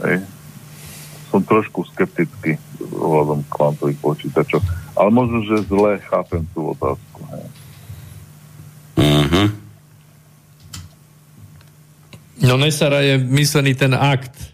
Hej. 0.00 0.24
Som 1.28 1.44
trošku 1.44 1.84
skeptický 1.92 2.56
ohľadom 2.80 3.44
kvantových 3.52 4.00
počítačov. 4.00 4.64
Ale 4.96 5.12
možno, 5.12 5.44
že 5.44 5.68
zle 5.68 6.00
chápem 6.08 6.40
tú 6.56 6.72
otázku. 6.72 7.20
Hej. 7.36 7.46
Mm-hmm. 8.96 9.61
No 12.42 12.58
Nesara 12.58 13.06
je 13.06 13.22
myslený 13.22 13.78
ten 13.78 13.94
akt 13.94 14.52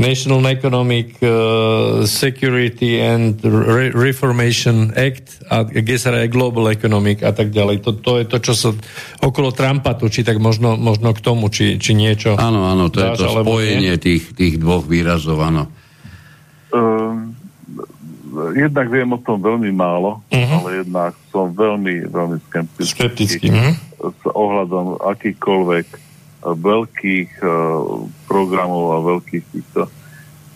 National 0.00 0.46
Economic 0.48 1.18
uh, 1.20 2.06
Security 2.06 3.02
and 3.02 3.42
Re- 3.44 3.92
Reformation 3.92 4.94
Act 4.96 5.44
a 5.50 5.66
GESAR 5.66 6.14
je 6.24 6.32
Global 6.32 6.70
Economic 6.72 7.20
a 7.26 7.34
tak 7.34 7.50
ďalej. 7.50 7.84
To, 7.84 7.90
to 7.98 8.12
je 8.22 8.24
to, 8.24 8.36
čo 8.40 8.54
sa 8.54 8.68
okolo 9.20 9.50
Trumpa 9.52 9.98
točí, 9.98 10.22
tak 10.22 10.38
možno, 10.38 10.78
možno 10.78 11.12
k 11.12 11.20
tomu, 11.20 11.50
či, 11.52 11.76
či 11.76 11.92
niečo. 11.92 12.38
Áno, 12.38 12.70
áno, 12.70 12.88
to 12.88 13.02
dáš, 13.02 13.18
je 13.18 13.28
to 13.28 13.44
spojenie 13.44 13.94
tých, 14.00 14.32
tých 14.32 14.56
dvoch 14.56 14.86
výrazov, 14.86 15.42
áno. 15.42 15.68
Um, 16.70 17.34
jednak 18.54 18.86
viem 18.88 19.10
o 19.10 19.18
tom 19.18 19.42
veľmi 19.42 19.74
málo, 19.74 20.22
uh-huh. 20.30 20.58
ale 20.64 20.86
jednak 20.86 21.12
som 21.34 21.50
veľmi, 21.50 22.08
veľmi 22.08 22.38
skeptický. 22.46 22.94
Skeptický. 22.94 23.46
Uh-huh. 23.50 23.74
S 24.14 24.22
ohľadom 24.32 25.02
akýchkoľvek 25.02 26.09
veľkých 26.40 27.44
uh, 27.44 27.50
programov 28.24 28.96
a 28.96 28.98
veľkých 29.04 29.44
týchto. 29.52 29.82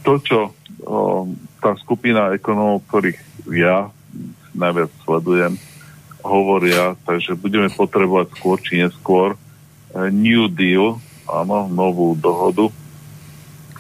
To, 0.04 0.12
čo 0.20 0.38
uh, 0.48 1.22
tá 1.60 1.76
skupina 1.80 2.32
ekonomov, 2.32 2.84
ktorých 2.88 3.20
ja 3.52 3.92
najviac 4.56 4.90
sledujem, 5.04 5.60
hovoria, 6.24 6.96
takže 7.04 7.36
budeme 7.36 7.68
potrebovať 7.68 8.32
skôr 8.32 8.56
či 8.64 8.80
neskôr 8.80 9.28
uh, 9.36 10.08
New 10.08 10.48
Deal, 10.48 10.96
áno, 11.28 11.68
novú 11.68 12.16
dohodu 12.16 12.72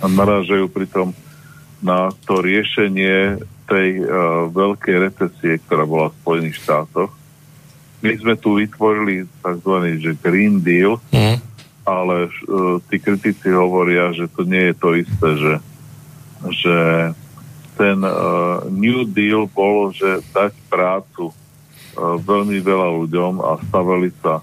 a 0.00 0.04
narážajú 0.04 0.68
pritom 0.68 1.16
na 1.80 2.12
to 2.28 2.40
riešenie 2.40 3.40
tej 3.64 4.04
uh, 4.04 4.48
veľkej 4.52 4.96
recesie, 5.08 5.56
ktorá 5.64 5.88
bola 5.88 6.12
v 6.12 6.18
Spojených 6.20 6.60
štátoch. 6.60 7.12
My 8.04 8.12
sme 8.20 8.36
tu 8.36 8.60
vytvorili 8.60 9.24
tzv. 9.40 9.74
Že 9.96 10.20
Green 10.20 10.60
Deal, 10.60 11.00
mm 11.08 11.53
ale 11.84 12.28
uh, 12.28 12.80
tí 12.88 12.96
kritici 12.96 13.52
hovoria, 13.52 14.10
že 14.16 14.24
to 14.32 14.48
nie 14.48 14.72
je 14.72 14.74
to 14.74 14.90
isté, 14.96 15.28
že, 15.36 15.54
že 16.64 16.76
ten 17.76 18.00
uh, 18.00 18.64
New 18.72 19.04
Deal 19.04 19.44
bolo, 19.52 19.92
že 19.92 20.24
dať 20.32 20.56
prácu 20.72 21.30
uh, 21.30 22.16
veľmi 22.18 22.58
veľa 22.64 22.88
ľuďom 23.04 23.32
a 23.44 23.60
stavali 23.68 24.08
sa 24.24 24.40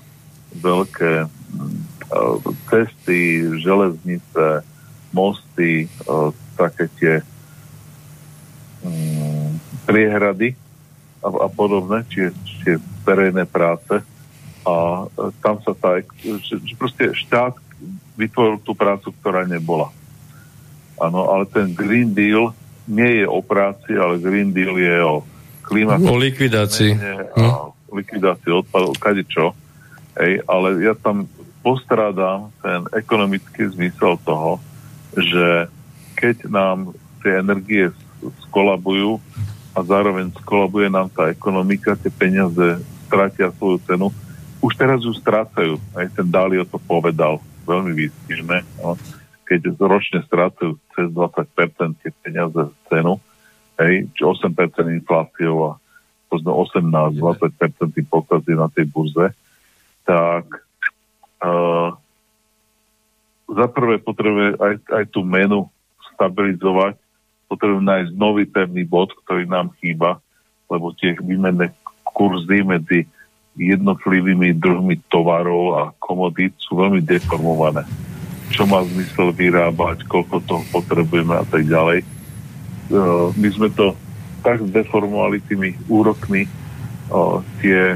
veľké 0.53 1.25
uh, 1.25 2.37
cesty, 2.69 3.41
železnice, 3.57 4.61
mosty, 5.09 5.89
uh, 6.05 6.29
také 6.53 6.85
tie 7.01 7.13
um, 8.85 9.57
priehrady 9.89 10.53
a, 11.25 11.27
a 11.27 11.47
podobné, 11.49 12.05
čiže, 12.05 12.37
čiže 12.45 12.71
verejné 13.01 13.49
práce 13.49 14.10
a 14.65 15.07
e, 15.07 15.29
tam 15.41 15.57
sa 15.65 15.73
tá, 15.73 16.01
že, 16.21 16.61
proste 16.77 17.13
štát 17.13 17.57
vytvoril 18.15 18.61
tú 18.61 18.77
prácu, 18.77 19.09
ktorá 19.21 19.45
nebola. 19.49 19.89
Áno, 21.01 21.33
ale 21.33 21.49
ten 21.49 21.73
Green 21.73 22.13
Deal 22.13 22.53
nie 22.85 23.23
je 23.23 23.25
o 23.25 23.41
práci, 23.41 23.97
ale 23.97 24.21
Green 24.21 24.53
Deal 24.53 24.77
je 24.77 24.95
o 25.01 25.25
klimatickej... 25.65 26.13
O 26.13 26.21
likvidácii. 26.21 26.91
Hm? 27.37 27.71
likvidácii 27.91 28.51
odpadov, 28.55 28.95
kadečo. 28.97 29.51
Hej, 30.15 30.43
ale 30.47 30.79
ja 30.79 30.95
tam 30.95 31.27
postrádam 31.61 32.49
ten 32.63 32.87
ekonomický 32.95 33.67
zmysel 33.75 34.17
toho, 34.23 34.57
že 35.13 35.67
keď 36.15 36.47
nám 36.47 36.95
tie 37.21 37.39
energie 37.39 37.91
skolabujú 38.49 39.21
a 39.71 39.79
zároveň 39.83 40.31
skolabuje 40.41 40.87
nám 40.91 41.07
tá 41.11 41.29
ekonomika, 41.31 41.99
tie 41.99 42.11
peniaze 42.11 42.81
stratia 43.07 43.51
svoju 43.55 43.79
cenu, 43.87 44.07
už 44.61 44.73
teraz 44.77 45.01
ju 45.01 45.11
strácajú. 45.17 45.81
Aj 45.97 46.07
ten 46.13 46.29
Dalio 46.29 46.63
to 46.63 46.77
povedal 46.77 47.41
veľmi 47.65 47.91
výstižné. 47.97 48.57
No. 48.81 48.95
keď 49.49 49.75
ročne 49.83 50.23
strácajú 50.23 50.79
cez 50.95 51.11
20% 51.11 51.99
tie 51.99 52.11
peniaze 52.23 52.55
z 52.55 52.75
cenu, 52.87 53.19
hej, 53.83 54.07
či 54.15 54.21
8% 54.23 54.47
infláciou 54.95 55.55
a 55.67 55.71
možno 56.31 56.55
18-20% 56.63 57.99
pokazy 58.07 58.55
na 58.55 58.71
tej 58.71 58.87
burze, 58.87 59.35
tak 60.07 60.45
uh, 61.43 61.91
za 63.51 63.67
prvé 63.67 63.99
potrebuje 63.99 64.55
aj, 64.55 64.73
aj 64.87 65.05
tú 65.11 65.27
menu 65.27 65.67
stabilizovať, 66.15 66.95
potrebujeme 67.51 67.83
nájsť 67.83 68.11
nový 68.15 68.47
pevný 68.47 68.87
bod, 68.87 69.11
ktorý 69.27 69.43
nám 69.43 69.75
chýba, 69.83 70.23
lebo 70.71 70.95
tie 70.95 71.11
výmenné 71.19 71.75
kurzy 72.07 72.63
medzi 72.63 73.03
jednotlivými 73.55 74.55
druhmi 74.55 74.99
tovarov 75.11 75.63
a 75.75 75.81
komodít 75.99 76.55
sú 76.61 76.79
veľmi 76.79 77.03
deformované. 77.03 77.83
Čo 78.51 78.67
má 78.67 78.83
zmysel 78.83 79.31
vyrábať, 79.31 80.07
koľko 80.07 80.43
toho 80.43 80.63
potrebujeme 80.71 81.35
a 81.35 81.45
tak 81.47 81.67
ďalej. 81.67 82.03
Uh, 82.91 83.31
my 83.35 83.49
sme 83.51 83.71
to 83.71 83.95
tak 84.43 84.59
zdeformovali 84.59 85.39
tými 85.45 85.75
úrokmi 85.87 86.47
uh, 87.11 87.39
tie 87.63 87.95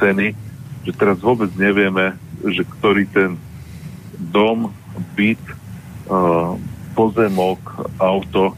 ceny, 0.00 0.36
že 0.84 0.92
teraz 0.92 1.20
vôbec 1.20 1.48
nevieme, 1.56 2.16
že 2.44 2.66
ktorý 2.66 3.08
ten 3.08 3.40
dom, 4.32 4.72
byt, 5.16 5.40
uh, 6.08 6.56
pozemok, 6.92 7.60
auto, 7.96 8.52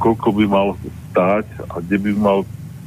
koľko 0.00 0.28
by 0.32 0.44
mal 0.48 0.68
stáť 1.12 1.46
a 1.72 1.80
kde 1.80 1.96
by 2.08 2.10
mal 2.16 2.38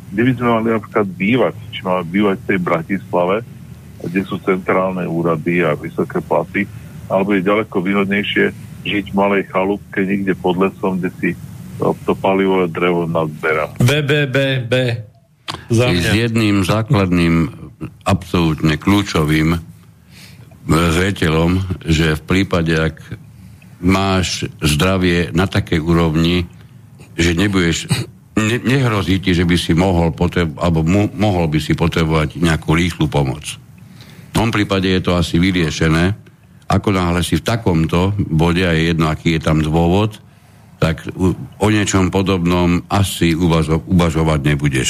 kde 0.09 0.21
by 0.25 0.31
sme 0.35 0.47
mali 0.49 0.67
napríklad 0.73 1.07
bývať, 1.13 1.55
či 1.69 1.79
máme 1.85 2.03
bývať 2.09 2.37
v 2.41 2.47
tej 2.49 2.59
Bratislave, 2.59 3.35
kde 3.99 4.21
sú 4.25 4.39
centrálne 4.41 5.05
úrady 5.05 5.61
a 5.61 5.75
vysoké 5.75 6.23
platy, 6.23 6.65
alebo 7.11 7.35
je 7.35 7.45
ďaleko 7.45 7.75
výhodnejšie 7.83 8.45
žiť 8.85 9.05
v 9.11 9.17
malej 9.17 9.43
chalúbke 9.51 10.01
niekde 10.07 10.33
pod 10.39 10.55
lesom, 10.55 10.97
kde 10.97 11.09
si 11.19 11.29
to, 11.77 11.95
to 12.07 12.13
palivové 12.15 12.71
drevo 12.71 13.07
nazberá. 13.07 13.71
B, 13.79 14.01
B, 14.03 14.27
B, 14.27 14.37
B. 14.63 14.73
Za 15.69 15.89
S 15.89 16.13
jedným 16.13 16.61
základným, 16.61 17.49
absolútne 18.05 18.75
kľúčovým 18.75 19.57
zreteľom, 20.69 21.81
že 21.87 22.19
v 22.19 22.23
prípade, 22.23 22.75
ak 22.77 22.97
máš 23.81 24.45
zdravie 24.61 25.33
na 25.33 25.49
takej 25.49 25.79
úrovni, 25.81 26.45
že 27.17 27.33
nebudeš, 27.33 27.89
ne, 28.39 28.57
nehrozí 28.63 29.19
ti, 29.19 29.35
že 29.35 29.43
by 29.43 29.55
si 29.59 29.75
mohol 29.75 30.15
potreb, 30.15 30.55
alebo 30.55 30.81
mu, 30.87 31.11
mohol 31.19 31.51
by 31.51 31.59
si 31.59 31.75
potrebovať 31.75 32.39
nejakú 32.39 32.71
rýchlu 32.71 33.11
pomoc. 33.11 33.59
V 34.29 34.33
tom 34.33 34.53
prípade 34.53 34.87
je 34.87 35.01
to 35.03 35.17
asi 35.17 35.41
vyriešené. 35.41 36.15
Ako 36.69 36.93
náhle 36.93 37.25
si 37.25 37.41
v 37.41 37.45
takomto 37.45 38.13
bode, 38.15 38.61
a 38.61 38.77
je 38.77 38.93
jedno, 38.93 39.09
aký 39.09 39.35
je 39.35 39.41
tam 39.41 39.59
dôvod, 39.59 40.21
tak 40.79 41.03
o 41.59 41.67
niečom 41.67 42.07
podobnom 42.07 42.85
asi 42.87 43.35
uvažo, 43.35 43.83
uvažovať 43.83 44.39
nebudeš. 44.47 44.89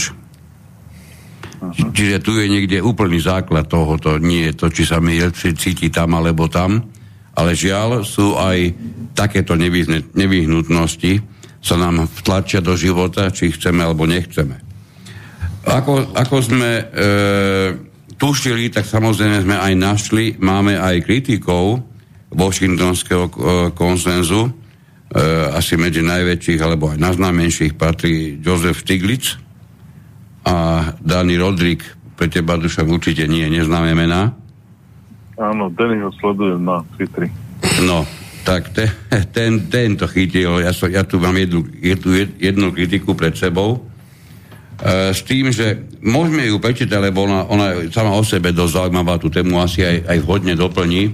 Aha. 1.59 1.91
Čiže 1.91 2.23
tu 2.23 2.37
je 2.37 2.47
niekde 2.47 2.79
úplný 2.79 3.19
základ 3.19 3.67
tohoto, 3.67 4.21
nie 4.21 4.47
je 4.51 4.53
to, 4.53 4.67
či 4.71 4.83
sa 4.87 5.01
mi 5.01 5.17
cíti 5.33 5.91
tam 5.91 6.15
alebo 6.15 6.47
tam, 6.47 6.83
ale 7.35 7.55
žiaľ 7.55 8.03
sú 8.03 8.35
aj 8.35 8.75
takéto 9.15 9.55
nevyhnutnosti, 9.57 11.38
sa 11.59 11.75
nám 11.75 12.07
vtlačia 12.07 12.63
do 12.63 12.73
života, 12.75 13.27
či 13.31 13.51
chceme 13.51 13.83
alebo 13.83 14.07
nechceme. 14.07 14.59
Ako, 15.67 16.15
ako 16.15 16.35
sme 16.39 16.71
e, 16.79 16.83
tušili, 18.15 18.71
tak 18.71 18.87
samozrejme 18.87 19.43
sme 19.43 19.57
aj 19.59 19.73
našli, 19.75 20.25
máme 20.39 20.79
aj 20.79 21.03
kritikov 21.03 21.83
Washingtonského 22.31 23.27
e, 23.27 23.31
konsenzu, 23.75 24.47
e, 24.47 24.51
asi 25.51 25.75
medzi 25.75 25.99
najväčších 25.99 26.59
alebo 26.63 26.95
aj 26.95 26.97
najznámejších 27.03 27.75
patrí 27.75 28.39
Joseph 28.39 28.81
Stiglitz 28.81 29.35
a 30.47 30.89
Danny 31.03 31.35
Rodrik, 31.35 31.83
pre 32.15 32.31
teba 32.31 32.55
duša 32.55 32.87
určite 32.87 33.27
nie, 33.27 33.47
neznáme 33.51 33.91
mená. 33.95 34.31
Áno, 35.39 35.71
ten 35.71 36.03
ho 36.03 36.11
sledujem 36.19 36.59
na 36.59 36.83
Twitteri. 36.95 37.31
No, 37.87 38.03
tak 38.43 38.69
te, 38.73 38.89
ten, 39.35 39.67
ten 39.67 39.95
to 39.95 40.07
chytil. 40.07 40.59
Ja, 40.59 40.71
so, 40.73 40.87
ja 40.87 41.03
tu 41.03 41.19
mám 41.19 41.35
jednu, 41.37 41.65
jednu, 41.79 42.09
jednu 42.39 42.67
kritiku 42.71 43.13
pred 43.13 43.35
sebou. 43.35 43.83
E, 44.79 45.11
s 45.13 45.21
tým, 45.23 45.51
že 45.51 45.79
môžeme 46.03 46.47
ju 46.47 46.57
prečítať, 46.57 46.99
lebo 46.99 47.27
ona, 47.27 47.45
ona 47.47 47.67
sama 47.91 48.15
o 48.15 48.23
sebe 48.23 48.55
dosť 48.55 48.73
zaujímavá, 48.73 49.19
tú 49.19 49.27
tému 49.27 49.59
asi 49.59 49.83
aj, 49.83 49.97
aj 50.07 50.17
vhodne 50.23 50.53
doplní. 50.55 51.03
E, 51.07 51.13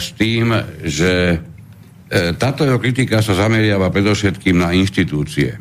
s 0.00 0.16
tým, 0.16 0.52
že 0.82 1.12
e, 1.32 2.32
táto 2.36 2.64
jeho 2.64 2.80
kritika 2.80 3.20
sa 3.20 3.36
zameriava 3.36 3.92
predovšetkým 3.92 4.56
na 4.58 4.72
inštitúcie. 4.72 5.56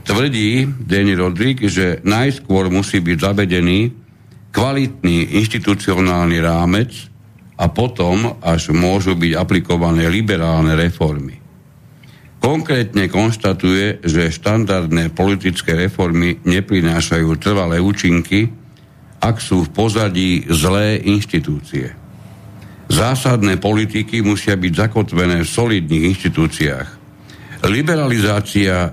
Tvrdí 0.00 0.64
Danny 0.80 1.12
Rodrik, 1.12 1.68
že 1.68 2.00
najskôr 2.04 2.72
musí 2.72 3.04
byť 3.04 3.18
zavedený 3.20 3.92
kvalitný 4.50 5.38
inštitucionálny 5.38 6.38
rámec 6.42 7.09
a 7.60 7.68
potom 7.68 8.40
až 8.40 8.72
môžu 8.72 9.12
byť 9.12 9.32
aplikované 9.36 10.08
liberálne 10.08 10.72
reformy. 10.72 11.36
Konkrétne 12.40 13.04
konštatuje, 13.12 14.00
že 14.00 14.32
štandardné 14.32 15.12
politické 15.12 15.76
reformy 15.76 16.40
neprinášajú 16.40 17.28
trvalé 17.36 17.76
účinky, 17.84 18.48
ak 19.20 19.36
sú 19.44 19.68
v 19.68 19.72
pozadí 19.76 20.48
zlé 20.48 21.04
inštitúcie. 21.04 21.92
Zásadné 22.88 23.60
politiky 23.60 24.24
musia 24.24 24.56
byť 24.56 24.72
zakotvené 24.72 25.44
v 25.44 25.52
solidných 25.52 26.16
inštitúciách. 26.16 26.88
Liberalizácia 27.68 28.88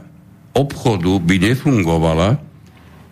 obchodu 0.52 1.24
by 1.24 1.36
nefungovala, 1.40 2.36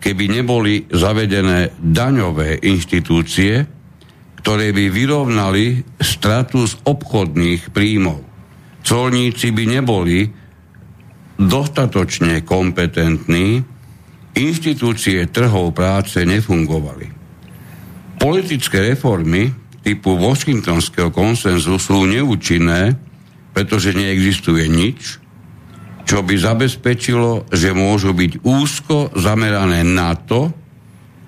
keby 0.04 0.24
neboli 0.36 0.84
zavedené 0.92 1.72
daňové 1.80 2.60
inštitúcie, 2.60 3.75
ktoré 4.40 4.70
by 4.70 4.92
vyrovnali 4.92 5.82
stratu 5.98 6.64
z 6.68 6.78
obchodných 6.84 7.72
príjmov. 7.74 8.22
Colníci 8.86 9.50
by 9.50 9.64
neboli 9.66 10.30
dostatočne 11.36 12.46
kompetentní, 12.46 13.60
inštitúcie 14.36 15.26
trhov 15.28 15.72
práce 15.74 16.22
nefungovali. 16.22 17.08
Politické 18.16 18.94
reformy 18.94 19.52
typu 19.84 20.16
Washingtonského 20.16 21.12
konsenzu 21.12 21.76
sú 21.76 22.08
neúčinné, 22.08 22.96
pretože 23.52 23.96
neexistuje 23.96 24.68
nič, 24.68 25.20
čo 26.06 26.22
by 26.22 26.34
zabezpečilo, 26.38 27.50
že 27.50 27.74
môžu 27.74 28.14
byť 28.14 28.46
úzko 28.46 29.10
zamerané 29.18 29.82
na 29.82 30.14
to, 30.14 30.54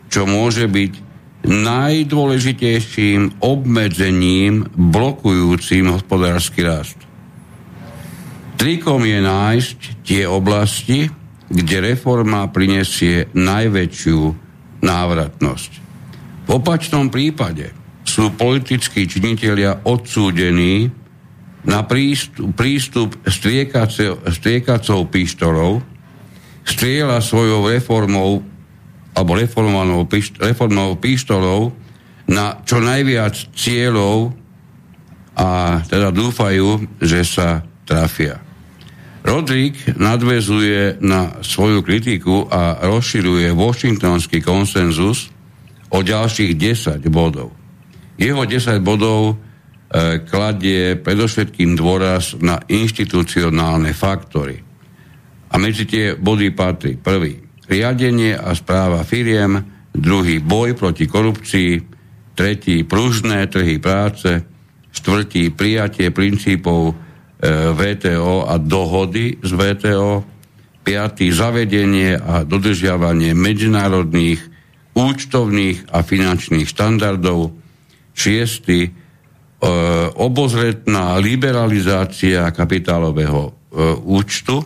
čo 0.09 0.25
môže 0.25 0.71
byť 0.71 1.08
najdôležitejším 1.49 3.41
obmedzením 3.41 4.69
blokujúcim 4.77 5.89
hospodársky 5.89 6.61
rast. 6.61 7.01
Trikom 8.61 9.01
je 9.09 9.19
nájsť 9.25 9.79
tie 10.05 10.29
oblasti, 10.29 11.09
kde 11.49 11.77
reforma 11.97 12.45
prinesie 12.53 13.33
najväčšiu 13.33 14.21
návratnosť. 14.85 15.73
V 16.45 16.49
opačnom 16.53 17.09
prípade 17.09 17.73
sú 18.05 18.29
politickí 18.37 19.09
činitelia 19.09 19.81
odsúdení 19.89 20.93
na 21.65 21.81
prístup, 21.85 22.53
prístup 22.53 23.17
striekacou 23.25 25.01
pištolou, 25.09 25.81
strieľa 26.69 27.25
svojou 27.25 27.73
reformou 27.73 28.45
alebo 29.19 29.35
reformovanou 29.35 30.07
reformou 30.39 30.95
pištolou 30.95 31.75
na 32.31 32.63
čo 32.63 32.79
najviac 32.79 33.51
cieľov 33.59 34.31
a 35.35 35.83
teda 35.83 36.15
dúfajú, 36.15 36.87
že 37.03 37.27
sa 37.27 37.67
trafia. 37.83 38.39
Rodrík 39.27 39.99
nadvezuje 39.99 41.03
na 41.03 41.43
svoju 41.43 41.83
kritiku 41.83 42.47
a 42.47 42.79
rozširuje 42.87 43.51
Washingtonský 43.51 44.39
konsenzus 44.39 45.35
o 45.91 45.99
ďalších 46.07 46.55
10 46.55 47.03
bodov. 47.11 47.51
Jeho 48.15 48.47
10 48.47 48.79
bodov 48.87 49.43
E, 49.89 50.21
kladie 50.21 51.01
predovšetkým 51.01 51.73
dôraz 51.73 52.37
na 52.45 52.61
inštitucionálne 52.69 53.97
faktory. 53.97 54.61
A 55.49 55.57
medzi 55.57 55.89
tie 55.89 56.13
body 56.13 56.53
patrí 56.53 57.01
prvý 57.01 57.48
riadenie 57.69 58.35
a 58.35 58.57
správa 58.57 59.05
firiem, 59.05 59.61
druhý 59.93 60.41
boj 60.41 60.75
proti 60.75 61.05
korupcii, 61.05 61.85
tretí 62.33 62.83
pružné 62.83 63.47
trhy 63.53 63.77
práce, 63.79 64.43
štvrtý 64.91 65.53
prijatie 65.53 66.11
princípov 66.11 66.93
e, 66.93 66.95
VTO 67.77 68.49
a 68.49 68.57
dohody 68.57 69.39
z 69.45 69.51
VTO, 69.53 70.25
piatý 70.83 71.29
zavedenie 71.29 72.17
a 72.17 72.49
dodržiavanie 72.49 73.37
medzinárodných 73.37 74.41
účtovných 74.97 75.93
a 75.93 76.01
finančných 76.01 76.65
štandardov, 76.65 77.53
šiestý 78.17 78.91
obozretná 80.19 81.19
liberalizácia 81.19 82.47
kapitálového 82.55 83.43
e, 83.47 83.53
účtu, 84.07 84.63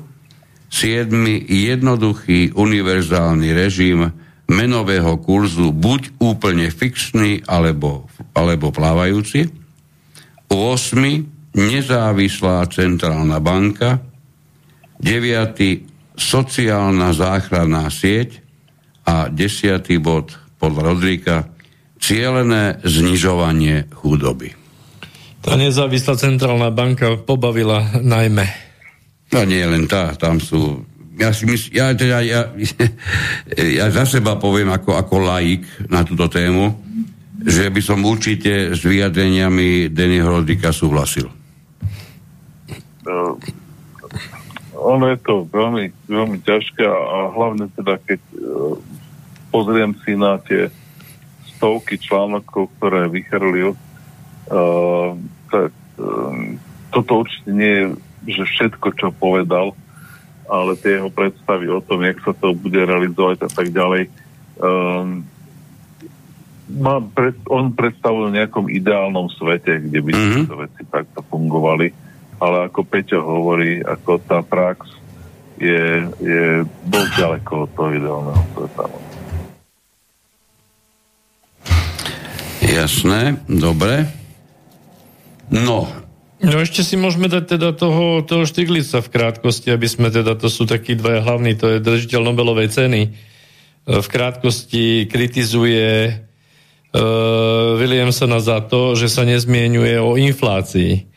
7. 0.72 1.12
jednoduchý 1.44 2.56
univerzálny 2.56 3.52
režim 3.52 4.08
menového 4.48 5.20
kurzu 5.20 5.68
buď 5.68 6.16
úplne 6.16 6.72
fixný 6.72 7.44
alebo, 7.44 8.08
alebo 8.32 8.72
plávajúci, 8.72 9.52
8. 10.48 11.52
nezávislá 11.52 12.64
centrálna 12.72 13.36
banka, 13.36 14.00
9. 14.96 16.16
sociálna 16.16 17.12
záchranná 17.12 17.92
sieť 17.92 18.40
a 19.04 19.28
10. 19.28 19.84
bod 20.00 20.32
podľa 20.56 20.82
Rodríka 20.88 21.36
cielené 22.00 22.80
znižovanie 22.80 23.92
chudoby. 23.92 24.56
Tá 25.44 25.58
nezávislá 25.58 26.16
centrálna 26.16 26.72
banka 26.72 27.18
pobavila 27.18 27.98
najmä 28.00 28.71
No 29.32 29.48
nie 29.48 29.64
len 29.64 29.88
tá, 29.88 30.12
tam 30.20 30.36
sú... 30.36 30.84
Ja, 31.16 31.32
si 31.32 31.48
mysl, 31.48 31.72
ja, 31.72 31.92
teda, 31.96 32.20
ja, 32.20 32.52
ja 33.80 33.86
za 33.88 34.04
seba 34.04 34.36
poviem 34.36 34.68
ako, 34.72 34.96
ako 34.96 35.14
laik 35.24 35.64
na 35.88 36.04
túto 36.04 36.28
tému, 36.28 36.72
že 37.40 37.72
by 37.72 37.80
som 37.80 38.04
určite 38.04 38.76
s 38.76 38.80
vyjadreniami 38.84 39.88
Dennyho 39.88 40.28
Rodrika 40.28 40.72
súhlasil. 40.72 41.28
Uh, 43.02 43.34
ono 44.76 45.10
je 45.10 45.18
to 45.24 45.48
veľmi, 45.48 45.90
veľmi 46.06 46.38
ťažké 46.44 46.84
a 46.84 47.32
hlavne 47.32 47.72
teda, 47.72 47.98
keď 48.04 48.20
uh, 48.36 48.76
pozriem 49.48 49.96
si 50.04 50.12
na 50.16 50.38
tie 50.44 50.68
stovky 51.56 51.96
článokov, 51.96 52.68
ktoré 52.78 53.08
vychrlil, 53.08 53.74
uh, 53.74 55.08
tak 55.48 55.72
uh, 55.98 56.56
toto 56.92 57.24
určite 57.24 57.50
nie 57.52 57.72
je 57.72 57.86
že 58.26 58.44
všetko, 58.46 58.88
čo 58.94 59.08
povedal, 59.10 59.74
ale 60.46 60.76
tie 60.78 61.00
jeho 61.00 61.08
predstavy 61.08 61.66
o 61.70 61.80
tom, 61.80 62.04
jak 62.04 62.18
sa 62.22 62.32
to 62.36 62.52
bude 62.52 62.76
realizovať 62.76 63.46
a 63.46 63.50
tak 63.50 63.72
ďalej, 63.72 64.10
um, 64.60 65.24
má 66.72 67.04
pred, 67.04 67.36
on 67.52 67.72
predstavuje 67.72 68.32
v 68.32 68.36
nejakom 68.40 68.66
ideálnom 68.72 69.28
svete, 69.32 69.82
kde 69.88 69.98
by 70.00 70.10
mm-hmm. 70.12 70.34
tieto 70.44 70.56
veci 70.56 70.82
takto 70.88 71.20
fungovali, 71.28 71.92
ale 72.40 72.56
ako 72.68 72.80
Peťo 72.86 73.20
hovorí, 73.20 73.84
ako 73.84 74.18
tá 74.24 74.40
prax 74.40 74.88
je, 75.60 76.08
je 76.18 76.66
dosť 76.88 77.10
ďaleko 77.18 77.52
od 77.68 77.70
toho 77.76 77.90
ideálneho 77.92 78.44
sveta. 78.56 78.84
Jasné, 82.62 83.36
dobre. 83.46 84.08
No, 85.52 85.84
No 86.42 86.58
ešte 86.58 86.82
si 86.82 86.98
môžeme 86.98 87.30
dať 87.30 87.54
teda 87.54 87.70
toho, 87.70 88.26
toho 88.26 88.42
Štiglica 88.42 88.98
v 88.98 89.12
krátkosti, 89.14 89.70
aby 89.70 89.86
sme 89.86 90.10
teda, 90.10 90.34
to 90.34 90.50
sú 90.50 90.66
takí 90.66 90.98
dvaja 90.98 91.22
hlavní, 91.22 91.54
to 91.54 91.78
je 91.78 91.78
držiteľ 91.78 92.20
Nobelovej 92.26 92.66
ceny. 92.74 93.00
E, 93.06 93.10
v 93.86 94.06
krátkosti 94.10 95.06
kritizuje 95.06 96.10
uh, 96.10 97.78
Williamsona 97.78 98.42
za 98.42 98.58
to, 98.66 98.98
že 98.98 99.06
sa 99.06 99.22
nezmienuje 99.22 100.02
o 100.02 100.18
inflácii. 100.18 101.14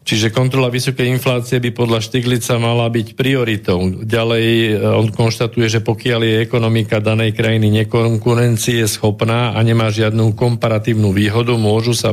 Čiže 0.00 0.32
kontrola 0.32 0.72
vysokej 0.72 1.08
inflácie 1.08 1.56
by 1.60 1.76
podľa 1.76 2.04
Štiglica 2.04 2.56
mala 2.60 2.88
byť 2.92 3.16
prioritou. 3.16 4.04
Ďalej 4.04 4.46
e, 4.46 4.70
on 4.80 5.08
konštatuje, 5.08 5.72
že 5.72 5.80
pokiaľ 5.80 6.20
je 6.20 6.44
ekonomika 6.44 7.00
danej 7.00 7.32
krajiny 7.32 7.72
nekonkurencie 7.80 8.84
schopná 8.84 9.56
a 9.56 9.58
nemá 9.64 9.88
žiadnu 9.88 10.36
komparatívnu 10.36 11.16
výhodu, 11.16 11.56
môžu 11.56 11.96
sa 11.96 12.12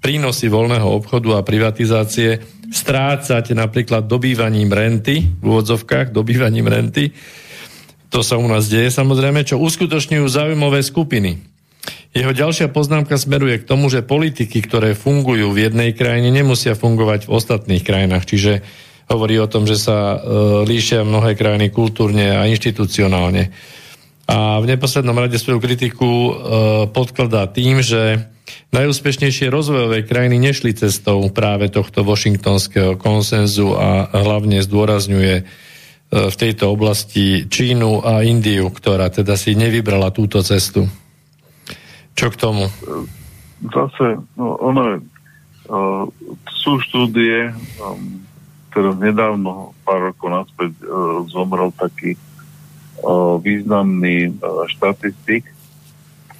prínosy 0.00 0.48
voľného 0.48 0.88
obchodu 0.88 1.38
a 1.38 1.46
privatizácie 1.46 2.40
strácať 2.72 3.52
napríklad 3.52 4.08
dobývaním 4.08 4.72
renty, 4.72 5.28
v 5.28 5.44
úvodzovkách 5.44 6.10
dobývaním 6.10 6.66
renty, 6.66 7.12
to 8.10 8.26
sa 8.26 8.34
u 8.40 8.46
nás 8.50 8.66
deje 8.66 8.90
samozrejme, 8.90 9.46
čo 9.46 9.62
uskutočňujú 9.62 10.26
zaujímavé 10.26 10.82
skupiny. 10.82 11.38
Jeho 12.10 12.34
ďalšia 12.34 12.74
poznámka 12.74 13.14
smeruje 13.14 13.62
k 13.62 13.68
tomu, 13.70 13.86
že 13.86 14.02
politiky, 14.02 14.66
ktoré 14.66 14.98
fungujú 14.98 15.54
v 15.54 15.70
jednej 15.70 15.94
krajine, 15.94 16.34
nemusia 16.34 16.74
fungovať 16.74 17.30
v 17.30 17.32
ostatných 17.38 17.86
krajinách. 17.86 18.26
Čiže 18.26 18.52
hovorí 19.06 19.38
o 19.38 19.46
tom, 19.46 19.62
že 19.62 19.78
sa 19.78 20.14
e, 20.14 20.16
líšia 20.66 21.06
mnohé 21.06 21.38
krajiny 21.38 21.70
kultúrne 21.70 22.34
a 22.34 22.50
inštitucionálne. 22.50 23.54
A 24.26 24.58
v 24.58 24.66
neposlednom 24.74 25.14
rade 25.14 25.38
svoju 25.38 25.62
kritiku 25.62 26.10
e, 26.10 26.32
podkladá 26.90 27.46
tým, 27.46 27.78
že 27.78 28.26
Najúspešnejšie 28.70 29.50
rozvojové 29.50 30.06
krajiny 30.06 30.38
nešli 30.38 30.78
cestou 30.78 31.26
práve 31.34 31.66
tohto 31.68 32.06
washingtonského 32.06 32.94
konsenzu 32.94 33.74
a 33.74 34.06
hlavne 34.14 34.62
zdôrazňuje 34.62 35.34
e, 35.40 35.44
v 36.10 36.34
tejto 36.38 36.70
oblasti 36.70 37.50
Čínu 37.50 38.06
a 38.06 38.22
Indiu, 38.22 38.70
ktorá 38.70 39.10
teda 39.10 39.34
si 39.34 39.58
nevybrala 39.58 40.14
túto 40.14 40.38
cestu. 40.46 40.86
Čo 42.14 42.30
k 42.30 42.36
tomu? 42.36 42.68
Zase, 43.60 44.22
no, 44.40 44.56
ono 44.56 44.96
uh, 44.96 46.04
sú 46.48 46.80
štúdie, 46.80 47.52
um, 47.80 48.24
teraz 48.72 48.96
nedávno, 48.96 49.76
pár 49.84 50.12
rokov 50.12 50.28
naspäť, 50.32 50.72
uh, 50.84 51.24
zomrel 51.28 51.68
taký 51.76 52.16
uh, 53.04 53.36
významný 53.36 54.32
uh, 54.40 54.64
štatistik 54.64 55.48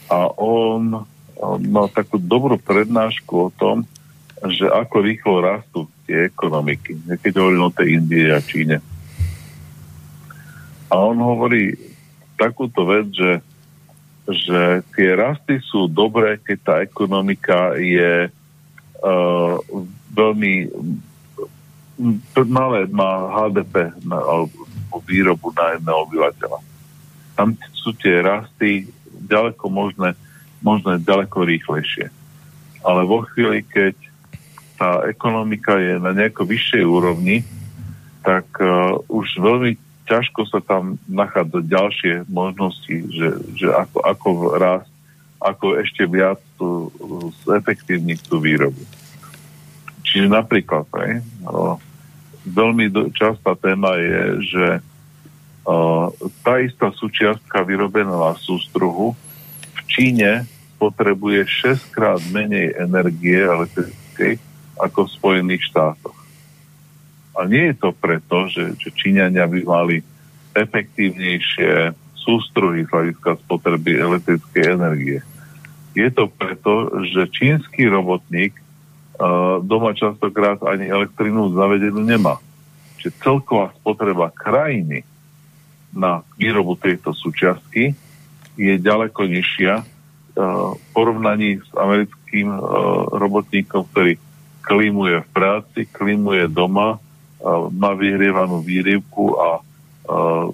a 0.09 0.33
on 0.37 1.05
mal 1.41 1.89
takú 1.89 2.21
dobrú 2.21 2.61
prednášku 2.61 3.49
o 3.49 3.51
tom, 3.55 3.89
že 4.49 4.69
ako 4.69 4.97
rýchlo 5.05 5.37
rastú 5.41 5.89
tie 6.05 6.29
ekonomiky. 6.29 6.97
Keď 7.21 7.33
hovoril 7.37 7.69
o 7.69 7.73
tej 7.73 8.01
Indie 8.01 8.33
a 8.33 8.41
Číne. 8.41 8.81
A 10.91 10.95
on 10.97 11.21
hovorí 11.21 11.77
takúto 12.41 12.89
vec, 12.89 13.13
že, 13.13 13.33
že 14.25 14.81
tie 14.97 15.13
rasty 15.13 15.61
sú 15.61 15.87
dobré, 15.87 16.41
keď 16.41 16.59
tá 16.65 16.75
ekonomika 16.81 17.77
je 17.77 18.33
uh, 18.33 19.55
veľmi 20.17 20.73
malé, 22.49 22.89
má 22.89 23.29
HDP 23.29 23.93
na, 24.09 24.19
alebo 24.25 24.67
výrobu 25.05 25.53
na 25.53 25.77
jedného 25.77 25.99
obyvateľa. 26.09 26.59
Tam 27.37 27.49
sú 27.77 27.93
tie 27.93 28.25
rasty 28.25 28.89
ďaleko 29.29 29.69
možné 29.69 30.17
možno 30.61 31.01
ďaleko 31.01 31.45
rýchlejšie. 31.45 32.09
Ale 32.81 33.01
vo 33.05 33.25
chvíli, 33.29 33.61
keď 33.65 33.97
tá 34.81 35.05
ekonomika 35.05 35.77
je 35.77 36.01
na 36.01 36.17
nejako 36.17 36.49
vyššej 36.49 36.85
úrovni, 36.89 37.45
tak 38.25 38.49
uh, 38.61 38.97
už 39.13 39.37
veľmi 39.37 39.77
ťažko 40.09 40.49
sa 40.49 40.65
tam 40.65 40.97
nachádza 41.05 41.61
ďalšie 41.65 42.15
možnosti, 42.27 42.97
že, 43.13 43.29
že 43.57 43.69
ako, 43.69 43.99
ako 44.01 44.29
raz, 44.57 44.85
ako 45.39 45.77
ešte 45.81 46.09
viac 46.09 46.41
tú, 46.57 46.89
zefektívniť 47.45 48.19
tú 48.25 48.41
výrobu. 48.41 48.81
Čiže 50.03 50.33
napríklad, 50.33 50.89
aj, 50.97 51.11
uh, 51.45 51.77
veľmi 52.49 52.89
do, 52.89 53.13
častá 53.13 53.53
téma 53.61 54.01
je, 54.01 54.25
že 54.49 54.67
uh, 55.69 56.09
tá 56.41 56.59
istá 56.65 56.89
súčiastka 56.97 57.61
vyrobená 57.63 58.17
na 58.17 58.33
sústruhu 58.41 59.13
Číne 59.91 60.47
potrebuje 60.79 61.45
6 61.45 61.91
krát 61.93 62.23
menej 62.31 62.79
energie 62.79 63.43
elektrickej 63.43 64.39
ako 64.79 65.05
v 65.05 65.15
Spojených 65.19 65.63
štátoch. 65.69 66.17
A 67.37 67.45
nie 67.45 67.75
je 67.75 67.77
to 67.77 67.91
preto, 67.93 68.49
že, 68.49 68.79
že 68.81 68.89
Číňania 68.95 69.45
by 69.45 69.61
mali 69.67 69.97
efektívnejšie 70.57 71.95
sústruhy 72.17 72.87
z 72.87 72.91
hľadiska 72.91 73.39
spotreby 73.45 73.99
elektrickej 73.99 74.65
energie. 74.77 75.19
Je 75.97 76.09
to 76.15 76.31
preto, 76.31 77.03
že 77.11 77.33
čínsky 77.35 77.91
robotník 77.91 78.55
uh, 78.55 79.59
doma 79.65 79.97
častokrát 79.97 80.63
ani 80.63 80.87
elektrinu 80.87 81.51
zavedenú 81.51 82.05
nemá. 82.05 82.39
Čiže 83.01 83.17
celková 83.25 83.73
spotreba 83.81 84.31
krajiny 84.31 85.03
na 85.91 86.23
výrobu 86.39 86.79
tejto 86.79 87.11
súčiastky 87.17 87.97
je 88.61 88.77
ďaleko 88.77 89.25
nižšia 89.25 89.81
v 90.37 90.85
porovnaní 90.93 91.65
s 91.65 91.71
americkým 91.73 92.53
robotníkom, 93.17 93.89
ktorý 93.89 94.21
klimuje 94.61 95.25
v 95.25 95.29
práci, 95.33 95.89
klimuje 95.89 96.45
doma, 96.53 97.01
má 97.73 97.91
vyhrievanú 97.97 98.61
výrivku 98.61 99.41
a 99.41 99.65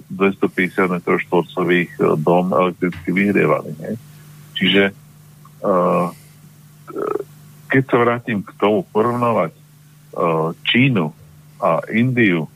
250 0.07 0.87
m 0.87 1.03
štvorcových 1.03 1.99
dom 2.23 2.55
elektricky 2.55 3.11
vyhrievaný. 3.11 3.75
Ne? 3.83 3.91
Čiže 4.55 4.95
keď 7.67 7.83
sa 7.83 7.97
vrátim 7.99 8.39
k 8.39 8.55
tomu 8.55 8.87
porovnávať 8.87 9.51
Čínu 10.63 11.11
a 11.59 11.83
Indiu 11.91 12.47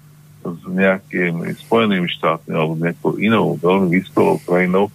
s 0.41 0.61
nejakými 0.65 1.53
Spojenými 1.53 2.09
štátmi 2.17 2.55
alebo 2.55 2.73
nejakou 2.79 3.19
inou 3.21 3.59
veľmi 3.59 3.93
vyspelou 3.93 4.41
krajinou, 4.41 4.89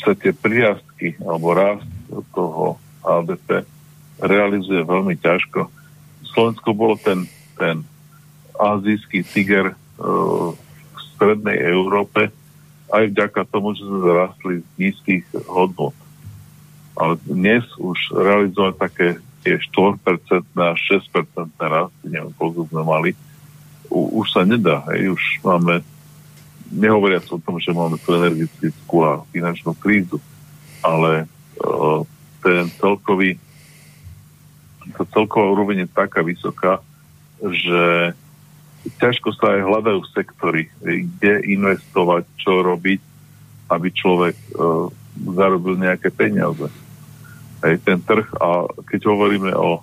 sa 0.00 0.14
tie 0.14 0.32
prirastky 0.32 1.18
alebo 1.22 1.54
rast 1.54 1.86
toho 2.34 2.78
HDP 3.04 3.66
realizuje 4.18 4.82
veľmi 4.82 5.14
ťažko. 5.18 5.70
Slovensko 6.34 6.70
bolo 6.74 6.98
ten, 6.98 7.26
ten 7.54 7.86
azijský 8.58 9.22
tiger 9.22 9.74
uh, 9.74 10.50
v 10.54 10.98
strednej 11.14 11.58
Európe 11.62 12.34
aj 12.88 13.04
vďaka 13.12 13.42
tomu, 13.52 13.76
že 13.76 13.84
sme 13.84 14.00
zarastli 14.00 14.54
z 14.64 14.68
nízkych 14.80 15.24
hodnot. 15.46 15.94
Ale 16.98 17.14
dnes 17.22 17.62
už 17.78 17.98
realizovať 18.16 18.74
také 18.80 19.08
tie 19.44 19.60
4% 19.60 20.02
a 20.58 20.74
6% 20.74 21.52
rasty, 21.60 22.04
neviem, 22.10 22.34
koľko 22.34 22.66
sme 22.72 22.82
mali, 22.82 23.10
u, 23.92 24.20
už 24.24 24.26
sa 24.34 24.42
nedá. 24.42 24.82
Hej, 24.90 25.14
už 25.14 25.22
máme, 25.46 25.84
nehovoriac 26.68 27.24
o 27.32 27.40
tom, 27.40 27.56
že 27.60 27.72
máme 27.72 27.96
tú 28.00 28.16
energetickú 28.16 28.96
a 29.04 29.24
finančnú 29.32 29.72
krízu, 29.76 30.20
ale 30.84 31.24
uh, 31.64 32.04
ten 32.44 32.68
celkový 32.76 33.40
tá 34.96 35.04
celková 35.12 35.52
úroveň 35.52 35.84
je 35.84 35.88
taká 35.92 36.24
vysoká, 36.24 36.80
že 37.44 38.16
ťažko 38.96 39.36
sa 39.36 39.58
aj 39.58 39.68
hľadajú 39.68 40.00
sektory, 40.16 40.72
kde 40.80 41.44
investovať, 41.44 42.24
čo 42.40 42.64
robiť, 42.64 43.00
aby 43.68 43.88
človek 43.92 44.36
uh, 44.56 44.88
zarobil 45.36 45.76
nejaké 45.76 46.08
peniaze. 46.08 46.72
Aj 47.60 47.74
ten 47.84 48.00
trh 48.00 48.24
a 48.38 48.70
keď 48.86 49.12
hovoríme 49.12 49.52
o 49.52 49.82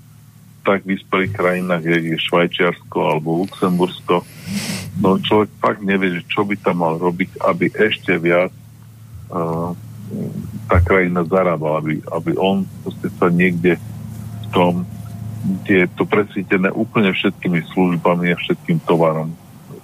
tak 0.66 0.82
vyspelých 0.82 1.38
krajinách, 1.38 1.86
je 1.86 2.18
Švajčiarsko 2.18 2.98
alebo 2.98 3.46
Luxembursko, 3.46 4.26
no 5.00 5.20
človek 5.20 5.50
fakt 5.60 5.82
nevie, 5.84 6.24
čo 6.28 6.48
by 6.48 6.56
tam 6.60 6.84
mal 6.84 6.96
robiť, 6.96 7.42
aby 7.44 7.72
ešte 7.72 8.16
viac 8.20 8.52
uh, 9.32 9.76
tá 10.70 10.78
krajina 10.82 11.26
zarábala, 11.26 11.82
aby, 11.82 12.02
aby 12.14 12.32
on 12.38 12.64
sa 13.18 13.28
niekde 13.30 13.78
v 13.78 14.46
tom, 14.54 14.74
kde 15.46 15.86
je 15.86 15.88
to 15.94 16.04
presvítené 16.10 16.74
úplne 16.74 17.14
všetkými 17.14 17.62
službami 17.74 18.34
a 18.34 18.38
všetkým 18.38 18.82
tovarom, 18.86 19.30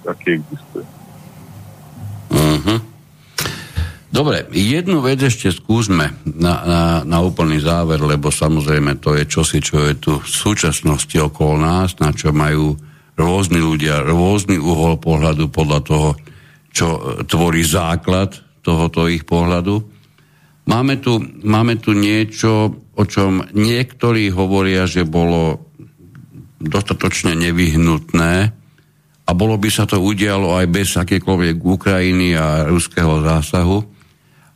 aký 0.06 0.42
existuje. 0.42 0.86
Uh-huh. 2.32 2.78
Dobre, 4.12 4.44
jednu 4.52 5.00
vec 5.00 5.22
ešte 5.22 5.48
skúsme 5.54 6.12
na, 6.26 6.54
na, 6.66 6.82
na 7.06 7.18
úplný 7.22 7.62
záver, 7.62 8.02
lebo 8.02 8.28
samozrejme 8.28 8.98
to 8.98 9.14
je 9.16 9.24
čosi, 9.24 9.58
čo 9.62 9.86
je 9.86 9.94
tu 9.96 10.12
v 10.18 10.28
súčasnosti 10.28 11.16
okolo 11.16 11.62
nás, 11.62 11.96
na 12.02 12.10
čo 12.10 12.34
majú 12.34 12.74
rôzni 13.16 13.60
ľudia 13.60 14.04
rôzny 14.04 14.56
uhol 14.56 14.96
pohľadu 14.98 15.52
podľa 15.52 15.80
toho, 15.84 16.08
čo 16.72 17.20
tvorí 17.28 17.62
základ 17.64 18.32
tohoto 18.64 19.10
ich 19.10 19.28
pohľadu. 19.28 19.82
Máme 20.62 21.02
tu, 21.02 21.18
máme 21.42 21.76
tu 21.82 21.92
niečo, 21.92 22.70
o 22.94 23.04
čom 23.04 23.42
niektorí 23.52 24.30
hovoria, 24.30 24.86
že 24.86 25.02
bolo 25.02 25.72
dostatočne 26.62 27.34
nevyhnutné 27.34 28.34
a 29.26 29.30
bolo 29.34 29.58
by 29.58 29.68
sa 29.70 29.84
to 29.90 29.98
udialo 29.98 30.54
aj 30.54 30.66
bez 30.70 30.94
akékoľvek 30.94 31.56
Ukrajiny 31.58 32.38
a 32.38 32.70
ruského 32.70 33.18
zásahu 33.26 33.82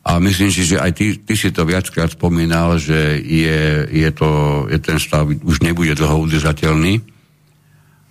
a 0.07 0.23
myslím 0.23 0.47
si, 0.47 0.63
že 0.63 0.79
aj 0.79 0.91
ty, 0.95 1.19
ty 1.19 1.35
si 1.35 1.51
to 1.51 1.67
viackrát 1.67 2.07
spomínal, 2.07 2.79
že 2.79 3.19
je, 3.19 3.91
je, 3.91 4.09
to, 4.15 4.63
je 4.71 4.79
ten 4.79 4.95
stav 5.03 5.27
už 5.27 5.59
nebude 5.59 5.91
dlho 5.99 6.23
udržateľný. 6.23 7.03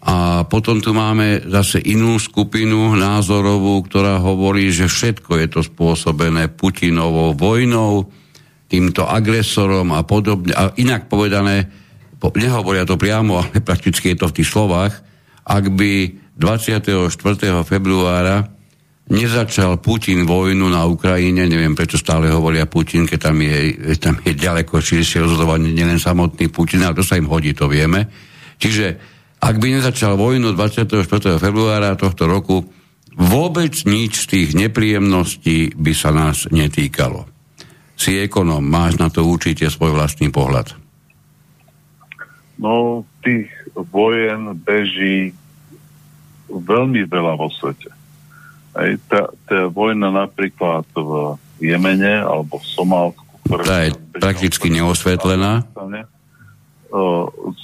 A 0.06 0.46
potom 0.46 0.78
tu 0.78 0.94
máme 0.94 1.42
zase 1.50 1.82
inú 1.82 2.14
skupinu 2.22 2.94
názorovú, 2.94 3.82
ktorá 3.82 4.22
hovorí, 4.22 4.70
že 4.70 4.86
všetko 4.86 5.30
je 5.42 5.46
to 5.50 5.60
spôsobené 5.66 6.46
Putinovou 6.54 7.34
vojnou, 7.34 8.06
týmto 8.70 9.02
agresorom 9.02 9.90
a 9.94 10.06
podobne. 10.06 10.54
A 10.54 10.70
inak 10.78 11.10
povedané, 11.10 11.66
nehovoria 12.22 12.86
to 12.86 12.98
priamo, 12.98 13.42
ale 13.42 13.58
prakticky 13.62 14.14
je 14.14 14.18
to 14.22 14.30
v 14.30 14.36
tých 14.42 14.48
slovách, 14.50 14.92
ak 15.46 15.64
by 15.74 16.10
24. 16.34 17.10
februára 17.62 18.46
nezačal 19.06 19.78
Putin 19.78 20.26
vojnu 20.26 20.66
na 20.66 20.82
Ukrajine, 20.82 21.46
neviem 21.46 21.78
prečo 21.78 21.94
stále 21.94 22.26
hovoria 22.26 22.66
Putin, 22.66 23.06
keď 23.06 23.30
tam 23.30 23.38
je, 23.38 23.78
tam 24.02 24.18
je 24.18 24.34
ďaleko 24.34 24.82
širšie 24.82 25.22
rozhodovanie, 25.22 25.70
nielen 25.70 26.02
samotný 26.02 26.50
Putin, 26.50 26.82
ale 26.82 26.98
to 26.98 27.06
sa 27.06 27.14
im 27.14 27.30
hodí, 27.30 27.54
to 27.54 27.70
vieme. 27.70 28.10
Čiže 28.58 29.15
ak 29.40 29.54
by 29.56 29.66
nezačal 29.78 30.16
vojnu 30.16 30.56
24. 30.56 31.40
februára 31.40 31.94
tohto 31.98 32.24
roku, 32.28 32.66
vôbec 33.16 33.72
nič 33.88 34.24
z 34.24 34.26
tých 34.26 34.48
nepríjemností 34.56 35.76
by 35.76 35.92
sa 35.92 36.10
nás 36.12 36.48
netýkalo. 36.48 37.28
Si 37.96 38.20
ekonom, 38.20 38.60
máš 38.60 39.00
na 39.00 39.08
to 39.08 39.24
určite 39.24 39.68
svoj 39.72 39.96
vlastný 39.96 40.28
pohľad. 40.28 40.76
No, 42.60 43.04
tých 43.20 43.48
vojen 43.72 44.56
beží 44.64 45.32
veľmi 46.48 47.04
veľa 47.04 47.36
vo 47.36 47.52
svete 47.52 47.96
aj 48.76 48.90
tá, 49.08 49.22
tá 49.48 49.58
vojna 49.72 50.12
napríklad 50.12 50.84
v 50.92 51.40
Jemene 51.64 52.20
alebo 52.20 52.60
v 52.60 52.66
Somálsku, 52.68 53.24
ktorá 53.48 53.88
je 53.88 53.90
prakticky 54.20 54.68
neosvetlená. 54.68 55.64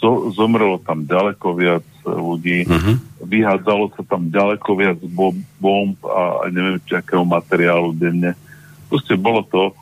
Zo, 0.02 0.34
zomrelo 0.34 0.82
tam 0.82 1.06
ďaleko 1.06 1.46
viac 1.54 1.86
ľudí, 2.02 2.66
uh-huh. 2.66 2.98
vyhádzalo 3.22 3.94
sa 3.94 4.02
tam 4.02 4.28
ďaleko 4.28 4.70
viac 4.74 4.98
bomb 5.62 5.94
a, 6.02 6.42
a 6.42 6.50
neviem, 6.50 6.82
akého 6.90 7.22
materiálu 7.22 7.94
denne. 7.94 8.34
Proste 8.90 9.14
bolo 9.14 9.46
to 9.46 9.72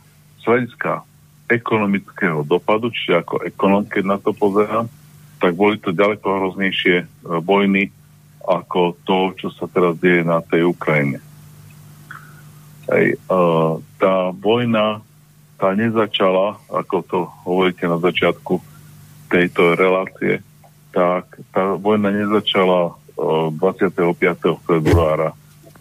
z 0.40 0.44
hľadiska 0.44 1.02
ekonomického 1.50 2.44
dopadu, 2.46 2.92
čiže 2.92 3.24
ako 3.24 3.42
ekonom, 3.42 3.82
keď 3.88 4.04
na 4.06 4.16
to 4.20 4.30
pozerám, 4.30 4.86
tak 5.40 5.56
boli 5.56 5.80
to 5.80 5.90
ďaleko 5.90 6.28
hroznejšie 6.28 6.96
e, 7.02 7.06
vojny, 7.42 7.90
ako 8.44 8.94
to, 9.08 9.32
čo 9.40 9.48
sa 9.56 9.66
teraz 9.66 9.96
deje 9.98 10.22
na 10.22 10.44
tej 10.44 10.68
Ukrajine. 10.68 11.20
Hej, 12.90 13.22
uh, 13.30 13.78
tá 14.02 14.34
vojna, 14.34 14.98
tá 15.60 15.76
nezačala, 15.78 16.58
ako 16.66 16.96
to 17.06 17.18
hovoríte 17.46 17.86
na 17.86 18.02
začiatku 18.02 18.58
tejto 19.30 19.78
relácie, 19.78 20.42
tak 20.90 21.38
tá 21.54 21.78
vojna 21.78 22.10
nezačala 22.10 22.92
uh, 22.92 23.48
25. 23.54 23.94
februára, 24.66 25.32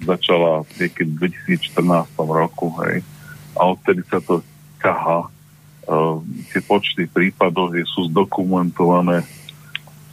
začala 0.06 0.64
niekedy 0.78 1.10
v 1.10 1.34
2014 1.50 2.14
roku, 2.22 2.70
hej, 2.86 3.02
a 3.58 3.62
odtedy 3.74 4.06
sa 4.06 4.22
to 4.22 4.46
ťaha. 4.80 5.28
Uh, 5.90 6.22
tie 6.54 6.62
počty 6.62 7.10
prípadov 7.10 7.74
sú 7.90 8.14
zdokumentované 8.14 9.26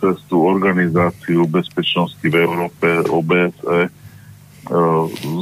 cez 0.00 0.16
tú 0.28 0.40
organizáciu 0.40 1.44
bezpečnosti 1.44 2.24
v 2.24 2.36
Európe, 2.36 2.88
OBSE, 3.08 3.92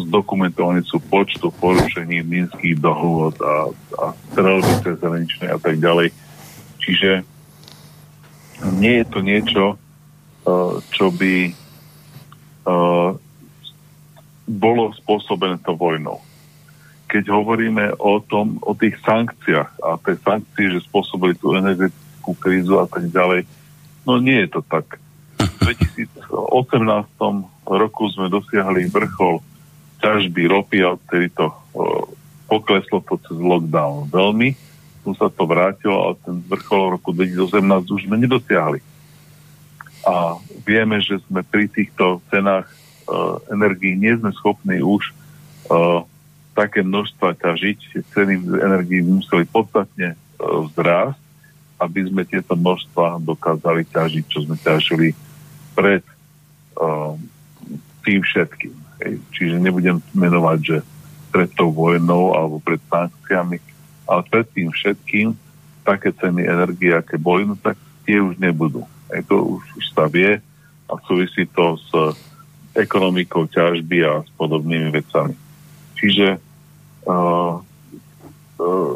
zdokumentovaní 0.09 0.85
sú 0.85 1.01
počtu 1.01 1.49
porušení 1.57 2.21
minských 2.21 2.77
dohôd 2.77 3.33
a, 3.41 3.73
a 3.97 4.05
strelby 4.33 4.73
cezhraničné 4.85 5.47
a 5.49 5.59
tak 5.59 5.81
ďalej. 5.81 6.13
Čiže 6.85 7.25
nie 8.79 9.03
je 9.03 9.07
to 9.09 9.19
niečo, 9.25 9.65
čo 10.93 11.07
by 11.15 11.51
bolo 14.45 14.93
spôsobené 15.01 15.57
to 15.65 15.73
vojnou. 15.73 16.21
Keď 17.09 17.25
hovoríme 17.31 17.97
o 17.97 18.21
tom, 18.21 18.61
o 18.61 18.77
tých 18.77 18.99
sankciách 19.05 19.71
a 19.81 19.97
tie 20.03 20.17
sankcie, 20.21 20.67
že 20.69 20.85
spôsobili 20.85 21.39
tú 21.39 21.57
energetickú 21.57 22.37
krízu 22.37 22.81
a 22.83 22.87
tak 22.91 23.09
ďalej, 23.09 23.49
no 24.05 24.21
nie 24.21 24.45
je 24.45 24.49
to 24.53 24.61
tak. 24.67 25.01
V 25.41 25.49
2018 25.65 26.29
roku 27.65 28.03
sme 28.13 28.29
dosiahli 28.29 28.91
vrchol 28.93 29.41
ťažby 30.05 30.43
ropy 30.53 30.85
a 30.85 31.01
vtedy 31.09 31.33
to 31.33 31.49
o, 31.73 32.05
pokleslo 32.45 33.01
to 33.09 33.17
cez 33.25 33.39
lockdown 33.41 34.13
veľmi. 34.13 34.53
Tu 35.05 35.13
sa 35.15 35.29
to 35.29 35.45
vrátilo, 35.45 35.95
ale 36.01 36.15
ten 36.25 36.41
vrchol 36.49 36.97
roku 36.97 37.13
2018 37.13 37.61
už 37.93 38.01
sme 38.09 38.17
nedosiahli. 38.17 38.81
A 40.05 40.37
vieme, 40.65 41.01
že 41.01 41.21
sme 41.29 41.45
pri 41.45 41.69
týchto 41.69 42.25
cenách 42.33 42.69
uh, 43.09 43.41
energií 43.53 43.97
nie 43.97 44.17
sme 44.17 44.33
schopní 44.33 44.81
už 44.81 45.13
uh, 45.69 46.05
také 46.57 46.81
množstva 46.81 47.37
ťažiť. 47.37 48.05
Ceny 48.17 48.35
energií 48.65 49.05
museli 49.05 49.45
podstatne 49.45 50.17
uh, 50.17 50.65
vzrásť, 50.69 51.21
aby 51.81 52.01
sme 52.09 52.23
tieto 52.25 52.57
množstva 52.57 53.21
dokázali 53.21 53.85
ťažiť, 53.89 54.25
čo 54.25 54.49
sme 54.49 54.57
ťažili 54.57 55.13
pred 55.77 56.05
uh, 56.81 57.13
tým 58.05 58.25
všetkým. 58.25 58.77
Hej. 59.05 59.15
Čiže 59.37 59.57
nebudem 59.61 60.01
menovať, 60.17 60.59
že 60.65 60.77
pred 61.35 61.51
tou 61.53 61.75
vojnou 61.75 62.37
alebo 62.37 62.63
pred 62.63 62.79
sankciami, 62.87 63.59
ale 64.05 64.23
pred 64.29 64.47
tým 64.53 64.69
všetkým 64.73 65.37
také 65.85 66.13
ceny 66.17 66.49
energie, 66.49 66.93
aké 66.97 67.21
boli, 67.21 67.45
no 67.45 67.57
tak 67.61 67.77
tie 68.09 68.21
už 68.21 68.41
nebudú. 68.41 68.85
Hej. 69.13 69.29
To 69.29 69.61
už, 69.61 69.65
už 69.77 69.87
sa 69.93 70.09
vie 70.09 70.41
a 70.89 70.93
súvisí 71.05 71.45
to 71.49 71.77
s 71.77 71.89
ekonomikou 72.75 73.47
ťažby 73.49 74.05
a 74.05 74.25
s 74.25 74.31
podobnými 74.35 74.91
vecami. 74.91 75.37
Čiže 75.95 76.37
uh, 77.07 77.55
uh, 78.61 78.95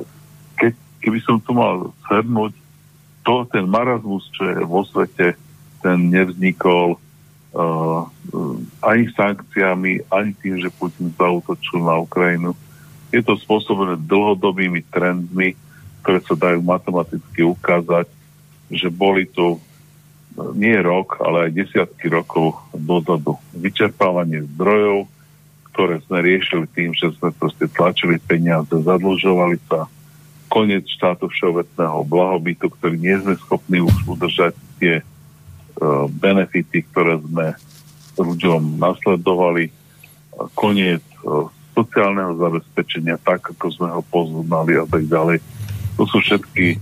keď, 0.59 0.72
keby 1.01 1.18
som 1.22 1.39
tu 1.39 1.55
mal 1.55 1.94
shrnúť 2.09 2.52
to, 3.22 3.35
ten 3.52 3.64
marazmus, 3.68 4.26
čo 4.35 4.48
je 4.48 4.60
vo 4.64 4.82
svete, 4.82 5.36
ten 5.78 5.98
nevznikol 6.10 6.98
uh, 7.55 8.02
ani 8.82 9.05
sankciami, 9.14 10.10
ani 10.10 10.32
tým, 10.43 10.59
že 10.59 10.74
Putin 10.74 11.14
zautočil 11.14 11.80
na 11.85 12.02
Ukrajinu. 12.02 12.52
Je 13.09 13.24
to 13.24 13.40
spôsobené 13.40 13.97
dlhodobými 14.05 14.85
trendmi, 14.93 15.56
ktoré 16.05 16.18
sa 16.24 16.35
dajú 16.36 16.60
matematicky 16.60 17.40
ukázať, 17.44 18.06
že 18.68 18.89
boli 18.93 19.24
tu 19.28 19.56
nie 20.55 20.76
rok, 20.78 21.18
ale 21.24 21.48
aj 21.48 21.56
desiatky 21.56 22.06
rokov 22.12 22.55
dozadu. 22.70 23.35
Vyčerpávanie 23.56 24.47
zdrojov, 24.55 25.10
ktoré 25.72 25.98
sme 26.06 26.22
riešili 26.22 26.66
tým, 26.70 26.94
že 26.94 27.10
sme 27.18 27.35
proste 27.35 27.66
tlačili 27.66 28.22
peniaze, 28.22 28.70
zadlžovali 28.70 29.59
sa, 29.66 29.90
koniec 30.48 30.89
štátu 30.89 31.28
všeobecného 31.28 32.02
blahobytu, 32.09 32.72
ktorý 32.72 32.97
nie 32.97 33.16
sme 33.20 33.35
schopní 33.36 33.85
už 33.85 33.94
udržať 34.09 34.56
tie 34.80 35.05
uh, 35.05 36.09
benefity, 36.09 36.82
ktoré 36.89 37.20
sme 37.20 37.52
ľuďom 38.16 38.80
nasledovali, 38.80 39.70
koniec 40.56 41.05
uh, 41.22 41.47
sociálneho 41.78 42.34
zabezpečenia, 42.34 43.22
tak 43.22 43.55
ako 43.55 43.66
sme 43.70 43.88
ho 43.94 44.02
poznali 44.02 44.74
a 44.74 44.84
tak 44.84 45.06
ďalej. 45.06 45.38
To 45.94 46.02
sú 46.10 46.18
všetky, 46.18 46.78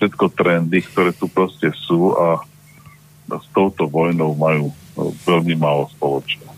všetko 0.00 0.24
trendy, 0.32 0.80
ktoré 0.80 1.12
tu 1.12 1.28
proste 1.28 1.68
sú 1.76 2.16
a 2.16 2.40
s 3.28 3.46
touto 3.52 3.84
vojnou 3.84 4.32
majú 4.32 4.72
no, 4.96 5.12
veľmi 5.28 5.52
málo 5.60 5.84
spoločné. 5.92 6.48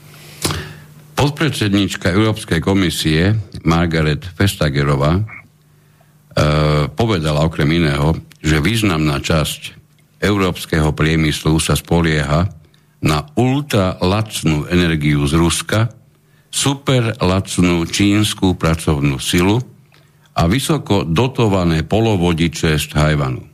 Podpredsednička 1.18 2.14
Európskej 2.14 2.62
komisie 2.62 3.36
Margaret 3.66 4.24
Vestagerová 4.38 5.20
e, 5.20 5.22
povedala 6.94 7.44
okrem 7.44 7.68
iného, 7.76 8.16
že 8.40 8.62
významná 8.62 9.20
časť 9.20 9.76
európskeho 10.22 10.94
priemyslu 10.94 11.58
sa 11.60 11.76
spolieha 11.76 12.48
na 13.00 13.18
ultralacnú 13.36 14.68
energiu 14.68 15.24
z 15.28 15.34
Ruska, 15.36 15.99
super 16.50 17.14
lacnú 17.22 17.86
čínsku 17.86 18.58
pracovnú 18.58 19.22
silu 19.22 19.62
a 20.34 20.50
vysoko 20.50 21.06
dotované 21.06 21.86
polovodiče 21.86 22.76
z 22.76 22.86
Tajvanu. 22.90 23.46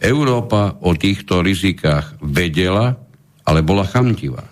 Európa 0.00 0.80
o 0.80 0.96
týchto 0.96 1.44
rizikách 1.44 2.16
vedela, 2.24 2.96
ale 3.44 3.60
bola 3.60 3.84
chamtivá. 3.84 4.48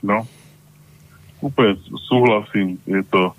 No, 0.00 0.24
úplne 1.44 1.76
súhlasím, 2.08 2.80
je 2.88 3.04
to 3.12 3.36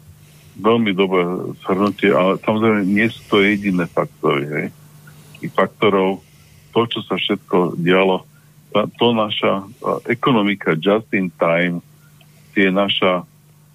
veľmi 0.60 0.92
dobré 0.94 1.24
shrnutie, 1.66 2.12
ale 2.14 2.38
samozrejme 2.44 2.86
nie 2.86 3.08
sú 3.10 3.22
to 3.32 3.36
jediné 3.42 3.88
faktory. 3.90 4.44
Hej. 4.46 4.68
Tých 5.40 5.54
faktorov, 5.56 6.22
to, 6.76 6.82
čo 6.86 7.00
sa 7.08 7.16
všetko 7.16 7.80
dialo, 7.80 8.29
to 8.72 9.08
naša 9.14 9.66
uh, 9.66 9.98
ekonomika 10.06 10.78
just 10.78 11.10
in 11.14 11.34
time, 11.42 11.82
tie 12.54 12.70
naša 12.70 13.26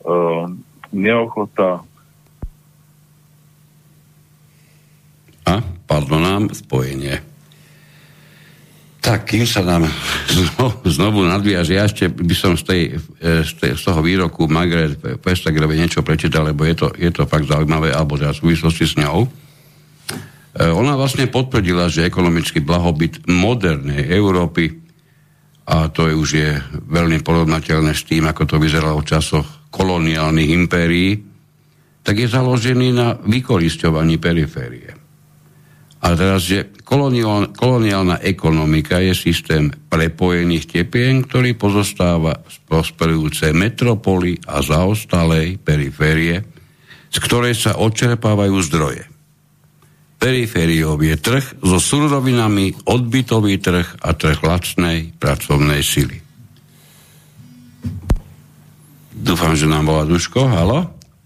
uh, 0.07 0.47
neochota 0.95 1.83
A, 5.45 5.61
pardon 5.85 6.25
nám, 6.25 6.43
spojenie. 6.57 7.21
Tak, 9.05 9.29
kým 9.29 9.45
sa 9.45 9.61
nám 9.61 9.85
znovu, 10.33 10.81
znovu 10.89 11.21
nadviaže, 11.29 11.77
ja 11.77 11.85
ešte 11.85 12.09
by 12.09 12.33
som 12.33 12.57
z, 12.57 12.65
tej, 12.65 12.83
z, 13.21 13.53
tej, 13.61 13.71
z 13.77 13.83
toho 13.85 14.01
výroku 14.01 14.49
Margaret 14.49 14.97
Vestagerovej 15.21 15.85
niečo 15.85 16.01
prečítal, 16.01 16.49
lebo 16.49 16.65
je 16.65 16.73
to, 16.73 16.89
je 16.97 17.12
to 17.12 17.29
fakt 17.29 17.45
zaujímavé, 17.45 17.93
alebo 17.93 18.16
teda 18.16 18.33
v 18.33 18.41
súvislosti 18.41 18.85
s 18.89 18.97
ňou. 18.97 19.29
E, 19.29 19.31
ona 20.73 20.97
vlastne 20.97 21.29
potvrdila, 21.29 21.93
že 21.93 22.09
ekonomický 22.09 22.65
blahobyt 22.65 23.29
modernej 23.29 24.09
Európy, 24.09 24.73
a 25.65 25.89
to 25.89 26.12
už 26.12 26.28
je 26.28 26.51
veľmi 26.93 27.24
porovnateľné 27.24 27.97
s 27.97 28.05
tým, 28.05 28.28
ako 28.28 28.45
to 28.45 28.57
vyzeralo 28.61 29.01
v 29.01 29.09
časoch 29.09 29.73
koloniálnych 29.73 30.51
impérií, 30.53 31.16
tak 32.05 32.20
je 32.20 32.28
založený 32.28 32.89
na 32.93 33.16
vykoristovaní 33.16 34.20
periférie. 34.20 34.93
A 36.05 36.12
teraz, 36.12 36.45
že 36.45 36.69
koloniál, 36.85 37.49
koloniálna 37.57 38.20
ekonomika 38.20 39.01
je 39.01 39.16
systém 39.16 39.73
prepojených 39.73 40.69
tepien, 40.69 41.24
ktorý 41.24 41.57
pozostáva 41.57 42.45
z 42.45 42.61
prosperujúcej 42.69 43.57
metropoly 43.57 44.36
a 44.45 44.61
zaostalej 44.61 45.57
periférie, 45.65 46.45
z 47.09 47.16
ktorej 47.24 47.57
sa 47.57 47.81
odčerpávajú 47.81 48.57
zdroje. 48.69 49.14
Perifériou 50.19 50.97
je 51.03 51.16
trh 51.20 51.61
so 51.61 51.77
surovinami, 51.77 52.73
odbytový 52.89 53.61
trh 53.61 54.01
a 54.01 54.16
trh 54.16 54.41
lacnej 54.41 55.12
pracovnej 55.20 55.85
sily. 55.85 56.24
Dúfam, 59.15 59.57
že 59.57 59.65
nám 59.65 59.89
bola 59.89 60.05
Duško. 60.05 60.49
Halo? 60.49 60.78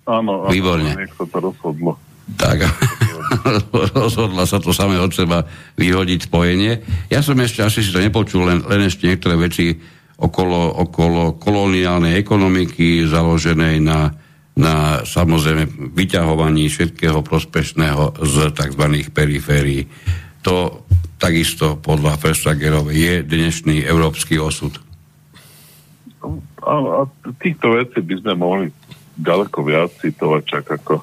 Áno, 0.09 0.47
áno, 0.47 0.53
Výborne. 0.53 0.95
sa 1.13 1.25
to 1.29 1.39
rozhodlo. 1.39 1.99
Tak, 2.37 2.61
rozhodla 3.97 4.45
sa 4.45 4.61
to 4.61 4.73
samé 4.73 5.01
od 5.01 5.13
seba 5.13 5.49
vyhodiť 5.81 6.29
spojenie. 6.29 6.73
Ja 7.09 7.25
som 7.25 7.41
ešte, 7.41 7.65
asi 7.65 7.81
si 7.81 7.89
to 7.89 8.01
nepočul, 8.01 8.45
len, 8.45 8.61
len 8.69 8.85
ešte 8.85 9.09
niektoré 9.09 9.37
veci 9.41 9.73
okolo, 10.21 10.85
okolo 10.85 11.41
koloniálnej 11.41 12.21
ekonomiky 12.21 13.09
založenej 13.09 13.77
na, 13.81 14.13
na 14.59 15.07
samozrejme 15.07 15.95
vyťahovaní 15.95 16.67
všetkého 16.67 17.23
prospešného 17.23 18.19
z 18.19 18.51
tzv. 18.53 18.85
periférií. 19.15 19.87
To 20.43 20.85
takisto 21.23 21.79
podľa 21.79 22.19
Vestagerovej 22.19 22.95
je 22.99 23.15
dnešný 23.23 23.87
európsky 23.87 24.39
osud. 24.39 24.75
A, 26.67 26.75
a 26.75 27.03
týchto 27.39 27.79
vecí 27.79 28.03
by 28.03 28.15
sme 28.19 28.35
mohli 28.35 28.67
ďaleko 29.15 29.59
viac 29.63 29.95
citovať, 30.03 30.43
čak 30.45 30.67
ako 30.75 30.95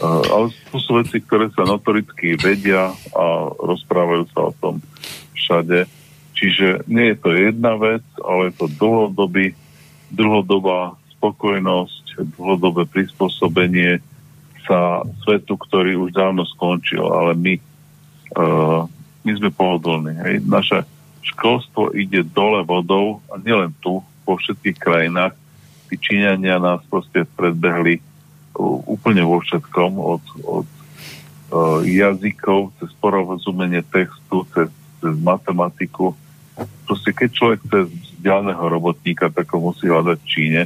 Uh, 0.00 0.24
ale 0.32 0.46
to 0.72 0.80
sú 0.80 0.96
veci, 0.96 1.20
ktoré 1.20 1.52
sa 1.52 1.68
notoricky 1.68 2.32
vedia 2.40 2.88
a 3.12 3.24
rozprávajú 3.52 4.32
sa 4.32 4.48
o 4.48 4.52
tom 4.56 4.80
všade. 5.36 5.84
Čiže 6.32 6.88
nie 6.88 7.12
je 7.12 7.16
to 7.20 7.36
jedna 7.36 7.76
vec, 7.76 8.00
ale 8.24 8.48
je 8.48 8.64
to 8.64 8.66
dlhodobý, 8.80 9.52
dlhodobá 10.08 10.96
spokojnosť, 11.20 11.99
dlhodobé 12.24 12.86
prispôsobenie 12.88 14.00
sa 14.68 15.02
svetu, 15.26 15.56
ktorý 15.56 15.98
už 15.98 16.14
dávno 16.14 16.46
skončil, 16.46 17.02
ale 17.02 17.34
my, 17.34 17.54
uh, 18.38 18.86
my 19.26 19.30
sme 19.34 19.50
pohodlní. 19.50 20.14
Hej. 20.22 20.34
Naše 20.46 20.78
školstvo 21.26 21.92
ide 21.96 22.22
dole 22.22 22.62
vodou 22.62 23.18
a 23.32 23.40
nielen 23.40 23.74
tu, 23.82 24.04
po 24.24 24.38
všetkých 24.38 24.78
krajinách. 24.78 25.34
Tí 25.90 25.98
Číňania 25.98 26.62
nás 26.62 26.86
proste 26.86 27.26
predbehli 27.34 27.98
úplne 28.86 29.26
vo 29.26 29.42
všetkom, 29.42 29.90
od, 29.98 30.24
od 30.46 30.68
uh, 31.50 31.80
jazykov, 31.82 32.70
cez 32.78 32.90
porozumenie 33.02 33.82
textu, 33.82 34.46
cez, 34.54 34.70
cez 35.02 35.14
matematiku. 35.18 36.14
Proste 36.86 37.10
keď 37.10 37.28
človek 37.32 37.58
chce 37.66 37.78
vzdialeného 38.20 38.64
robotníka, 38.68 39.32
tak 39.32 39.48
ho 39.50 39.72
musí 39.72 39.88
hľadať 39.88 40.18
v 40.20 40.30
Číne. 40.30 40.62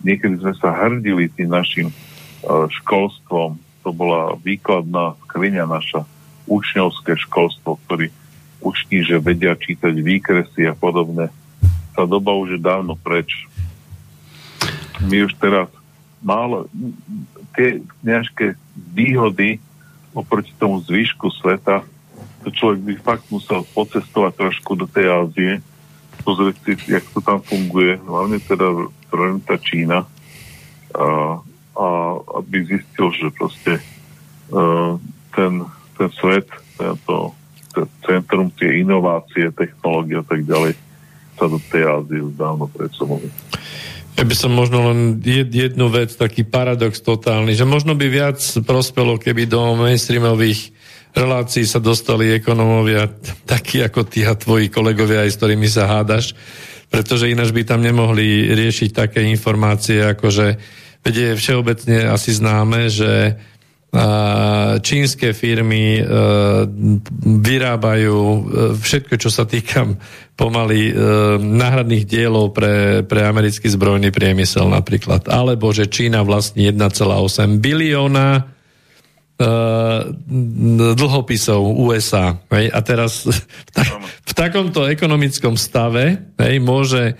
Niekedy 0.00 0.40
sme 0.40 0.54
sa 0.56 0.72
hrdili 0.72 1.28
tým 1.32 1.52
našim 1.52 1.88
uh, 1.90 2.66
školstvom. 2.80 3.56
To 3.84 3.90
bola 3.92 4.36
výkladná 4.40 5.16
skriňa 5.28 5.64
naša, 5.68 6.04
učňovské 6.50 7.14
školstvo, 7.28 7.78
ktorý 7.86 8.10
uční, 8.60 9.06
že 9.06 9.22
vedia 9.22 9.54
čítať 9.54 9.94
výkresy 9.94 10.68
a 10.68 10.74
podobne. 10.74 11.30
Tá 11.94 12.04
doba 12.04 12.34
už 12.36 12.58
je 12.58 12.60
dávno 12.60 12.98
preč. 12.98 13.46
My 15.06 15.24
už 15.24 15.32
teraz 15.40 15.70
málo 16.20 16.68
tie 17.56 17.80
nejaké 18.04 18.58
výhody 18.76 19.62
oproti 20.12 20.52
tomu 20.58 20.82
zvyšku 20.84 21.30
sveta, 21.40 21.86
to 22.42 22.48
človek 22.50 22.80
by 22.82 22.94
fakt 23.00 23.26
musel 23.28 23.64
pocestovať 23.76 24.32
trošku 24.36 24.72
do 24.76 24.88
tej 24.88 25.06
Ázie, 25.12 25.52
pozrieť 26.24 26.56
si, 26.60 26.92
jak 26.92 27.04
to 27.12 27.20
tam 27.20 27.40
funguje, 27.40 28.00
hlavne 28.00 28.40
teda 28.42 28.90
tá 29.44 29.56
Čína, 29.58 30.06
a, 30.94 31.38
a 31.74 31.86
aby 32.42 32.66
zistil, 32.66 33.08
že 33.14 33.26
proste 33.34 33.72
ten, 35.34 35.52
ten 35.94 36.08
svet, 36.18 36.46
to, 37.06 37.34
ten 37.70 37.86
centrum, 38.02 38.50
tie 38.54 38.82
inovácie, 38.82 39.54
technológie 39.54 40.18
a 40.18 40.26
tak 40.26 40.42
ďalej 40.42 40.74
sa 41.38 41.46
do 41.46 41.58
tej 41.70 41.82
Ázie 41.86 42.20
už 42.20 42.34
dávno. 42.36 42.68
Ja 44.18 44.24
by 44.28 44.34
som 44.36 44.52
možno 44.52 44.92
len 44.92 45.22
jednu 45.24 45.88
vec, 45.88 46.12
taký 46.12 46.44
paradox 46.44 47.00
totálny, 47.00 47.56
že 47.56 47.64
možno 47.64 47.96
by 47.96 48.06
viac 48.10 48.42
prospelo, 48.66 49.16
keby 49.16 49.48
do 49.48 49.78
mainstreamových 49.78 50.76
relácií 51.16 51.64
sa 51.64 51.80
dostali 51.80 52.34
ekonomovia 52.36 53.08
takí 53.52 53.80
ako 53.80 54.04
tí 54.04 54.26
a 54.26 54.36
tvoji 54.36 54.68
kolegovia, 54.68 55.24
aj 55.24 55.30
s 55.32 55.38
ktorými 55.40 55.68
sa 55.70 55.88
hádaš, 55.88 56.36
pretože 56.90 57.30
ináč 57.30 57.54
by 57.54 57.62
tam 57.62 57.80
nemohli 57.80 58.50
riešiť 58.50 58.90
také 58.90 59.22
informácie, 59.30 60.02
ako 60.02 60.26
že 60.28 60.46
je 61.06 61.32
všeobecne 61.32 62.10
asi 62.12 62.36
známe, 62.36 62.90
že 62.92 63.40
čínske 64.80 65.34
firmy 65.34 65.98
e, 65.98 66.02
vyrábajú 67.42 68.18
e, 68.22 68.40
všetko, 68.78 69.14
čo 69.18 69.30
sa 69.34 69.50
týka 69.50 69.82
pomaly 70.38 70.80
e, 70.90 70.92
náhradných 71.42 72.06
dielov 72.06 72.54
pre, 72.54 73.02
pre 73.02 73.26
americký 73.26 73.66
zbrojný 73.66 74.14
priemysel 74.14 74.70
napríklad. 74.70 75.26
Alebo 75.26 75.74
že 75.74 75.90
Čína 75.90 76.22
vlastní 76.22 76.70
1,8 76.70 77.58
bilióna 77.58 78.46
dlhopisov 80.96 81.64
USA. 81.80 82.36
Hej? 82.52 82.68
A 82.70 82.78
teraz 82.84 83.24
v, 83.24 83.40
ta, 83.72 83.82
v 84.04 84.32
takomto 84.36 84.84
ekonomickom 84.84 85.56
stave 85.56 86.20
hej, 86.36 86.60
môže, 86.60 87.16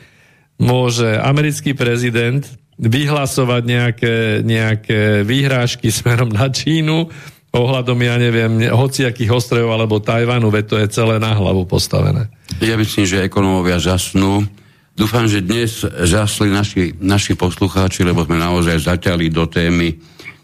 môže 0.61 1.17
americký 1.17 1.73
prezident 1.73 2.45
vyhlasovať 2.81 3.63
nejaké, 3.65 4.17
nejaké 4.45 5.01
výhrážky 5.25 5.89
smerom 5.99 6.29
na 6.29 6.53
Čínu 6.53 7.09
ohľadom, 7.51 7.99
ja 7.99 8.15
neviem, 8.15 8.71
hociakých 8.71 9.35
ostrovov 9.35 9.75
alebo 9.75 9.99
Tajvanu, 9.99 10.55
veď 10.55 10.65
to 10.71 10.77
je 10.79 10.87
celé 10.95 11.19
na 11.19 11.35
hlavu 11.35 11.67
postavené. 11.67 12.31
Ja 12.63 12.79
myslím, 12.79 13.03
že 13.03 13.27
ekonómovia 13.27 13.83
žasnú. 13.83 14.47
Dúfam, 14.95 15.27
že 15.27 15.43
dnes 15.43 15.83
žasli 15.83 16.47
naši, 16.47 16.95
naši 17.03 17.35
poslucháči, 17.35 18.07
lebo 18.07 18.23
sme 18.23 18.39
naozaj 18.39 18.87
zaťali 18.87 19.35
do 19.35 19.51
témy, 19.51 19.99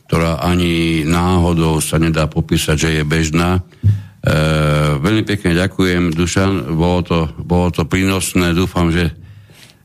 ktorá 0.07 0.43
ani 0.43 1.03
náhodou 1.03 1.83
sa 1.83 1.99
nedá 1.99 2.31
popísať, 2.31 2.77
že 2.79 2.91
je 3.01 3.03
bežná. 3.03 3.59
E, 3.59 3.61
veľmi 5.03 5.27
pekne 5.27 5.55
ďakujem, 5.55 6.15
Dušan, 6.15 6.79
bolo 6.79 7.01
to, 7.03 7.19
bolo 7.43 7.75
to 7.75 7.83
prínosné, 7.85 8.55
dúfam, 8.55 8.95
že, 8.95 9.11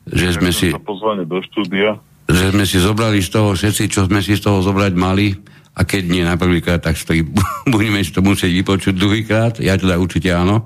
že 0.06 0.38
sme 0.38 0.54
si... 0.54 0.70
pozvanie 0.70 1.26
do 1.26 1.42
štúdia 1.42 1.98
že 2.32 2.54
sme 2.54 2.64
si 2.64 2.78
zobrali 2.78 3.20
z 3.20 3.28
toho 3.34 3.52
všetci, 3.52 3.90
čo 3.90 4.06
sme 4.06 4.22
si 4.22 4.38
z 4.38 4.42
toho 4.46 4.62
zobrať 4.62 4.92
mali 4.96 5.34
a 5.76 5.80
keď 5.84 6.02
nie 6.08 6.24
na 6.24 6.40
prvýkrát, 6.40 6.80
tak 6.80 6.96
stojí, 6.96 7.26
budeme 7.74 8.00
si 8.00 8.12
to 8.14 8.24
musieť 8.24 8.52
vypočuť 8.52 8.94
druhýkrát, 8.96 9.54
ja 9.60 9.76
teda 9.76 10.00
určite 10.00 10.32
áno. 10.32 10.64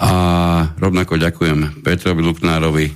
A 0.00 0.10
rovnako 0.80 1.20
ďakujem 1.20 1.84
Petrovi 1.84 2.22
Luknárovi. 2.24 2.86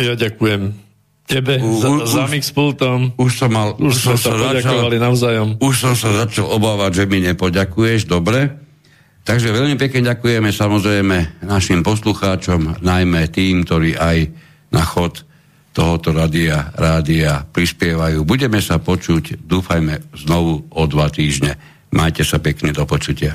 Ja 0.00 0.16
ďakujem 0.16 0.85
tebe 1.26 1.58
u, 1.58 1.82
za, 1.82 1.88
už, 1.90 1.98
za 2.06 2.24
mix 2.30 2.48
pultom. 2.54 3.10
Už 3.18 3.34
som 3.34 3.50
mal... 3.50 3.74
Už, 3.76 3.92
už 3.92 3.94
sme 3.98 4.16
sa 4.16 4.30
poďakovali 4.32 4.96
navzájom. 5.02 5.48
Už 5.58 5.74
som 5.74 5.94
sa 5.98 6.14
začal 6.24 6.46
obávať, 6.46 7.02
že 7.02 7.04
mi 7.10 7.18
nepoďakuješ, 7.26 8.06
dobre. 8.06 8.54
Takže 9.26 9.50
veľmi 9.50 9.74
pekne 9.74 10.06
ďakujeme 10.06 10.54
samozrejme 10.54 11.42
našim 11.42 11.82
poslucháčom, 11.82 12.78
najmä 12.78 13.26
tým, 13.34 13.66
ktorí 13.66 13.98
aj 13.98 14.30
na 14.70 14.86
chod 14.86 15.26
tohoto 15.74 16.14
rádia, 16.14 16.72
rádia 16.78 17.42
prispievajú. 17.42 18.22
Budeme 18.22 18.62
sa 18.62 18.78
počuť, 18.78 19.42
dúfajme, 19.44 20.14
znovu 20.14 20.64
o 20.72 20.82
dva 20.86 21.10
týždne. 21.10 21.58
Majte 21.90 22.22
sa 22.22 22.38
pekne 22.40 22.70
do 22.70 22.86
počutia. 22.86 23.34